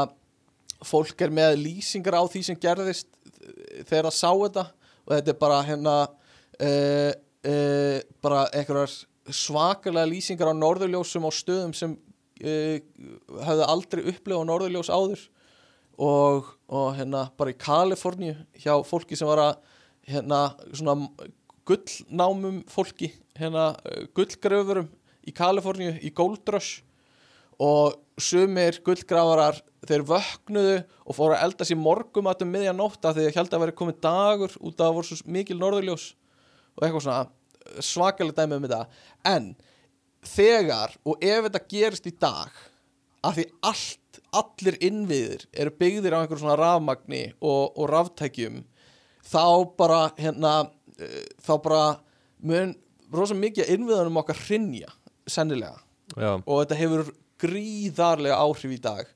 fólk 0.85 1.21
er 1.25 1.33
með 1.33 1.57
lýsingar 1.63 2.19
á 2.19 2.23
því 2.29 2.43
sem 2.45 2.59
gerðist 2.59 3.07
eh, 3.41 3.81
þegar 3.87 4.09
það 4.09 4.17
sá 4.19 4.29
þetta. 4.29 4.65
Og 5.03 5.15
þetta 5.15 5.33
er 5.33 5.39
bara 5.39 5.61
hérna 5.67 5.95
uh, 6.03 7.11
uh, 7.49 7.97
bara 8.23 8.45
einhverjar 8.53 8.93
svakalega 9.33 10.09
lýsingar 10.11 10.51
á 10.51 10.55
norðurljósum 10.55 11.27
á 11.27 11.31
stöðum 11.33 11.73
sem 11.75 11.95
uh, 11.95 12.12
hafði 12.41 13.69
aldrei 13.69 14.03
upplifað 14.09 14.47
norðurljós 14.49 14.89
áður 14.89 15.21
og, 16.01 16.49
og 16.67 16.95
hérna 16.97 17.27
bara 17.37 17.53
í 17.53 17.59
Kaliforníu 17.59 18.35
hjá 18.57 18.73
fólki 18.87 19.17
sem 19.17 19.29
var 19.29 19.41
að 19.43 19.53
hérna 20.09 20.39
svona 20.73 20.95
gullnámum 21.67 22.63
fólki 22.71 23.13
hérna 23.37 23.73
uh, 23.77 24.07
gullgröfurum 24.15 24.89
í 25.23 25.33
Kaliforníu 25.35 25.95
í 26.03 26.11
Gold 26.15 26.49
Rush. 26.51 26.81
Og 27.61 27.99
sumir 28.19 28.79
gullgrafarar 28.83 29.61
þeir 29.87 30.03
vöknuðu 30.09 30.79
og 31.05 31.15
fóru 31.15 31.37
að 31.37 31.45
elda 31.45 31.67
sér 31.67 31.79
morgumatum 31.79 32.49
miðja 32.51 32.73
nótt 32.75 33.05
af 33.05 33.15
því 33.15 33.29
að 33.29 33.37
held 33.37 33.53
að 33.53 33.63
veri 33.63 33.75
komið 33.77 34.01
dagur 34.03 34.57
út 34.59 34.81
af 34.81 34.89
að 34.89 34.97
voru 34.97 35.09
svo 35.09 35.33
mikil 35.37 35.59
norðurljós. 35.61 36.07
Og 36.75 36.85
eitthvað 36.85 37.05
svona 37.05 37.83
svakalega 37.83 38.41
dæmi 38.41 38.57
um 38.57 38.65
þetta. 38.65 38.81
En 39.29 39.53
þegar 40.27 40.95
og 41.05 41.23
ef 41.23 41.47
þetta 41.47 41.63
gerist 41.71 42.07
í 42.09 42.15
dag 42.19 42.51
af 43.23 43.37
því 43.37 43.47
allt, 43.69 44.21
allir 44.35 44.77
innviðir 44.83 45.47
eru 45.53 45.73
byggðir 45.79 46.15
á 46.15 46.21
einhver 46.21 46.41
svona 46.41 46.59
rafmagni 46.59 47.25
og, 47.39 47.75
og 47.77 47.89
ráftækjum 47.91 48.63
þá 49.23 49.45
bara 49.77 50.01
hérna 50.17 50.53
uh, 50.65 51.25
þá 51.43 51.53
bara 51.63 51.83
mun 52.43 52.75
rosa 53.13 53.37
mikið 53.37 53.65
af 53.65 53.75
innviðunum 53.75 54.21
okkar 54.23 54.39
hrinja 54.47 54.91
sennilega. 55.29 55.79
Já, 56.17 56.35
og 56.37 56.63
þetta 56.63 56.77
hefur 56.77 57.11
gríðarlega 57.43 58.39
áhrif 58.39 58.73
í 58.75 58.81
dag. 58.81 59.07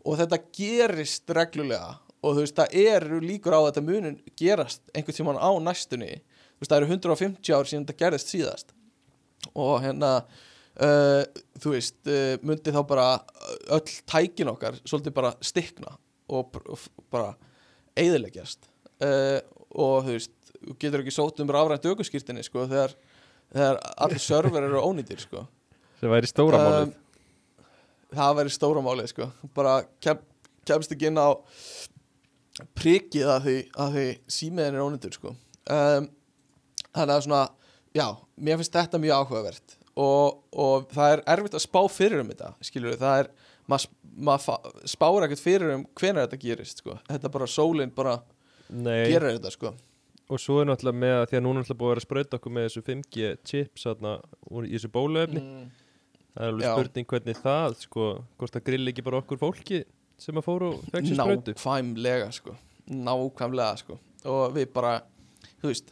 Og 0.00 0.16
þetta 0.16 0.38
gerist 0.56 1.32
reglulega 1.36 1.98
og 2.20 2.36
þú 2.36 2.44
veist 2.44 2.58
það 2.58 2.76
eru 2.82 3.18
líkur 3.24 3.56
á 3.56 3.60
að 3.60 3.66
þetta 3.70 3.84
munin 3.86 4.18
gerast 4.36 4.82
einhvern 4.94 5.16
tímann 5.16 5.40
á 5.40 5.50
næstunni. 5.60 6.20
Þú 6.20 6.64
veist 6.64 6.72
það 6.72 6.80
eru 6.80 6.90
150 6.94 7.56
ár 7.56 7.68
síðan 7.68 7.86
þetta 7.88 8.00
gerist 8.04 8.32
síðast. 8.32 8.74
Og 9.52 9.80
hérna 9.84 10.12
uh, 10.84 11.22
þú 11.60 11.74
veist 11.74 12.00
uh, 12.08 12.34
myndi 12.46 12.74
þá 12.74 12.80
bara 12.88 13.06
öll 13.76 13.94
tækin 14.08 14.52
okkar 14.52 14.78
svolítið 14.84 15.16
bara 15.16 15.32
stikna 15.44 15.94
og, 16.30 16.60
og 16.66 16.84
bara 17.12 17.34
eigðileggjast 17.98 18.68
uh, 19.04 19.40
og 19.70 20.06
þú 20.06 20.16
veist 20.16 20.36
þú 20.60 20.76
getur 20.80 21.04
ekki 21.04 21.14
sótt 21.14 21.40
um 21.42 21.52
rafrænt 21.52 21.88
aukuskýrtinni 21.88 22.44
sko 22.44 22.66
þegar, 22.68 22.94
þegar 23.52 23.80
allir 24.04 24.22
server 24.22 24.66
eru 24.66 24.82
ónýtir 24.84 25.22
sko. 25.22 25.46
Sem 26.00 26.12
væri 26.12 26.28
stóra 26.28 26.60
málið. 26.60 26.94
það 28.16 28.36
væri 28.40 28.54
stóra 28.54 28.84
málið 28.84 29.12
sko. 29.14 29.30
Bara 29.56 29.80
kem, 30.02 30.20
kemst 30.68 30.92
ekki 30.94 31.10
inn 31.10 31.20
á 31.20 31.28
prikið 32.76 33.32
að 33.32 33.46
því, 33.46 33.56
því 33.94 34.06
símiðin 34.36 34.76
er 34.76 34.84
ónýttur 34.84 35.16
sko. 35.16 35.34
Um, 35.70 36.10
þannig 36.90 37.14
að 37.16 37.26
svona 37.26 37.42
já, 37.96 38.06
mér 38.36 38.60
finnst 38.60 38.76
þetta 38.76 39.00
mjög 39.00 39.24
áhugavert 39.24 39.76
og, 39.96 40.42
og 40.52 40.88
það 40.94 41.12
er 41.16 41.22
erfitt 41.34 41.56
að 41.58 41.64
spá 41.66 41.80
fyrir 41.90 42.22
um 42.22 42.30
þetta 42.32 42.52
skilur 42.64 42.92
við, 42.94 43.00
það 43.02 43.22
er 43.24 43.30
maður 43.70 43.88
ma 44.20 44.36
fa- 44.42 44.60
spáir 44.90 45.26
ekkert 45.26 45.42
fyrir 45.44 45.74
um 45.76 45.84
hvenær 45.98 46.26
þetta 46.26 46.40
gerist 46.42 46.82
sko, 46.82 46.96
þetta 47.08 47.30
bara 47.32 47.46
sólinn 47.50 47.92
bara 47.94 48.18
Nei, 48.70 49.06
gerir 49.10 49.36
þetta 49.38 49.50
sko. 49.54 49.72
Og 50.30 50.38
svo 50.38 50.60
er 50.62 50.68
náttúrulega 50.70 51.00
með 51.02 51.14
að 51.18 51.24
því 51.30 51.36
að 51.40 51.42
núna 51.42 51.58
er 51.58 51.64
náttúrulega 51.64 51.80
búið 51.80 51.88
að 51.88 51.94
vera 51.94 52.00
að 52.00 52.06
sprauta 52.06 52.38
okkur 52.38 52.52
með 52.54 52.66
þessu 52.68 52.82
5G 52.86 53.30
chips 53.50 53.86
þarna, 53.88 54.12
í 54.62 54.72
þessu 54.76 54.90
bóluefni. 54.94 55.40
Mm, 55.42 55.64
það 56.36 56.44
er 56.44 56.52
alveg 56.52 56.66
Já. 56.68 56.72
spurning 56.76 57.08
hvernig 57.10 57.40
það 57.42 57.78
sko, 57.80 58.04
hvort 58.38 58.54
það 58.54 58.66
grill 58.68 58.92
ekki 58.92 59.04
bara 59.08 59.22
okkur 59.24 59.40
fólki 59.40 59.80
sem 60.20 60.38
að 60.38 60.46
fóru 60.46 60.68
og 60.76 60.84
sér 60.92 61.08
sprautu. 61.18 61.56
Nákvæmlega 61.56 62.28
sko. 62.36 62.54
Nákvæmlega 62.94 63.80
sko. 63.82 63.98
Og 64.30 64.54
við 64.54 64.70
bara, 64.76 64.94
þú 65.62 65.72
veist 65.72 65.90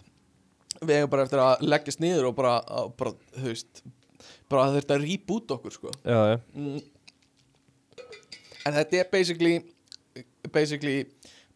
við 0.82 1.00
hefum 1.00 1.12
bara 1.12 1.24
eftir 1.26 1.42
að 1.42 1.64
leggjast 1.66 2.02
niður 2.02 2.30
og 2.30 2.36
bara, 2.38 2.58
að, 2.62 2.92
bara 2.98 3.14
þú 3.34 3.46
veist 3.48 3.82
bara 4.48 4.68
að 4.78 5.02
rýpa 5.02 5.36
út 5.36 5.52
okkur 5.56 5.74
sko. 5.74 5.92
Já, 6.04 6.18
já, 6.32 6.38
mm. 6.54 6.78
en 8.66 8.78
þetta 8.78 9.02
er 9.02 9.10
basically 9.12 9.54
basically 10.52 10.96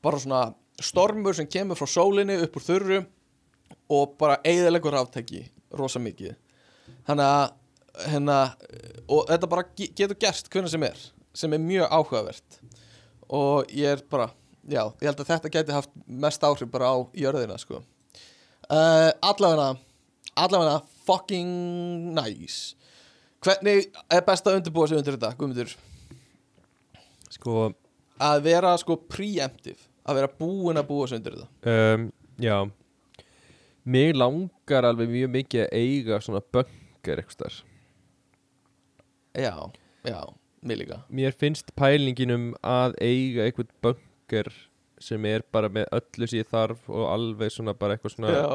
bara 0.04 0.20
svona 0.20 0.42
stormur 0.82 1.36
sem 1.36 1.48
kemur 1.48 1.78
frá 1.78 1.88
sólinni 1.88 2.38
upp 2.42 2.58
úr 2.58 2.66
þurru 2.66 3.00
og 3.92 4.14
bara 4.20 4.40
eigðilegur 4.44 4.94
ráftæki 4.96 5.46
rosa 5.78 6.00
mikið. 6.02 6.36
Þannig 7.06 7.28
að 7.28 8.06
hérna, 8.08 8.36
og 9.08 9.26
þetta 9.30 9.50
bara 9.52 9.66
ge- 9.76 9.90
getur 9.96 10.18
gerst 10.20 10.50
hvernig 10.52 10.72
sem 10.72 10.86
er 10.86 11.00
sem 11.36 11.52
er 11.52 11.62
mjög 11.62 11.88
áhugavert. 11.88 12.60
Og 13.32 13.70
ég 13.72 13.96
er 13.96 14.04
bara 14.10 14.28
já, 14.68 14.84
ég 15.00 15.08
held 15.08 15.22
að 15.22 15.30
þetta 15.32 15.52
geti 15.52 15.76
haft 15.76 15.92
mest 16.06 16.44
áhrif 16.44 16.70
bara 16.72 16.92
á 16.92 16.96
jörðina 17.16 17.56
sko 17.60 17.80
uh, 18.72 19.10
allavega 19.28 19.68
allavega 20.38 20.80
fucking 21.06 21.52
nice. 22.16 22.74
Hvernig 23.42 23.88
er 24.10 24.22
best 24.26 24.46
að 24.46 24.60
undirbúa 24.60 24.88
sig 24.88 25.00
undir 25.00 25.16
þetta, 25.16 25.32
Guðmundur? 25.38 25.72
Sko, 27.32 27.72
að 28.22 28.44
vera 28.44 28.76
sko 28.78 28.96
preemptive 29.10 29.80
að 30.06 30.20
vera 30.20 30.30
búin 30.38 30.78
að 30.78 30.88
búa 30.90 31.08
sig 31.10 31.20
undir 31.20 31.40
þetta. 31.40 31.74
um, 31.74 32.08
já. 32.42 32.56
Mig 33.82 34.14
langar 34.14 34.86
alveg 34.86 35.10
mjög 35.10 35.30
mikið 35.36 35.64
að 35.64 35.72
eiga 35.74 36.20
svona 36.22 36.42
bunker 36.54 37.18
eitthvað 37.18 37.62
já, 39.34 39.72
já, 40.06 40.20
mér 40.62 40.76
líka. 40.82 41.00
Mér 41.08 41.34
finnst 41.38 41.72
pælingin 41.78 42.34
um 42.34 42.44
að 42.62 42.94
eiga 43.02 43.46
eitthvað 43.46 43.72
bunker 43.82 44.52
sem 45.02 45.26
er 45.30 45.44
bara 45.54 45.68
með 45.72 45.88
öllu 45.98 46.28
sem 46.30 46.40
ég 46.42 46.48
þarf 46.50 46.88
og 46.92 47.04
alveg 47.12 47.52
svona 47.54 47.74
bara 47.78 47.96
eitthvað 47.96 48.14
svona 48.16 48.32
já, 48.32 48.46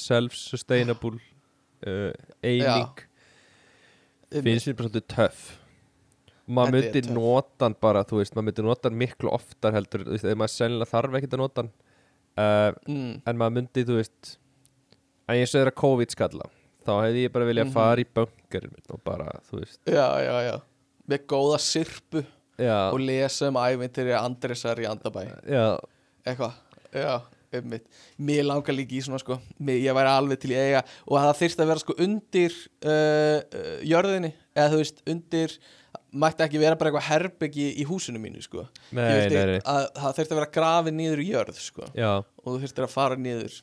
self-sustainable 0.00 1.18
uh, 1.86 2.12
eining. 2.46 3.04
Finnst 4.30 4.68
mér 4.70 4.76
bara 4.78 4.88
svolítið 4.90 5.06
töff. 5.10 5.40
Maður 6.50 6.76
Þetta 6.80 6.90
myndi 6.90 7.02
töff. 7.06 7.14
nota 7.16 7.66
hann 7.66 7.76
bara 7.82 8.02
þú 8.06 8.20
veist, 8.20 8.34
maður 8.36 8.48
myndi 8.50 8.64
nota 8.66 8.88
hann 8.90 8.98
miklu 9.00 9.32
oftar 9.34 9.74
heldur 9.76 10.04
þú 10.06 10.14
veist, 10.16 10.26
ef 10.30 10.38
maður 10.38 10.54
sennilega 10.56 10.90
þarf 10.92 11.18
ekkert 11.18 11.36
að 11.36 11.42
nota 11.44 11.64
hann. 11.64 11.72
Uh, 12.40 12.70
mm, 12.90 13.12
en 13.30 13.38
maður 13.40 13.56
myndi, 13.58 13.84
þú 13.86 13.98
veist 14.00 14.32
að 15.30 15.40
ég 15.42 15.54
er 15.60 15.70
að 15.70 15.78
COVID 15.82 16.14
skalla 16.14 16.48
þá 16.86 16.92
hefði 17.04 17.24
ég 17.26 17.32
bara 17.34 17.46
viljað 17.46 17.66
Mhm. 17.68 17.74
fara 17.76 18.00
í 18.02 18.06
minn 18.72 18.90
og 18.94 19.00
bara, 19.04 19.26
þú 19.50 19.60
veist. 19.60 19.80
Já, 19.86 20.06
já, 20.24 20.36
já. 20.48 20.56
Með 21.10 21.26
góða 21.30 21.58
sirpu 21.60 22.22
já, 22.60 22.76
og 22.92 23.00
lesa 23.02 23.48
um 23.50 23.58
ævintýri 23.60 24.14
Andresar 24.20 24.80
í 24.82 24.86
Andabæ. 24.90 25.26
Eitthvað, 26.28 26.54
já, 26.94 27.12
einmitt. 27.56 27.86
Mér 28.20 28.44
langar 28.46 28.76
líka 28.76 28.94
í 28.94 29.02
svona 29.02 29.18
sko 29.22 29.40
mér, 29.58 29.80
ég 29.82 29.96
væri 29.96 30.12
alveg 30.12 30.40
til 30.42 30.52
í 30.52 30.58
eiga 30.60 30.84
og 31.08 31.16
það 31.18 31.32
þyrst 31.40 31.62
að 31.64 31.70
vera 31.72 31.82
sko 31.82 31.96
undir 32.04 32.56
uh, 32.84 33.38
uh, 33.40 33.76
jörðinni 33.90 34.32
eða 34.54 34.68
þú 34.74 34.80
veist, 34.84 35.02
undir 35.10 35.56
mætti 36.10 36.44
ekki 36.46 36.60
vera 36.62 36.76
bara 36.78 36.90
eitthvað 36.90 37.08
herbyggi 37.08 37.66
í 37.80 37.84
húsinu 37.86 38.20
mínu 38.22 38.42
sko. 38.44 38.64
Nei, 38.94 39.02
Ég 39.06 39.20
vildi 39.30 39.60
að 39.70 39.84
það 39.96 40.16
þyrst 40.18 40.32
að 40.34 40.40
vera 40.40 40.52
grafið 40.58 40.96
niður 40.98 41.22
í 41.22 41.28
jörð 41.30 41.60
sko. 41.62 41.86
Já, 41.98 42.10
og 42.22 42.48
þú 42.48 42.56
þyrst 42.64 42.82
að 42.84 42.92
fara 42.94 43.18
niður. 43.18 43.58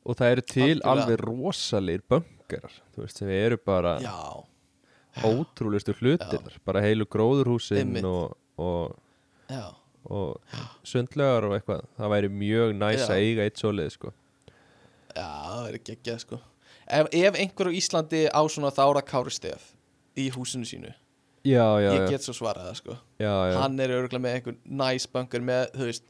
Og 0.00 0.16
það 0.16 0.30
eru 0.34 0.44
til 0.48 0.62
Algjörlega. 0.64 0.92
alveg 0.94 1.22
rosalegir 1.26 2.04
bunkerar 2.08 2.76
þú 2.94 3.02
veist, 3.04 3.18
sem 3.20 3.32
eru 3.36 3.58
bara 3.68 3.98
já, 4.00 4.16
ótrúlegustu 5.18 5.94
hlutir 5.98 6.58
bara 6.66 6.82
heilu 6.84 7.06
gróðurhúsin 7.10 7.82
Einmitt. 7.82 8.06
og, 8.06 8.36
og, 8.60 9.74
og 10.06 10.56
sundlegar 10.86 11.48
og 11.48 11.56
eitthvað 11.58 11.84
það 11.98 12.14
væri 12.14 12.32
mjög 12.42 12.76
næs 12.78 13.04
að 13.08 13.24
eiga 13.24 13.46
eitt 13.48 13.60
svoleið 13.60 13.92
sko. 13.96 14.14
já, 15.16 15.26
það 15.26 15.76
ekki 15.80 15.98
ekki 15.98 16.16
sko. 16.24 16.40
Ef, 16.90 17.12
ef 17.14 17.38
einhver 17.38 17.70
á 17.70 17.72
Íslandi 17.80 18.24
á 18.30 18.40
svona 18.50 18.72
þára 18.74 19.02
kári 19.06 19.34
stef 19.34 19.70
í 20.18 20.30
húsinu 20.34 20.66
sínu 20.66 20.90
já, 21.46 21.66
já, 21.80 21.92
ég 21.94 22.08
get 22.10 22.24
svo 22.24 22.34
svarað 22.36 22.70
það 22.70 22.80
sko. 22.80 22.98
Hann 23.20 23.78
er 23.80 23.94
örgulega 23.96 24.24
með 24.24 24.38
einhver 24.38 24.58
næs 24.64 25.06
bunker 25.10 25.44
með, 25.44 25.70
þú 25.76 25.88
veist, 25.88 26.04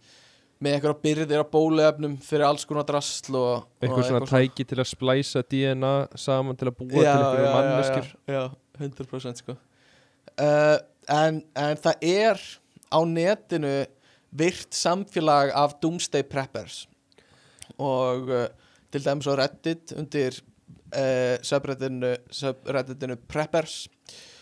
með 0.60 0.77
einhverja 0.77 1.01
byrðir 1.05 1.44
á 1.44 1.47
bóluefnum 1.52 2.16
fyrir 2.24 2.47
alls 2.48 2.66
konar 2.68 2.86
drasl 2.89 3.36
og, 3.39 3.68
eitthvað 3.81 4.02
og 4.02 4.09
svona 4.10 4.31
tæki 4.31 4.66
til 4.68 4.81
að 4.82 4.90
splæsa 4.90 5.44
DNA 5.47 5.94
saman 6.20 6.59
til 6.60 6.68
að 6.68 6.81
búa 6.82 7.05
já, 7.05 7.12
til 7.12 7.20
einhverju 7.20 7.52
manneskjur 7.55 8.10
100% 8.81 9.43
sko. 9.43 9.57
Uh, 10.40 10.78
en, 11.11 11.43
en 11.59 11.81
það 11.81 12.05
er 12.07 12.43
á 12.90 13.01
netinu 13.07 13.74
virt 14.31 14.74
samfélag 14.77 15.52
af 15.57 15.77
doomsday 15.82 16.24
preppers. 16.27 16.85
Og 17.78 18.31
uh, 18.31 18.47
til 18.93 19.05
dæmis 19.05 19.28
á 19.31 19.35
Reddit 19.39 19.94
undir 19.98 20.40
uh, 20.40 21.36
subredditinu, 21.43 22.15
subredditinu 22.31 23.19
preppers. 23.31 23.85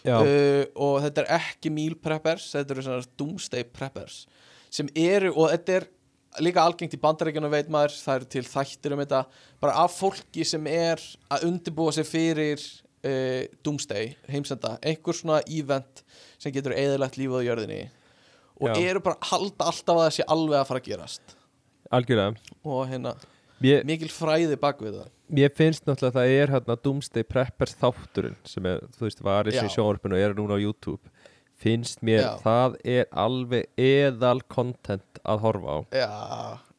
Og 0.08 1.00
þetta 1.02 1.24
er 1.24 1.32
ekki 1.36 1.68
meal 1.74 1.96
preppers 2.00 2.46
þetta 2.54 2.72
eru 2.72 2.84
svona 2.86 3.08
doomsday 3.18 3.66
preppers 3.66 4.22
sem 4.72 4.88
eru, 4.96 5.32
og 5.34 5.50
þetta 5.52 5.74
er 5.78 5.86
líka 6.44 6.62
algengt 6.62 6.94
í 6.94 7.00
bandaríkjunum 7.02 7.52
veit 7.52 7.70
maður 7.72 7.96
það 7.98 8.18
eru 8.18 8.28
til 8.34 8.44
þættir 8.46 8.94
um 8.94 9.02
þetta 9.02 9.22
bara 9.62 9.84
af 9.84 9.96
fólki 9.96 10.44
sem 10.46 10.66
er 10.70 11.02
að 11.32 11.48
undirbúa 11.48 11.94
sig 11.96 12.06
fyrir 12.08 12.62
uh, 13.04 13.42
doomsday 13.64 14.12
heimsenda, 14.30 14.76
einhver 14.82 15.16
svona 15.16 15.40
event 15.46 16.02
sem 16.38 16.54
getur 16.54 16.76
eðalegt 16.76 17.18
lífið 17.20 17.42
á 17.42 17.48
jörðinni 17.48 17.80
og 18.58 18.72
Já. 18.72 18.90
eru 18.90 19.02
bara 19.04 19.30
halda 19.30 19.70
alltaf 19.70 19.94
að 19.96 20.04
það 20.04 20.14
sé 20.18 20.28
alveg 20.34 20.60
að 20.60 20.70
fara 20.70 20.82
að 20.82 20.88
gerast 20.90 21.36
algjörlega 21.94 22.56
og 22.64 22.82
hérna, 22.90 23.14
Mér, 23.62 23.82
mikil 23.88 24.10
fræði 24.12 24.58
bak 24.60 24.82
við 24.82 25.00
það 25.00 25.08
mér 25.38 25.54
finnst 25.56 25.86
náttúrulega 25.86 26.12
að 26.12 26.18
það 26.18 26.36
er 26.42 26.52
hérna 26.54 26.78
Doomsday 26.84 27.26
Preppers 27.26 27.74
þátturinn 27.80 28.38
sem 28.48 28.68
er, 28.70 28.84
þú 28.96 29.08
veist, 29.08 29.24
var 29.24 29.48
þessi 29.50 29.66
Já. 29.66 29.74
sjónvarpinu 29.76 30.18
og 30.18 30.24
er 30.24 30.36
núna 30.38 30.58
á 30.58 30.62
YouTube 30.62 31.12
finnst 31.58 32.04
mér, 32.06 32.22
Já. 32.22 32.30
það 32.44 32.78
er 32.86 33.08
alveg 33.18 33.66
eðal 33.82 34.40
content 34.46 35.22
að 35.26 35.42
horfa 35.42 35.74
á 35.74 35.78
já, 35.90 36.10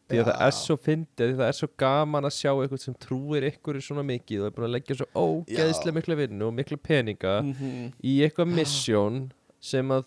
því 0.09 0.19
að 0.23 0.27
það 0.29 0.43
er 0.47 0.53
svo 0.57 0.75
fyndið, 0.85 1.31
því 1.31 1.37
það 1.39 1.47
er 1.51 1.57
svo 1.59 1.67
gaman 1.83 2.27
að 2.29 2.35
sjá 2.37 2.49
eitthvað 2.55 2.83
sem 2.83 2.95
trúir 3.05 3.45
ykkur 3.51 3.79
svona 3.85 4.03
mikið 4.09 4.41
og 4.41 4.47
er 4.49 4.55
búin 4.57 4.67
að 4.69 4.73
leggja 4.77 4.97
svo 4.99 5.07
ógeðslega 5.23 5.95
mikla 5.99 6.17
vinnu 6.23 6.47
og 6.49 6.55
mikla 6.57 6.77
peninga 6.89 7.33
Mhm, 7.45 7.91
í 8.03 8.13
eitthvað 8.25 8.53
mission 8.55 9.19
sem 9.59 9.91
að 9.91 10.05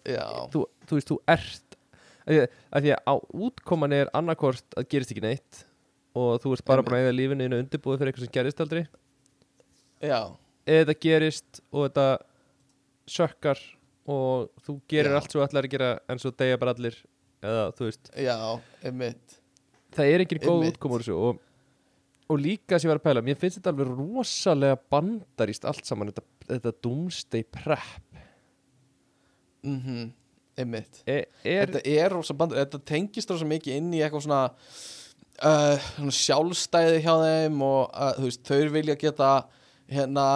þú, 0.53 0.65
þú 0.89 0.99
veist, 0.99 1.11
þú 1.13 1.19
ert 1.29 1.77
að 2.23 2.33
því 2.33 2.41
að, 2.43 2.49
að 2.73 2.83
því 2.87 2.93
að 3.13 3.23
útkoman 3.49 3.93
er 4.01 4.11
annarkvort 4.15 4.77
að 4.79 4.89
gerist 4.95 5.13
ekki 5.15 5.23
neitt 5.25 5.63
og 6.15 6.41
þú 6.43 6.53
ert 6.57 6.65
bara 6.69 6.83
búin 6.87 6.99
að 6.99 7.07
eða 7.07 7.17
lífinu 7.19 7.47
inn 7.49 7.57
undirbúið 7.61 7.99
fyrir 8.03 8.13
eitthvað 8.13 8.27
sem 8.27 8.35
gerist 8.37 8.61
aldrei. 8.61 8.83
Já. 10.03 10.21
Eða 10.67 10.95
gerist 11.03 11.63
og 11.73 11.87
þetta 11.89 12.07
sökkar 13.11 13.59
og 14.13 14.51
þú 14.67 14.77
gerir 14.91 15.13
Já. 15.15 15.17
allt 15.21 15.35
svo 15.35 15.43
allar 15.45 15.67
að 15.67 15.73
gera 15.77 15.91
en 16.11 16.19
svo 16.23 16.33
deyja 16.35 16.59
bara 16.59 16.75
allir 16.75 16.97
eða 17.43 17.65
þú 17.79 17.87
veist, 17.89 18.11
já, 18.19 18.37
einmitt 18.87 19.39
það 19.97 20.13
er 20.13 20.25
engin 20.25 20.43
góð 20.43 20.55
Einmitt. 20.55 20.77
útkomur 20.77 21.05
þessu 21.05 21.19
og, 21.29 21.43
og 22.33 22.41
líka 22.41 22.79
sem 22.79 22.89
ég 22.89 22.95
var 22.95 23.03
að 23.03 23.07
pæla, 23.09 23.25
mér 23.27 23.39
finnst 23.41 23.61
þetta 23.61 23.73
alveg 23.75 23.93
rosalega 23.93 24.81
bandarist 24.93 25.69
allt 25.69 25.89
saman 25.89 26.13
þetta, 26.13 26.25
þetta 26.49 26.75
doomsday 26.87 27.47
prep 27.47 28.21
mhm, 29.67 30.11
einmitt 30.59 31.03
er, 31.07 31.27
er 31.45 31.73
þetta 31.73 31.85
er 31.95 32.17
rosa 32.17 32.37
band 32.37 32.57
þetta 32.59 32.83
tengist 32.93 33.33
rosa 33.33 33.49
mikið 33.49 33.79
inn 33.79 33.91
í 33.97 34.03
eitthvað 34.03 34.27
svona, 34.27 34.43
uh, 35.45 35.89
svona 35.97 36.17
sjálfstæði 36.21 37.03
hjá 37.07 37.15
þeim 37.25 37.67
og 37.67 37.83
uh, 37.91 38.15
þú 38.19 38.29
veist, 38.29 38.47
þau 38.49 38.77
vilja 38.79 39.01
geta 39.01 39.33
hérna 39.93 40.27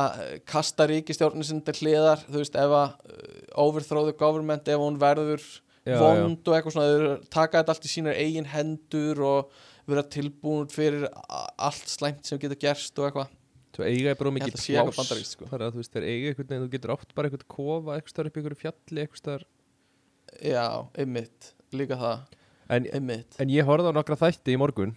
kasta 0.49 0.85
ríkistjórnir 0.91 1.47
sinni 1.49 1.65
til 1.65 1.78
hliðar 1.81 2.24
þú 2.27 2.43
veist, 2.43 2.59
ef 2.59 2.74
að 2.81 2.91
uh, 2.91 3.39
overthrow 3.66 4.09
the 4.09 4.16
government 4.16 4.69
ef 4.69 4.83
hún 4.83 4.99
verður 5.01 5.45
Já, 5.87 5.97
vond 6.03 6.51
og 6.51 6.57
eitthvað 6.57 6.75
svona, 6.75 6.93
þau 6.93 7.33
taka 7.37 7.63
þetta 7.63 7.75
allt 7.77 7.87
í 7.87 7.91
sínar 7.93 8.21
eigin 8.21 8.49
hendur 8.51 9.23
og 9.23 9.59
vera 9.87 10.03
tilbúin 10.11 10.71
fyrir 10.73 11.07
allt 11.07 11.91
slæmt 11.93 12.27
sem 12.27 12.41
getur 12.43 12.59
gerst 12.59 12.99
og 12.99 13.09
eitthvað. 13.09 13.35
Svo 13.77 13.85
eiga 13.87 14.15
er 14.15 14.19
bara 14.19 14.33
mikið 14.33 14.57
eitthvað 14.57 14.97
bandarískt, 14.97 15.37
sko. 15.37 15.47
Þannig 15.51 15.67
að 15.67 15.75
þú 15.75 15.83
veist, 15.83 15.93
þeir 15.93 16.07
eiga 16.09 16.31
einhvern 16.31 16.49
veginn 16.49 16.65
Þú 16.65 16.73
getur 16.73 16.93
átt 16.95 17.11
bara 17.19 17.29
einhvern 17.29 17.49
kofa 17.53 17.97
eitthvað 17.99 18.15
starf 18.15 18.31
upp 18.31 18.39
í 18.39 18.41
einhverju 18.41 18.61
fjalli 18.63 19.03
eitthvað 19.03 19.21
starf 19.21 19.51
já, 20.43 20.89
einmitt, 20.99 21.51
líka 21.77 21.99
það 22.01 22.25
en, 22.73 22.89
en 23.39 23.53
ég 23.53 23.69
horfði 23.69 23.93
á 23.93 23.97
nokkra 23.97 24.19
þætti 24.21 24.57
í 24.57 24.61
morgun 24.61 24.97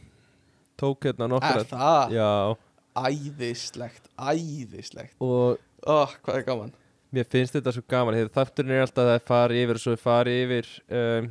Tók 0.80 1.10
hérna 1.10 1.28
nokkra 1.28 1.60
er 1.60 1.68
það? 1.68 2.14
Já, 2.16 2.30
æðislegt, 3.00 4.06
æðislegt. 4.16 5.18
Og 5.20 5.60
ó, 5.84 6.08
hvað 6.24 6.38
er 6.38 6.46
gaman 6.48 6.72
mér 7.16 7.28
finnst 7.30 7.56
þetta 7.58 7.74
svo 7.76 7.84
gaman 7.90 8.18
Þegar 8.18 8.34
þátturinn 8.38 8.76
er 8.76 8.84
alltaf 8.86 9.06
að 9.06 9.12
það 9.14 9.30
fari 9.30 9.62
yfir 9.64 9.80
og 9.80 9.84
svo 9.84 9.96
fari 10.00 10.36
yfir 10.44 10.72
um, 11.00 11.30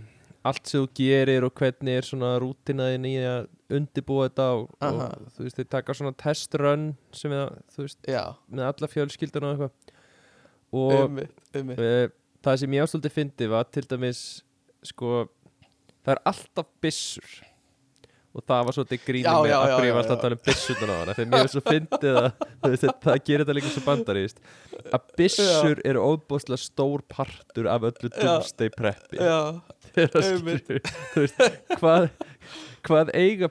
allt 0.48 0.70
sem 0.70 0.82
þú 0.82 0.90
gerir 0.98 1.46
og 1.46 1.54
hvernig 1.58 1.98
er 1.98 2.08
svona 2.08 2.32
rútinaðin 2.42 3.08
í 3.08 3.14
að 3.26 3.48
undibúa 3.78 4.28
þetta 4.28 4.46
og, 4.56 4.68
og 4.80 5.00
þú 5.34 5.44
veist, 5.44 5.58
þeir 5.58 5.70
taka 5.74 5.96
svona 5.98 6.14
testrun 6.16 6.86
sem 7.14 7.34
er, 7.36 7.56
þú 7.74 7.84
veist, 7.84 7.98
já, 8.08 8.22
með 8.48 8.70
alla 8.70 8.90
fjölskylduna 8.94 9.50
og 9.50 9.56
eitthvað. 9.56 9.96
Og 10.78 10.94
einmitt, 10.94 11.42
einmitt. 11.56 11.82
uh, 11.82 12.14
það 12.44 12.62
sem 12.62 12.76
ég 12.76 12.86
ástöldi 12.86 13.12
fyndi 13.12 13.50
var 13.50 13.68
til 13.72 13.84
dæmis 13.88 14.22
sko 14.86 15.26
það 16.04 16.14
er 16.14 16.22
alltaf 16.30 16.68
byssur 16.82 17.38
og 18.36 18.44
það 18.44 18.66
var 18.68 18.76
svolítið 18.76 19.04
grínið 19.06 19.28
með 19.28 19.52
að 19.56 19.70
já, 19.72 19.76
ég 19.88 19.96
var 19.96 20.04
að 20.12 20.20
tala 20.22 20.36
um 20.36 20.42
byssunar 20.48 20.90
á 20.92 20.96
hana 20.98 21.16
þegar 21.16 21.30
mér 21.32 21.46
er 21.46 21.52
svo 21.52 21.62
fyndið 21.64 22.18
að 22.20 22.28
það 23.06 23.18
gerir 23.28 23.42
þetta 23.44 23.56
líka 23.56 23.72
svo 23.72 23.82
bandaríst 23.86 24.42
að 24.98 25.08
byssur 25.20 25.82
eru 25.88 26.04
óbúslega 26.12 26.60
stór 26.62 27.04
partur 27.08 27.70
af 27.72 27.88
öllu 27.88 28.12
doomsday 28.14 28.70
preppi. 28.74 29.16
Hvað, 31.80 32.08
hvað 32.86 33.10
eiga 33.16 33.48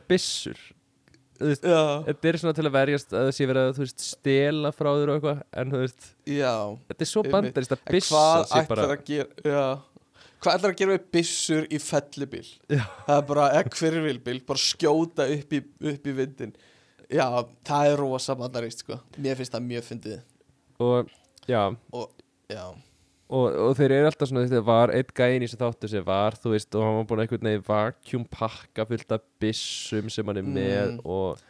já, 1.37 1.81
þetta 2.07 2.29
er 2.29 2.37
svona 2.41 2.55
til 2.57 2.65
að 2.65 2.73
verjast 2.77 3.13
að 3.17 3.27
sé 3.35 3.47
verið 3.49 3.67
að 3.67 3.81
veist, 3.83 4.05
stela 4.13 4.71
frá 4.73 4.89
þér 4.93 5.11
og 5.11 5.17
eitthvað 5.17 5.43
en 5.61 5.75
veist, 5.75 6.07
þetta 6.25 7.05
er 7.05 7.09
svo 7.11 7.23
Einmitt. 7.23 7.35
bandarist 7.35 7.75
að 7.75 7.83
En 7.83 7.97
byssa 7.97 8.23
hvað 8.23 8.55
ætlar 8.61 8.95
að 8.95 9.03
gera 9.09 9.51
Já 9.51 9.96
Hvað 10.37 10.57
ætlar 10.59 10.73
að 10.73 10.79
gera 10.79 10.95
við 10.97 11.05
byssur 11.17 11.67
í 11.73 11.77
fellibíl? 11.81 12.45
Já. 12.69 12.83
Það 13.07 13.15
er 13.21 13.27
bara, 13.31 13.45
eða 13.57 13.71
hvirvilbíl, 13.79 14.39
bara 14.45 14.61
skjóta 14.61 15.25
upp 15.33 15.53
í, 15.57 15.61
upp 15.93 16.09
í 16.11 16.15
vindin 16.19 16.51
Já, 17.09 17.25
það 17.65 17.91
er 17.93 18.01
rosa 18.03 18.35
bandarist, 18.37 18.83
sko 18.83 18.99
Mér 19.17 19.37
finnst 19.39 19.53
það 19.55 19.65
mjög 19.71 19.87
fyndið 19.87 20.19
og 20.83 21.07
já, 21.49 21.61
Já, 22.53 22.65
og, 23.33 23.45
og 23.49 23.71
þeir 23.79 23.93
eru 23.95 24.09
alltaf 24.11 24.29
svona 24.29 24.43
þetta 24.45 24.59
var 24.67 24.91
einn 24.93 25.13
gæin 25.17 25.41
í 25.41 25.47
þessu 25.47 25.57
þáttu 25.63 25.89
sem 25.89 26.03
var 26.05 26.35
þú 26.37 26.51
veist, 26.53 26.75
og 26.77 26.83
hann 26.85 26.97
var 26.99 27.07
búin 27.09 27.21
að 27.21 27.23
einhvern 27.25 27.47
veginn 27.49 27.63
vacuum 27.67 28.25
pakka 28.37 28.85
fullt 28.91 29.15
af 29.17 29.23
byssum 29.41 30.11
sem 30.13 30.29
hann 30.29 30.41
er 30.43 30.45
með 30.45 30.91
Mm. 30.91 30.99
og 31.03 31.41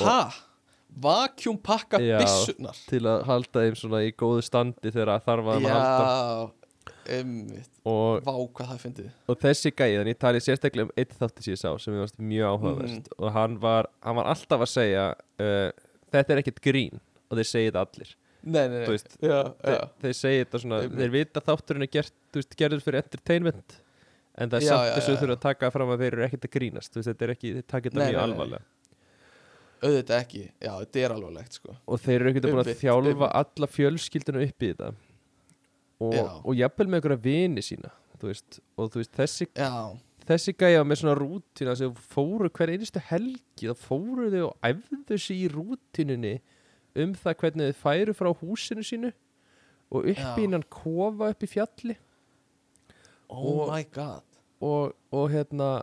ha? 0.00 0.16
Vakjum 1.02 1.56
pakka 1.64 2.00
Já. 2.02 2.18
byssunar 2.20 2.76
til 2.90 3.00
að 3.08 3.22
halda 3.30 3.62
þeim 3.64 3.78
svona 3.80 4.02
í 4.04 4.10
góðu 4.18 4.42
standi 4.44 4.90
þegar 4.92 5.22
þarf 5.24 5.46
að 5.54 5.62
að 5.62 5.70
halda 5.72 6.50
og, 7.88 8.22
Vá, 8.24 8.32
hvað 8.54 8.66
það 8.68 8.74
er 8.76 8.82
fyndið. 8.82 9.10
Og 9.32 9.38
þessi 9.42 9.72
þannig 9.98 10.14
ég 10.14 10.20
talið 10.22 10.44
sérstaklega 10.46 10.86
um 10.88 10.92
einn 11.02 11.14
þátti 11.18 11.42
sem 11.46 11.52
ég 11.54 11.60
sá 11.62 11.70
sem 11.82 11.94
ég 11.96 12.02
varst 12.04 12.18
mjög 12.22 12.48
áhugaverst 12.52 13.08
Mhm. 13.08 13.18
og 13.18 13.32
hann 13.36 13.56
var, 13.60 13.88
hann 14.02 14.16
var 14.16 14.30
alltaf 14.32 14.60
að 14.66 14.70
segja 14.72 15.06
uh, 15.40 15.70
þetta 16.12 16.32
er 16.36 16.42
ekkert 16.42 16.60
grín. 16.62 17.00
Og 17.32 17.38
þeir 17.38 17.48
segja 17.48 17.70
þetta 17.72 17.84
allir. 17.86 18.10
Nei, 18.44 18.66
nei, 18.68 18.78
nei. 18.82 18.86
Veist, 18.90 19.16
Já, 19.22 19.38
þeir, 19.62 19.76
já. 19.78 19.88
þeir 20.02 20.14
segja 20.18 20.44
þetta 20.44 20.58
svona, 20.60 20.78
Einmitt. 20.82 20.98
þeir 20.98 21.10
vita 21.14 21.40
að 21.40 21.46
þátturinn 21.52 21.82
er 21.86 21.90
gert, 21.94 22.12
veist, 22.34 22.56
gerður 22.58 22.82
fyrir 22.82 23.02
entertainment 23.04 23.76
en 24.34 24.50
það 24.50 24.56
er 24.58 24.64
Já, 24.64 24.68
samt 24.72 24.82
já, 24.88 24.92
þess 24.96 25.06
að 25.06 25.12
já. 25.12 25.16
þau 25.16 25.22
þurfa 25.22 25.36
að 25.36 25.42
taka 25.46 25.70
fram 25.70 25.92
að 25.94 26.02
þeir 26.02 26.12
eru 26.16 26.24
ekkert 26.26 26.44
að 26.48 26.52
grínast 26.56 26.94
veist, 26.96 27.08
þetta 27.12 27.24
er 27.28 27.32
ekki, 27.36 27.52
þeir 27.54 27.66
taka 27.70 27.90
þetta 27.90 28.08
mjög 28.10 28.22
alvarlega. 28.22 28.62
Auðvitað 29.82 30.18
ekki, 30.22 30.42
já, 30.62 30.72
þetta 30.78 31.00
er 31.02 31.12
alvarlegt, 31.16 31.56
sko. 31.58 31.76
Og 31.90 31.98
þeir 32.02 32.20
eru 32.20 32.30
ekkert 32.32 32.44
búin 32.50 32.60
að 32.62 32.74
þjálfa 32.82 33.28
alla 33.40 33.66
fjölskylduna 33.66 34.42
upp 34.46 34.62
í 34.62 34.68
þetta 34.72 34.90
og, 36.10 36.54
jafnvel 36.58 36.88
með 36.88 36.98
einhverja 37.00 37.22
vini 37.24 37.62
sína 37.64 37.90
þú 38.18 38.30
veist, 38.30 38.60
og 38.78 38.90
þú 38.92 39.00
veist, 39.02 39.12
þessi, 39.18 39.46
Já, 39.58 39.70
þessi 40.28 40.52
gæja 40.58 40.82
með 40.86 41.00
svona 41.02 41.16
rútína 41.18 41.76
sem 41.78 41.94
fóru 42.14 42.50
hver 42.54 42.70
einustu 42.74 43.00
helgi 43.08 43.70
þá 43.70 43.74
fóru 43.86 44.28
þau 44.30 44.44
og 44.50 44.68
æfðu 44.70 45.18
sig 45.18 45.40
í 45.42 45.48
rútínunni 45.50 46.36
um 47.02 47.14
það 47.18 47.38
hvernig 47.40 47.72
þau 47.72 47.80
færu 47.82 48.14
frá 48.14 48.30
húsinu 48.42 48.84
sínu 48.86 49.10
og 49.92 50.06
upp 50.12 50.38
innan 50.40 50.62
kofa 50.72 51.30
upp 51.34 51.42
í 51.44 51.48
fjalli. 51.50 51.96
Oh 53.28 53.62
Og- 53.62 53.72
my 53.74 53.82
god. 53.92 54.22
og, 54.60 54.92
og 55.12 55.30
hérna 55.32 55.82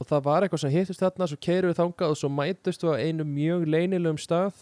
og 0.00 0.06
það 0.08 0.22
var 0.24 0.42
eitthvað 0.46 0.60
sem 0.64 0.70
hittust 0.74 1.00
þarna 1.02 1.26
svo 1.30 1.38
keirum 1.42 1.70
við 1.72 1.78
þangað 1.78 2.10
og 2.14 2.16
svo 2.18 2.28
mætust 2.32 2.82
við 2.82 2.94
á 2.94 3.02
einu 3.06 3.24
mjög 3.28 3.66
leynilegum 3.70 4.18
stað. 4.18 4.54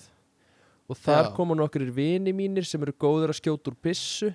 Og 0.90 0.98
þar 0.98 1.28
Já. 1.28 1.34
koma 1.36 1.54
nokkur 1.54 1.84
vini 1.94 2.32
mínir 2.34 2.66
sem 2.66 2.82
eru 2.82 2.92
góður 2.92 3.30
að 3.32 3.38
skjóta 3.38 3.70
úr 3.70 3.76
byssu 3.84 4.32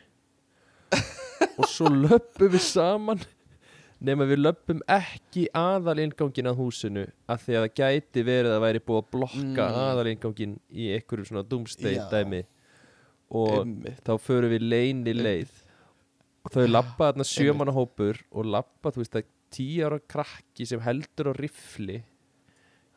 og 1.58 1.66
svo 1.72 1.90
löpum 1.90 2.52
við 2.54 2.62
saman. 2.64 3.22
Nema 4.06 4.26
við 4.28 4.42
löpum 4.44 4.82
ekki 4.92 5.46
aðal 5.56 6.02
ingangin 6.04 6.50
að 6.52 6.58
húsinu 6.60 7.06
af 7.32 7.46
því 7.46 7.56
að 7.56 7.64
það 7.64 7.76
gæti 7.80 8.24
verið 8.28 8.52
að 8.58 8.64
væri 8.66 8.82
búið 8.84 9.00
að 9.02 9.08
blokka 9.16 9.68
Mm. 9.70 9.78
aðal 9.86 10.10
ingangin 10.12 10.58
í 10.70 10.90
einhverju 10.98 11.26
svona 11.30 11.46
Já. 11.96 12.10
dæmi. 12.12 12.42
Og 13.32 13.54
Einmitt. 13.64 14.02
þá 14.06 14.12
förum 14.22 14.52
við 14.52 14.68
leyni 14.70 15.14
leið. 15.16 15.54
Og 16.46 16.52
þau 16.54 16.68
labba 16.70 17.08
þarna 17.12 17.26
sjömanna 17.26 17.74
hópur 17.74 18.20
og 18.32 18.46
labba, 18.46 18.92
þú 18.92 19.02
veist, 19.02 19.16
að 19.16 19.24
tíu 19.56 19.86
ára 19.88 20.00
krakki 20.08 20.68
sem 20.68 20.80
heldur 20.84 21.32
á 21.32 21.34
riffli 21.40 22.04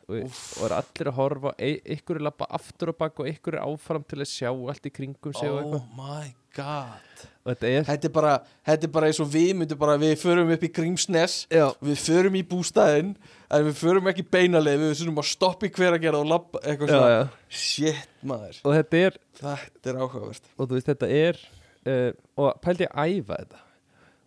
og, 0.09 0.39
og 0.59 0.65
er 0.67 0.75
allir 0.79 1.09
að 1.11 1.17
horfa 1.19 1.53
ykkur 1.95 2.19
er 2.19 2.25
labba 2.25 2.47
aftur 2.57 2.91
á 2.91 2.95
bak 3.03 3.21
og 3.21 3.29
ykkur 3.29 3.57
er 3.59 3.65
áfram 3.65 4.05
til 4.09 4.19
að 4.23 4.31
sjá 4.31 4.49
allt 4.49 4.89
í 4.89 4.93
kringum 4.93 5.35
sig 5.37 5.51
og 5.51 5.75
Oh 5.79 5.83
my 5.97 6.31
god. 6.57 7.25
Og 7.45 7.51
þetta 7.53 7.69
er 7.69 7.85
Þetta 7.87 8.09
er 8.09 8.13
bara, 8.15 8.33
þetta 8.67 8.87
er 8.87 8.93
bara 8.97 9.09
eins 9.09 9.19
og 9.23 9.29
við 9.31 9.51
myndum 9.59 9.79
bara 9.79 9.97
Við 10.01 10.15
förum 10.21 10.51
upp 10.55 10.65
í 10.65 10.71
Grímsnes 10.75 11.35
Við 11.49 12.01
förum 12.01 12.35
í 12.39 12.43
bústæðin 12.47 13.13
En 13.49 13.67
við 13.69 13.77
förum 13.79 14.09
ekki 14.11 14.25
beinaleið 14.27 14.83
Við 14.83 14.97
þurfum 15.01 15.21
að 15.23 15.29
stoppa 15.29 15.69
í 15.69 15.71
hver 15.77 15.95
að 15.97 16.03
gera 16.07 16.19
og 16.19 16.27
labba 16.29 16.61
Eitthvað 16.63 16.93
svona. 16.95 17.29
Shit 17.47 18.25
maður. 18.25 18.59
Og 18.65 18.75
þetta 18.79 19.01
er 19.05 19.21
Þetta 19.39 19.93
er 19.93 20.01
áhugavert. 20.03 20.51
Og 20.57 20.67
þú 20.67 20.77
veist, 20.77 20.91
þetta 20.91 21.11
er 21.15 21.41
uh, 21.87 22.11
og 22.39 22.59
pældi 22.63 22.87
að 22.89 23.13
æfa 23.15 23.39
þetta. 23.43 23.61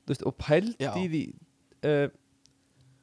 Veist, 0.08 0.24
og 0.26 0.36
pældi 0.40 0.86
Já. 0.86 0.92
því 0.96 1.22
uh, 1.84 2.06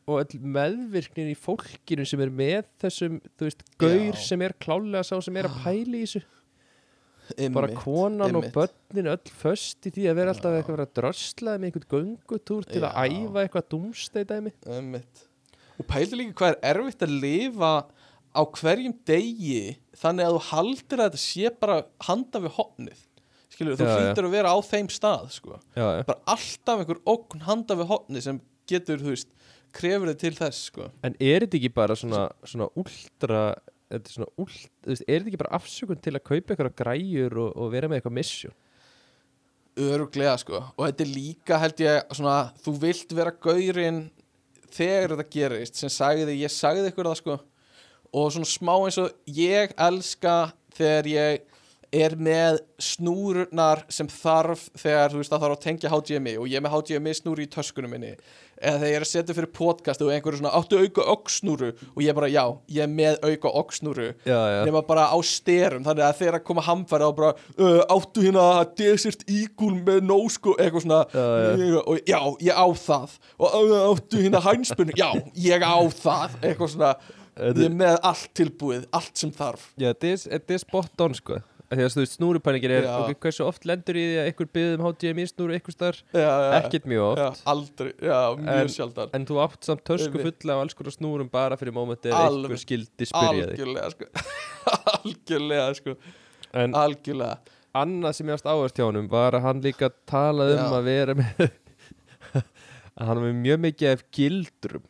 og 0.09 0.23
öll 0.23 0.41
meðvirknin 0.57 1.29
í 1.31 1.37
fólkinu 1.37 2.05
sem 2.09 2.23
er 2.25 2.31
með 2.33 2.67
þessum, 2.81 3.19
þú 3.37 3.47
veist, 3.47 3.63
gaur 3.81 4.09
Já. 4.09 4.19
sem 4.25 4.43
er 4.47 4.55
klálega 4.61 5.05
sá 5.07 5.15
sem 5.25 5.37
er 5.39 5.49
að 5.49 5.57
pæli 5.63 6.03
í 6.03 6.07
þessu 6.07 6.23
bara 7.53 7.67
Einmitt, 7.69 7.83
konan 7.83 8.25
einmitt. 8.25 8.47
og 8.49 8.55
börnin 8.57 9.09
öll 9.13 9.31
föst 9.37 9.85
í 9.85 9.91
því 9.93 10.07
að 10.09 10.15
vera 10.17 10.31
alltaf 10.33 10.55
eitthvað 10.57 10.73
að 10.73 10.79
vera 10.79 10.93
dröslaði 10.97 11.61
með 11.61 11.67
einhvern 11.69 11.89
göngutúr 11.93 12.65
til 12.65 12.81
að 12.81 12.95
Já. 12.95 13.19
æfa 13.19 13.43
eitthvað 13.43 13.67
dúmsteidæmi 13.75 14.53
Einmitt. 14.77 15.25
Og 15.79 15.87
pældu 15.87 16.17
líka 16.19 16.33
hvað 16.41 16.55
er 16.57 16.79
erfitt 16.81 17.05
að 17.05 17.13
lifa 17.21 17.73
á 18.33 18.41
hverjum 18.57 18.95
degi 19.09 19.61
þannig 20.01 20.25
að 20.25 20.35
þú 20.35 20.41
haldir 20.49 21.03
að 21.03 21.11
þetta 21.11 21.21
sé 21.21 21.53
bara 21.61 21.77
handa 22.09 22.41
við 22.47 22.55
hopnið 22.57 23.05
skilur, 23.53 23.77
þú 23.77 23.85
Já, 23.85 23.89
já. 23.93 24.01
hlýtur 24.09 24.27
að 24.29 24.35
vera 24.39 24.51
á 24.53 24.57
þeim 24.65 24.89
stað 24.93 25.29
sko. 25.35 25.59
já, 25.77 25.85
já. 25.99 26.03
bara 26.09 26.19
alltaf 26.33 26.81
einhver 26.83 26.99
ógn 27.09 27.45
handa 27.45 27.77
við 27.79 27.89
hopnið 27.93 28.25
sem 28.25 28.41
getur, 28.69 29.01
þú 29.01 29.13
veist, 29.13 29.29
krefur 29.75 30.11
þið 30.11 30.21
til 30.23 30.33
þess 30.37 30.69
sko. 30.69 30.87
en 31.03 31.17
er 31.19 31.45
þetta 31.45 31.59
ekki 31.59 31.73
bara 31.75 31.97
svona, 31.99 32.23
svona 32.43 32.69
þetta 32.75 33.51
er 33.89 35.19
þetta 35.19 35.29
ekki 35.31 35.41
bara 35.41 35.57
afsökun 35.57 36.01
til 36.01 36.13
að 36.15 36.25
kaupa 36.25 36.53
eitthvað 36.53 36.75
græjur 36.77 37.37
og, 37.45 37.53
og 37.57 37.71
vera 37.73 37.89
með 37.89 37.99
eitthvað 37.99 38.17
mission 38.19 38.57
öruglega 39.79 40.37
sko. 40.41 40.63
og 40.75 40.85
þetta 40.85 41.05
er 41.05 41.13
líka 41.13 41.59
held 41.61 41.83
ég 41.85 42.15
svona, 42.17 42.39
þú 42.63 42.75
vilt 42.83 43.15
vera 43.15 43.35
gaurinn 43.47 44.01
þegar 44.69 45.15
þetta 45.15 45.33
gerist 45.33 45.79
sem 45.79 45.91
sagði, 45.93 46.37
ég 46.41 46.53
sagði 46.53 46.91
ykkur 46.91 47.09
það 47.09 47.21
sko 47.23 47.39
og 48.09 48.31
svona 48.33 48.49
smá 48.49 48.73
eins 48.77 48.97
og 49.01 49.13
ég 49.29 49.73
elska 49.77 50.35
þegar 50.77 51.09
ég 51.13 51.48
er 51.95 52.13
með 52.21 52.59
snúrurnar 52.81 53.81
sem 53.91 54.07
þarf 54.11 54.67
þegar 54.77 55.13
þú 55.13 55.21
veist 55.21 55.33
að 55.33 55.41
þarf 55.43 55.55
að 55.55 55.63
tengja 55.63 55.91
HDMI 55.93 56.35
og 56.37 56.45
ég 56.49 56.59
er 56.59 56.63
með 56.65 56.75
HDMI 56.75 57.15
snúru 57.17 57.43
í 57.43 57.49
töskunum 57.49 57.93
minni. 57.93 58.13
Eða 58.59 58.81
þegar 58.81 58.91
ég 58.91 58.97
er 58.97 59.05
að 59.05 59.09
setja 59.09 59.35
fyrir 59.37 59.51
podcast 59.55 60.01
og 60.03 60.11
einhverju 60.11 60.41
svona 60.41 60.51
áttu 60.57 60.79
auka 60.83 61.05
okksnúru 61.13 61.69
og 61.71 62.01
ég 62.03 62.15
bara 62.17 62.29
já, 62.29 62.43
ég 62.75 62.83
er 62.83 62.91
með 62.91 63.21
auka 63.23 63.53
okksnúru 63.61 64.07
nema 64.27 64.81
bara 64.85 65.07
á 65.09 65.17
styrum 65.23 65.85
þannig 65.87 66.05
að 66.05 66.17
þegar 66.19 66.39
að 66.39 66.47
koma 66.49 66.65
hamfæra 66.67 67.07
og 67.09 67.15
bara 67.21 67.31
uh, 67.55 67.79
áttu 67.95 68.25
hérna 68.25 68.47
Desert 68.77 69.23
Eagle 69.25 69.79
með 69.87 70.03
nósko 70.09 70.57
eitthvað 70.59 70.85
svona. 70.85 71.03
Já, 71.13 71.23
já. 71.63 71.79
og 71.79 72.01
já, 72.03 72.19
ég 72.49 72.59
á 72.59 72.67
það. 72.83 73.15
Og 73.39 73.55
uh, 73.61 73.77
áttu 73.93 74.25
hérna 74.25 74.43
hænspunni 74.43 74.97
já, 74.99 75.07
ég 75.39 75.63
á 75.63 75.79
það. 75.95 76.35
Eitthvað 76.43 76.73
svona, 76.75 76.91
ég 77.39 77.63
er 77.69 77.79
með 77.79 78.01
allt 78.11 78.33
tilbúið 78.35 78.89
allt 78.91 79.23
sem 79.23 79.31
þarf. 79.33 79.71
Já 79.79 79.93
er, 79.93 80.19
þetta 80.19 80.57
er 80.57 80.61
spot 80.67 81.07
on 81.07 81.17
sko 81.17 81.39
Að 81.69 81.83
þú 81.93 82.01
veist, 82.01 82.15
snúrupæningin 82.17 82.71
er 82.73 82.85
Já. 82.87 82.93
ok, 83.03 83.19
hversu 83.21 83.43
oft 83.45 83.65
lendur 83.69 83.97
í 83.99 84.03
því 84.07 84.15
að 84.17 84.27
einhver 84.31 84.47
byggðum 84.57 84.85
HDMI 84.87 85.25
snúru 85.29 85.53
einhver 85.53 85.75
starf, 85.75 85.99
ekkert 86.17 86.87
mjög 86.89 87.03
oft. 87.27 87.43
Aldrei, 87.53 87.91
já, 88.01 88.21
mjög 88.41 88.71
sjaldan. 88.73 89.11
en 89.13 89.27
þú 89.29 89.37
átt 89.43 89.67
samt 89.69 89.91
Einmitt. 89.93 90.23
fulla 90.41 90.55
af 90.55 90.63
alls 90.63 90.73
konar 90.79 90.95
snúrum 90.95 91.29
bara 91.29 91.57
fyrir 91.61 91.75
mómenti 91.77 92.09
Alveg. 92.09 92.49
einhver 92.49 92.61
skildi 92.63 93.05
spyrja 93.11 93.51
þig. 93.51 93.61
Algjörlega 93.61 93.91
sko. 93.93 94.09
Algjörlega 94.95 95.67
sko. 95.77 95.95
En 96.63 96.73
algjörlega. 96.73 97.37
Annað 97.77 98.15
sem 98.17 98.31
ég 98.31 98.39
ást 98.39 98.49
áherslu 98.49 98.81
hjá 98.81 98.87
honum 98.89 99.11
var 99.11 99.37
að 99.37 99.45
hann 99.45 99.61
líka 99.61 99.91
talaði 100.09 100.55
um 100.57 100.63
Já. 100.65 100.77
að 100.79 100.87
vera 100.89 101.13
með 101.21 101.43
að 102.97 103.05
hann 103.11 103.21
var 103.27 103.37
mjög 103.45 103.61
mikið 103.67 103.91
af 103.93 104.01
gildrum. 104.17 104.87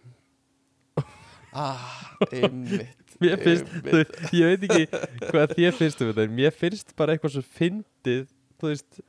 Ah, 1.51 2.15
einmitt 2.31 2.95
mér 3.19 3.39
finnst, 3.43 3.69
þú 3.85 4.01
ég 4.39 4.51
veit 4.51 4.65
ekki 4.67 5.29
hvað 5.29 5.55
þér 5.57 5.77
finnst 5.77 6.03
um 6.03 6.11
þetta 6.11 6.35
mér 6.39 6.55
finnst 6.55 6.93
bara 6.99 7.15
eitthvað 7.15 7.35
svo 7.35 7.45
fyndið 7.59 8.27
þú 8.59 8.71
veist 8.71 9.01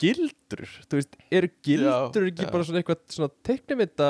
gildur, 0.00 0.64
þú 0.88 1.00
veist, 1.00 1.18
eru 1.30 1.50
gildur 1.66 2.28
ekki 2.30 2.46
já. 2.46 2.52
bara 2.54 2.66
svona 2.66 2.80
eitthvað 2.80 3.02
svona 3.12 3.30
teiknumynda, 3.46 4.08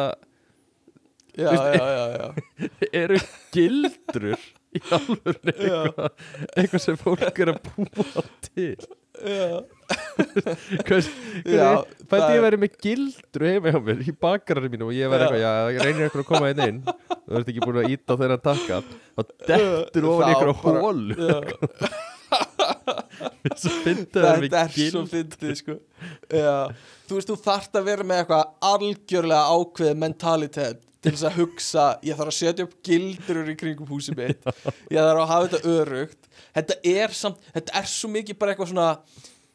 já, 1.34 1.50
já, 1.50 1.88
já, 1.88 2.04
já. 2.20 2.70
eru 3.02 3.18
gildur 3.54 4.30
í 4.30 4.82
alvörni 4.94 5.56
eitthvað, 5.56 6.24
eitthvað 6.54 6.84
sem 6.86 7.00
fólk 7.00 7.42
er 7.42 7.54
að 7.56 7.62
búa 7.72 8.26
til? 8.46 8.74
Já, 8.78 8.86
Já, 8.86 8.99
Fætti 10.90 11.08
ég 11.50 12.38
er- 12.38 12.44
verið 12.44 12.60
með 12.62 12.76
gildru 12.84 13.48
heima 13.50 13.72
hjá 13.74 13.80
mér 13.88 13.98
í 14.06 14.12
bakararinn 14.26 14.72
mínu 14.74 14.86
og 14.88 14.94
ég 14.96 15.10
var 15.12 15.24
eitthvað, 15.26 15.42
já, 15.44 15.52
reynir 15.84 16.04
eitthvað 16.06 16.24
að 16.24 16.30
koma 16.30 16.50
inn 16.54 16.62
inn. 16.66 16.80
Þú 17.26 17.38
ert 17.40 17.50
ekki 17.52 17.64
búin 17.64 17.80
að 17.82 17.90
íta 17.96 18.14
á 18.14 18.20
þeirra 18.20 18.38
takka. 18.44 18.76
Og 19.20 19.24
dettur 19.48 20.08
ofan 20.12 20.28
eitthvað 20.30 20.56
bara- 20.62 20.82
hólu 20.84 21.14
Þetta 23.40 24.20
er 24.60 24.70
svo 24.70 25.02
fyndið 25.10 25.54
sko. 25.58 25.74
Já, 26.30 26.52
þú 27.08 27.16
veist, 27.18 27.30
þú 27.30 27.36
þarft 27.44 27.74
að 27.80 27.88
vera 27.90 28.04
með 28.06 28.20
eitthvað 28.22 28.44
algjörlega 28.70 29.42
ákveð 29.56 29.92
mentalitet 30.04 30.78
til 31.00 31.14
þess 31.14 31.26
að 31.30 31.36
hugsa, 31.38 31.86
ég 32.04 32.18
þarf 32.18 32.32
að 32.32 32.36
setja 32.36 32.66
upp 32.66 32.76
gildrur 32.84 33.48
í 33.48 33.56
kringum 33.58 33.88
húsið 33.88 34.18
mitt. 34.20 34.46
Ég 34.92 35.00
þarf 35.00 35.22
að 35.24 35.30
hafa 35.32 35.48
þetta 35.48 35.74
örugt. 35.74 36.30
Þetta 36.56 36.78
er 36.92 37.16
samt, 37.16 37.50
þetta 37.54 37.76
er 37.80 37.90
svo 37.90 38.10
mikið 38.12 38.40
bara 38.40 38.54
eitthvað 38.54 38.72
svona 38.74 38.88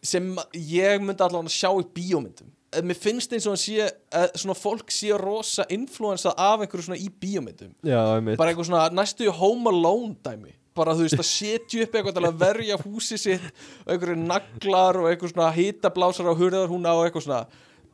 sem 0.06 0.28
ég 0.54 1.02
myndi 1.02 1.26
allavega 1.26 1.50
að 1.50 1.56
sjá 1.56 1.70
í 1.74 1.88
bíómyndum. 1.96 2.52
Eh, 2.76 2.84
mér 2.86 2.98
finnst 3.00 3.34
eins 3.34 3.48
og 3.50 3.58
sé 3.60 3.88
að 4.14 4.28
svona 4.42 4.58
fólk 4.58 4.94
sé 4.94 5.16
rosa 5.20 5.66
influensað 5.74 6.36
af 6.42 6.64
einhverju 6.64 6.90
svona 6.90 7.02
í 7.02 7.10
bíómyndum. 7.10 7.74
Já, 7.86 8.02
bara 8.36 8.52
eitthvað 8.52 8.70
svona 8.70 8.86
næstu 8.94 9.30
home 9.34 9.72
alone 9.72 10.16
dæmi. 10.26 10.56
Bara 10.76 10.92
þú 10.98 11.06
veist 11.06 11.22
að 11.22 11.30
setja 11.30 11.86
upp 11.86 11.94
eitthvað 11.96 12.18
til 12.18 12.26
að 12.28 12.40
verja 12.42 12.78
húsið 12.82 13.22
sitt 13.22 13.46
og 13.86 13.94
einhverju 13.94 14.18
naglar 14.26 15.00
og 15.00 15.08
eitthvað 15.08 15.32
svona 15.32 15.54
hitablásar 15.56 16.28
á 16.28 16.34
hurðar 16.36 16.68
hún 16.72 16.84
á 16.84 16.96
eitthvað 17.06 17.28
svona. 17.30 17.46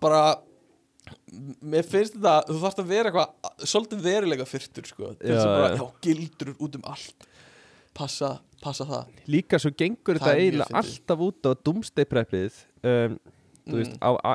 Bara 0.02 0.23
mér 1.64 1.86
finnst 1.88 2.16
þetta, 2.18 2.34
þú 2.49 2.58
þarfst 2.62 2.80
að 2.84 2.90
vera 2.91 3.12
eitthvað 3.12 3.68
svolítið 3.72 4.02
verulega 4.06 4.45
fyrtur 4.49 4.88
sko 4.90 5.12
til 5.16 5.30
þess 5.32 5.45
að 5.45 5.53
bara, 5.56 5.76
já. 5.80 5.86
gildur 6.08 6.53
út 6.60 6.76
um 6.76 6.88
allt 6.91 7.28
passa, 7.95 8.32
passa 8.64 8.88
það 8.90 9.22
Líka 9.32 9.60
svo 9.60 9.72
gengur 9.80 10.20
Það 10.20 10.28
þetta 10.28 10.44
eiginlega 10.44 10.78
alltaf 10.82 11.24
út 11.28 11.48
á 11.48 11.52
dumsteipreppið 11.68 12.62
um, 12.84 13.20
Þú 13.68 13.78
veist, 13.78 13.91
Mm. 13.91 14.02
á 14.02 14.12
a, 14.26 14.34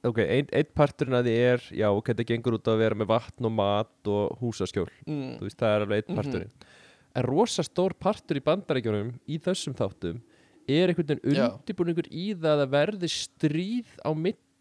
Ok, 0.00 0.18
einn 0.24 0.46
ein 0.56 0.68
parturinn 0.76 1.16
að 1.18 1.26
því 1.28 1.32
er 1.44 1.64
Já, 1.76 1.88
ok, 1.92 2.06
þetta 2.12 2.24
gengur 2.30 2.54
út 2.56 2.68
á 2.68 2.72
að 2.72 2.78
vera 2.84 2.96
með 2.96 3.08
vatn 3.10 3.48
og 3.50 3.52
mat 3.52 4.08
og 4.08 4.38
húsaskjól 4.40 4.88
mm. 5.06 5.38
Þú 5.40 5.44
veist, 5.48 5.58
það 5.60 5.74
er 5.76 5.84
alveg 5.86 6.02
einn 6.04 6.14
Mhm. 6.14 6.20
parturinn 6.20 6.52
En 7.18 7.24
rosa 7.26 7.62
stór 7.66 7.92
partur 7.98 8.38
í 8.38 8.44
bandarækjunum 8.46 9.10
Í 9.28 9.38
þessum 9.42 9.74
þáttum 9.76 10.20
Er 10.70 10.92
einhvern 10.92 11.18
veginn 11.18 11.40
undirbúningur 11.50 12.08
í 12.14 12.30
það 12.38 12.62
að 12.64 12.70
verði 12.76 13.08
stríð 13.10 13.88
á 14.06 14.10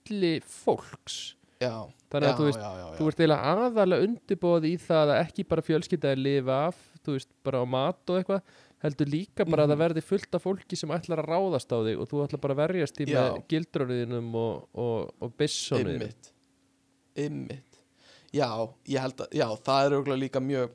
milli 0.09 0.39
fólks 0.45 1.35
já, 1.61 1.73
Þannig 2.09 2.25
að 2.25 2.31
já, 2.31 2.37
þú 2.39 2.45
veist, 2.47 2.59
já. 2.63 2.85
Þú 2.97 3.07
ert 3.11 3.19
eiginlega 3.19 3.49
aðalega 3.53 4.05
undirbúið 4.07 4.63
í 4.65 4.73
það 4.81 5.11
að 5.13 5.19
ekki 5.27 5.43
bara 5.51 5.61
fjölskyldaði 5.67 6.21
lifa 6.23 6.55
af, 6.69 6.77
þú 7.05 7.15
veist, 7.17 7.29
bara 7.45 7.59
á 7.61 7.65
mat 7.69 8.09
og 8.09 8.17
eitthvað, 8.21 8.41
heldur 8.79 9.09
líka 9.11 9.45
bara 9.45 9.65
að 9.65 9.69
það 9.69 9.75
Mhm. 9.75 9.83
verði 9.83 10.03
fullt 10.07 10.35
af 10.39 10.43
fólki 10.43 10.77
sem 10.79 10.89
ætlar 10.95 11.19
að 11.21 11.29
ráðast 11.29 11.69
á 11.75 11.77
þig 11.83 11.99
og 11.99 12.07
þú 12.09 12.21
ætlar 12.25 12.41
bara 12.41 12.53
að 12.55 12.61
verjast 12.63 12.99
í 13.01 13.05
með 13.05 13.13
Já. 13.13 13.43
gildröniðinum 13.51 14.35
og, 14.35 14.67
og, 14.73 15.13
og 15.21 15.33
bissóniðinum. 15.37 16.01
Ymmit 16.09 16.31
Ymmit 17.17 17.79
Já, 18.33 18.47
ég 18.87 18.99
held 19.01 19.17
að, 19.25 19.27
já, 19.33 19.47
það 19.65 19.91
er 20.13 20.17
líka 20.21 20.39
mjög 20.39 20.69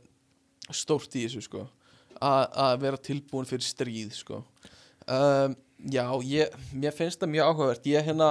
stórt 0.75 1.15
í 1.17 1.25
þessu 1.27 1.43
sko 1.47 1.69
a- 2.21 2.49
að 2.71 2.81
vera 2.81 2.97
tilbúin 2.99 3.47
fyrir 3.49 3.63
stríð 3.67 4.13
sko 4.13 4.45
um, 5.09 5.57
Já, 5.85 6.05
ég, 6.25 6.49
mér 6.73 6.93
finnst 6.97 7.21
það 7.21 7.33
mjög 7.35 7.49
áhugavert 7.51 7.87
ég 7.91 8.05
hérna 8.07 8.29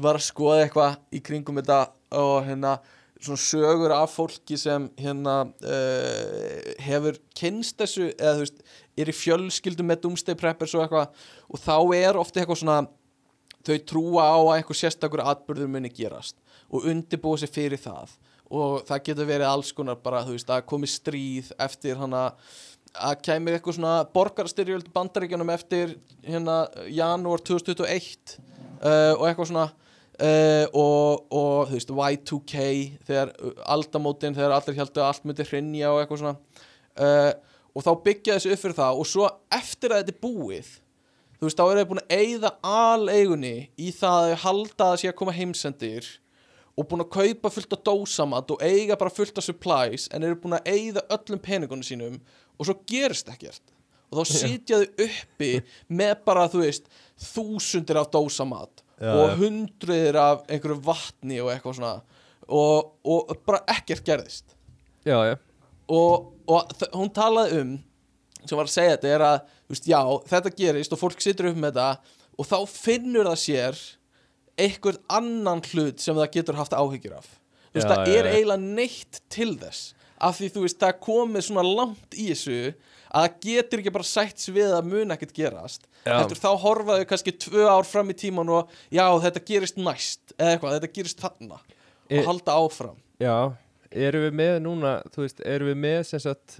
var 0.00 0.18
að 0.18 0.26
skoða 0.26 0.64
eitthvað 0.64 0.98
í 1.14 1.22
kringum 1.24 1.60
þetta 1.60 1.80
og 2.18 2.36
hérna 2.46 2.78
svona 3.24 3.40
sögur 3.40 3.94
af 3.94 4.12
fólki 4.12 4.56
sem 4.60 4.88
hérna 5.00 5.36
uh, 5.46 6.74
hefur 6.84 7.18
kynst 7.36 7.78
þessu 7.80 8.10
eða 8.12 8.34
þú 8.36 8.44
veist, 8.44 8.60
er 9.00 9.10
í 9.10 9.16
fjölskyldum 9.16 9.88
með 9.90 10.02
doomsday 10.04 10.38
preppers 10.38 10.74
og 10.76 10.84
eitthvað 10.84 11.24
og 11.48 11.62
þá 11.62 11.76
er 11.96 12.20
ofta 12.20 12.42
eitthvað 12.42 12.60
svona 12.62 12.78
þau 13.64 13.78
trúa 13.88 14.28
á 14.28 14.36
að 14.36 14.52
einhver 14.58 14.78
sérstakur 14.78 15.24
atbyrður 15.24 15.72
muni 15.72 15.90
gerast 15.94 16.36
og 16.68 16.86
undirbúa 16.90 17.40
sig 17.40 17.52
fyrir 17.54 17.80
það. 17.80 18.12
Og 18.54 18.82
það 18.86 19.04
getur 19.08 19.28
verið 19.28 19.48
alls 19.48 19.70
konar 19.74 19.96
bara, 20.02 20.22
þú 20.26 20.34
veist, 20.36 20.50
að 20.52 20.66
komi 20.68 20.88
stríð 20.90 21.48
eftir 21.64 21.96
hana 21.98 22.26
að 22.94 23.22
kemur 23.26 23.56
eitthvað 23.56 23.78
svona 23.78 23.94
borgarstyrjöld 24.14 24.90
í 24.90 24.92
bandaríkjunum 24.94 25.50
eftir 25.54 25.96
hérna 26.22 26.64
janúar 26.92 27.42
2021 27.42 28.36
uh, 28.36 29.14
og 29.16 29.24
eitthvað 29.26 29.50
svona 29.50 29.66
uh, 30.20 30.66
og, 30.70 31.26
og 31.34 31.70
þú 31.70 31.78
veist, 31.78 31.90
Y2K 31.90 32.68
þegar 33.08 33.34
uh, 33.38 33.58
aldamótin, 33.76 34.36
þegar 34.36 34.56
allir 34.58 34.78
heldur 34.78 35.04
að 35.04 35.10
allt 35.10 35.28
myndi 35.28 35.48
hrinja 35.48 35.92
og 35.92 36.02
eitthvað 36.02 36.22
svona. 36.22 36.64
Uh, 36.94 37.32
og 37.74 37.82
þá 37.82 37.92
byggja 38.06 38.38
þessu 38.38 38.54
upp 38.54 38.62
fyrir 38.62 38.78
það 38.78 39.00
og 39.02 39.08
svo 39.10 39.28
eftir 39.54 39.94
að 39.94 40.04
þetta 40.04 40.14
er 40.14 40.20
búið 40.22 40.72
þú 41.38 41.48
veist, 41.48 41.58
þá 41.58 41.64
eru 41.64 41.80
þau 41.82 41.88
búin 41.90 42.02
að 42.04 42.14
eyða 42.18 42.50
aleigunni 42.64 43.56
í 43.76 43.90
það 43.94 44.18
að 44.20 44.28
þau 44.28 44.44
halda 44.44 44.86
að 44.90 45.00
sé 45.02 45.10
að 45.10 45.18
koma 45.18 45.34
heimsendir 45.34 46.10
og 46.74 46.88
búin 46.90 47.04
að 47.04 47.12
kaupa 47.14 47.52
fullt 47.54 47.76
af 47.76 47.82
dósamat 47.86 48.54
og 48.54 48.64
eiga 48.64 48.98
bara 48.98 49.12
fullt 49.12 49.38
af 49.38 49.46
supplies 49.46 50.08
en 50.14 50.26
eru 50.26 50.38
búin 50.40 50.56
að 50.58 50.70
eyða 50.70 51.04
öllum 51.16 51.42
peningunum 51.42 51.86
sínum 51.86 52.20
og 52.58 52.68
svo 52.68 52.76
gerist 52.88 53.30
ekkert. 53.30 53.62
Og 54.10 54.20
þá 54.20 54.30
sitja 54.30 54.78
þau 54.78 55.06
uppi 55.08 55.50
með 55.90 56.14
bara, 56.26 56.46
þú 56.50 56.62
veist, 56.62 56.84
þúsundir 57.18 57.98
af 57.98 58.12
dósamat 58.14 58.83
Já, 59.00 59.10
og 59.10 59.32
hundruðir 59.40 60.18
af 60.20 60.44
einhverju 60.48 60.76
vatni 60.86 61.40
og 61.42 61.50
eitthvað 61.52 61.78
svona. 61.80 61.94
Og, 62.44 62.92
og 63.08 63.32
bara 63.46 63.62
ekkert 63.74 64.04
gerðist. 64.06 64.54
Já, 65.04 65.16
já, 65.30 65.34
og, 65.92 66.30
og 66.48 66.70
hún 66.94 67.10
talaði 67.12 67.60
um 67.62 67.72
sem 68.44 68.56
var 68.58 68.68
að 68.68 68.74
segja 68.74 68.94
þetta 68.96 69.10
er 69.14 69.24
að 69.24 69.36
þú 69.48 69.74
veist, 69.74 69.86
já, 69.88 70.00
þetta 70.30 70.52
gerist 70.58 70.94
og 70.96 71.00
fólk 71.00 71.22
situr 71.24 71.50
upp 71.50 71.58
með 71.60 71.78
þetta 71.78 72.14
og 72.40 72.48
þá 72.48 72.56
finnur 72.68 73.28
það 73.30 73.38
sér 73.40 73.82
einhvern 74.60 75.00
annan 75.18 75.62
hlut 75.72 76.02
sem 76.04 76.16
það 76.18 76.32
getur 76.36 76.58
haft 76.60 76.76
áhyggjur 76.76 77.16
af. 77.18 77.28
Þú 77.72 77.78
veist, 77.80 77.88
Já, 77.88 77.90
það 77.90 78.08
já, 78.08 78.16
er 78.20 78.28
já. 78.28 78.34
eiginlega 78.36 78.74
neitt 78.78 79.20
til 79.32 79.50
þess. 79.60 79.80
Af 80.24 80.38
því 80.38 80.50
þú 80.54 80.64
veist, 80.66 80.80
það 80.84 81.00
komið 81.08 81.46
svona 81.48 81.64
langt 81.66 82.14
í 82.16 82.28
þessu 82.30 82.58
að 83.14 83.26
það 83.26 83.36
getur 83.46 83.82
ekki 83.82 83.92
bara 83.94 84.08
sætt 84.08 84.42
sig 84.42 84.56
við 84.56 84.74
að 84.74 84.90
mun 84.90 85.14
ekkert 85.14 85.34
gerast. 85.36 85.86
Heldur 86.04 86.40
þá 86.40 86.50
horfaðu 86.64 87.06
kannski 87.10 87.34
tvö 87.46 87.68
ár 87.70 87.86
fram 87.88 88.10
í 88.10 88.16
tíman 88.18 88.50
og 88.52 88.72
já, 88.92 89.06
þetta 89.22 89.44
gerist 89.52 89.78
næst 89.78 90.34
eða 90.34 90.56
eitthvað, 90.56 90.76
þetta 90.78 90.92
gerist 90.98 91.22
þarna. 91.22 91.60
E- 92.10 92.18
og 92.18 92.28
halda 92.32 92.58
áfram. 92.58 92.98
Já, 93.22 93.36
erum 93.94 94.26
við 94.26 94.36
með 94.42 94.58
núna, 94.66 94.98
þú 95.14 95.24
veist, 95.24 95.46
erum 95.46 95.70
við 95.70 95.80
með 95.86 96.02
sem 96.10 96.24
sagt, 96.26 96.58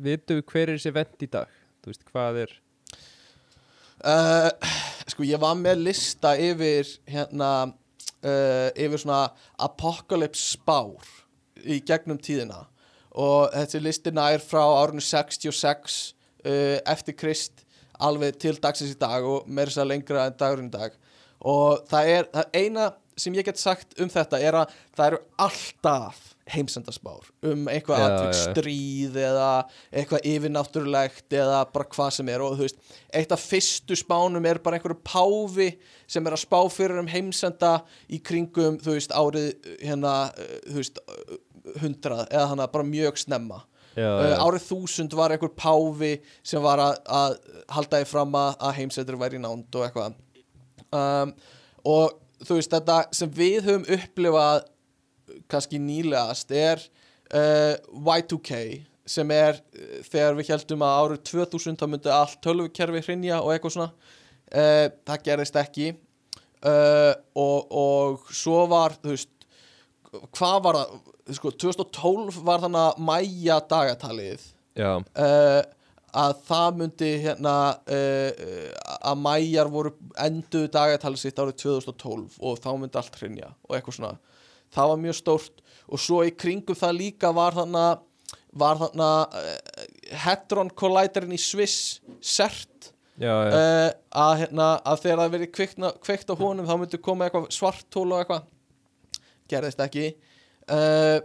vitum 0.00 0.40
við 0.40 0.48
hver 0.48 0.66
er 0.66 0.80
þessi 0.80 0.96
vend 0.96 1.28
í 1.28 1.30
dag? 1.36 1.54
Þú 1.84 1.92
veist, 1.92 2.08
hvað 2.10 2.42
er, 2.46 2.56
Uh, 4.00 4.48
sko 5.12 5.26
ég 5.28 5.40
var 5.42 5.58
með 5.60 5.82
lista 5.84 6.30
yfir 6.40 6.88
hérna 7.04 7.50
uh, 7.68 8.68
yfir 8.72 9.02
svona 9.02 9.26
apocalypse 9.60 10.54
spár 10.54 11.04
í 11.60 11.82
gegnum 11.84 12.16
tíðina 12.16 12.62
og 13.10 13.50
þessi 13.54 13.82
listi 13.82 14.14
nær 14.14 14.42
frá 14.44 14.62
árinu 14.62 15.02
66 15.02 15.98
uh, 16.46 16.78
eftir 16.84 17.16
Krist 17.18 17.64
alveg 18.00 18.38
til 18.40 18.56
dagsins 18.62 18.94
í 18.94 18.98
dag 19.00 19.26
og 19.26 19.48
meira 19.48 19.70
þess 19.70 19.82
að 19.82 19.92
lengra 19.92 20.26
en 20.28 20.40
dagurinn 20.40 20.70
í 20.70 20.76
dag 20.76 20.96
og 21.40 21.86
það 21.90 22.12
er, 22.14 22.28
það 22.34 22.58
eina 22.60 22.90
sem 23.20 23.36
ég 23.36 23.44
get 23.44 23.60
sagt 23.60 23.96
um 24.00 24.10
þetta 24.10 24.40
er 24.40 24.56
að 24.62 24.76
það 24.96 25.06
eru 25.10 25.18
alltaf 25.44 26.20
heimsendarspár 26.50 27.28
um 27.46 27.68
eitthvað 27.70 28.02
já. 28.02 28.30
stríð 28.38 29.18
eða 29.20 29.50
eitthvað 29.92 30.26
yfirnáttúrulegt 30.32 31.36
eða 31.36 31.60
bara 31.72 31.88
hvað 31.92 32.14
sem 32.16 32.30
er 32.32 32.44
og 32.44 32.56
þú 32.58 32.66
veist, 32.66 32.80
eitt 33.14 33.34
af 33.34 33.44
fyrstu 33.44 33.98
spánum 33.98 34.48
er 34.48 34.60
bara 34.62 34.78
einhverju 34.78 34.98
páfi 35.06 35.68
sem 36.10 36.26
er 36.26 36.36
að 36.36 36.42
spá 36.42 36.58
fyrir 36.72 37.02
um 37.02 37.10
heimsenda 37.10 37.76
í 38.10 38.18
kringum, 38.24 38.80
þú 38.82 38.96
veist, 38.96 39.14
árið 39.14 39.52
hérna, 39.78 40.14
uh, 40.34 40.56
þú 40.66 40.80
veist, 40.80 41.02
hundrað 41.80 42.26
eða 42.28 42.46
hann 42.52 42.64
bara 42.72 42.86
mjög 42.86 43.20
snemma. 43.20 43.62
Já, 43.98 44.06
uh, 44.06 44.36
árið 44.46 44.66
þúsund 44.68 45.14
var 45.18 45.34
einhver 45.34 45.50
páfi 45.58 46.12
sem 46.46 46.62
var 46.62 46.78
að, 46.82 46.98
að 47.10 47.32
halda 47.74 48.00
því 48.00 48.08
fram 48.08 48.36
að, 48.38 48.52
að 48.62 48.76
heimsendur 48.78 49.18
væri 49.18 49.40
nánd 49.42 49.78
og 49.78 49.86
eitthvað. 49.86 50.18
Um, 50.94 51.32
og 51.90 52.14
þú 52.46 52.58
veist, 52.58 52.70
þetta 52.70 53.00
sem 53.16 53.32
við 53.34 53.66
höfum 53.66 53.88
upplifað 53.96 54.62
kannski 55.50 55.80
nýlegast 55.82 56.54
er 56.54 56.82
uh, 57.34 57.74
Y2K 57.90 58.60
sem 59.10 59.34
er 59.34 59.58
uh, 59.58 59.98
þegar 60.06 60.38
við 60.38 60.54
heldum 60.54 60.86
að 60.86 61.00
árið 61.00 61.24
2000 61.32 61.80
þá 61.80 61.86
myndi 61.90 62.14
allt 62.14 62.40
tölvukerfi 62.46 63.04
hrinja 63.08 63.42
og 63.42 63.52
eitthvað 63.54 63.76
svona. 63.76 64.14
Uh, 64.50 64.86
það 65.06 65.26
gerðist 65.26 65.60
ekki. 65.60 65.90
Og, 66.60 67.70
og 67.72 68.26
svo 68.36 68.66
var 68.68 68.92
þú 69.00 69.14
veist 69.14 69.30
hvað 70.36 70.58
var 70.66 70.76
það, 70.76 70.98
sko 71.36 71.52
2012 71.52 72.40
var 72.46 72.64
þannig 72.64 72.86
að 72.86 73.04
mæja 73.10 73.60
dagatalið. 73.70 74.46
Já, 74.78 74.90
uh, 74.98 75.60
að 76.20 76.34
það 76.46 76.78
myndi 76.80 77.10
hérna 77.22 77.54
uh, 77.78 78.44
að 78.98 79.22
mæjar 79.22 79.70
voru 79.70 79.94
enduðu 80.18 80.70
dagatalið 80.74 81.22
sitt 81.22 81.38
árið 81.38 81.58
2012 81.62 82.38
og 82.38 82.60
þá 82.62 82.70
myndi 82.74 83.00
allt 83.00 83.18
hrinja 83.20 83.52
og 83.68 83.76
eitthvað 83.76 83.98
svona. 84.00 84.14
Það 84.70 84.92
var 84.92 85.02
mjög 85.04 85.18
stórt. 85.18 85.66
Og 85.90 85.98
svo 85.98 86.20
í 86.22 86.30
kringum 86.30 86.78
það 86.78 86.98
líka 87.00 87.32
var 87.34 87.56
þannig 87.56 88.06
var 88.60 88.78
þannig 88.80 89.36
uh, 89.38 89.84
Hadron 90.24 90.70
Colliderinn 90.74 91.34
í 91.36 91.40
Sviss 91.40 92.00
CERT 92.18 92.90
já, 93.20 93.30
já, 93.30 93.50
uh, 93.50 93.90
að, 94.22 94.32
hérna, 94.44 94.70
að 94.82 95.04
þegar 95.04 95.22
það 95.22 95.36
verið 95.36 95.52
kveikt 96.06 96.32
á 96.32 96.34
honum 96.40 96.66
þá 96.66 96.74
myndi 96.80 97.02
koma 97.02 97.26
eitthvað 97.26 97.50
svartól 97.54 98.08
og 98.08 98.22
eitthvað. 98.22 98.48
Gerðist 99.50 99.82
ekki 99.82 100.08
uh, 100.70 101.18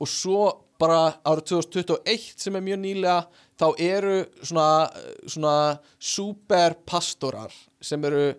og 0.00 0.08
svo 0.08 0.44
bara 0.80 1.14
árið 1.28 1.60
2021 1.60 2.40
sem 2.40 2.56
er 2.56 2.64
mjög 2.64 2.80
nýlega 2.84 3.16
þá 3.60 3.66
eru 3.84 4.14
svona, 4.40 4.68
svona 5.28 5.56
superpastorar 5.98 7.52
sem 7.84 8.04
eru 8.08 8.30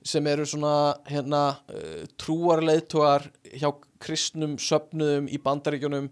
sem 0.00 0.24
eru 0.32 0.46
svona 0.48 0.94
hérna 1.10 1.42
uh, 1.68 2.04
trúarleiðtogar 2.20 3.26
hjá 3.52 3.68
kristnum 4.00 4.56
söfnuðum 4.56 5.28
í 5.28 5.40
bandaríkjunum 5.44 6.08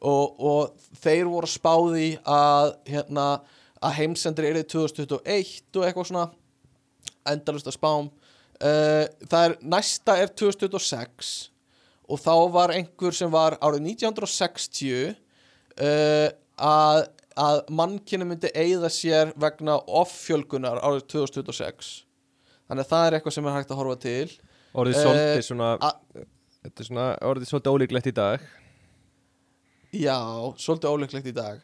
og, 0.00 0.26
og 0.36 0.90
þeir 1.00 1.28
voru 1.28 1.48
spáði 1.48 2.10
að 2.28 2.74
hérna 2.88 3.26
að 3.80 3.96
heimsendir 3.96 4.50
er 4.50 4.60
2021 4.68 5.78
og 5.80 5.86
eitthvað 5.86 6.10
svona 6.10 6.26
endalust 7.30 7.68
að 7.68 7.78
spám. 7.78 8.10
Uh, 8.60 9.06
er 9.40 9.56
næsta 9.64 10.18
er 10.20 10.32
2026 10.36 11.50
og 12.10 12.18
þá 12.20 12.32
var 12.54 12.72
einhver 12.74 13.14
sem 13.16 13.30
var 13.32 13.56
árið 13.62 13.84
1960 13.92 15.12
uh, 15.14 16.28
að, 16.60 17.00
að 17.38 17.60
mannkynni 17.80 18.26
myndi 18.28 18.50
eigða 18.58 18.90
sér 18.92 19.30
vegna 19.40 19.78
offjölgunar 20.02 20.82
árið 20.82 21.06
2026 21.14 21.90
þannig 22.70 22.84
að 22.84 22.90
það 22.92 23.06
er 23.06 23.16
eitthvað 23.18 23.36
sem 23.38 23.46
er 23.50 23.56
hægt 23.58 23.72
að 23.74 23.80
horfa 23.82 23.96
til. 24.04 24.26
Orðið 24.78 24.98
Eh, 24.98 25.02
svolítið 25.06 25.46
svona 25.48 25.70
a- 25.82 25.96
þetta 26.60 26.82
er 26.84 26.86
svona 26.90 27.06
orðið 27.30 27.48
svolítið 27.50 27.72
ólíklegt 27.74 28.10
í 28.10 28.12
dag. 28.14 28.44
Já, 29.90 30.18
svolítið 30.62 30.92
ólíklegt 30.92 31.26
í 31.26 31.34
dag. 31.34 31.62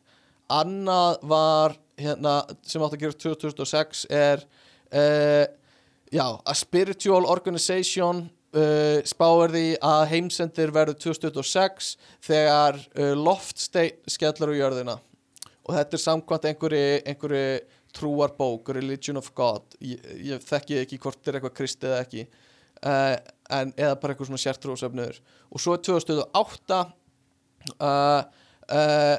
Annað 0.51 1.21
var 1.31 1.77
hérna, 1.99 2.33
sem 2.67 2.83
átt 2.83 2.95
að 2.97 3.05
gera 3.05 3.19
2006 3.23 4.05
er 4.15 4.43
uh, 4.95 5.47
já, 6.15 6.27
a 6.43 6.55
spiritual 6.55 7.27
organization 7.31 8.27
uh, 8.57 9.51
því 9.53 9.67
að 9.85 10.07
heimsendir 10.13 10.73
verður 10.75 10.99
2026 11.05 11.93
þegar 12.25 12.81
uh, 12.97 13.13
loftstein 13.19 13.95
skellur 14.11 14.55
á 14.57 14.61
jörðina. 14.61 14.99
Og 15.67 15.75
þetta 15.75 15.99
er 15.99 16.03
samkvæmt 16.03 16.51
einhverju, 16.51 16.91
einhverju 17.11 17.47
trúarbók, 17.97 18.69
Religion 18.77 19.17
of 19.19 19.33
God. 19.35 19.65
Ég, 19.81 20.03
ég 20.33 20.43
þekki 20.45 20.83
ekki 20.83 21.01
hvort 21.03 21.19
þetta 21.19 21.33
er 21.33 21.39
eitthvað 21.41 21.57
kristið 21.61 21.93
eða 21.93 22.05
ekki 22.05 22.27
uh, 22.85 23.17
en, 23.51 23.73
eða 23.77 23.97
bara 24.01 24.15
eitthvað 24.15 24.31
svona 24.31 24.43
sértrúsöfnur 24.43 25.21
og 25.51 25.63
svo 25.63 25.77
er 25.77 25.83
2008 25.87 26.81
uh, 27.81 28.23
uh, 28.77 29.17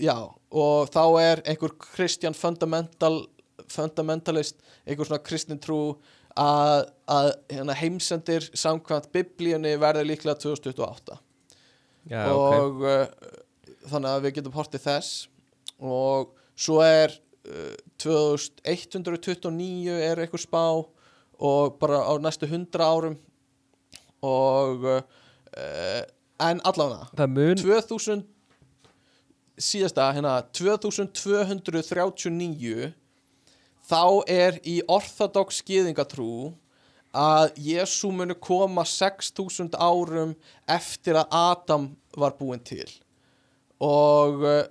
já 0.00 0.16
og 0.50 0.90
þá 0.90 1.04
er 1.22 1.44
einhver 1.46 1.76
Christian 1.92 2.34
fundamental 2.34 3.22
fundamentalist, 3.70 4.56
einhver 4.82 5.06
svona 5.06 5.22
kristin 5.22 5.60
trú 5.62 6.00
að, 6.38 6.90
að 7.10 7.30
hérna, 7.50 7.74
heimsendir 7.78 8.46
samkvæmt 8.54 9.10
biblíunni 9.14 9.74
verður 9.80 10.06
líklega 10.10 10.38
2028 10.42 11.18
já, 12.10 12.24
og 12.30 12.84
uh, 12.84 13.06
þannig 13.90 14.10
að 14.12 14.22
við 14.26 14.36
getum 14.38 14.56
hortið 14.56 14.86
þess. 14.86 15.10
Og 15.80 16.34
svo 16.60 16.80
er 16.84 17.10
uh, 17.48 17.74
2129 18.02 19.96
er 19.96 20.16
einhver 20.24 20.42
spá 20.42 20.64
og 21.40 21.78
bara 21.80 21.98
á 22.04 22.12
næstu 22.20 22.46
100 22.46 22.84
árum. 22.84 23.16
Og 24.20 24.84
uh, 24.84 25.00
en 26.40 26.60
allavega 26.64 27.26
mun 27.28 27.56
2000 27.60 28.24
síðasta 29.60 30.06
hérna 30.16 30.40
2239 30.56 32.92
þá 33.90 34.02
er 34.30 34.58
í 34.62 34.78
orthodox 34.88 35.60
skýðingatrú 35.64 36.52
að 37.16 37.56
Jésu 37.58 38.12
muni 38.14 38.36
koma 38.38 38.84
6000 38.86 39.74
árum 39.74 40.36
eftir 40.70 41.18
að 41.18 41.34
Adam 41.34 41.88
var 42.16 42.36
búinn 42.38 42.62
til. 42.62 42.86
Og 43.82 44.46
uh, 44.46 44.62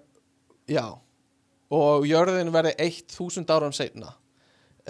já 0.69 0.85
og 1.69 2.07
jörðin 2.09 2.49
verði 2.53 2.73
1000 2.81 3.51
árum 3.53 3.75
seinna. 3.75 4.15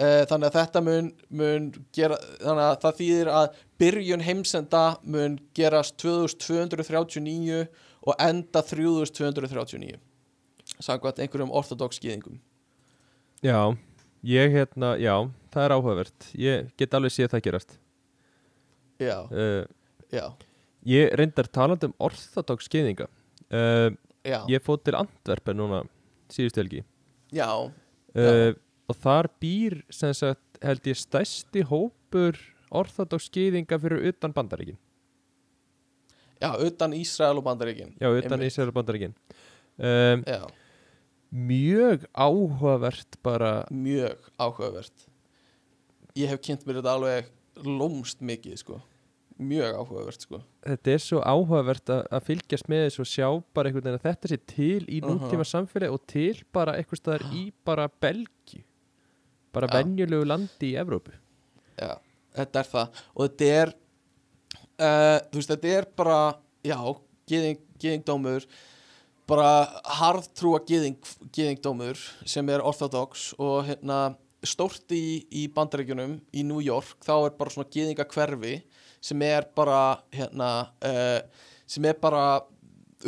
Uh, 0.00 0.22
þannig 0.30 0.48
að 0.48 0.56
þetta 0.56 0.80
mun, 0.86 1.10
mun 1.28 1.66
gera, 1.92 2.16
þannig 2.40 2.64
að 2.64 2.76
það 2.84 3.00
þýðir 3.00 3.30
að 3.36 3.58
byrjun 3.82 4.24
heimsenda 4.24 4.84
mun 5.04 5.34
gerast 5.56 5.98
2239 6.00 7.66
og 8.00 8.16
enda 8.22 8.62
3239 8.64 9.98
samkvæmt 10.80 11.20
einhverjum 11.20 11.52
orthodox 11.52 11.98
skýðingum 12.00 12.38
já, 13.44 13.76
ég 14.26 14.52
hérna, 14.54 14.94
já 15.00 15.14
það 15.52 15.64
er 15.64 15.74
áhugavert, 15.76 16.28
ég 16.38 16.70
get 16.78 16.96
alveg 16.96 17.14
séð 17.14 17.32
það 17.34 17.44
gerast. 17.46 17.76
Já, 19.00 19.16
uh, 19.32 19.64
já, 20.12 20.26
ég 20.88 21.14
reyndar 21.16 21.48
talandi 21.48 21.88
um 21.88 21.96
orthodox 22.04 22.68
skeiðinga 22.68 23.06
uh, 23.08 23.88
já, 24.26 24.38
ég 24.52 24.60
fótt 24.64 24.84
til 24.84 24.98
Antwerpen 24.98 25.56
núna 25.56 25.82
síðustu 26.32 26.60
helgi. 26.60 26.84
Já, 27.32 27.48
uh, 27.70 28.52
og 28.90 29.00
þar 29.00 29.30
býr 29.40 29.80
sem 29.88 30.12
sagt 30.16 30.60
held 30.60 30.84
ég 30.90 31.00
stærsti 31.00 31.64
hópur 31.70 32.38
orthodox 32.70 33.30
skeiðinga 33.30 33.80
fyrir 33.80 34.10
utan 34.12 34.36
bandaríkin. 34.36 34.78
Já, 36.40 36.54
utan 36.56 36.94
Ísrael 36.96 37.36
og 37.36 37.44
Bandaríkin. 37.44 37.92
Já, 38.00 38.08
utan. 38.16 38.40
Ísrael 38.40 38.70
og 38.70 38.74
bandaríkin. 38.74 39.12
Um, 39.76 40.22
já, 40.24 40.40
mjög 41.30 42.06
áhugavert 42.14 43.18
bara. 43.22 43.64
Mjög 43.70 44.18
áhugavert. 44.38 45.06
Ég 46.18 46.28
hef 46.28 46.40
kynnt 46.42 46.64
mér 46.66 46.80
þetta 46.80 46.94
alveg 46.96 47.28
lómst 47.64 48.20
mikið 48.24 48.56
sko. 48.64 48.80
Mjög 49.40 49.76
áhugavert 49.80 50.20
sko. 50.26 50.40
Þetta 50.66 50.92
er 50.92 50.98
svo 51.00 51.20
áhugavert 51.24 51.92
að, 51.94 52.24
fylgjast 52.26 52.68
með 52.68 52.82
þessu 52.88 53.04
og 53.04 53.08
sjá 53.08 53.28
bara 53.56 53.70
einhvern 53.70 53.86
veginn 53.86 54.00
að 54.00 54.08
þetta 54.08 54.28
sé 54.32 54.38
til 54.46 54.82
í 54.88 55.00
Mhm. 55.00 55.08
nútíma 55.20 55.46
samfélagi 55.48 55.92
og 55.94 56.06
til 56.06 56.42
bara 56.52 56.74
einhvers 56.76 57.00
staðar 57.00 57.24
í 57.32 57.52
bara 57.64 57.88
Belgi 57.88 58.64
bara 59.52 59.66
Já. 59.66 59.72
venjulegu 59.82 60.26
landi 60.26 60.72
í 60.74 60.76
Evrópu. 60.78 61.12
Já, 61.78 61.96
þetta 62.36 62.58
er 62.60 62.64
það. 62.74 62.88
Og 63.16 63.28
þetta 63.28 63.44
er 63.62 63.72
uh, 64.80 65.18
þú 65.30 65.34
veist, 65.40 65.50
þetta 65.50 65.68
er 65.78 65.86
bara 65.96 66.34
já, 66.64 66.76
gyðing, 67.26 67.58
gyðingdómur 67.80 68.46
bara 69.30 69.50
harðtrúa 70.00 70.60
gyðing, 70.66 70.98
gyðingdómur 71.34 72.00
sem 72.28 72.48
er 72.50 72.64
orthodox 72.66 73.30
og 73.38 73.62
hérna 73.68 74.00
stórt 74.46 74.90
í, 74.96 75.26
í 75.30 75.46
bandaríkjunum 75.52 76.16
í 76.32 76.44
New 76.46 76.62
York, 76.64 76.96
þá 77.04 77.14
er 77.28 77.34
bara 77.38 77.52
svona 77.52 77.70
gyðingakverfi 77.72 78.54
sem 79.04 79.22
er 79.24 79.46
bara 79.56 80.00
hérna 80.14 80.50
uh, 80.84 81.20
sem 81.70 81.84
er 81.88 81.98
bara 82.00 82.40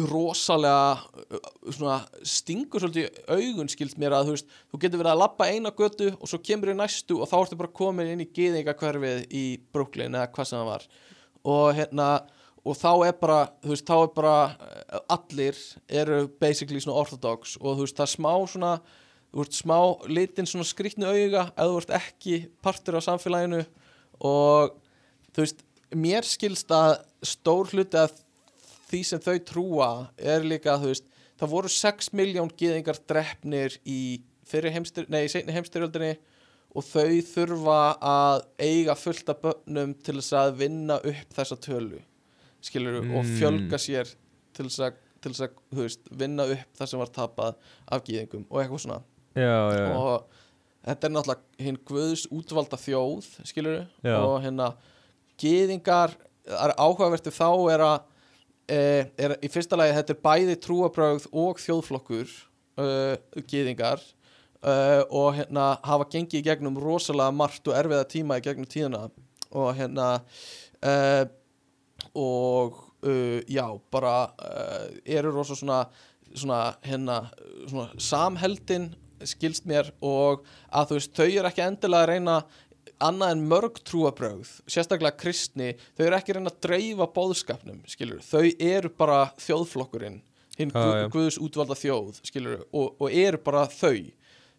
rosalega 0.08 1.00
uh, 1.00 1.48
svona 1.68 1.98
stingur 2.24 2.84
svolítið 2.84 3.18
augun 3.28 3.72
skilt 3.72 3.98
mér 4.00 4.16
að 4.16 4.30
þú 4.30 4.36
veist, 4.36 4.54
þú 4.72 4.82
getur 4.84 5.02
verið 5.02 5.14
að 5.14 5.22
labba 5.24 5.48
eina 5.48 5.72
götu 5.76 6.12
og 6.14 6.30
svo 6.30 6.40
kemur 6.44 6.72
í 6.72 6.76
næstu 6.78 7.18
og 7.18 7.28
þá 7.32 7.36
ertu 7.40 7.60
bara 7.60 7.76
komin 7.80 8.12
inn 8.12 8.24
í 8.24 8.30
gyðingakverfið 8.36 9.26
í 9.32 9.46
Brooklyn 9.72 10.16
eða 10.16 10.30
hvað 10.32 10.48
sem 10.48 10.60
það 10.60 10.70
var. 10.70 10.86
Og 11.52 11.66
hérna 11.76 12.08
og 12.62 12.78
þá 12.78 12.90
er 13.08 13.14
bara, 13.18 13.38
þú 13.62 13.72
veist, 13.72 13.86
þá 13.88 13.96
er 13.96 14.10
bara 14.14 14.34
uh, 14.54 15.00
allir 15.16 15.58
eru 15.90 16.18
basically 16.40 16.82
svona 16.82 17.00
orthodox 17.02 17.56
og 17.60 17.78
þú 17.78 17.86
veist, 17.86 17.98
það 17.98 18.06
er 18.06 18.12
smá 18.14 18.32
svona 18.52 18.72
þú 19.32 19.42
veist, 19.42 19.58
smá 19.58 19.78
litin 20.12 20.48
svona 20.48 20.68
skrýtnu 20.68 21.08
auga 21.08 21.46
ef 21.50 21.70
þú 21.72 21.78
ert 21.80 21.94
ekki 21.98 22.36
partur 22.62 22.98
af 23.00 23.06
samfélaginu 23.08 23.62
og 24.22 24.76
þú 25.32 25.46
veist, 25.46 25.64
mér 25.92 26.28
skilst 26.28 26.70
að 26.74 27.00
stór 27.26 27.72
hluti 27.72 27.98
að 27.98 28.14
því 28.92 29.00
sem 29.08 29.22
þau 29.24 29.38
trúa 29.48 29.88
er 30.20 30.44
líka, 30.44 30.76
þú 30.78 30.92
veist, 30.92 31.08
það 31.40 31.54
voru 31.56 31.72
6 31.72 32.12
miljón 32.14 32.52
gyðingar 32.60 33.00
drefnir 33.08 33.78
í 33.88 34.20
fyrir 34.46 34.74
heimstyr, 34.74 35.08
nei, 35.10 35.24
seinni 35.32 35.54
heimstyrjöldinni 35.56 36.14
og 36.76 36.86
þau 36.86 37.18
þurfa 37.26 37.80
að 38.06 38.46
eiga 38.62 38.94
fullt 38.96 39.32
af 39.32 39.42
bönnum 39.42 39.96
til 40.04 40.18
þess 40.20 40.36
að 40.38 40.56
vinna 40.62 40.98
upp 41.00 41.36
þessa 41.36 41.58
tölu 41.60 42.00
skilur 42.62 43.00
og 43.02 43.24
Mm. 43.24 43.32
fjölga 43.38 43.80
sér 43.82 44.12
til 44.54 44.66
þess 44.68 44.84
að, 44.86 45.00
til 45.22 45.32
þess 45.32 45.44
að 45.46 45.56
þú 45.72 45.82
veist, 45.86 46.06
vinna 46.10 46.46
upp 46.54 46.78
það 46.78 46.90
sem 46.92 47.02
var 47.02 47.12
tapað 47.16 47.54
af 47.88 48.04
gyðingum 48.06 48.46
og 48.50 48.60
eitthvað 48.62 48.84
svona 48.84 49.00
já, 49.34 49.56
já, 49.76 49.84
og 49.96 50.40
þetta 50.86 51.08
er 51.08 51.14
náttúrulega 51.14 51.66
hinn 51.66 51.78
guðs 51.88 52.26
útvalda 52.34 52.78
þjóð 52.80 53.28
skilur 53.48 53.84
Já. 54.04 54.16
og 54.18 54.40
hérna 54.44 54.72
gyðingar 55.40 56.16
það 56.46 56.64
er 56.68 56.74
áhugavert 56.78 57.28
við 57.28 57.36
þá 57.38 57.50
er 57.74 57.84
að 57.86 57.98
e, 58.68 58.78
er, 59.18 59.36
í 59.42 59.50
fyrsta 59.52 59.78
lagi 59.78 59.94
þetta 59.98 60.16
er 60.16 60.24
bæði 60.26 60.56
trúabrögð 60.64 61.28
og 61.32 61.60
þjóðflokkur 61.62 62.32
uh, 62.82 63.14
gyðingar 63.48 64.02
uh, 64.62 65.02
og 65.10 65.36
hérna 65.38 65.68
hafa 65.86 66.08
gengið 66.12 66.40
í 66.40 66.46
gegnum 66.50 66.78
rosalega 66.82 67.34
margt 67.34 67.68
og 67.70 67.78
erfiða 67.78 68.08
tíma 68.10 68.38
í 68.40 68.44
gegnum 68.44 68.68
tíðina 68.70 69.06
og 69.52 69.70
hérna 69.78 70.08
uh, 70.82 71.24
og 72.18 72.80
uh, 73.06 73.38
já, 73.48 73.66
bara 73.92 74.16
uh, 74.32 74.88
eru 75.04 75.32
rosa 75.34 75.56
svona, 75.58 75.84
svona 76.34 76.74
hérna, 76.86 77.22
svona 77.68 77.88
samheldin 77.98 78.92
skilst 79.28 79.68
mér 79.70 79.92
og 80.02 80.42
að 80.74 80.90
þú 80.90 80.98
veist, 80.98 81.14
þau 81.16 81.26
eru 81.28 81.50
ekki 81.50 81.64
endilega 81.64 82.02
að 82.02 82.10
reyna 82.10 82.36
annað 83.02 83.34
en 83.34 83.44
mörg 83.50 83.78
trúabrögð 83.86 84.50
sérstaklega 84.70 85.18
kristni, 85.18 85.72
þau 85.96 86.06
eru 86.08 86.18
ekki 86.18 86.36
reyna 86.36 86.52
að 86.52 86.60
dreifa 86.66 87.08
bóðskapnum, 87.14 87.82
skilur 87.90 88.22
þau 88.26 88.44
eru 88.58 88.90
bara 88.98 89.24
þjóðflokkurinn 89.42 90.20
hinn 90.58 90.74
já. 90.74 91.06
Guðs 91.12 91.38
útvalda 91.40 91.76
þjóð, 91.78 92.18
skilur 92.28 92.64
og, 92.70 92.98
og 92.98 93.08
eru 93.08 93.40
bara 93.42 93.64
þau 93.70 93.96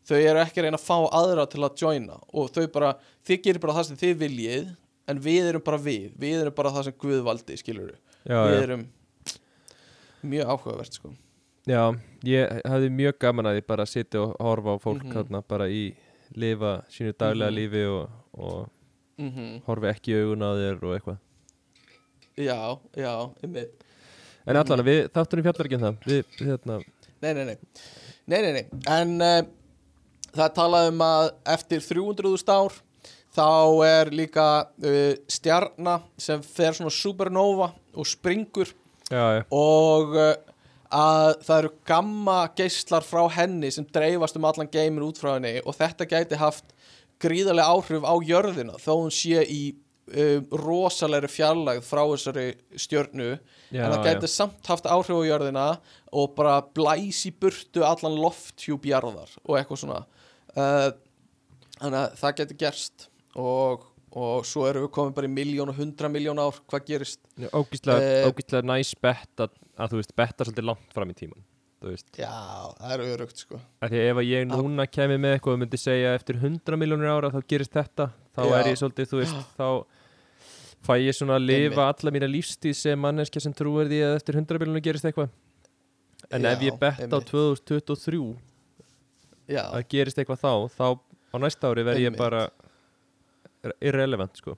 þau 0.07 0.17
eru 0.19 0.41
ekki 0.43 0.63
reyna 0.63 0.79
að 0.79 0.87
fá 0.87 0.97
aðra 1.15 1.45
til 1.49 1.63
að 1.63 1.83
joina 1.83 2.17
og 2.33 2.49
þau 2.55 2.65
bara, 2.73 2.95
þið 3.27 3.43
gerir 3.45 3.63
bara 3.63 3.77
það 3.77 3.89
sem 3.89 4.01
þið 4.01 4.15
viljið 4.23 4.71
en 5.07 5.19
við 5.19 5.49
erum 5.51 5.61
bara 5.65 5.77
við 5.77 6.11
við 6.19 6.41
erum 6.41 6.53
bara 6.55 6.71
það 6.71 6.83
sem 6.89 6.93
Guð 7.03 7.23
valdi, 7.25 7.57
skilur 7.59 7.91
við 7.93 8.31
já. 8.31 8.61
erum 8.63 8.85
mjög 10.23 10.47
áhugavert, 10.53 10.93
sko 10.95 11.11
já, 11.67 11.81
ég 12.27 12.61
hafði 12.67 12.89
mjög 12.95 13.17
gaman 13.19 13.49
að 13.51 13.59
ég 13.61 13.67
bara 13.67 13.85
sitja 13.89 14.21
og 14.23 14.35
horfa 14.39 14.75
á 14.75 14.77
fólk 14.83 15.03
Mhm. 15.03 15.13
hérna 15.15 15.41
bara 15.47 15.67
í 15.67 15.93
lifa 16.35 16.83
sínu 16.89 17.13
daglega 17.13 17.51
Mhm. 17.51 17.57
lífi 17.57 17.83
og, 17.89 18.09
og 18.33 18.69
mm 19.19 19.61
horfi 19.67 19.87
ekki 19.91 20.11
í 20.13 20.21
augun 20.23 20.41
á 20.43 20.49
þér 20.57 20.83
og 20.83 20.93
eitthvað 20.97 21.17
já, 22.37 22.79
já, 22.97 23.13
einmitt 23.43 23.83
en 24.47 24.55
allan, 24.57 24.79
við 24.85 25.09
þátturinn 25.13 25.43
fjallar 25.45 25.67
ekki 25.67 25.75
um 25.75 25.83
það 25.83 25.97
við, 26.05 26.25
hérna, 26.39 26.83
Nei, 27.23 27.33
nei, 27.33 27.45
nei, 27.45 27.57
nei, 28.27 28.41
nei, 28.41 28.51
nei. 28.51 28.65
En 28.91 29.21
uh, 29.21 29.43
það 30.33 30.43
er 30.43 30.55
talað 30.57 30.87
um 30.89 30.99
að 31.05 31.29
eftir 31.53 31.79
300.000 31.79 32.51
ár 32.51 32.73
þá 33.33 33.49
er 33.87 34.13
líka 34.13 34.47
uh, 34.65 35.13
stjarna 35.31 35.99
sem 36.21 36.41
fer 36.45 36.77
svona 36.77 36.93
supernova 36.93 37.71
og 37.93 38.09
springur. 38.09 38.73
Já, 39.11 39.23
já, 39.37 39.43
og 39.53 40.15
uh, 40.15 40.33
að 40.93 41.29
það 41.43 41.59
eru 41.59 41.71
gamma 41.89 42.39
geislar 42.57 43.05
frá 43.05 43.23
henni 43.33 43.71
sem 43.73 43.85
dreifast 43.95 44.37
um 44.37 44.45
allan 44.47 44.69
geimin 44.71 45.05
út 45.05 45.21
frá 45.21 45.35
henni. 45.35 45.57
Og 45.65 45.75
þetta 45.77 46.07
gæti 46.09 46.39
haft 46.39 46.75
gríðarlega 47.23 47.71
áhrif 47.73 48.05
á 48.05 48.13
jörðina 48.25 48.77
þó 48.81 48.91
hún 49.05 49.13
sé 49.13 49.43
í 49.47 49.61
um, 49.73 50.45
rosalegri 50.63 51.31
fjarlægð 51.31 51.87
frá 51.87 52.03
þessari 52.03 52.47
stjörnu. 52.85 53.31
Já, 53.73 53.85
en 53.85 53.95
það 53.95 54.09
gæti 54.09 54.31
samt 54.31 54.69
haft 54.69 54.89
áhrif 54.89 55.17
á 55.17 55.29
jörðina 55.29 55.69
og 56.13 56.35
bara 56.37 56.59
blæs 56.75 57.23
í 57.29 57.33
burtu 57.33 57.85
allan 57.87 58.19
lofthjúp 58.19 58.85
jarðar 58.89 59.33
og 59.43 59.57
eitthvað 59.57 59.83
svona. 59.85 60.03
Uh, 60.53 60.91
þannig 61.79 61.99
að 62.03 62.21
það 62.21 62.37
gæti 62.41 62.59
gerst 62.61 63.09
og, 63.39 63.87
og 64.13 64.45
svo 64.45 64.67
erum 64.69 64.85
við 64.87 64.93
komin 64.97 65.15
bara 65.17 65.29
í 65.29 65.33
miljón 65.33 65.71
og 65.73 65.79
hundra 65.79 66.11
miljón 66.11 66.41
ár. 66.41 66.59
Hvað 66.69 66.85
gerist? 66.91 67.19
Ógíslega, 67.51 68.21
Eh, 68.29 68.61
næs 68.69 68.93
bett 69.01 69.45
að, 69.47 69.55
að 69.77 69.95
þú 69.95 70.01
veist, 70.01 70.15
betta 70.15 70.45
svolítið 70.47 70.69
langt 70.71 70.93
fram 70.93 71.09
í 71.13 71.17
tíman 71.17 71.43
já, 72.15 72.31
það 72.79 72.93
er 72.95 73.01
örugt 73.11 73.41
sko. 73.41 73.59
Að 73.83 73.95
ef 73.99 74.19
ég 74.23 74.45
núna 74.47 74.85
kemi 74.87 75.17
með 75.19 75.35
eitthvað 75.37 75.57
og 75.57 75.61
myndi 75.63 75.79
segja 75.81 76.13
eftir 76.15 76.37
100 76.39 76.77
miljónir 76.79 77.11
ára 77.11 77.31
þá 77.33 77.41
gerist 77.49 77.73
þetta, 77.75 78.09
þá 78.35 78.41
Já. 78.43 78.53
er 78.59 78.69
ég 78.71 78.79
svolítið 78.79 79.09
þú 79.11 79.19
veist, 79.19 79.41
þá 79.57 79.67
fæ 80.83 80.93
ég 81.03 81.17
svona 81.17 81.37
að 81.39 81.47
lifa 81.49 81.87
alla 81.91 82.13
mína 82.15 82.29
lífstíð 82.31 82.75
sem 82.79 82.99
manneskja 83.03 83.43
sem 83.43 83.55
trúir 83.55 83.89
því 83.91 83.99
að 84.07 84.15
eftir 84.19 84.39
100 84.39 84.61
miljónir 84.63 84.85
gerist 84.87 85.07
eitthvað. 85.09 85.31
En 86.31 86.45
ef 86.47 86.61
Já, 86.63 86.67
ég 86.69 86.79
betta 86.79 87.03
á 87.03 87.19
einmitt. 87.19 87.33
2023 87.33 88.23
já, 89.51 89.63
að 89.67 89.87
gerist 89.91 90.19
eitthvað 90.21 90.39
þá, 90.39 90.53
þá 90.71 90.87
á 91.35 91.37
næsta 91.43 91.67
ári 91.71 91.83
verð 91.83 92.05
ég 92.05 92.15
bara 92.17 92.45
irrelevant 93.81 94.41
sko. 94.41 94.57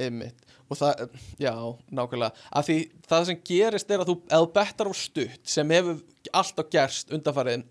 Einmitt. 0.00 0.46
Og 0.70 0.78
það, 0.78 1.02
já, 1.42 1.52
nákvæmlega. 1.90 2.46
Af 2.56 2.68
því 2.68 2.78
það 3.10 3.26
sem 3.28 3.42
gerist 3.50 3.90
er 3.90 4.04
að 4.04 4.12
þú 4.12 4.16
ef 4.22 4.38
þú 4.38 4.48
bettar 4.54 4.90
á 4.90 4.94
stutt 4.96 5.52
sem 5.56 5.74
hefur 5.76 6.00
alltaf 6.40 6.70
gerst 6.72 7.12
undanfarið 7.14 7.66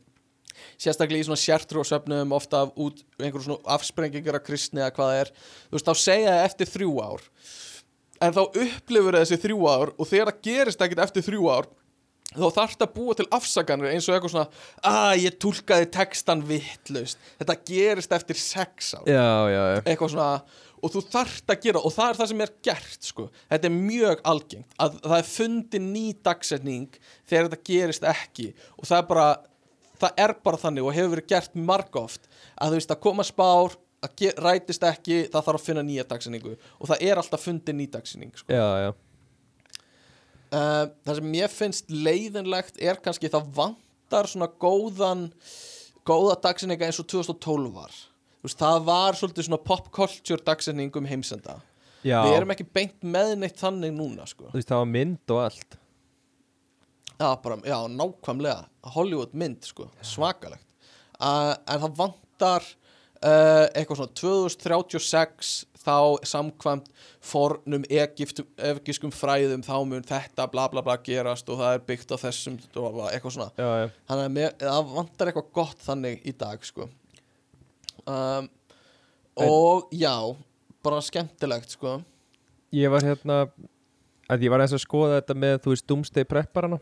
sérstaklega 0.80 1.24
í 1.24 1.28
svona 1.28 1.40
sértrúasöfnum 1.40 2.34
ofta 2.36 2.66
af 2.66 2.76
út 2.76 3.02
einhverjum 3.20 3.46
svona 3.46 3.76
afsprengingar 3.78 4.40
af 4.40 4.46
kristni 4.46 4.82
eða 4.84 4.94
hvað 4.96 5.12
það 5.12 5.22
er 5.22 5.32
þú 5.40 5.78
veist, 5.78 5.90
þá 5.90 6.04
segja 6.04 6.34
það 6.34 6.46
eftir 6.50 6.72
þrjú 6.74 6.96
ár. 7.00 7.26
En 8.20 8.36
þá 8.36 8.42
upplifur 8.44 9.16
það 9.16 9.24
þessi 9.24 9.42
þrjú 9.46 9.60
ár 9.72 9.94
og 9.96 10.10
þegar 10.10 10.32
það 10.32 10.42
gerist 10.50 10.84
ekkert 10.84 11.04
eftir 11.06 11.28
þrjú 11.30 11.52
ár 11.54 11.70
þá 12.36 12.48
þarft 12.60 12.86
að 12.86 12.94
búa 12.94 13.18
til 13.18 13.28
afsakanir 13.34 13.90
eins 13.90 14.08
og 14.10 14.16
eitthvað 14.16 14.34
svona 14.36 14.48
að 14.86 15.24
ég 15.24 15.38
túlkaði 15.42 15.90
textan 15.96 16.44
vittlaust 16.46 17.22
þetta 17.40 17.56
gerist 17.66 18.16
eftir 18.20 18.40
sex 18.40 18.94
ár 18.94 19.10
já, 19.10 19.30
já, 19.50 19.62
já, 19.74 19.80
eitthvað 19.84 20.14
svona 20.14 20.32
og 20.80 20.94
þú 20.94 21.04
þarft 21.12 21.52
að 21.52 21.66
gera 21.66 21.82
og 21.84 21.96
það 21.96 22.12
er 22.12 22.20
það 22.20 22.32
sem 22.32 22.44
er 22.46 22.54
gert 22.70 23.10
sko. 23.10 23.28
þetta 23.50 23.70
er 23.70 23.76
mjög 23.76 24.24
algengt 24.32 24.78
að 24.80 25.02
það 25.02 25.18
er 25.18 25.30
fundin 25.34 25.92
ný 25.96 26.06
dagsetning 26.30 27.02
þegar 27.26 27.50
þetta 27.50 27.70
gerist 27.72 28.08
ekki 28.14 28.48
og 28.78 28.88
það 28.88 29.02
er 29.02 29.10
bara 29.10 29.28
það 30.00 30.24
er 30.26 30.36
bara 30.46 30.62
þannig 30.62 30.88
og 30.88 30.96
hefur 30.96 31.14
verið 31.18 31.30
gert 31.34 31.60
margóft 31.60 32.30
að 32.56 32.72
þú 32.72 32.80
veist 32.80 32.96
að 32.96 33.04
koma 33.10 33.28
spár 33.28 33.78
að 34.00 34.22
rætist 34.40 34.84
ekki, 34.88 35.26
það 35.28 35.46
þarf 35.50 35.60
að 35.60 35.66
finna 35.66 35.84
nýja 35.84 36.06
dagsetningu 36.08 36.54
og 36.56 36.88
það 36.88 37.02
er 37.10 37.20
alltaf 37.20 37.44
fundin 37.44 37.82
ný 37.82 37.90
dagsetning 37.92 38.32
sko. 38.38 38.48
já, 38.54 38.86
já. 38.86 38.92
Uh, 40.54 40.86
það 41.06 41.20
sem 41.20 41.34
ég 41.40 41.54
finnst 41.54 41.92
leiðinlegt 41.94 42.80
er 42.82 43.02
kannski 43.04 43.32
það 43.32 43.50
vantar 43.58 44.30
svona 44.30 44.50
góðan 44.62 45.28
góða 46.08 46.38
dagsetninga 46.44 46.88
eins 46.90 47.02
og 47.02 47.10
2012 47.12 47.74
var. 47.76 47.98
Veist, 48.40 48.60
það 48.60 48.86
var 48.88 49.18
svolítið 49.20 49.50
svona 49.50 49.62
pop 49.64 49.90
culture 49.94 50.42
dagsetning 50.46 50.96
um 50.96 51.10
heimsenda. 51.10 51.60
Já. 52.00 52.22
við 52.24 52.38
erum 52.38 52.54
ekki 52.54 52.64
beint 52.72 53.02
með 53.04 53.34
neitt 53.42 53.58
þannig 53.60 53.92
núna 53.92 54.24
sko. 54.24 54.46
þú 54.48 54.56
veist, 54.56 54.70
það 54.70 54.82
var 54.82 54.92
mynd 54.94 55.34
og 55.36 55.42
allt. 55.44 55.80
Já, 57.20 57.30
bara, 57.44 57.58
já, 57.68 57.76
nákvæmlega. 57.92 58.68
Hollywood 58.96 59.34
mynd, 59.36 59.66
sko, 59.68 59.90
svakalegt. 60.08 60.64
Uh, 61.20 61.52
en 61.68 61.82
það 61.84 61.98
vantar 61.98 62.64
uh, 62.64 63.66
eitthvað 63.76 64.00
svona 64.00 64.14
2036 64.22 65.50
þá 65.90 66.28
samkvæmt 66.30 66.90
fornum 67.26 67.86
egypskum 67.90 69.14
fræðum 69.14 69.64
þá 69.66 69.74
mun 69.90 70.06
þetta 70.06 70.46
bla 70.52 70.68
bla 70.72 70.84
bla 70.86 70.98
gerast 71.06 71.50
og 71.50 71.62
það 71.62 71.78
er 71.78 71.84
byggt 71.88 72.14
á 72.14 72.18
þessum 72.22 72.60
og 72.78 73.02
eitthvað 73.10 73.36
svona. 73.36 73.50
Já, 73.58 73.70
já, 73.82 73.90
þannig 74.12 74.28
að 74.28 74.36
mér, 74.38 74.56
það 74.62 74.94
vantar 74.94 75.32
eitthvað 75.32 75.52
gott 75.60 75.84
þannig 75.88 76.22
í 76.24 76.36
dag 76.40 76.70
sko. 76.70 76.90
Um, 78.06 78.50
og 79.40 79.92
já 79.96 80.16
bara 80.86 81.02
skemmtilegt 81.04 81.76
sko. 81.76 82.00
Ég 82.76 82.92
var 82.94 83.06
hérna 83.06 83.42
að 84.30 84.46
ég 84.46 84.54
var 84.54 84.64
eins 84.64 84.76
að 84.78 84.86
skoða 84.86 85.20
þetta 85.20 85.38
með 85.42 85.62
þú 85.64 85.74
veist 85.74 85.88
Doomsday 85.90 86.28
prepparana. 86.30 86.80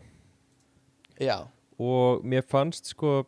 Já, 1.18 1.48
og 1.78 2.26
mér 2.26 2.44
fannst 2.46 2.92
sko 2.92 3.22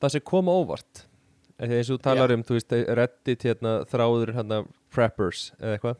það 0.00 0.14
sem 0.14 0.26
kom 0.26 0.50
óvart 0.50 1.06
eins 1.60 1.90
og 1.90 1.98
þú 1.98 2.02
talar 2.04 2.32
Já. 2.32 2.36
um, 2.38 2.44
þú 2.46 2.56
veist, 2.56 2.74
reddit 2.98 3.46
hérna, 3.48 3.72
þráður 3.90 4.32
hérna 4.36 4.60
preppers 4.94 5.50
eða 5.60 5.76
eitthvað 5.78 5.98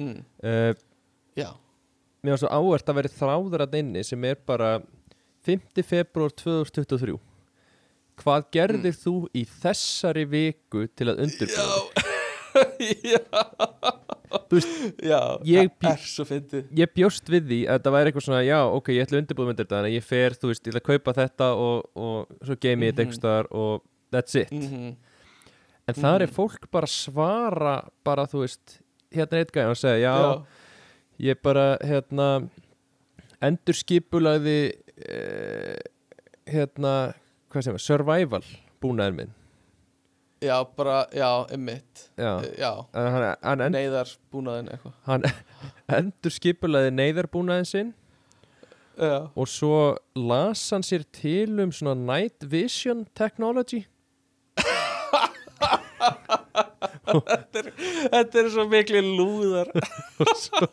mm, 0.00 0.18
uh, 0.42 0.72
já 1.36 1.48
mér 2.26 2.34
var 2.34 2.42
svo 2.42 2.50
áhvert 2.56 2.90
að 2.92 2.98
vera 3.00 3.14
þráður 3.20 3.64
að 3.66 3.78
inni 3.80 4.02
sem 4.08 4.24
er 4.30 4.38
bara 4.48 4.70
5. 5.46 5.84
februar 5.86 6.32
2023 6.34 7.18
hvað 8.22 8.46
gerðir 8.56 8.94
Mm. 8.96 9.00
þú 9.04 9.14
í 9.36 9.42
þessari 9.60 10.24
viku 10.32 10.86
til 10.96 11.10
að 11.12 11.20
undirbúða 11.26 11.80
þig? 11.84 12.12
já 13.12 13.20
Þú 14.46 14.56
veist, 14.58 14.70
já, 15.06 15.18
ég 15.46 15.68
það 15.80 16.24
fyndið 16.28 16.70
ég 16.80 16.90
bjóst 16.96 17.28
við 17.30 17.44
því 17.50 17.58
að 17.70 17.82
það 17.84 17.94
væri 17.94 18.10
eitthvað 18.10 18.24
svona 18.26 18.40
já, 18.46 18.58
ok, 18.78 18.88
ég 18.94 19.04
ætla 19.06 19.16
að 19.16 19.22
undirbúða 19.22 19.50
myndir 19.50 19.66
þetta 19.68 19.78
að 19.82 19.94
ég 19.94 20.06
fer, 20.06 20.34
þú 20.40 20.50
veist, 20.50 20.62
ég 20.66 20.72
ætla 20.74 20.82
að 20.82 20.88
kaupa 20.88 21.14
þetta 21.20 21.48
og, 21.66 21.76
og 22.06 22.32
svo 22.48 22.56
game 22.64 22.88
ég 22.88 22.94
þetta 22.96 23.06
Mhm. 23.06 23.16
staðar 23.20 23.48
og 23.52 23.84
that's 24.14 24.34
it 24.40 24.50
mm 24.54 24.96
en 25.88 25.94
það 25.94 26.20
er 26.20 26.26
Mhm. 26.26 26.34
fólk 26.34 26.70
bara 26.72 26.86
svara 26.86 27.88
bara, 28.04 28.26
þú 28.26 28.40
veist, 28.44 28.80
hérna 29.12 29.38
eitt 29.40 29.52
gæði 29.52 29.70
og 29.70 29.76
segja, 29.76 30.10
já, 30.10 30.44
ég 31.30 31.42
bara 31.42 31.78
hérna 31.82 32.48
endur 33.42 33.74
skipulaði 33.74 34.72
eh, 35.08 35.78
hérna, 36.46 37.14
hvað 37.50 37.62
sem 37.62 37.74
er 37.74 37.78
survival 37.84 38.42
búnaður 38.82 39.14
minn. 39.14 39.32
Já, 40.42 40.64
bara, 40.76 41.06
já, 41.12 41.46
emmitt 41.50 42.10
já, 42.18 42.42
já, 42.58 42.86
En 42.94 43.06
hann, 43.12 43.36
hann, 43.42 43.60
en, 43.60 43.72
neyðar 43.72 44.10
búnaðin 44.32 44.68
eitthvað. 44.68 44.92
Hann 45.06 45.22
endur 45.98 46.30
skipulaði 46.34 46.90
neyðarbúnaðin 46.92 47.66
sinn. 47.66 47.94
Já, 48.98 49.28
og 49.36 49.46
svo 49.48 49.96
las 50.16 50.70
hann 50.72 50.82
sér 50.82 51.04
til 51.12 51.60
um 51.60 51.70
svona 51.72 51.94
night 51.96 52.44
vision 52.48 53.06
technology 53.14 53.84
þetta 57.06 58.40
er 58.42 58.48
svo 58.52 58.66
miklu 58.70 59.02
lúðar. 59.04 59.70
Og 60.22 60.32
svo, 60.38 60.66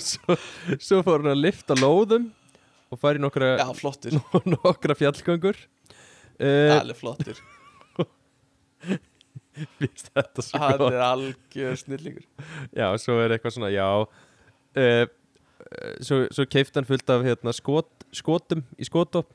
svo, 0.00 0.36
svo 0.78 1.00
fór 1.06 1.20
hann 1.22 1.32
að 1.34 1.42
lifta 1.44 1.76
lóðum 1.78 2.30
og 2.92 3.00
fara 3.02 3.18
í 3.18 3.22
nokkra, 3.22 3.52
já, 3.60 3.66
nokkra 4.56 4.96
fjallgöngur. 4.98 5.58
Uh, 6.36 6.76
alveg 6.78 6.98
flottir. 7.00 7.42
Vist 9.80 10.10
þetta 10.12 10.44
svo 10.44 10.60
hann 10.60 10.80
gott? 10.82 10.92
er 10.92 11.04
algjör 11.06 11.78
snillingur. 11.80 12.26
Já, 12.76 12.90
svo 13.00 13.18
er 13.24 13.36
eitthvað 13.36 13.56
svona, 13.58 13.72
já. 13.74 13.88
Uh, 14.76 15.06
Svo, 16.04 16.20
svo 16.30 16.44
keift 16.46 16.76
hann 16.78 16.86
fullt 16.86 17.10
af 17.10 17.24
hérna, 17.26 17.50
skot, 17.56 17.88
skotum 18.14 18.60
í 18.78 18.86
skotop 18.86 19.32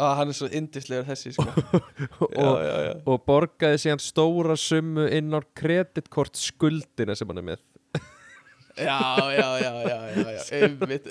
að 0.00 0.14
hann 0.18 0.32
er 0.32 0.36
svo 0.38 0.48
indislegur 0.48 1.08
þessi 1.08 1.34
sko. 1.36 1.44
og, 2.22 2.32
já, 2.38 2.76
já, 2.86 2.94
og 3.04 3.20
borgaði 3.28 3.82
síðan 3.82 4.02
stóra 4.02 4.56
summu 4.60 5.04
inn 5.12 5.34
á 5.36 5.40
kreditkort 5.58 6.38
skuldina 6.40 7.16
sem 7.18 7.28
hann 7.28 7.42
er 7.42 7.48
með. 7.52 7.68
Já, 8.72 8.98
já, 9.36 9.48
já, 9.60 9.70
já, 9.84 9.96
já, 10.16 10.26
já. 10.32 10.42
einmitt. 10.62 11.08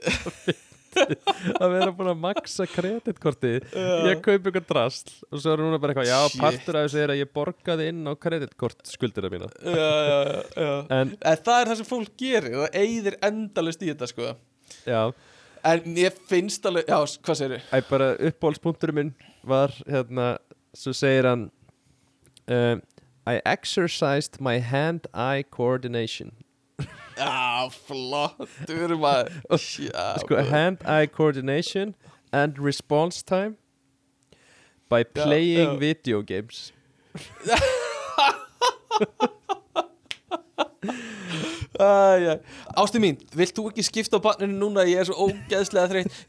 að 1.62 1.72
vera 1.72 1.92
búin 1.96 2.10
að 2.12 2.22
maksa 2.24 2.66
kreditkortið. 2.68 3.68
Ég 4.10 4.24
kaupi 4.26 4.50
eitthvað 4.50 4.66
drasl 4.72 5.14
og 5.30 5.44
svo 5.44 5.54
er 5.54 5.62
núna 5.62 5.80
bara 5.80 5.94
eitthvað, 5.94 6.10
já, 6.10 6.42
partur 6.42 6.80
af 6.80 6.88
þessu 6.88 7.04
er 7.04 7.14
að 7.14 7.22
ég 7.22 7.32
borgaði 7.38 7.90
inn 7.94 8.02
á 8.10 8.14
kreditkort 8.18 8.82
skuldina 8.90 9.32
mína. 9.32 9.52
Já, 9.62 9.78
já, 9.78 10.18
já, 10.58 10.74
en, 10.98 11.14
En 11.22 11.44
það 11.46 11.60
er 11.60 11.72
það 11.72 11.78
sem 11.84 11.92
fólk 11.94 12.16
gerir 12.20 12.58
Það 12.58 12.80
eyðir 12.82 13.20
endalist 13.30 13.86
í 13.86 13.92
þetta 13.94 14.10
sko. 14.10 14.34
Já, 14.88 15.02
En 15.64 15.98
ég 15.98 16.16
finnst 16.30 16.66
alveg, 16.66 16.88
já, 16.90 16.98
hvað 17.22 17.38
segir 17.38 17.66
æ, 17.70 17.82
bara 17.90 18.14
uppbólspunkturinn 18.18 18.98
minn 18.98 19.12
var, 19.48 19.74
hérna, 19.88 20.38
svo 20.74 20.94
segir 20.98 21.28
hann 21.30 21.50
um, 22.48 22.82
I 23.30 23.40
exercised 23.46 24.40
my 24.42 24.58
hand-eye 24.58 25.44
coordination. 25.44 26.32
Já, 27.14 27.70
flottur 27.70 28.96
maður. 28.98 29.30
Já, 29.86 30.18
sko, 30.24 30.42
hand-eye 30.50 31.06
coordination 31.06 31.94
and 32.34 32.58
response 32.58 33.22
time 33.22 33.58
by 34.90 35.04
playing 35.04 35.70
já. 35.70 35.80
video 35.80 36.22
games 36.22 36.72
Ástu 41.82 43.02
mín, 43.04 43.20
vilt 43.38 43.56
þú 43.58 43.68
ekki 43.72 43.86
skipta 43.88 44.20
á 44.20 44.26
barninu 44.26 44.58
núna? 44.58 44.86
Ég 44.90 45.02
er 45.02 45.10
svo 45.10 45.28
ógeðslega 45.28 45.88
þreytt. 45.92 46.20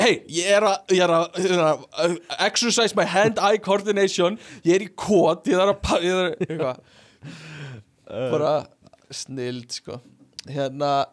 Hei, 0.00 0.14
ég 0.30 0.50
er 0.56 0.66
að 0.66 2.16
exercise 2.38 2.96
my 2.98 3.06
hand-eye 3.08 3.62
coordination. 3.64 4.38
Ég 4.66 4.76
er 4.76 4.86
í 4.86 4.90
kót 4.92 5.48
Ég 5.50 5.60
er 5.60 5.72
að 5.74 6.04
ég 6.06 6.58
er 6.58 6.82
Bara 8.10 8.54
snild 9.14 9.72
sko. 9.74 10.00
Hérna 10.50 11.06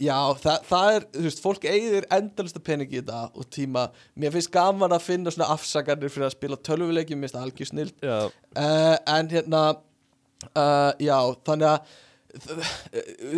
Já, 0.00 0.16
það, 0.40 0.62
það 0.64 0.94
er, 0.94 1.04
þú 1.12 1.22
veist, 1.26 1.40
fólk 1.44 1.64
eigðir 1.68 2.06
endalista 2.16 2.60
pening 2.64 2.88
í 2.88 3.02
þetta 3.02 3.18
og 3.36 3.48
tíma. 3.52 3.82
Mér 4.16 4.32
finnst 4.32 4.52
gaman 4.54 4.94
að 4.96 5.04
finna 5.04 5.32
svona 5.34 5.50
afsakarnir 5.52 6.12
fyrir 6.12 6.30
að 6.30 6.36
spila 6.38 6.56
tölvuleiki, 6.56 7.18
mér 7.18 7.28
finnst 7.28 7.36
það 7.36 7.44
algjör 7.44 7.68
snild. 7.68 7.92
Uh, 8.00 8.94
en 9.12 9.28
hérna 9.28 9.60
uh, 9.74 10.92
já, 10.96 11.18
þannig 11.44 11.68
að 11.74 11.92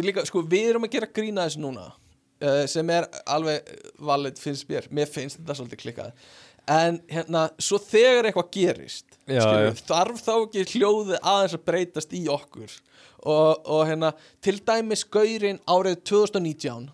líka, 0.04 0.24
sko, 0.28 0.44
við 0.48 0.72
erum 0.72 0.86
að 0.86 0.96
gera 0.96 1.10
grína 1.14 1.46
þessu 1.48 1.62
núna 1.62 1.88
uh, 1.90 2.64
sem 2.70 2.94
er 2.94 3.08
alveg 3.30 3.68
valið 4.02 4.40
finnst 4.42 4.68
mér. 4.70 4.88
Mér 4.94 5.10
finnst 5.10 5.40
þetta 5.40 5.58
svolítið 5.58 5.82
klikkað. 5.84 6.24
En 6.70 7.00
hérna, 7.10 7.48
svo 7.58 7.80
þegar 7.82 8.28
eitthvað 8.28 8.50
gerist 8.54 9.16
Já, 9.26 9.40
skilurðu, 9.42 9.70
já. 9.72 9.84
þarf 9.88 10.20
þá 10.22 10.32
ekki 10.36 10.64
hljóðið 10.76 11.16
aðeins 11.18 11.56
að 11.56 11.64
breytast 11.66 12.12
í 12.14 12.20
okkur? 12.30 12.76
Og, 13.22 13.64
og 13.66 13.82
hérna, 13.88 14.12
til 14.42 14.58
dæmis 14.66 15.02
gaurinn 15.06 15.58
árið 15.70 15.98
2019 16.10 16.86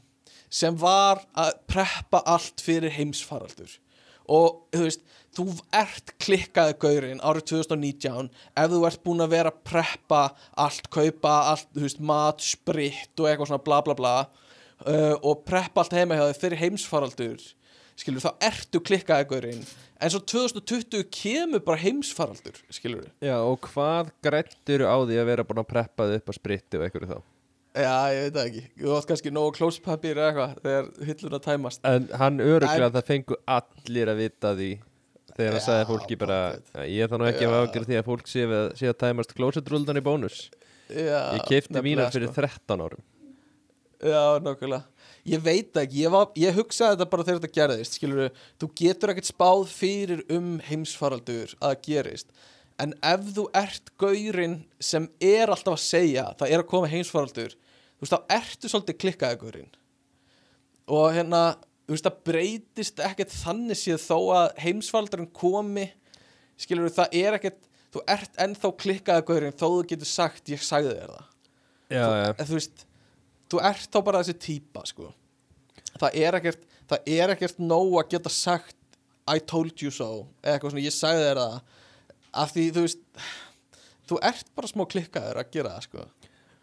sem 0.48 0.76
var 0.80 1.20
að 1.36 1.52
preppa 1.68 2.22
allt 2.24 2.64
fyrir 2.64 2.92
heimsfaraldur. 2.96 3.74
Og 4.32 4.64
þú 4.72 4.86
veist, 4.86 5.04
þú 5.38 5.46
ert 5.78 6.12
klikkaði 6.22 6.74
gaurinn 6.82 7.22
árið 7.22 7.46
2019 7.54 8.30
ef 8.58 8.70
þú 8.72 8.80
ert 8.88 9.02
búin 9.06 9.22
að 9.24 9.34
vera 9.36 9.52
að 9.54 9.60
preppa 9.70 10.22
allt, 10.58 10.90
kaupa 10.94 11.34
allt, 11.52 11.68
þú 11.76 11.84
veist, 11.86 12.02
mat, 12.10 12.42
spritt 12.42 13.14
og 13.22 13.30
eitthvað 13.30 13.52
svona 13.52 13.64
bla 13.68 13.78
bla 13.86 13.96
bla 13.98 14.16
uh, 14.26 15.14
og 15.22 15.44
preppa 15.48 15.84
allt 15.84 15.94
heima 15.96 16.18
hjá 16.18 16.26
þig 16.32 16.42
fyrir 16.42 16.62
heimsfaraldur 16.64 17.46
skilur, 17.98 18.22
þá 18.22 18.44
ertu 18.46 18.78
klikkaði 18.86 19.26
gaurinn. 19.32 19.64
En 19.98 20.12
svo 20.14 20.20
2020 20.22 21.08
kemur 21.10 21.62
bara 21.66 21.80
heimsfaraldur 21.82 22.60
skilur 22.70 23.08
já, 23.18 23.34
og 23.42 23.58
hvað 23.72 24.12
grættir 24.22 24.84
á 24.86 24.94
því 25.02 25.18
að 25.18 25.30
vera 25.32 25.46
búin 25.48 25.62
að 25.64 25.70
preppa 25.72 26.06
þið 26.06 26.20
upp 26.20 26.30
á 26.30 26.34
spritti 26.36 26.78
og 26.78 26.86
einhverju 26.86 27.10
þá? 27.10 27.18
Já, 27.78 27.94
ég 28.14 28.22
veit 28.24 28.34
það 28.36 28.46
ekki, 28.48 28.62
þú 28.80 28.94
átt 28.96 29.08
kannski 29.10 29.32
nógu 29.34 29.50
klóspapír 29.58 30.18
eða 30.18 30.28
eitthvað 30.30 30.54
þegar 30.64 31.10
hilluna 31.10 31.40
tæmast. 31.44 31.82
En 31.86 32.06
hann 32.22 32.40
öruglega 32.42 32.88
En- 32.88 32.94
það 32.96 33.10
fengu 33.10 33.36
allir 33.58 34.10
að 34.14 34.22
vita 34.22 34.54
því 34.58 34.70
þegar 35.38 35.56
hann 35.56 35.64
sagði 35.64 35.88
fólki 35.92 36.18
bara 36.18 36.38
pottet. 36.52 36.72
"Já, 36.74 36.82
ég 36.92 37.10
þarf 37.12 37.22
nú 37.22 37.28
ekki 37.30 37.46
að 37.46 37.54
Já. 37.54 37.60
afgjörð 37.62 37.90
því 37.92 37.98
að 38.00 38.08
fólk 38.10 38.26
sé 38.28 38.46
að, 38.46 38.66
sé 38.80 38.90
að 38.90 38.98
tæmast 39.04 39.34
klósetrúldan 39.38 40.00
í 40.00 40.04
bónus. 40.04 40.40
Já, 40.88 41.20
Ég 41.36 41.46
keipti 41.48 41.82
mínar 41.84 42.12
fyrir 42.12 42.32
sko. 42.32 42.42
13 42.42 42.80
árum. 42.80 43.02
Já, 43.98 44.38
nokkulega 44.42 44.84
Ég 45.28 45.42
veit 45.44 45.76
ekki, 45.76 46.04
ég, 46.04 46.12
var, 46.12 46.30
ég 46.38 46.54
hugsaði 46.56 46.96
þetta 46.96 47.10
bara 47.12 47.24
þegar 47.26 47.40
þetta 47.42 47.56
gerðist 47.58 47.96
skilur 47.98 48.30
þú 48.60 48.68
getur 48.80 49.12
ekkert 49.12 49.28
spáð 49.28 49.64
fyrir 49.68 50.22
um 50.32 50.54
heimsfaraldur 50.64 51.52
að 51.60 51.74
gerist. 51.84 52.30
En 52.80 52.94
ef 53.02 53.26
þú 53.36 53.44
ert 53.58 53.90
gaurinn 54.00 54.62
sem 54.80 55.08
er 55.20 55.50
alltaf 55.50 55.74
að 55.74 55.82
segja 55.84 56.24
það 56.38 56.54
er 56.54 56.62
að 56.62 56.70
koma 56.70 56.88
heimsfaraldur 56.92 57.56
þú 57.58 58.06
veist, 58.06 58.14
þá 58.14 58.36
ertu 58.38 58.70
svolítið 58.70 59.00
klikkaði 59.02 59.40
gaurinn. 59.42 59.72
Og 60.88 61.10
hérna 61.12 61.42
þú 61.88 61.94
veist, 61.96 62.04
það 62.04 62.18
breytist 62.28 63.00
ekkert 63.00 63.32
þannig 63.32 63.80
séð 63.80 64.02
þó 64.04 64.18
að 64.36 64.48
heimsfaraldurinn 64.60 65.30
komi 65.32 65.86
skilur 66.60 66.92
það 66.92 67.16
er 67.16 67.38
ekkert 67.38 67.62
þú 67.94 68.02
ert 68.12 68.42
ennþá 68.44 68.70
klikkaði 68.82 69.24
gaurinn 69.30 69.56
þó 69.56 69.64
þú 69.64 69.86
getur 69.94 70.10
sagt 70.10 70.52
ég 70.52 70.60
sagði 70.64 70.92
þér 70.98 71.14
það 71.14 71.26
Já, 71.88 72.02
þú, 72.04 72.16
já, 72.20 72.28
en 72.28 72.48
þú 72.50 72.58
veist 72.58 72.84
þú 73.48 73.60
ert 73.70 73.88
þá 73.88 73.98
bara 74.04 74.20
þessi 74.20 74.40
típa 74.44 74.82
sko. 74.84 75.06
það 75.96 76.18
er 76.20 76.36
ekkert 76.36 76.66
það 76.90 77.10
er 77.14 77.32
ekkert 77.32 77.62
nóg 77.64 77.94
að 78.02 78.10
geta 78.12 78.32
sagt 78.32 78.76
I 79.28 79.40
told 79.40 79.80
you 79.80 79.92
so 79.92 80.26
eða 80.42 80.58
eitthvað 80.58 80.74
svona, 80.74 80.84
ég 80.84 80.96
sagði 80.96 81.24
þér 81.24 81.40
það 81.40 81.56
af 82.42 82.52
því 82.52 82.66
þú 82.76 82.84
veist 82.84 83.02
þú 84.08 84.20
ert 84.28 84.52
bara 84.56 84.70
smá 84.70 84.84
klikkaður 84.92 85.40
að 85.40 85.50
gera 85.56 85.72
það 85.78 85.86
sko. 85.88 86.04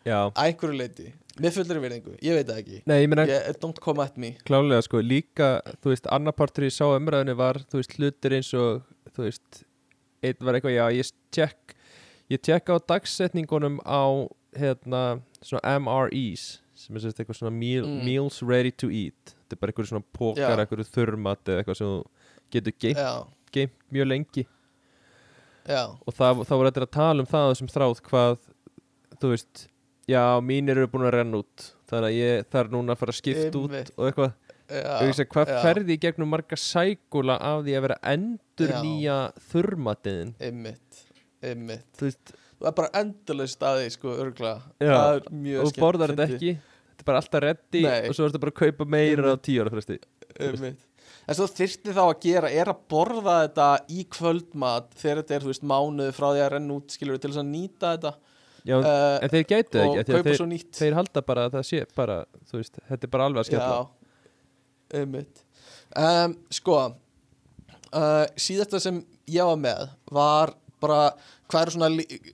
Að 0.06 0.34
einhverju 0.38 0.78
leiti, 0.78 1.06
með 1.42 1.56
fullri 1.58 1.80
virðingu. 1.84 2.16
Ég 2.24 2.36
veit 2.38 2.48
það 2.48 2.60
ekki, 2.62 2.82
Nei, 2.86 2.98
ég 3.02 3.10
meina 3.10 3.26
ég, 3.28 3.60
don't 3.60 3.80
come 3.82 4.04
at 4.04 4.18
me. 4.22 4.36
Klálega 4.46 4.82
sko 4.86 5.02
líka, 5.02 5.62
þú 5.82 5.94
veist, 5.94 6.08
annar 6.14 6.36
partur 6.38 6.64
ég 6.68 6.76
sá 6.76 6.86
umræðinu 6.94 7.36
var, 7.40 7.58
þú 7.72 7.82
veist, 7.82 7.96
hlutir 7.98 8.36
eins 8.38 8.52
og 8.54 8.84
þú 9.16 9.26
veist, 9.28 9.64
einn 10.24 10.42
var 10.46 10.54
eitthvað 10.60 10.76
já, 10.78 10.86
ég 11.00 11.12
tjekk 11.36 11.76
ég 12.34 12.42
tjekka 12.42 12.78
á 12.78 12.80
dagsetningunum 12.90 13.80
á 13.86 14.04
hérna, 14.58 15.02
svona 15.46 15.76
MREs 15.82 16.60
sem 16.76 16.96
er 16.98 17.02
sérst 17.06 17.20
eitthvað 17.22 17.38
svona 17.40 17.54
meal, 17.56 17.86
Mm. 17.86 18.04
meals 18.06 18.42
ready 18.44 18.72
to 18.72 18.90
eat. 18.92 19.36
Þetta 19.46 19.54
er 19.56 19.60
bara 19.62 19.72
eitthvað 19.72 19.90
svona 19.92 20.04
pókar, 20.14 20.60
eitthvað 20.60 20.90
þurrmat 20.92 21.44
eða 21.50 21.64
eitthvað 21.64 21.78
sem 21.78 22.04
getur 22.52 22.74
geimt, 22.80 23.28
geimt 23.52 23.78
mjög 23.94 24.08
lengi. 24.10 24.46
Já, 25.66 25.86
og 26.06 26.14
þá 26.14 26.52
voru 26.54 26.70
þetta 26.70 26.84
að 26.86 26.92
tala 26.94 27.24
um 27.24 27.30
það 27.30 27.56
sem 27.58 27.68
þráð 27.72 28.02
hvað 28.06 28.36
þú 29.22 29.32
veist, 29.32 29.68
já, 30.10 30.24
mínir 30.46 30.78
eru 30.78 30.88
búin 30.92 31.08
að 31.10 31.16
renna 31.20 31.42
út. 31.44 31.70
Þannig 31.90 32.10
að 32.10 32.18
ég 32.20 32.48
þarf 32.54 32.74
núna 32.74 32.96
að 32.96 33.02
fara 33.04 33.14
að 33.16 33.20
skipta 33.22 33.62
út 33.62 33.92
og 33.96 34.08
eitthvað. 34.10 34.34
Og 34.66 35.04
veist 35.06 35.28
hvað 35.30 35.52
já. 35.54 35.58
ferði 35.62 35.94
í 35.94 36.00
gegnum 36.02 36.32
marga 36.34 36.58
sækula 36.58 37.36
af 37.38 37.60
því 37.68 37.74
að 37.78 37.84
vera 37.86 37.98
endur 38.10 38.72
Já. 38.72 38.80
nýja 38.82 39.18
þurrmatiðin 39.52 40.32
einmitt, 40.42 41.04
einmitt. 41.46 41.86
Þú 42.00 42.08
veist, 42.08 42.32
það 42.58 42.70
er 42.72 42.76
bara 42.80 42.90
endalega 43.02 43.52
staði 43.54 43.92
sko, 43.94 44.16
örgla 44.24 44.56
það 44.82 45.12
er 45.20 45.30
mjög 45.30 45.62
og 45.62 45.70
skemmt- 45.70 45.84
borðar 45.86 46.16
þetta 46.16 46.28
ekki. 46.40 46.56
Þetta 46.96 47.06
er 47.06 47.10
bara 47.12 47.22
alltaf 47.22 47.46
reddi 47.46 47.84
og 47.94 48.18
svo 48.18 48.26
ertu 48.26 48.42
bara 48.42 48.56
að 48.56 48.60
kaupa 48.64 48.90
meira 48.96 49.36
á 49.36 49.38
tíu 49.38 49.62
ára 49.62 49.74
fresti. 49.76 50.00
Einmitt. 50.40 50.82
En 51.30 51.38
svo 51.38 51.46
þyrfti 51.50 51.94
þá 51.94 52.02
að 52.06 52.20
gera 52.26 52.50
er 52.50 52.66
að 52.74 52.82
borða 52.90 53.36
þetta 53.46 53.68
í 53.94 54.04
kvöldmat 54.10 54.98
þegar 54.98 55.22
þetta 55.22 55.36
er, 55.38 55.46
þú 55.46 55.52
veist, 55.54 55.70
mánuð 55.70 56.10
frá 56.18 56.28
því 56.34 56.42
að 56.42 56.52
renna 56.58 56.74
út 56.80 56.90
skilur 56.98 57.22
til 57.22 57.30
þess 57.30 57.42
að 57.46 57.52
nýta 57.54 57.94
þetta 58.00 58.16
Já, 58.66 58.80
uh, 58.80 59.16
en 59.22 59.30
þeir 59.30 59.44
gætu 59.46 59.82
ekki 59.86 60.22
þeir, 60.26 60.46
nýtt. 60.50 60.72
þeir 60.74 60.96
halda 60.98 61.22
bara 61.26 61.48
að 61.48 61.58
það 61.60 61.66
sé 61.70 61.82
bara, 61.98 62.20
þú 62.50 62.60
veist, 62.60 62.80
þetta 62.90 63.06
er 63.06 63.12
bara 63.14 63.28
alveg 63.30 63.44
að 63.44 63.50
skella. 63.52 63.74
Já, 63.76 65.02
einmitt. 65.02 65.44
Um, 65.96 66.34
Sko 66.54 66.80
uh, 67.96 68.26
síðasta 68.40 68.82
sem 68.82 69.02
ég 69.32 69.48
var 69.48 69.60
með 69.60 69.88
var 70.14 70.54
bara 70.84 71.00
hvað 71.50 71.62
eru 71.62 71.76
svona, 71.76 71.90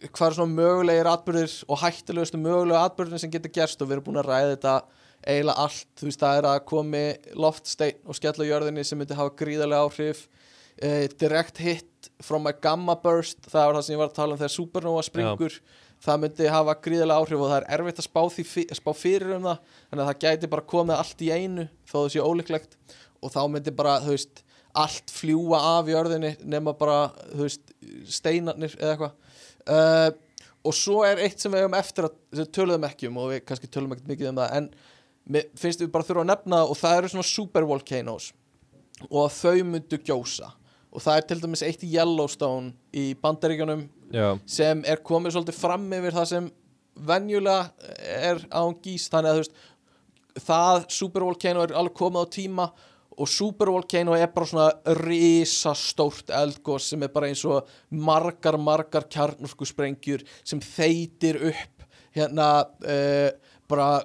hvað 0.07 0.25
eru 0.27 0.37
svona 0.39 0.55
mögulegir 0.55 1.09
atbyrðir 1.11 1.57
og 1.67 1.81
hættulegustu 1.83 2.39
mögulegu 2.41 2.79
atbyrðir 2.79 3.21
sem 3.21 3.33
getur 3.33 3.53
gerst 3.53 3.83
og 3.83 3.89
við 3.89 3.97
erum 3.97 4.07
búin 4.07 4.21
að 4.21 4.31
ræða 4.31 4.55
þetta 4.55 4.75
eiginlega 5.21 5.65
allt, 5.67 5.89
þú 5.99 6.07
veist, 6.07 6.23
það 6.23 6.39
er 6.39 6.47
að 6.49 6.63
komi 6.71 7.03
loftsteinn 7.37 8.09
og 8.09 8.17
skella 8.17 8.47
jörðinni 8.47 8.85
sem 8.87 8.97
myndi 8.97 9.17
hafa 9.19 9.35
gríðarlega 9.37 9.85
áhrif 9.85 10.23
uh, 10.25 11.05
direct 11.21 11.61
hit 11.61 12.11
from 12.25 12.49
a 12.49 12.55
gamma 12.55 12.97
burst 13.03 13.45
það 13.45 13.67
var 13.67 13.77
það 13.77 13.85
sem 13.85 13.95
ég 13.95 14.01
var 14.01 14.11
að 14.11 14.17
tala 14.17 14.35
um 14.35 14.41
þegar 14.41 14.55
supernova 14.55 15.05
springur 15.05 15.59
það 16.01 16.21
myndi 16.23 16.47
hafa 16.49 16.75
gríðarlega 16.85 17.21
áhrif 17.21 17.41
og 17.43 17.51
það 17.51 17.57
er 17.59 17.67
erfitt 17.77 17.99
að 18.01 18.07
spá, 18.07 18.21
fi- 18.33 18.67
spá 18.77 18.91
fyrir 18.97 19.35
um 19.37 19.43
það 19.49 19.59
þannig 19.91 20.03
að 20.03 20.09
það 20.09 20.21
gæti 20.25 20.49
bara 20.55 20.67
komið 20.73 20.95
allt 20.97 21.21
í 21.21 21.29
einu 21.35 21.67
þó 21.85 21.95
það 21.99 22.09
sé 22.15 22.23
ólíklegt. 22.25 22.77
Og 23.21 23.29
þá 23.35 23.41
myndi 23.53 23.73
bara, 23.77 23.99
veist, 24.01 24.41
allt 24.73 25.11
fljúa 25.13 25.59
af 25.77 25.91
jörðinni 25.91 26.31
nema 26.49 26.73
bara, 26.77 27.11
veist, 27.37 27.73
steinarnir 28.09 28.73
eða 28.79 28.95
eitthvað. 28.95 29.13
Uh, 29.69 30.09
og 30.65 30.73
svo 30.77 31.03
er 31.05 31.21
eitt 31.21 31.41
sem 31.41 31.53
við 31.53 31.63
hefum 31.63 31.77
eftir 31.77 32.07
að 32.07 32.41
töluðum 32.53 32.87
ekki 32.89 33.09
um 33.09 33.19
og 33.21 33.31
við 33.31 33.43
kannski 33.45 33.69
tölum 33.69 33.93
ekkert 33.93 34.09
mikið 34.09 34.31
um 34.31 34.41
það 34.41 34.57
en 34.57 34.67
finnst 35.57 35.81
við 35.81 35.91
bara 35.93 36.05
þurfa 36.05 36.23
að 36.25 36.29
nefna 36.31 36.59
og 36.65 36.77
það 36.77 36.97
eru 36.97 37.09
svona 37.13 37.29
supervolcanoes 37.29 38.27
og 39.09 39.31
þau 39.33 39.63
myndu 39.69 39.97
gjósa. 40.05 40.51
Og 40.91 41.01
það 41.05 41.17
er 41.17 41.27
til 41.29 41.39
dæmis 41.45 41.63
eitt 41.65 41.85
í 41.87 41.91
Yellowstone 41.93 42.73
í 42.97 43.05
Bandaríkjunum 43.21 43.85
Já, 44.11 44.27
sem 44.49 44.85
er 44.87 45.01
komið 45.05 45.37
svolítið 45.37 45.59
fram 45.59 45.85
yfir 45.95 46.15
það 46.17 46.29
sem 46.31 46.47
venjulega 47.07 47.91
er 48.03 48.41
án 48.51 48.77
gís. 48.83 49.07
Þannig 49.11 49.31
að 49.31 49.37
þú 49.37 49.43
veist 49.43 50.47
það 50.47 50.85
supervolcano 50.95 51.65
er 51.65 51.75
alveg 51.75 51.97
komið 51.99 52.25
á 52.27 52.33
tíma 52.35 52.71
og 53.21 53.29
supervolcano 53.29 54.15
er 54.15 54.31
bara 54.33 54.47
svona 54.47 54.95
risastórt 55.01 56.31
eldgós 56.35 56.87
sem 56.91 57.03
er 57.03 57.11
bara 57.13 57.29
eins 57.29 57.43
og 57.45 57.67
margar, 57.91 58.57
margar 58.57 59.07
kjarnorku 59.11 59.67
sprengjur 59.67 60.23
sem 60.43 60.61
þeitir 60.63 61.41
upp 61.51 61.85
hérna 62.15 62.47
uh, 62.63 63.29
bara 63.71 64.01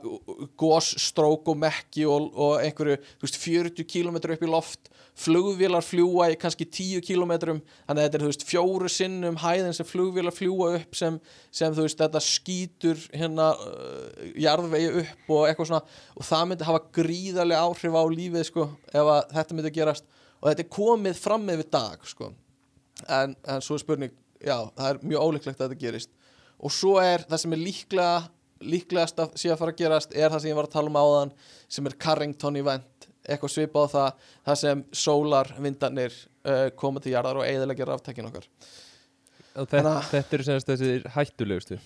gósstrók 0.58 1.48
og 1.50 1.58
mekki 1.58 2.04
og, 2.06 2.28
og 2.34 2.60
einhverju, 2.62 3.00
veist, 3.22 3.38
40 3.42 3.88
km 3.88 4.20
upp 4.20 4.44
í 4.44 4.50
loft 4.50 4.90
flugvélar 5.16 5.84
fljúa 5.84 6.28
í 6.32 6.36
kannski 6.40 6.66
10 6.68 7.00
km 7.04 7.32
þannig 7.38 7.62
að 7.88 8.02
þetta 8.02 8.18
er, 8.18 8.24
þú 8.24 8.30
veist, 8.30 8.44
fjóru 8.44 8.90
sinnum 8.92 9.38
hæðin 9.40 9.76
sem 9.76 9.88
flugvélar 9.88 10.34
fljúa 10.36 10.74
upp 10.76 10.98
sem, 10.98 11.16
sem 11.54 11.72
þú 11.76 11.86
veist, 11.86 12.02
þetta 12.02 12.22
skýtur 12.24 13.00
hérna 13.14 13.48
uh, 13.56 14.26
jarðvegi 14.44 14.90
upp 15.02 15.32
og 15.38 15.46
eitthvað 15.48 15.70
svona. 15.70 15.96
Og 16.16 16.28
það 16.28 16.44
myndi 16.50 16.68
hafa 16.68 16.84
gríðarlega 16.98 17.64
áhrif 17.64 17.96
á 17.96 18.04
lífið, 18.12 18.46
sko, 18.50 18.68
ef 18.92 19.12
að 19.14 19.34
þetta 19.38 19.58
myndi 19.58 19.74
gerast. 19.78 20.08
Og 20.42 20.50
þetta 20.50 20.66
er 20.66 20.72
komið 20.76 21.20
fram 21.24 21.48
með 21.48 21.64
dag, 21.72 22.06
sko. 22.06 22.30
En, 23.08 23.36
en 23.48 23.64
svo 23.64 23.78
er 23.78 23.84
spurning, 23.84 24.16
já, 24.36 24.58
það 24.76 24.90
er 24.90 25.04
mjög 25.04 25.30
ólíklegt 25.30 25.60
að 25.60 25.70
þetta 25.70 25.84
gerist. 25.86 26.12
Og 26.60 26.72
svo 26.72 26.98
er 27.00 27.24
það 27.28 27.44
sem 27.44 27.56
er 27.56 27.64
líklega 27.64 28.16
líklegast 28.64 29.18
að 29.20 29.34
sé 29.36 29.50
að 29.52 29.58
fara 29.60 29.72
að 29.74 29.80
gerast 29.82 30.14
er 30.16 30.30
það 30.32 30.40
sem 30.40 30.48
ég 30.48 30.56
var 30.56 30.68
að 30.68 30.72
tala 30.72 30.88
um 30.88 30.96
áðan 30.96 31.32
sem 31.68 31.88
er 31.88 31.96
Carrington 32.00 32.56
event 32.56 32.95
eitthvað 33.26 33.52
svipað 33.56 33.86
á 33.86 33.94
það 33.94 34.30
það 34.48 34.58
sem 34.62 34.82
sólarvindarnir 35.04 36.16
uh, 36.46 36.66
koma 36.78 37.02
til 37.04 37.12
jarðar 37.16 37.40
og 37.42 37.46
eiðilegja 37.48 37.88
ráftækin 37.90 38.28
okkar. 38.30 38.46
Þetta, 39.56 39.82
að- 39.88 40.08
þetta 40.12 40.36
eru 40.38 40.46
semst 40.50 40.68
þessi 40.72 40.90
hættulegustu? 41.16 41.78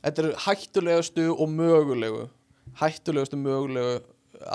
Þetta 0.00 0.22
eru 0.24 0.34
hættulegustu 0.46 1.26
og 1.34 1.50
mögulegu 1.52 2.22
hættulegustu 2.80 3.36
mögulegu 3.40 3.98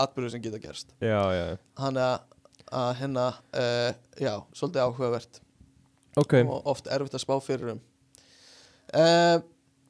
atbyrðu 0.02 0.32
sem 0.34 0.42
geta 0.42 0.58
gerst. 0.64 0.94
Já, 1.04 1.20
já, 1.36 1.44
þannig 1.78 2.06
að, 2.06 2.22
að 2.82 2.92
hérna 3.02 3.26
uh, 3.54 3.90
já, 4.18 4.32
svolítið 4.58 4.86
áhugavert. 4.88 5.42
Ok. 6.18 6.34
Og 6.48 6.70
oft 6.72 6.88
erfitt 6.96 7.18
að 7.20 7.22
spá 7.26 7.36
fyrir 7.44 7.74
um. 7.76 7.82
Uh, 8.96 9.38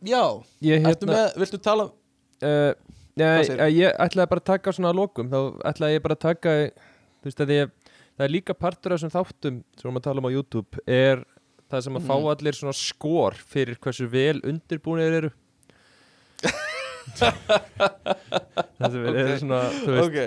já, 0.07 0.23
Ég 0.65 0.81
ertu 0.87 1.05
hérna 1.05 1.11
með, 1.13 1.35
viltu 1.43 1.59
tala 1.61 1.85
uh, 1.91 2.41
Hvað 2.41 2.84
Nei, 3.15 3.45
ég 3.71 3.95
ætlaði 4.03 4.27
bara 4.31 4.41
að 4.43 4.49
taka 4.49 4.73
svona 4.75 4.89
að 4.91 4.97
lokum. 4.99 5.29
Þá 5.31 5.39
ætlaði 5.71 5.95
ég 5.95 6.03
bara 6.03 6.17
að 6.17 6.23
taka 6.25 6.55
þú 6.65 7.29
veist 7.29 7.39
að 7.45 7.53
ég, 7.55 7.71
það 8.17 8.25
er 8.27 8.33
líka 8.33 8.53
partur 8.59 8.91
af 8.95 8.99
þessum 8.99 9.13
þáttum 9.15 9.61
sem 9.63 9.79
við 9.79 9.85
erum 9.87 9.99
að 10.01 10.05
tala 10.09 10.19
um 10.23 10.27
á 10.27 10.35
YouTube 10.35 10.83
er 10.85 11.23
það 11.71 11.81
sem 11.87 11.95
að 11.95 12.01
Mhm. 12.03 12.09
fá 12.11 12.15
allir 12.35 12.53
svona 12.59 12.75
skor 12.75 13.33
fyrir 13.39 13.77
hversu 13.79 14.07
vel 14.11 14.41
undirbúinir 14.43 15.15
eru. 15.21 15.31
Það 17.15 18.91
sem 18.91 19.05
er 19.07 19.37
svona 19.39 19.61
þú 19.71 19.95
veist, 19.95 20.09
ok, 20.09 20.17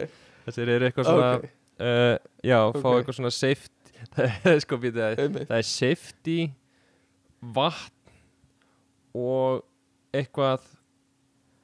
þessir 0.48 0.70
eru 0.74 0.88
eitthvað 0.88 1.08
svona 1.10 1.28
ok, 1.38 1.44
uh, 1.84 2.14
já, 2.46 2.58
fá 2.78 2.88
eitthvað 2.94 3.18
svona 3.18 3.32
safety 3.34 3.74
það 4.16 4.48
er 4.54 4.60
sko 4.64 4.78
býtið 4.82 5.04
að 5.04 5.22
það 5.50 5.56
er 5.58 5.66
safety 5.68 6.36
vatn 7.58 8.14
og 9.18 9.62
eitthvað 10.16 10.64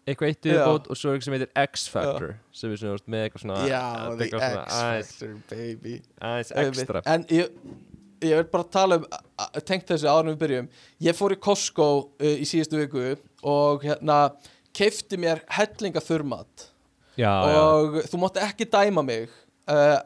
eitthvað 0.05 0.31
eitt 0.31 0.47
Já. 0.47 0.52
viðbót 0.52 0.89
og 0.90 0.98
svo 1.01 1.10
er 1.10 1.16
eitthvað 1.16 1.26
sem 1.28 1.36
heitir 1.39 1.51
X-Factor 1.64 2.31
sem 2.52 2.72
við 2.72 2.81
svona 2.82 3.10
með 3.14 3.26
eitthvað 3.26 3.44
svona 3.44 3.59
já, 3.70 3.82
the 4.20 4.28
X-Factor 4.31 5.35
baby. 5.51 5.94
aðeins 6.20 6.55
ekstra 6.64 7.02
En 7.09 7.26
ég, 7.32 7.52
ég 8.24 8.40
vil 8.40 8.48
bara 8.52 8.68
tala 8.76 9.01
um 9.01 9.06
tengt 9.64 9.89
þessu 9.90 10.09
áður 10.10 10.26
en 10.26 10.32
við 10.35 10.43
byrjum. 10.44 10.68
Ég 11.05 11.16
fór 11.18 11.35
í 11.35 11.40
Costco 11.43 11.89
uh, 12.05 12.35
í 12.35 12.47
síðustu 12.48 12.81
viku 12.82 13.06
og 13.44 13.85
hérna 13.85 14.18
keifti 14.74 15.18
mér 15.20 15.43
hellinga 15.55 16.02
þurrmat 16.02 16.68
já, 17.16 17.31
já, 17.31 17.60
og 17.62 18.01
þú 18.10 18.20
mátti 18.24 18.43
ekki 18.43 18.66
dæma 18.72 19.05
mig 19.06 19.28
uh, 19.70 20.01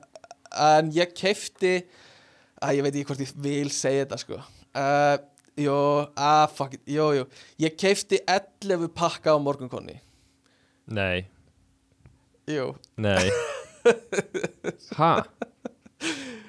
en 0.53 0.93
ég 0.95 1.15
keifti 1.17 1.81
að 2.63 2.79
ég 2.79 2.87
veit 2.87 2.95
ekki 2.95 3.09
hvort 3.09 3.23
ég 3.23 3.35
vil 3.45 3.73
segja 3.73 4.05
þetta 4.05 4.19
sko. 4.21 4.41
Uh, 4.77 5.17
Jó, 5.59 5.77
ah 6.17 6.47
fuck 6.55 6.75
it, 6.79 6.83
jú, 6.87 7.09
jú. 7.17 7.25
Ég 7.59 7.75
keifti 7.81 8.21
11 8.31 8.89
pakka 8.95 9.35
á 9.35 9.39
morgunkonni. 9.43 9.97
Nei, 10.95 11.27
Jú, 12.49 12.71
nei. 12.97 13.29
Ha, 14.99 15.11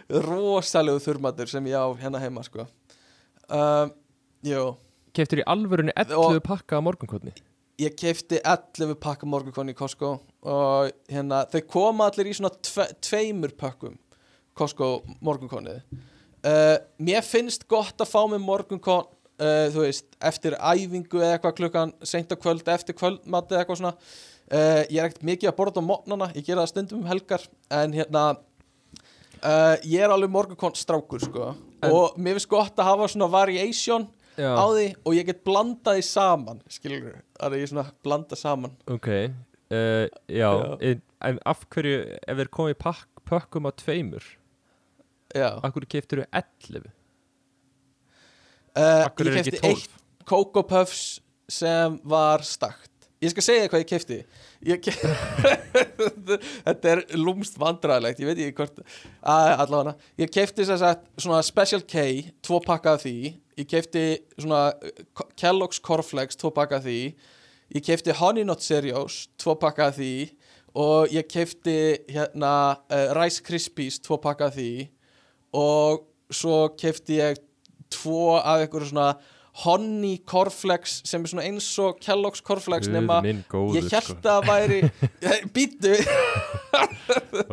rosalegu 0.09 0.99
þurrmatur 1.03 1.49
sem 1.51 1.65
ég 1.69 1.75
á 1.79 1.87
hérna 1.99 2.19
heima 2.21 2.43
sko. 2.45 2.65
Uh, 3.49 3.89
Jú. 4.45 4.63
Keftur 5.15 5.41
í 5.41 5.45
alvörunni 5.49 5.93
11 5.97 6.15
Og- 6.19 6.43
pakka 6.45 6.79
á 6.79 6.81
morgunkotni 6.85 7.33
ég 7.79 7.93
kefti 7.95 8.41
11 8.43 8.97
pakka 8.99 9.25
morgunkonni 9.27 9.71
í 9.71 9.77
Costco 9.79 10.09
og 10.43 10.89
hérna 11.07 11.45
þau 11.47 11.61
koma 11.71 12.09
allir 12.09 12.27
í 12.27 12.33
svona 12.35 12.51
tve, 12.59 12.85
tveimur 12.99 13.53
pakkum 13.55 13.95
Costco 14.53 14.89
morgunkonnið 15.23 15.79
uh, 16.45 16.75
mér 17.01 17.23
finnst 17.25 17.65
gott 17.69 17.99
að 18.01 18.11
fá 18.11 18.19
með 18.31 18.43
morgunkon 18.45 19.07
uh, 19.07 19.65
þú 19.73 19.85
veist, 19.85 20.05
eftir 20.21 20.55
æfingu 20.59 21.21
eða 21.21 21.37
eitthvað 21.37 21.55
klukkan 21.61 21.93
seint 22.03 22.31
á 22.31 22.37
kvöld 22.39 22.67
eftir 22.71 22.97
kvöldmat 22.99 23.51
eða 23.51 23.63
eitthvað 23.63 23.81
svona. 23.81 23.95
Uh, 24.49 24.83
ég 24.89 24.97
er 24.99 25.09
ekkert 25.09 25.25
mikið 25.29 25.51
að 25.51 25.57
borða 25.59 25.83
á 25.83 25.89
mótnana 25.89 26.29
ég 26.33 26.45
gera 26.47 26.63
það 26.63 26.71
stundum 26.73 27.03
um 27.03 27.09
helgar 27.09 27.43
en 27.79 27.93
hérna 27.93 28.23
ég 29.87 30.01
er 30.03 30.11
alveg 30.11 30.31
morgunkon 30.33 30.73
strákur 30.75 31.21
sko. 31.23 31.51
En- 31.79 31.93
og 31.95 32.17
mér 32.19 32.35
finnst 32.35 32.49
gott 32.51 32.75
að 32.81 32.89
hafa 32.89 33.07
svona 33.07 33.29
variation 33.31 34.07
já, 34.35 34.49
á 34.51 34.65
því 34.67 34.87
og 35.05 35.13
ég 35.15 35.29
get 35.29 35.45
blandað 35.47 35.99
því 35.99 36.07
saman 36.09 36.59
skilur, 36.67 37.21
að 37.39 37.55
ég 37.61 37.69
svona 37.71 37.85
blanda 38.03 38.35
saman. 38.35 38.73
Ok 38.91 39.07
já, 39.69 40.09
Já. 40.27 40.49
En, 40.81 41.01
en 41.21 41.39
af 41.45 41.61
hverju 41.69 42.01
ef 42.25 42.37
þeir 42.41 42.49
komið 42.49 42.73
í 42.73 42.79
pakk, 42.81 43.07
pökkum 43.29 43.69
á 43.69 43.71
tveimur 43.77 44.25
af 45.35 45.71
hverju 45.73 45.89
keftur 45.89 46.23
11 46.25 46.89
uh, 48.79 48.81
ég 48.81 48.83
er 48.83 49.09
ekki 49.09 49.29
kefti 49.29 49.57
12 49.61 49.71
eitt 49.71 49.99
Coco 50.29 50.61
Puffs 50.61 51.19
sem 51.49 51.95
var 52.05 52.43
stakt. 52.45 52.91
Ég 53.19 53.33
skal 53.33 53.43
segja 53.43 53.69
hvað 53.71 53.81
ég 53.81 53.89
kefti 53.89 54.17
ég 54.69 54.81
kef... 54.83 54.99
þetta 56.67 56.91
er 56.91 57.01
lúmst 57.17 57.57
vandræðilegt 57.59 58.21
ég 58.21 58.29
veit 58.29 58.41
ekki 58.45 58.57
hvort 58.61 58.79
allavega, 59.23 59.95
ég 60.21 60.31
kefti 60.31 60.67
þess 60.67 60.85
að 60.85 61.01
svona 61.19 61.41
Special 61.43 61.83
K 61.83 62.05
tvo 62.45 62.61
pakka 62.63 62.93
af 62.95 63.03
því. 63.03 63.33
Ég 63.59 63.67
kefti 63.71 64.03
svona 64.37 64.69
uh, 64.71 65.25
Kellogg's 65.39 65.81
Cornflakes 65.83 66.39
tvo 66.39 66.53
pakka 66.55 66.79
af 66.79 66.85
því. 66.87 66.99
Ég 67.75 67.85
kefti 67.85 68.15
Honey 68.21 68.47
Nut 68.47 68.63
Cereals 68.63 69.25
tvo 69.41 69.57
pakka 69.59 69.89
af 69.89 69.97
því. 69.99 70.13
Og 70.79 71.11
ég 71.11 71.27
kefti 71.27 71.75
hérna 72.13 72.53
uh, 72.77 73.09
Rice 73.17 73.43
Krispies 73.43 73.99
tvo 74.05 74.21
pakka 74.21 74.51
af 74.51 74.59
því 74.59 74.71
og 75.55 76.05
svo 76.29 76.69
kefti 76.77 77.19
ég 77.19 77.39
tvo 77.89 78.37
af 78.37 78.63
einhverju 78.63 78.91
svona 78.91 79.13
Honey 79.59 80.19
Cornflakes 80.29 81.01
sem 81.09 81.23
er 81.25 81.31
svona 81.31 81.43
eins 81.47 81.67
og 81.81 81.97
Kellogg's 82.03 82.43
Cornflakes 82.45 82.87
Guð 82.87 82.95
nema 82.95 83.17
góður, 83.49 83.79
ég 83.79 83.89
held 83.91 84.05
sko. 84.05 84.15
að 84.15 84.27
það 84.27 84.47
væri 84.47 84.79
býtu, 85.55 85.95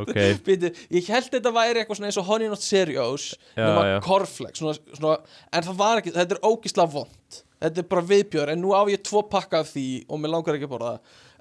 ok, 0.03 0.19
býtu 0.47 0.71
ég 0.93 1.09
held 1.11 1.31
að 1.31 1.39
þetta 1.39 1.55
væri 1.57 1.83
eitthvað 1.83 2.01
svona 2.01 2.11
eins 2.13 2.21
og 2.21 2.29
Honey 2.29 2.53
Nut 2.53 2.63
Cereals 2.63 3.27
Já, 3.57 3.65
nema 3.65 3.87
já. 3.89 3.97
Cornflakes 4.07 4.63
svona, 4.63 4.77
svona, 4.93 5.39
en 5.51 5.67
það 5.67 5.81
var 5.81 6.03
ekki, 6.03 6.15
þetta 6.15 6.37
er 6.37 6.45
ógisla 6.47 6.89
vond. 6.93 7.41
Þetta 7.57 7.81
er 7.81 7.87
bara 7.89 8.05
viðbjör, 8.05 8.53
en 8.53 8.61
nú 8.61 8.75
á 8.77 8.85
ég 8.93 9.01
tvo 9.01 9.23
pakka 9.33 9.63
af 9.65 9.71
því 9.73 9.87
og 10.13 10.21
mér 10.21 10.35
langar 10.35 10.59
ekki 10.59 10.69
að 10.69 10.75
borða. 10.75 10.91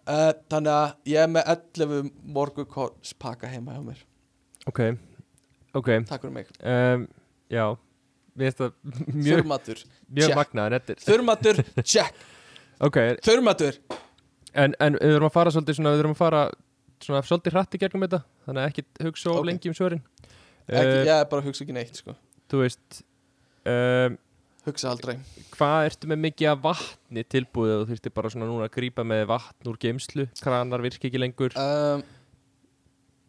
Það 0.06 0.22
uh, 0.24 0.30
þannig 0.54 0.72
að 0.78 1.12
ég 1.12 1.26
er 1.26 1.34
með 1.34 1.52
11 1.52 2.14
morgukors 2.38 3.12
pakka 3.20 3.52
heima 3.52 3.76
hjá 3.76 3.84
mér. 3.84 4.06
Ok 4.72 4.82
ok, 5.80 5.92
takk 6.10 6.24
fyrir 6.26 6.34
mig, 6.40 6.50
um, 6.64 7.06
já. 7.52 7.66
Við 8.36 8.48
veist 8.50 8.60
það 8.60 8.74
mjög, 9.16 9.30
þurrmatur 9.30 9.84
mjög 9.86 10.28
check. 10.32 10.40
magnað 10.42 10.66
en 10.66 10.76
þetta 10.80 10.96
er 10.96 11.04
þurrmatur, 11.06 11.62
check, 11.84 12.26
ok, 12.90 12.98
þurrmatur. 13.24 13.78
En, 14.56 14.76
en 14.80 14.96
við 15.02 15.18
erum 15.18 15.28
að 15.30 15.36
fara 15.36 15.52
svolítið 15.56 15.78
svona, 15.80 15.92
við 15.96 16.04
erum 16.06 16.16
að 16.16 16.22
fara 16.24 16.42
svona 17.04 17.22
svolítið 17.28 17.56
hratt 17.58 17.76
í 17.76 17.80
gegnum 17.82 18.06
þetta 18.06 18.22
þannig 18.48 18.62
að 18.62 18.70
ekki 18.72 18.86
hugsa 19.08 19.32
of 19.34 19.40
Ok. 19.42 19.48
lengi 19.50 19.72
um 19.72 19.76
svörin. 19.78 20.04
Ekki, 20.66 20.94
uh, 20.96 21.02
ég 21.06 21.12
er 21.20 21.26
bara 21.32 21.44
að 21.44 21.50
hugsa 21.52 21.66
ekki 21.66 21.76
neitt 21.76 22.00
sko. 22.00 22.16
þú 22.52 22.62
veist 22.64 23.02
um, 23.68 24.16
hugsa 24.66 24.90
aldrei. 24.94 25.16
hvað 25.54 25.88
ertu 25.92 26.10
með 26.10 26.22
mikið 26.24 26.50
af 26.54 26.62
vatni 26.64 27.24
tilbúið 27.36 27.74
og 27.76 27.84
þú 27.84 27.90
þurftir 27.92 28.14
bara 28.16 28.32
svona 28.34 28.48
núna 28.50 28.68
að 28.70 28.74
grípa 28.78 29.06
með 29.06 29.26
vatn 29.34 29.70
úr 29.72 29.78
geimslu, 29.84 30.26
kranar 30.42 30.82
virki 30.88 31.10
ekki 31.12 31.22
lengur. 31.22 31.54
Um, 31.60 32.02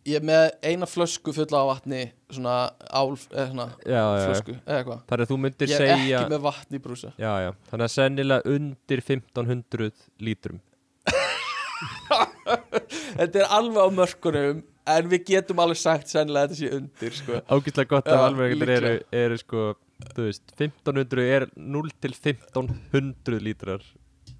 ég 0.06 0.18
er 0.20 0.24
með 0.26 0.44
eina 0.66 0.86
flösku 0.88 1.32
fulla 1.34 1.62
á 1.62 1.64
vatni 1.72 2.02
svona 2.32 2.54
álf, 2.90 3.26
eða 3.32 3.46
svona 3.50 3.66
já, 3.82 4.02
flösku, 4.26 4.54
eða 4.60 4.78
eitthvað. 4.78 5.00
Þar 5.10 5.20
að 5.24 5.30
þú 5.32 5.36
myndir 5.42 5.66
ég 5.72 5.76
er 5.76 5.82
segja 5.82 5.96
ekki 6.20 6.32
með 6.34 6.42
vatn 6.46 6.72
í 6.78 6.80
brúsa. 6.86 7.10
Já, 7.18 7.32
já, 7.42 7.50
þannig 7.70 7.86
að 7.88 7.94
sennilega 7.96 8.54
undir 8.56 9.00
1500 9.02 10.06
lítrum. 10.28 10.58
Þetta 13.16 13.36
er 13.42 13.46
alveg 13.58 13.82
á 13.82 13.88
mörkunum 13.98 14.58
en 14.86 15.08
við 15.10 15.20
getum 15.32 15.58
alveg 15.64 15.78
sagt 15.80 16.12
sennilega 16.12 16.46
þetta 16.46 16.58
sé 16.60 16.68
undir 16.76 17.12
sko. 17.16 17.32
Ágæslega 17.50 17.90
gott 17.90 18.10
að 18.12 18.24
alveg 18.28 18.48
eru, 18.76 18.94
eru 19.24 19.36
sko, 19.40 19.60
þú 20.12 20.20
veist, 20.28 20.44
1500 20.54 21.30
er 21.36 21.42
0 21.56 21.90
til 22.04 22.12
1500 22.14 23.42
lítrar 23.42 23.82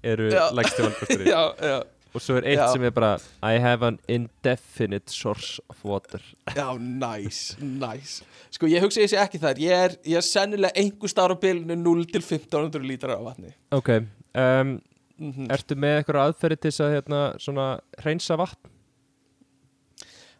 eru 0.03 0.29
Já. 0.31 0.47
lægsti 0.55 0.81
valkosturinn 0.85 1.31
já, 1.33 1.41
já, 1.59 1.77
og 2.17 2.23
svo 2.23 2.39
er 2.39 2.47
eitt 2.49 2.59
Já. 2.59 2.67
sem 2.73 2.83
er 2.87 2.93
bara 2.95 3.13
I 3.45 3.61
have 3.61 3.85
an 3.85 3.99
indefinite 4.09 5.13
source 5.13 5.61
of 5.69 5.83
water. 5.85 6.21
Já, 6.55 6.67
nice, 6.77 7.57
nice. 7.61 8.25
Sko, 8.53 8.69
ég 8.71 8.83
hugsa 8.83 9.03
ég 9.03 9.11
sé 9.11 9.19
ekki 9.21 9.41
þar 9.41 9.61
Ég 9.61 9.83
er, 9.87 9.97
ég 10.07 10.19
er 10.19 10.25
sennilega 10.25 10.73
einhver 10.79 11.11
stára 11.11 11.37
á 11.37 11.41
bilinu 11.41 11.77
0 11.77 12.07
til 12.09 12.23
1500 12.23 12.87
lítrar 12.87 13.17
af 13.17 13.27
vatni. 13.31 13.53
Ok, 13.75 13.93
um, 14.33 14.77
mm 15.17 15.51
ertu 15.53 15.77
með 15.79 15.99
eitthvað 15.99 16.23
aðferði 16.27 16.57
til 16.61 16.71
þess 16.71 16.83
að 16.85 16.95
hérna, 16.95 17.21
svona 17.41 17.67
hreinsa 18.03 18.37
vatn? 18.37 18.73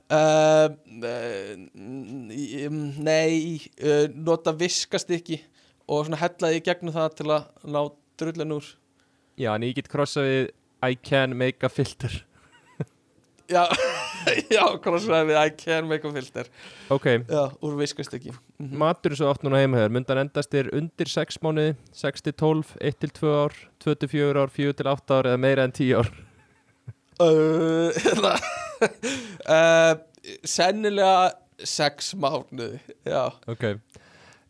Uh, 0.08 0.72
uh, 1.04 1.56
nei, 3.04 3.60
uh, 3.84 4.06
nota 4.16 4.54
viskast 4.56 5.10
ekki 5.12 5.42
og 5.88 6.06
svona 6.08 6.20
hellaði 6.22 6.62
gegnum 6.64 6.96
það 6.96 7.18
til 7.18 7.28
að 7.36 7.50
ná 7.68 7.82
drullin 8.20 8.56
úr. 8.56 8.70
Já, 9.38 9.52
en 9.54 9.66
ég 9.68 9.76
get 9.78 9.90
krossa 9.92 10.24
við 10.26 10.48
I 10.84 10.96
can 10.96 11.36
make 11.38 11.64
a 11.66 11.70
filter. 11.70 12.12
Já, 13.48 13.64
já, 14.52 14.64
crossfæði 14.84 15.30
við? 15.30 15.38
I 15.40 15.52
can 15.56 15.86
make 15.88 16.04
a 16.08 16.12
filter. 16.12 16.50
Ok, 16.92 17.06
Já, 17.32 17.46
úr 17.64 17.78
viskast 17.80 18.12
ekki 18.18 18.34
Mhm. 18.60 18.74
matur 18.82 19.14
er 19.14 19.16
svo 19.22 19.30
oft 19.32 19.44
núna 19.46 19.62
heima 19.62 19.78
hér 19.80 19.90
Mundan 19.94 20.20
endast 20.20 20.54
er 20.58 20.68
undir 20.76 21.08
6 21.08 21.38
mánuði 21.46 21.76
6 21.96 22.26
til 22.26 22.34
12, 22.34 22.76
1 22.82 22.98
til 23.00 23.10
2 23.22 23.32
ár 23.46 23.54
2 23.80 23.96
til 24.02 24.10
4 24.10 24.42
ár, 24.44 24.50
4 24.52 24.74
til 24.74 24.88
8 24.92 25.14
ár 25.22 25.30
eða 25.32 25.40
meira 25.40 25.64
en 25.64 25.72
10 25.72 25.94
ár? 25.96 26.10
Uh, 27.24 27.94
uh, 29.56 29.96
Sennilega 30.44 31.32
sex 31.64 32.12
mánuði 32.20 32.82
Já, 33.08 33.32
Ok 33.48 33.78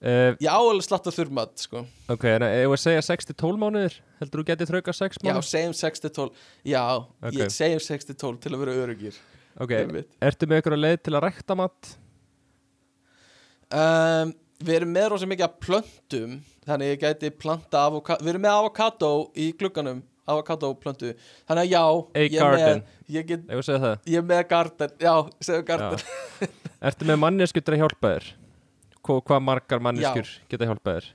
uh, 0.01 0.35
já 0.43 0.51
alveg 0.53 0.83
slatt 0.85 1.07
að 1.09 1.15
þurrmat 1.19 1.63
sko. 1.63 1.81
Ok, 2.13 2.25
en 2.35 2.45
ef 2.47 2.67
við 2.73 2.81
segja 2.83 3.01
6 3.07 3.29
til 3.31 3.35
12 3.41 3.61
mánuðir 3.63 3.95
Heldur 4.21 4.41
þú 4.43 4.47
getið 4.51 4.69
þrauka 4.71 4.93
6 4.97 5.17
Já, 5.21 5.29
mánuðir? 5.31 5.47
segjum 5.51 5.73
6 5.81 6.03
til 6.05 6.11
12 6.17 6.43
Já, 6.71 6.83
Ok. 7.23 7.37
ég 7.41 7.53
segjum 7.53 7.83
6 7.87 8.09
til 8.11 8.15
12 8.21 8.39
til 8.45 8.53
að 8.55 8.61
vera 8.65 8.75
öryggir 8.85 9.17
Ok, 9.57 9.71
ertu 10.21 10.45
með 10.49 10.59
einhverja 10.59 10.81
leið 10.83 10.99
til 11.07 11.15
að 11.17 11.23
rækta 11.27 11.55
mat? 11.57 11.95
um, 13.73 14.33
Við 14.57 14.73
erum 14.79 14.93
með 14.95 15.09
rosa 15.13 15.27
mikið 15.29 15.47
af 15.47 15.57
plöntum 15.61 16.37
Þannig 16.67 16.89
ég 16.95 17.01
gæti 17.03 17.29
planta 17.39 17.83
avokado 17.87 18.25
Við 18.25 18.33
erum 18.33 18.45
með 18.47 18.55
avokado 18.61 19.11
í 19.37 19.51
glugganum 19.57 20.01
Avokado 20.27 20.73
plöntu 20.81 21.13
Þannig 21.47 21.61
að 21.61 21.69
já 21.71 21.83
A 21.85 22.23
ég 22.25 22.33
garden. 22.37 22.81
ég, 23.07 23.27
get, 23.29 23.45
ég 23.47 24.17
er 24.19 24.25
með 24.27 24.41
garden 24.49 24.95
Já, 24.99 25.13
segðu 25.45 25.67
garden 25.69 26.49
Ertu 26.87 27.07
með 27.09 27.21
manneskur 27.23 27.63
til 27.65 27.77
að 27.77 27.83
hjálpa 27.85 28.11
þér? 28.17 28.27
Hva, 29.07 29.21
hvað 29.23 29.43
margar 29.47 29.81
manneskur 29.83 30.29
geta 30.51 30.67
hjálpa 30.67 30.97
þér? 30.97 31.09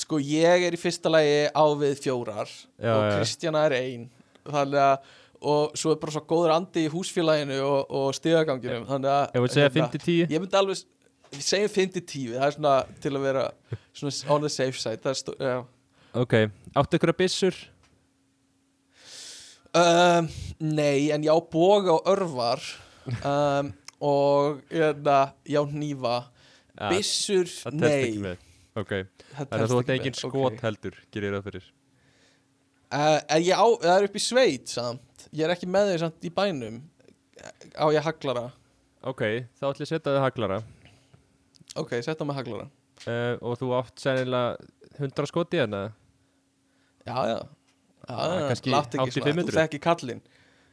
Sko 0.00 0.18
ég 0.24 0.66
er 0.66 0.74
í 0.74 0.80
fyrsta 0.80 1.12
lagi 1.12 1.34
á 1.52 1.64
við 1.78 1.98
fjórar 2.00 2.48
Já, 2.50 2.92
Og 2.94 3.02
já. 3.04 3.10
Kristjana 3.18 3.64
er 3.68 3.76
ein. 3.78 4.06
Þannig 4.48 4.84
að 4.84 5.16
Og 5.40 5.76
svo 5.80 5.94
er 5.94 6.00
bara 6.02 6.12
svo 6.12 6.20
góður 6.28 6.52
andi 6.52 6.82
í 6.84 6.88
húsfélaginu 6.92 7.62
og, 7.64 7.92
og 7.96 8.10
stigaganginum. 8.12 8.82
Þannig 8.88 9.12
að 9.14 9.22
Ef 9.38 9.44
við 9.44 9.54
segja 9.54 9.68
hérna, 9.70 9.86
5-10 9.94 10.34
Ég 10.34 10.42
myndi 10.42 10.58
alveg 10.60 10.82
Við 11.30 11.44
segjum 11.46 11.72
5-10 11.76 12.34
Það 12.34 12.46
er 12.48 12.56
svona 12.56 12.74
til 13.00 13.12
að 13.14 13.24
vera 13.28 13.44
Svona 13.96 14.34
on 14.34 14.44
the 14.44 14.50
safe 14.52 14.78
side. 14.80 15.00
Það 15.04 15.12
er 15.12 15.20
stó, 15.20 15.34
já. 15.40 15.60
Ok, 16.20 16.34
áttu 16.74 16.96
einhverja 16.98 17.18
byssur? 17.20 17.56
Um, 19.70 20.26
nei, 20.58 21.10
en 21.14 21.22
já, 21.22 21.32
boga 21.52 21.94
og 21.94 22.08
örvar. 22.10 22.64
Um, 23.22 23.70
og 24.10 24.62
hérna, 24.72 25.32
já, 25.46 25.60
hnífa 25.70 26.16
Ja, 26.80 26.88
byssur, 26.94 27.50
Það 27.50 27.76
telst 27.76 27.96
ekki 27.98 28.16
nei. 28.16 28.24
með. 28.24 28.46
Ok, 28.80 28.92
það 29.34 29.50
þannig 29.50 29.64
að 29.66 29.72
þú 29.72 29.78
ekki 29.82 29.94
engin 29.96 30.14
með, 30.14 30.20
skot 30.22 30.54
ok. 30.54 30.60
heldur 30.64 30.98
Gerir 31.12 31.26
ég 31.28 31.36
það 31.36 31.46
fyrir. 31.50 31.66
Uh, 32.90 33.18
á, 33.20 33.66
það 33.84 33.92
er 33.96 34.06
upp 34.08 34.16
í 34.16 34.22
sveit 34.24 34.72
samt. 34.72 35.26
Ég 35.36 35.44
er 35.46 35.52
ekki 35.54 35.68
með 35.70 35.92
þeir 35.92 36.02
samt 36.06 36.26
í 36.26 36.32
bænum. 36.34 36.78
Á 37.76 37.84
ég 37.94 38.02
haglara? 38.06 38.46
Ok, 39.06 39.22
þá 39.60 39.64
ætlum 39.70 39.84
ég 39.84 39.88
að 39.88 39.92
setja 39.92 40.14
þig 40.16 40.24
haglara. 40.24 40.58
Ok, 41.80 41.94
setja 42.02 42.26
mig 42.26 42.38
haglara. 42.40 42.66
Uh, 43.06 43.36
Og 43.40 43.56
þú 43.60 43.70
átt 43.78 44.00
sennilega 44.02 44.56
100 45.00 45.30
skot 45.30 45.54
í 45.56 45.60
hérna 45.62 45.86
Já, 47.06 47.16
já, 47.30 47.38
Ah, 48.10 48.50
ekki 48.50 48.72
svona, 48.72 48.82
500. 48.90 49.46
Þú 49.46 49.54
þekki 49.56 49.78
kallinn. 49.84 50.20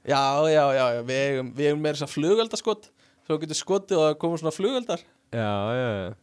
Já, 0.07 0.19
já, 0.49 0.63
já, 0.75 0.85
já, 0.97 1.01
við 1.07 1.19
eigum, 1.21 1.51
við 1.55 1.69
eigum 1.69 1.81
meira 1.83 1.97
þess 1.99 2.07
að 2.07 2.13
flugeldaskot 2.15 2.89
Svo 3.27 3.37
getur 3.41 3.59
skotið 3.59 3.99
og 3.99 4.03
það 4.07 4.17
komur 4.23 4.41
svona 4.41 4.55
flugeldar 4.55 5.03
Já, 5.33 5.51
já, 5.75 5.89
já. 6.07 6.13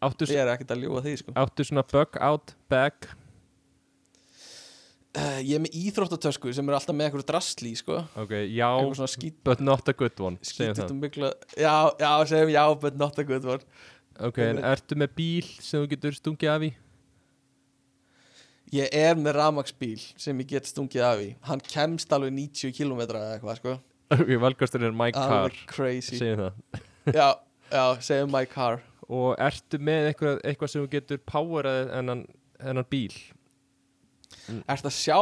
Áttu, 0.00 0.24
Ég 0.30 0.38
er 0.40 0.48
ekkert 0.54 0.70
að 0.72 0.84
ljúga 0.84 1.02
því, 1.04 1.14
sko. 1.20 1.32
Áttu 1.36 1.64
svona 1.66 1.82
bug 1.84 2.16
out 2.24 2.54
bag? 2.72 3.08
Uh, 5.10 5.40
Ég 5.42 5.56
er 5.58 5.62
með 5.64 5.74
íþróttatösku 5.74 6.52
sem 6.54 6.68
er 6.70 6.76
alltaf 6.78 6.94
með 6.94 7.08
eitthvað 7.08 7.24
drastli, 7.32 7.72
sko. 7.76 7.96
Ok, 8.22 8.30
já, 8.54 8.68
skít 9.10 9.40
but 9.44 9.60
not 9.60 9.88
a 9.90 9.94
good 9.98 10.14
one 10.22 10.38
Segjum 10.38 10.70
skítið 10.70 10.84
það. 10.84 10.92
um 10.94 11.00
mikla 11.02 11.30
já, 11.58 11.74
já, 11.98 12.10
segjum 12.30 12.52
já, 12.54 12.62
but 12.84 13.00
not 13.00 13.18
a 13.18 13.24
good 13.26 13.48
one. 13.56 13.66
Ok, 14.20 14.38
en 14.44 14.62
ertu 14.70 14.94
með 15.00 15.12
bíl 15.18 15.50
sem 15.58 15.82
þú 15.82 15.90
getur 15.96 16.16
stungið 16.20 16.52
af 16.54 16.68
í? 16.68 16.70
ég 18.70 18.86
er 18.94 19.18
með 19.18 19.34
ramagsbíl 19.34 19.98
sem 20.20 20.38
ég 20.44 20.46
get 20.54 20.68
stungið 20.70 21.02
af 21.02 21.22
í. 21.24 21.30
Hann 21.48 21.62
kemst 21.66 22.12
alveg 22.14 22.30
90 22.36 22.70
km 22.76 23.00
eða 23.02 23.32
eitthvað 23.34 23.58
sko. 23.58 23.76
Ok, 24.14 24.30
valkostur 24.42 24.84
er 24.86 24.94
my 24.94 25.10
car. 25.14 25.50
alveg 25.50 25.58
crazy 25.70 26.20
já, 26.22 27.28
já, 27.70 28.00
segjum 28.04 28.32
my 28.32 28.46
car. 28.50 28.80
Og 29.10 29.34
ertu 29.42 29.78
með 29.82 30.10
eitthvað, 30.10 30.40
eitthvað 30.46 30.72
sem 30.72 30.88
getur 30.90 31.20
powerað 31.26 31.90
ennan, 31.98 32.24
ennan 32.62 32.86
bíl? 32.90 33.14
ertu 34.70 34.90
að 34.90 34.94
sjá 34.94 35.18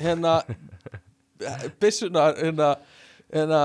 hérna 0.00 0.38
byssunar 1.80 2.38
hérna, 2.40 2.70
hérna 3.32 3.60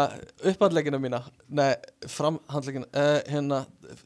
upphandleggina 0.51 0.99
mína? 1.01 1.21
Nei, 1.47 1.71
framhandleggina 2.11 2.89
uh, 2.91 3.21
hérna, 3.31 3.61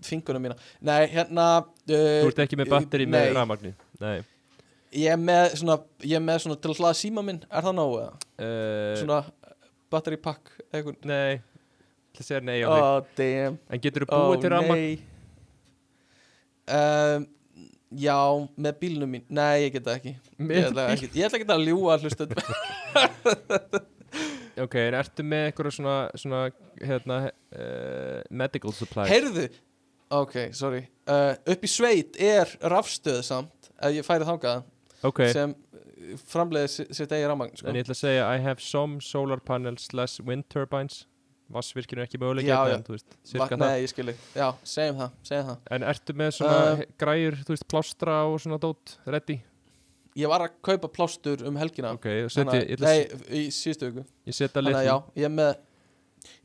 finguna 0.05 0.41
mína. 0.41 0.59
Nei, 0.85 1.07
hérna 1.13 1.47
uh, 1.63 1.89
Þú 1.89 2.29
ert 2.29 2.45
ekki 2.45 2.61
með 2.61 2.75
batteri 2.75 3.09
með 3.09 3.29
nei, 3.29 3.35
rafmagni? 3.39 3.73
Nei. 4.03 4.17
Ég 4.95 5.11
er 5.11 5.19
með 5.19 5.57
svona, 5.59 5.79
ég 6.05 6.15
er 6.19 6.23
með 6.23 6.45
svona 6.45 6.61
til 6.61 6.71
að 6.71 6.83
hlaða 6.83 7.01
síma 7.01 7.25
minn. 7.25 7.41
Er 7.49 7.65
það 7.65 7.75
nógu 7.81 7.99
eða? 8.03 8.29
uh, 8.45 8.93
svona 9.01 9.19
battery 9.91 10.21
pack 10.21 10.53
eitthvað. 10.69 11.01
Nei 11.09 11.41
Það 12.15 12.27
segja 12.29 12.41
nei 12.47 12.59
á 12.63 12.67
þig. 12.67 12.81
oh 12.81 12.99
damn. 13.19 13.57
En 13.69 13.79
getur 13.83 14.05
þú 14.05 14.09
búið 14.15 14.41
til 14.45 14.51
rafmagn? 14.55 14.99
um, 16.67 17.27
Já, 17.95 18.17
með 18.59 18.73
bílnum 18.81 19.11
mín 19.13 19.23
Nei, 19.29 19.67
ég 19.67 19.75
get 19.75 19.85
það 19.85 19.99
ekki. 19.99 20.13
Ég 20.49 20.65
ætla 20.71 20.85
ekki, 20.95 21.07
ég 21.15 21.27
ætla 21.27 21.37
ekki 21.39 21.53
að 21.53 21.65
ljúga 21.69 21.97
hlustu 22.01 22.25
Ok, 24.65 24.75
en 24.79 24.95
ertu 24.95 25.23
með 25.27 25.49
eitthvað 25.49 25.73
svona, 25.75 25.95
svona 26.19 26.41
hérna, 26.79 27.17
uh, 27.55 28.19
medical 28.31 28.71
supplies? 28.75 29.11
Heyrðu 29.11 29.45
Ok, 30.15 30.35
sorry. 30.55 30.83
Uh, 31.09 31.33
Upp 31.51 31.63
í 31.65 31.69
sveit 31.71 32.15
er 32.21 32.51
rafstöð 32.71 33.21
samt 33.27 33.71
Ef 33.83 33.95
ég 33.97 34.05
færi 34.07 34.27
þangað 34.27 34.63
ok, 35.05 35.23
Sem 35.35 35.55
framleiði 36.29 36.69
si- 36.69 36.87
sitt 36.93 37.11
eigi 37.15 37.25
rafmagn 37.29 37.55
sko. 37.57 37.67
en 37.71 37.75
ég 37.79 37.85
ætla 37.85 37.95
að 37.95 38.01
segja 38.03 38.25
I 38.35 38.41
have 38.43 38.61
some 38.61 38.99
solar 39.01 39.39
panels 39.41 39.87
slash 39.89 40.19
wind 40.21 40.45
turbines 40.53 41.03
Vassvirkjun 41.53 41.99
er 42.01 42.07
ekki 42.07 42.17
mögulega 42.17 42.47
Já, 42.49 42.55
hérna, 42.57 42.71
já. 42.71 42.77
en 42.79 42.83
þú 42.87 42.93
veist, 42.95 43.17
cirka 43.29 43.47
það 43.53 43.59
Nei, 43.61 43.81
ég 43.83 43.91
skilji 43.91 44.13
Já, 44.35 44.47
segjum 44.65 44.95
það, 45.01 45.11
segjum 45.29 45.49
það 45.51 45.73
En 45.77 45.83
ertu 45.91 46.15
með 46.17 46.31
svona 46.39 46.61
Uh, 46.71 46.79
græjur, 47.03 47.35
þú 47.45 47.53
veist, 47.53 47.67
plástra 47.69 48.15
og 48.31 48.39
svona 48.41 48.57
dót, 48.63 48.95
ready? 49.05 49.35
Ég 50.15 50.31
var 50.31 50.45
að 50.47 50.55
kaupa 50.65 50.89
plástur 50.95 51.43
um 51.45 51.59
helgina 51.59 51.91
Ok, 51.93 52.07
og 52.25 52.31
setja, 52.33 52.47
Þannig 52.49 52.57
að- 52.57 52.69
ég 52.69 52.79
að 52.79 52.87
Nei, 52.87 53.43
í 53.43 53.51
síðustu 53.53 53.91
viku 53.91 54.05
ég 54.25 54.37
setja 54.39 54.55
Þannig 54.57 54.79
að 54.79 54.87
já, 54.89 54.95
ég 55.21 55.29
er 55.29 55.35
með 55.37 55.53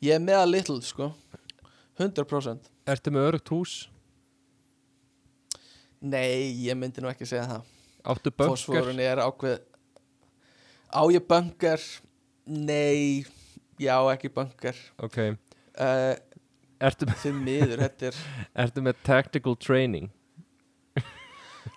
Ég 0.05 0.15
er 0.19 0.21
með 0.27 0.39
að 0.43 0.51
little, 0.53 0.81
sko 0.85 1.11
100% 2.01 2.71
Ertu 2.91 3.11
með 3.15 3.29
örugt 3.31 3.49
hús? 3.55 3.75
Nei, 6.01 6.53
ég 6.65 6.77
myndi 6.81 7.01
nú 7.05 7.09
ekki 7.13 7.27
segja 7.29 7.47
það 7.49 7.65
Áttu 8.15 8.33
bunker? 8.33 8.53
Fosforun 8.57 9.01
er 9.05 9.21
ákveð 9.25 9.59
Á 10.93 11.03
ég 11.13 11.25
bunker? 11.29 11.81
Nei, 12.51 13.25
já 13.81 13.97
ekki 14.15 14.31
bunker. 14.35 14.77
Ok, 15.03 15.19
uh, 15.81 16.15
ertu, 16.81 17.09
með- 17.09 17.21
Þið 17.25 17.43
miður, 17.49 17.85
er 17.89 18.23
ertu 18.67 18.85
með 18.87 19.01
tactical 19.07 19.57
training? 19.57 20.11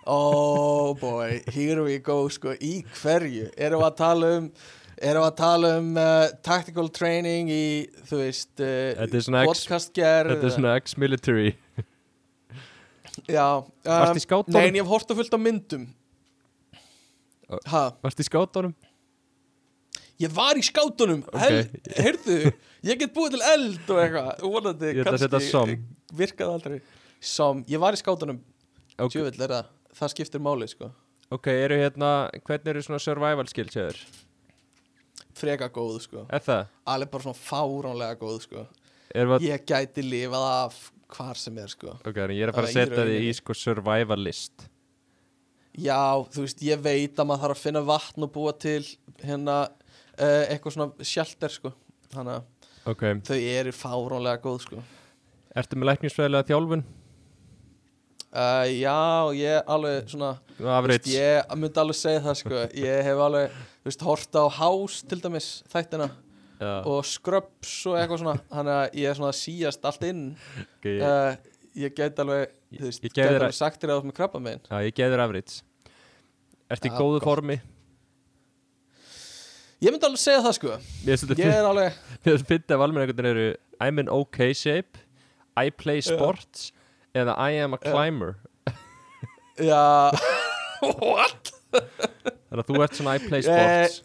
Oh 0.06 0.94
boy, 1.00 1.40
here 1.52 1.82
we 1.84 1.98
go 2.04 2.26
sko, 2.32 2.52
í 2.60 2.82
hverju? 3.00 3.50
Erum 3.56 3.80
við 3.82 3.88
að 3.88 3.94
tala 4.00 4.30
um 4.38 4.48
Erum 5.04 5.24
við 5.24 5.26
að 5.26 5.36
tala 5.40 5.70
um 5.80 5.88
uh, 5.98 6.26
tactical 6.46 6.86
training 6.94 7.48
í, 7.50 7.64
þú 8.08 8.20
veist, 8.20 8.52
uh, 8.62 8.92
ex- 9.04 9.26
podcastgerð 9.32 10.30
Þetta 10.36 10.46
er 10.48 10.52
svona 10.54 10.74
ex-military. 10.78 11.50
Já, 13.26 13.46
um, 13.64 14.20
skátunum? 14.22 14.54
Nei, 14.54 14.68
en 14.70 14.78
ég 14.78 14.84
hef 14.84 14.92
hort 14.92 15.10
á 15.10 15.14
fullt 15.18 15.34
á 15.34 15.40
myndum. 15.40 15.88
Ha, 17.72 17.82
Varstu 18.06 18.22
í 18.24 18.28
skátunum? 18.28 18.72
Ég 20.22 20.30
var 20.30 20.54
í 20.54 20.62
skátunum, 20.62 21.24
Ok. 21.26 21.38
hel, 21.42 21.56
heyrðu 21.98 22.52
Ég 22.84 22.98
get 23.00 23.14
búið 23.16 23.34
til 23.34 23.44
eld 23.48 23.88
og 23.90 24.00
eitthvað 24.02 24.42
Vonandi, 24.44 24.90
að 25.02 25.46
som. 25.48 25.72
Virkaði 26.14 26.52
aldrei. 26.52 26.80
Som, 27.24 27.64
ég 27.64 27.80
var 27.80 27.96
í 27.96 27.98
skátunum. 27.98 28.38
Ok, 28.98 29.14
Tjöfull 29.16 29.40
er 29.40 29.54
það, 29.56 29.70
það 29.98 30.12
skiptir 30.12 30.42
máli 30.44 30.68
sko. 30.70 30.90
Ok, 31.32 31.48
eru 31.48 31.78
hérna 31.80 32.10
Hvernig 32.44 32.70
eru 32.74 32.82
svona 32.84 33.00
survival 33.02 33.48
skills 33.50 33.74
hér? 33.74 33.98
Freka 35.34 35.70
góð 35.74 36.02
sko? 36.04 36.26
Alveg 36.30 37.10
bara 37.10 37.24
svona 37.24 37.40
fáránlega 37.40 38.18
góð 38.20 38.42
sko. 38.44 38.66
Það 39.14 39.48
Ég 39.48 39.64
gæti 39.66 40.04
lifað 40.04 40.46
af 40.50 40.78
hvar 41.14 41.38
sem 41.38 41.58
er 41.58 41.72
sko. 41.72 41.96
Ok, 42.04 42.16
en 42.22 42.34
ég 42.36 42.44
er 42.46 42.52
að 42.52 42.58
fara 42.60 42.70
að 42.70 42.76
setja 42.78 43.08
þig 43.08 43.26
í 43.30 43.34
sko 43.40 43.56
survival 43.58 44.20
list 44.22 44.68
Já, 45.74 46.22
þú 46.30 46.44
veist, 46.44 46.60
ég 46.62 46.78
veit 46.84 47.18
að 47.18 47.26
maður 47.26 47.48
þarf 47.48 47.56
að 47.58 47.64
finna 47.64 47.80
vatn 47.82 48.26
og 48.28 48.30
búa 48.34 48.52
til 48.62 48.84
hérna 49.24 49.56
uh, 50.18 50.42
eitthvað 50.50 50.76
svona 50.76 51.06
shelter 51.12 51.52
sko. 51.54 51.72
Þannig 52.14 52.36
að 52.40 52.50
Ok, 52.84 53.02
þau 53.24 53.38
eru 53.38 53.72
fáránlega 53.72 54.42
góð 54.44 54.58
sko. 54.66 54.82
Ertu 55.56 55.78
með 55.80 55.88
læknisfræðilega 55.92 56.48
þjálfun? 56.50 56.82
uh, 58.34 58.66
Já, 58.68 58.96
ég 59.38 59.70
alveg 59.76 60.10
svona 60.12 60.32
veist, 60.88 61.08
Ég 61.14 61.54
myndi 61.56 61.80
alveg 61.80 61.96
segja 62.00 62.24
það 62.26 62.36
sko. 62.42 62.60
Ég 62.82 63.08
hef 63.08 63.22
alveg, 63.28 63.56
þú 63.80 63.88
veist, 63.90 64.04
horta 64.10 64.44
á 64.44 64.48
House 64.58 65.06
til 65.08 65.20
dæmis 65.24 65.48
þættina 65.72 66.10
Já, 66.60 66.74
og 66.86 67.00
Scrubs 67.08 67.72
og 67.90 67.96
eitthvað 67.98 68.20
svona. 68.22 68.36
Þannig 68.52 68.76
að 68.78 69.00
ég 69.00 69.10
er 69.10 69.16
svona 69.18 69.34
síast 69.36 69.88
allt 69.88 70.04
inn. 70.06 70.22
Ok, 70.78 70.90
ég, 70.92 71.02
uh, 71.02 71.50
Ég 71.74 71.90
get 71.98 72.20
alveg, 72.22 72.52
þú 72.70 72.84
veist, 72.86 73.02
get 73.02 73.16
þér 73.18 73.40
alveg 73.40 73.56
sagt 73.56 73.80
þér 73.82 73.90
að 73.90 73.96
þú 73.96 74.02
ert 74.04 74.06
með 74.06 74.14
krabba 74.20 74.40
megin 74.44 74.60
já, 74.70 74.76
ég 74.86 74.94
geður 74.94 75.22
average 75.24 75.56
Ertu 76.70 76.86
í 76.86 76.92
góðu 76.94 77.18
formi? 77.24 77.56
Ég 79.84 79.92
myndi 79.92 80.06
alveg 80.08 80.20
segja 80.22 80.40
það 80.40 80.54
sko. 80.56 80.76
Ég 81.04 81.42
er 81.44 81.66
alveg 81.68 81.96
finnst 82.24 82.46
fyndið 82.48 82.72
að 82.72 82.80
valmennir 82.80 83.26
eru 83.28 83.48
I'm 83.84 84.00
in 84.00 84.08
okay 84.08 84.54
shape 84.56 85.02
I 85.60 85.68
play 85.70 86.00
sports 86.00 86.70
eða 87.14 87.34
I 87.36 87.58
am 87.62 87.76
a 87.76 87.78
climber. 87.82 88.38
Já. 89.60 90.10
What? 91.04 91.52
Þannig 91.74 92.62
að 92.62 92.70
þú 92.70 92.80
ert 92.86 92.96
svona 92.96 93.16
I 93.18 93.22
play 93.26 93.42
Ég- 93.44 93.50
sports. 93.50 94.00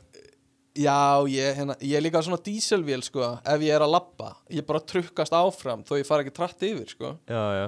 Já, 0.80 1.25
ég, 1.27 1.56
hérna, 1.58 1.74
ég 1.82 1.98
er 1.98 2.03
líka 2.06 2.22
svona 2.24 2.38
díselvél 2.45 3.01
sko 3.03 3.24
Ef 3.41 3.64
ég 3.66 3.74
er 3.74 3.83
að 3.83 3.95
labba. 3.95 4.30
Ég 4.53 4.64
bara 4.67 4.80
trukkast 4.80 5.33
áfram 5.35 5.82
Þó 5.83 5.95
ég 5.98 6.08
fara 6.08 6.24
ekki 6.24 6.35
trætt 6.38 6.61
yfir 6.67 6.91
sko. 6.93 7.16
Já, 7.27 7.41
já. 7.58 7.66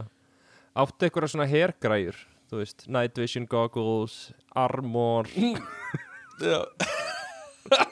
Áttu 0.83 1.07
eitthvað 1.07 1.31
svona 1.33 1.47
hergræjur 1.49 2.19
Þú 2.51 2.61
veist, 2.61 2.85
night 2.91 3.17
vision 3.17 3.47
goggles 3.49 4.29
Armor. 4.55 5.31
Já 6.51 6.61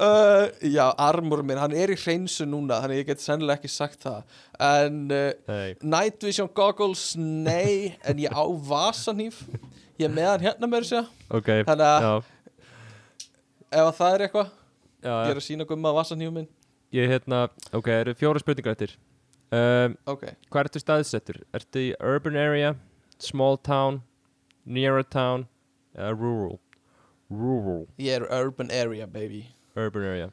Uh, 0.00 0.46
já, 0.64 0.86
armur 0.96 1.42
minn, 1.44 1.58
hann 1.60 1.74
er 1.76 1.90
í 1.92 1.96
hreinsu 2.00 2.46
núna 2.48 2.78
þannig 2.80 2.94
að 2.96 3.00
ég 3.02 3.08
get 3.10 3.20
sennilega 3.20 3.58
ekki 3.60 3.68
sagt 3.68 4.00
það. 4.06 4.22
En 4.64 4.94
uh, 5.12 5.74
night 5.84 6.24
vision 6.24 6.48
goggles, 6.56 7.02
nei 7.20 7.98
en 8.08 8.22
ég 8.22 8.32
á 8.32 8.44
vasanýf 8.70 9.42
ég 10.00 10.06
er 10.08 10.14
með 10.16 10.30
hann 10.30 10.46
hérna 10.46 10.70
með 10.72 10.86
þessu 10.86 11.02
ok 11.36 11.50
Þannig 11.68 11.84
að- 11.90 12.06
já, 12.06 12.14
ef 13.70 13.82
að 13.90 13.92
það 14.00 14.14
er 14.16 14.24
eitthvað, 14.28 14.50
ég 15.04 15.34
er 15.34 15.42
að 15.42 15.46
sína 15.50 15.68
gumma 15.68 15.92
vasanýf 16.00 16.32
minn. 16.38 16.48
Ég 16.96 17.12
hérna, 17.12 17.42
ok, 17.76 17.92
eru 18.00 18.16
fjóra 18.18 18.40
spurningar 18.42 18.72
eftir. 18.78 18.96
Um, 19.52 19.98
ok, 20.10 20.24
Hvað 20.50 20.64
ertu 20.64 20.80
staðsettur? 20.82 21.42
Ertu 21.54 21.84
í 21.90 21.92
urban 22.00 22.40
area, 22.40 22.72
small 23.20 23.58
town, 23.60 24.00
near 24.64 24.96
a 24.98 25.04
town 25.04 25.44
eða 25.94 26.16
rural? 26.16 26.58
Rural, 27.30 27.84
ég 28.00 28.16
er 28.22 28.26
urban 28.40 28.72
area 28.74 29.06
baby 29.06 29.44
urban 29.80 30.04
area. 30.04 30.32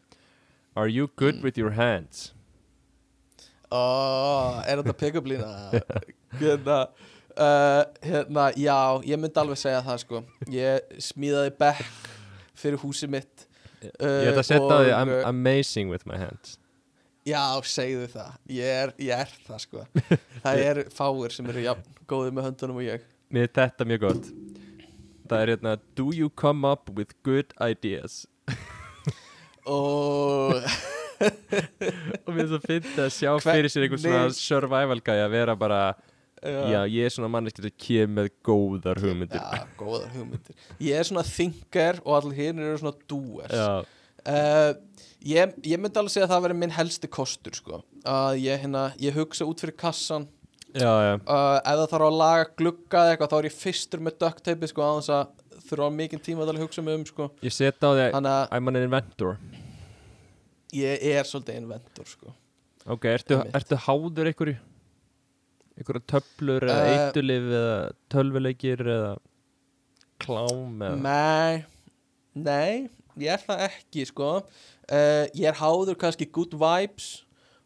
Are 0.75 0.87
you 0.87 1.09
good 1.15 1.43
with 1.43 1.57
your 1.57 1.71
hands? 1.77 2.33
oh, 3.71 4.61
er 4.63 4.79
þetta 4.79 4.93
pick-up 4.95 5.25
lína? 5.27 5.49
Hérna 6.39 6.85
uh, 7.37 7.83
hérna, 8.01 8.51
já, 8.55 9.01
ég 9.05 9.19
myndi 9.19 9.41
alveg 9.41 9.59
segja 9.59 9.81
það 9.85 9.99
sko. 10.03 10.21
Ég 10.51 11.01
smíðaði 11.09 11.53
bekk 11.59 12.07
fyrir 12.57 12.81
húsið 12.81 13.11
mitt 13.13 13.43
uh, 14.01 14.23
Ég 14.25 14.31
ætla 14.31 14.43
að 14.43 14.47
setja 14.49 14.69
á 14.69 14.77
því 14.81 14.93
I'm 14.95 15.11
uh, 15.13 15.27
amazing 15.29 15.93
with 15.93 16.07
my 16.09 16.17
hands. 16.19 16.57
Já, 17.27 17.43
segðu 17.67 18.07
það. 18.13 18.37
Ég 18.55 18.79
er, 18.85 18.93
ég 19.03 19.25
er 19.25 19.33
það 19.49 19.63
sko. 19.65 19.83
Það 20.45 20.61
er 20.63 20.77
fáir 20.95 21.33
sem 21.35 21.49
eru 21.51 21.65
jafn 21.65 21.97
góðið 22.07 22.37
með 22.37 22.45
höndunum 22.47 22.79
og 22.79 22.85
ég. 22.87 23.03
Mér 23.35 23.49
er 23.49 23.53
þetta 23.57 23.87
mjög 23.89 24.05
gott. 24.05 24.29
Það 25.27 25.41
er 25.41 25.51
hérna 25.51 25.73
Do 25.99 26.05
you 26.15 26.31
come 26.39 26.69
up 26.69 26.87
with 26.95 27.11
good 27.27 27.51
ideas? 27.59 28.21
Og 29.67 30.57
Og 32.27 32.33
mér 32.35 32.43
er 32.43 32.51
svo 32.51 32.59
fyndið 32.61 32.99
að 33.07 33.13
sjá 33.15 33.31
Hvernig- 33.31 33.47
fyrir 33.47 33.73
sér 33.73 33.87
einhvern 33.87 34.03
svona 34.03 34.35
survival 34.37 35.01
guy 35.01 35.17
að 35.23 35.33
vera 35.33 35.55
bara 35.57 35.81
Já, 36.43 36.83
ég 36.85 37.07
er 37.07 37.09
svona 37.09 37.31
manneskið 37.33 37.65
sem 37.65 37.75
kem 37.81 38.11
með 38.13 38.27
góðar 38.45 38.99
hugmyndir. 39.01 39.41
Já, 39.41 39.63
góðar 39.79 40.11
hugmyndir. 40.13 40.53
Ég 40.85 40.99
er 40.99 41.07
svona 41.07 41.23
thinker 41.25 41.97
og 42.05 42.13
allir 42.19 42.37
hinn 42.37 42.61
eru 42.61 42.77
svona 42.77 42.93
doers. 43.09 43.55
Já, 43.57 43.81
uh, 44.29 44.73
ég, 45.25 45.55
ég 45.65 45.81
myndi 45.81 45.97
alveg 45.97 46.13
segja 46.13 46.27
að 46.27 46.35
það 46.35 46.45
veri 46.45 46.59
minn 46.61 46.75
helsti 46.77 47.09
kostur 47.09 47.57
sko. 47.57 47.81
Að 48.05 48.37
ég, 48.43 48.61
hérna, 48.61 48.85
ég 49.01 49.17
hugsa 49.17 49.49
út 49.49 49.65
fyrir 49.65 49.75
kassan. 49.81 50.29
Já, 50.77 50.85
já, 50.85 51.13
uh, 51.25 51.57
ef 51.57 51.81
það 51.81 51.89
þarf 51.95 52.07
að 52.11 52.17
laga 52.21 52.47
glugga 52.59 53.01
eða 53.01 53.15
eitthvað 53.15 53.33
þá 53.33 53.37
er 53.39 53.49
ég 53.49 53.57
fyrstur 53.57 54.03
með 54.05 54.19
duct 54.21 54.43
tape 54.45 54.69
sko 54.69 54.85
aðeins 54.85 55.09
að 55.17 55.61
þurfa 55.71 55.93
mikið 55.95 56.25
tíma 56.27 56.45
að 56.45 56.61
hugsa 56.61 56.83
mig 56.85 56.99
um 56.99 57.05
sko. 57.07 57.31
Ég 57.41 57.55
set 57.55 57.81
á 57.81 57.89
því 57.89 58.03
að 58.11 58.19
að 58.29 58.53
I'm 58.53 58.69
an 58.69 58.77
inventor 58.83 59.39
ég 60.75 61.03
er 61.13 61.27
svolítið 61.27 61.61
inventor 61.61 62.09
sko. 62.09 62.33
Ok, 62.87 63.05
ertu, 63.11 63.37
ertu 63.55 63.77
háður 63.87 64.29
einhverju? 64.31 64.57
Einhverja 65.77 66.03
töflur 66.09 66.65
eða 66.65 66.85
Eh, 66.87 66.99
eitulif 67.07 67.47
eða 67.53 67.77
tölvuleikir 68.13 68.81
eða 68.81 69.11
klám 70.23 70.81
eða 70.81 70.97
Nei, 71.03 71.65
nei, 72.33 72.89
ég 73.19 73.33
er 73.35 73.43
það 73.43 73.63
ekki 73.67 74.05
sko. 74.09 74.31
Uh, 74.87 75.27
Ég 75.35 75.49
er 75.51 75.59
háður 75.59 75.97
kannski 75.99 76.25
good 76.31 76.55
vibes 76.57 77.25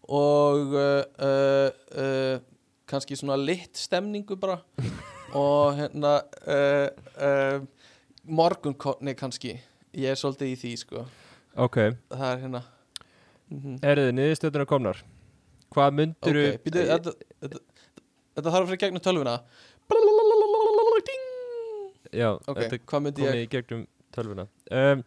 og 0.10 0.74
uh, 0.74 1.04
uh, 1.22 1.70
uh, 1.96 2.40
kannski 2.90 3.16
svona 3.16 3.38
lit 3.40 3.78
stemningu 3.78 4.36
bara. 4.36 4.60
Og 5.32 5.78
hérna 5.78 6.18
uh, 6.44 6.90
uh, 7.16 7.62
morgunkonni 8.28 9.14
kannski. 9.16 9.54
Ég 9.96 10.12
er 10.12 10.20
svolítið 10.20 10.50
í 10.52 10.58
því 10.60 10.72
sko. 10.82 11.06
Ok, 11.56 11.78
það 12.12 12.26
er 12.34 12.42
hérna 12.42 12.62
mm 13.52 13.80
eru 13.84 14.06
þið 14.08 14.14
niðurstöðunar 14.20 14.70
komnar? 14.70 15.02
Hvað 15.72 15.94
myndir 15.98 16.38
Ok, 16.42 16.62
býtu, 16.66 16.84
þetta, 16.88 17.12
þetta, 17.44 17.60
þetta 18.36 18.54
þarf 18.56 18.62
að 18.64 18.70
fyrir 18.72 18.82
gegnum 18.86 19.04
tölvuna! 19.06 19.36
Já, 22.12 22.30
Ok, 22.48 22.58
þetta 22.60 22.80
komið 22.92 23.22
ég 23.24 23.38
í 23.46 23.50
gegnum 23.52 23.84
tölvuna 24.16 24.46
um, 24.72 25.04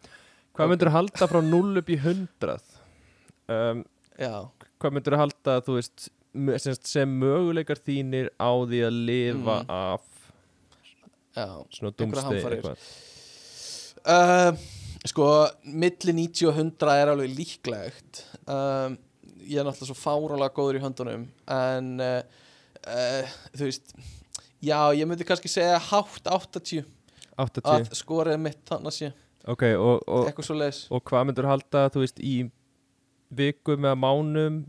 Hvað 0.55 0.65
Ok. 0.65 0.71
myndir 0.71 0.91
halda 0.95 1.27
frá 1.29 1.41
0 1.45 1.81
upp 1.81 1.89
í 1.91 1.97
100? 1.99 2.55
Um, 3.51 3.83
Já, 4.21 4.35
hvað 4.81 4.95
myndir 4.95 5.17
halda, 5.19 5.57
þú 5.67 5.75
veist 5.81 6.05
sem, 6.63 6.77
möguleikar 7.21 7.81
þínir 7.83 8.31
á 8.39 8.51
því 8.63 8.81
að 8.87 9.01
lifa 9.09 9.57
Mm. 9.65 9.75
af 9.75 10.03
já 11.35 11.49
svona 11.75 11.91
hamfarir. 12.31 12.63
eitthvað 12.63 12.79
Uh, 14.05 14.53
sko, 15.11 15.29
milli 15.65 16.15
90 16.17 16.49
og 16.51 16.61
100 16.61 16.95
er 17.01 17.13
alveg 17.13 17.35
líklegt. 17.39 18.25
Um, 18.45 18.97
Ég 19.45 19.61
er 19.61 19.67
náttúrulega 19.67 19.91
svo 19.91 19.99
fárálega 19.99 20.55
góður 20.57 20.79
í 20.79 20.81
höndunum 20.81 21.25
En 21.53 21.89
uh, 22.01 22.21
uh, 22.89 23.33
Þú 23.53 23.67
veist 23.69 23.95
Já, 24.65 24.79
ég 24.97 25.05
myndi 25.05 25.27
kannski 25.29 25.51
segja 25.53 25.77
hátt 25.91 26.31
80 26.33 26.87
80 27.37 27.69
Að 27.69 27.91
skorið 27.99 28.39
mitt 28.41 28.63
þannig 28.65 28.89
að 28.89 28.95
sé. 28.97 29.11
Ok, 29.45 29.67
og, 29.77 30.05
og, 30.09 30.31
og 30.89 31.03
hvað 31.05 31.27
myndir 31.29 31.49
halda, 31.51 31.83
þú 31.93 32.01
veist, 32.01 32.21
í 32.25 32.47
vikum 33.35 33.85
eða 33.85 33.99
mánum 33.99 34.63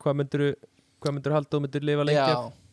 hvað 0.00 0.16
myndir 0.22 1.34
halda 1.34 1.58
og 1.58 1.66
myndir 1.66 1.84
lifa 1.84 2.06
lengi? 2.06 2.22
Já 2.22 2.65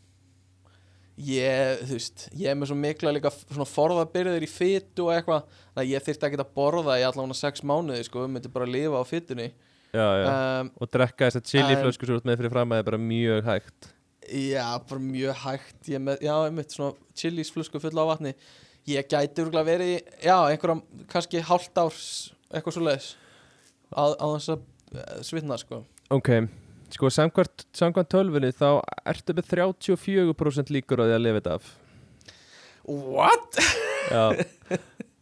Ég, 1.22 1.84
þú 1.86 1.94
veist, 1.94 2.24
ég 2.34 2.50
er 2.50 2.56
með 2.58 2.72
svo 2.72 2.78
mikla 2.80 3.12
líka 3.14 3.30
svona 3.34 3.68
forðabyrðir 3.70 4.46
í 4.48 4.50
fytu 4.50 5.06
og 5.06 5.12
eitthvað 5.14 5.44
Þannig 5.46 5.84
að 5.84 5.92
ég 5.92 6.06
þyrfti 6.08 6.28
ekki 6.28 6.40
að 6.42 6.54
borða 6.58 6.96
í 6.98 7.06
allavega 7.06 7.38
sex 7.38 7.62
mánuði, 7.66 8.08
sko, 8.08 8.24
við 8.24 8.34
myndum 8.34 8.54
bara 8.56 8.66
að 8.66 8.74
lifa 8.74 9.02
á 9.02 9.04
já, 9.94 10.06
um, 10.64 10.72
og 10.82 10.90
drekka 10.90 11.28
þess 11.30 11.40
að 11.40 11.50
chili 11.52 11.76
en- 11.76 11.84
flösku 11.84 12.10
svo 12.10 12.18
út 12.18 12.26
með 12.26 12.40
fyrir 12.42 12.54
fram 12.54 12.72
að 12.74 12.80
það 12.80 12.82
er 12.84 12.90
bara 12.90 13.02
mjög 13.04 13.44
hægt. 13.50 13.90
Já, 14.34 14.68
bara 14.90 15.02
mjög 15.06 15.40
hægt. 15.44 15.80
Ég 15.90 16.02
með, 16.02 16.22
Já, 16.26 16.34
einmitt 16.48 16.74
svona 16.74 16.94
chilis 17.14 17.52
flösku 17.54 17.82
fulla 17.82 18.06
á 18.06 18.12
vatni. 18.14 18.34
Ég 18.90 19.08
gæti 19.08 19.44
úrglega 19.46 19.64
verið 19.64 19.94
Já, 20.20 20.36
einhverjum, 20.50 20.82
kannski 21.08 21.40
hálft 21.48 21.78
árs 21.80 22.34
Eitthvað 22.52 22.76
svo 22.76 22.84
leiðis 22.84 23.06
á, 23.96 24.04
á 24.12 24.26
þess 24.36 24.52
að 24.54 24.64
eh, 24.94 25.22
svitna, 25.24 25.58
sko. 25.62 25.80
Ok, 26.14 26.30
sko 26.94 27.10
samkvæmt, 27.14 27.66
samkvæmt 27.76 28.12
tölfunni 28.14 28.52
þá 28.56 28.68
ertu 29.10 29.36
með 29.38 29.50
34% 29.54 30.72
líkur 30.76 31.02
á 31.02 31.06
því 31.08 31.16
að 31.18 31.24
lifa 31.26 31.40
þetta 31.42 31.58
af. 31.58 31.72
What? 32.84 33.60
Já, 34.12 34.26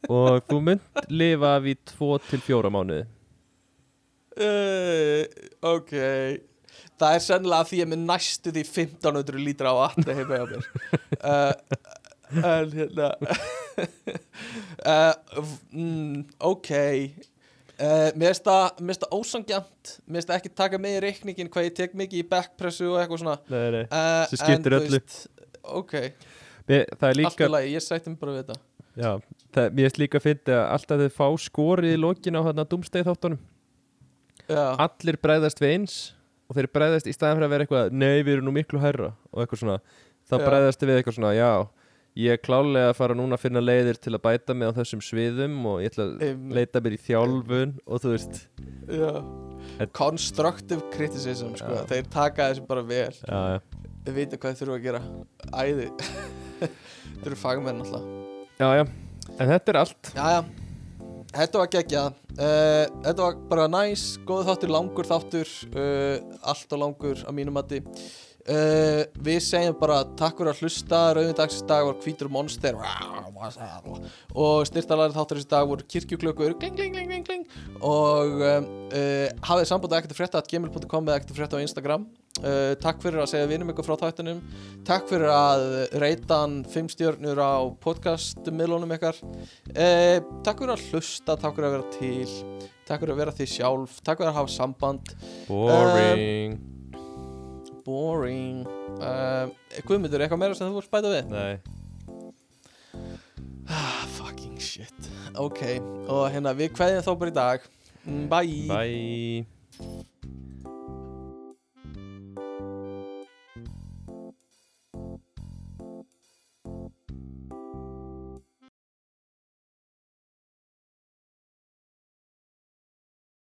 og 0.09 0.39
þú 0.49 0.59
munt 0.67 1.01
lifa 1.13 1.55
af 1.59 1.67
í 1.69 1.75
2 1.93 2.11
til 2.29 2.41
4 2.47 2.71
mánuði. 2.73 3.05
Uh, 4.41 5.25
Ok. 5.61 5.91
Það 7.01 7.15
er 7.17 7.23
sennilega 7.25 7.65
því 7.65 7.77
ég 7.79 7.85
er 7.87 7.89
með 7.91 8.01
næstu 8.05 8.51
því 8.53 8.61
1500 8.67 9.41
lítra 9.41 9.71
á 9.73 9.75
vatni 9.79 10.13
heima 10.19 10.37
hjá 10.37 10.45
mér. 10.51 10.63
Uh, 11.21 11.53
En 12.31 12.71
hérna. 12.77 13.09
Uh, 14.81 15.13
mm, 15.71 16.25
Ok 16.43 16.69
Uh, 17.81 18.11
mér 18.19 18.35
finnst 18.35 18.45
það 19.01 19.13
ósangjant 19.17 19.91
mér 20.05 20.19
finnst 20.19 20.29
það 20.29 20.35
ekki 20.37 20.51
taka 20.61 20.79
með 20.81 20.97
í 20.97 21.01
reikningin 21.07 21.47
hvað 21.49 21.65
ég 21.65 21.75
tek 21.79 21.95
mikið 21.97 22.19
í 22.19 22.25
backpressu 22.29 22.89
og 22.91 22.99
eitthvað 23.01 23.21
svona. 23.23 23.37
Nei, 23.49 23.63
nei. 23.73 23.85
uh, 23.87 24.25
Sem 24.29 24.41
skiptir 24.43 24.75
öllu. 24.77 24.99
ok, 25.81 25.95
Mér, 26.69 26.85
það 26.93 27.07
er 27.09 27.17
líka 27.17 27.47
í 27.47 27.49
lagi, 27.55 27.71
ég 27.73 27.85
sætti 27.85 28.13
mig 28.13 28.19
bara 28.21 28.35
við 28.35 28.43
þetta. 28.43 28.59
Já, 29.01 29.11
það, 29.55 29.71
Mér 29.73 29.87
finnst 29.87 30.01
líka 30.03 30.19
að 30.21 30.27
finna 30.27 30.59
að 30.59 30.63
alltaf 30.75 31.01
þau 31.01 31.15
fá 31.17 31.27
skorið 31.47 31.95
í 31.95 31.99
lokin 32.03 32.37
á 32.37 32.41
hérna 32.45 32.67
dumsteið 32.69 33.09
þáttunum. 33.09 33.41
Já, 34.51 34.63
Allir 34.85 35.17
bregðast 35.23 35.61
við 35.63 35.75
eins 35.79 35.97
og 36.51 36.57
þeir 36.59 36.69
bregðast 36.75 37.07
í 37.09 37.15
staðan 37.15 37.39
fyrir 37.39 37.47
að 37.47 37.53
vera 37.55 37.65
eitthvað 37.65 37.93
Nei, 37.95 38.17
við 38.21 38.33
erum 38.35 38.49
nú 38.49 38.53
miklu 38.59 38.81
hærra 38.83 39.13
og 39.31 39.41
eitthvað 39.45 39.63
svona. 39.63 39.77
Þá 40.29 40.35
Já. 40.37 40.43
bregðast 40.45 40.83
við 40.85 40.97
eitthvað 40.99 41.17
svona, 41.17 41.33
já 41.37 41.51
Ég 42.19 42.35
er 42.35 42.39
klálega 42.43 42.89
að 42.91 42.97
fara 42.97 43.15
núna 43.15 43.37
að 43.37 43.43
finna 43.45 43.61
leiðir 43.63 43.95
til 44.03 44.11
að 44.17 44.23
bæta 44.25 44.55
mig 44.57 44.67
á 44.67 44.75
þessum 44.75 44.99
sviðum 45.05 45.53
og 45.71 45.77
ég 45.79 45.93
ætla 45.93 46.07
að 46.09 46.41
leita 46.57 46.81
mér 46.83 46.95
í 46.97 46.99
þjálfun 47.05 47.75
og 47.85 48.01
þú 48.03 48.11
veist. 48.11 48.39
Já. 48.91 49.11
Constructive 49.95 50.89
criticism 50.91 51.53
sko. 51.55 51.71
Já. 51.71 51.85
þeir 51.87 52.09
taka 52.11 52.49
þessu 52.51 52.65
bara 52.67 52.83
vel. 52.83 53.13
Þeir 54.03 54.17
vita 54.17 54.39
hvað 54.41 54.57
þeir 54.57 54.59
þurfa 54.61 54.75
að 54.75 54.87
gera. 54.89 55.01
Æði. 55.55 55.87
Þeir 57.21 57.29
eru 57.31 57.37
fagmenn 57.39 57.79
alltaf. 57.85 58.03
Já, 58.59 58.67
já. 58.81 58.83
En 59.37 59.53
þetta 59.53 59.71
er 59.71 59.79
allt. 59.79 60.11
Já, 60.17 60.25
já, 60.35 61.05
þetta 61.37 61.61
var 61.61 61.71
geggjað. 61.77 62.19
Uh, 62.31 62.83
þetta 63.05 63.21
var 63.21 63.39
bara 63.53 63.69
næs 63.71 64.03
góð 64.27 64.49
þáttur, 64.49 64.73
langur 64.75 65.07
þáttur 65.07 65.55
uh, 65.71 66.35
allt 66.51 66.75
og 66.75 66.83
langur 66.83 67.23
á 67.23 67.31
mínum 67.35 67.55
mati 67.55 67.79
uh, 68.49 69.01
við 69.25 69.39
segjum 69.45 69.75
bara 69.79 70.01
takk 70.17 70.39
fyrir 70.39 70.51
að 70.53 70.63
hlusta, 70.63 71.01
rauðindagsins 71.17 71.67
dag 71.69 71.85
var 71.87 71.99
hvítur 72.03 72.31
monster 72.31 72.77
og 74.33 74.65
styrtalæri 74.69 75.15
þáttur 75.15 75.39
þessi 75.41 75.51
dag 75.51 75.69
voru 75.69 75.85
kirkjuklökur 75.93 76.55
kling, 76.61 76.75
kling, 76.77 76.95
kling, 76.95 77.11
kling, 77.11 77.27
kling. 77.27 77.45
og 77.85 78.41
uh, 78.41 79.29
hafið 79.45 79.69
samband 79.69 79.93
að 79.93 80.01
ekkert 80.01 80.17
frétta 80.17 80.41
at 80.41 80.49
gmail.com 80.51 81.07
eða 81.07 81.21
ekkert 81.21 81.37
frétta 81.37 81.61
á 81.61 81.65
Instagram. 81.65 82.09
Uh, 82.41 82.73
takk 82.81 83.01
fyrir 83.03 83.21
að 83.21 83.31
segja 83.33 83.49
vinum 83.49 83.69
ykkur 83.73 83.85
frá 83.85 83.97
þáttunum 83.99 84.37
takk 84.87 85.09
fyrir 85.09 85.27
að 85.35 85.65
reyta 85.99 86.37
hann 86.45 86.61
fimm 86.71 86.87
stjörnur 86.89 87.37
á 87.37 87.67
podcast-miðlunum 87.83 88.95
ykkar. 88.97 89.19
Takk 89.71 90.63
fyrir 90.63 90.75
að 90.77 90.85
hlusta, 90.89 91.35
takk 91.35 91.57
fyrir 91.57 91.69
að 91.69 91.77
vera 91.77 91.95
til. 91.99 92.69
Takk 92.87 93.03
fyrir 93.03 93.15
að 93.15 93.23
vera 93.23 93.37
því 93.37 93.49
sjálf 93.53 94.01
takk 94.01 94.23
fyrir 94.23 94.33
að 94.33 94.39
hafa 94.41 94.55
samband. 94.57 95.15
Boring 95.51 96.80
boring. 97.91 98.63
Uh, 98.97 99.51
Guðmundur, 99.87 100.23
eitthvað 100.23 100.41
meira 100.43 100.57
sem 100.57 100.67
þú 100.69 100.79
voru 100.79 100.87
spæta 100.87 101.11
við? 101.11 101.31
Nei. 101.31 101.53
Ah, 103.71 104.03
fucking 104.17 104.57
shit. 104.59 105.11
Ok, 105.39 105.63
og 106.11 106.25
hérna 106.33 106.55
við 106.57 106.73
kveðjum 106.75 107.05
þá 107.07 107.11
bara 107.23 107.33
í 107.35 107.37
dag. 107.41 107.69
Mm, 108.05 108.23
Bye. 108.31 108.63
Bye 108.71 110.07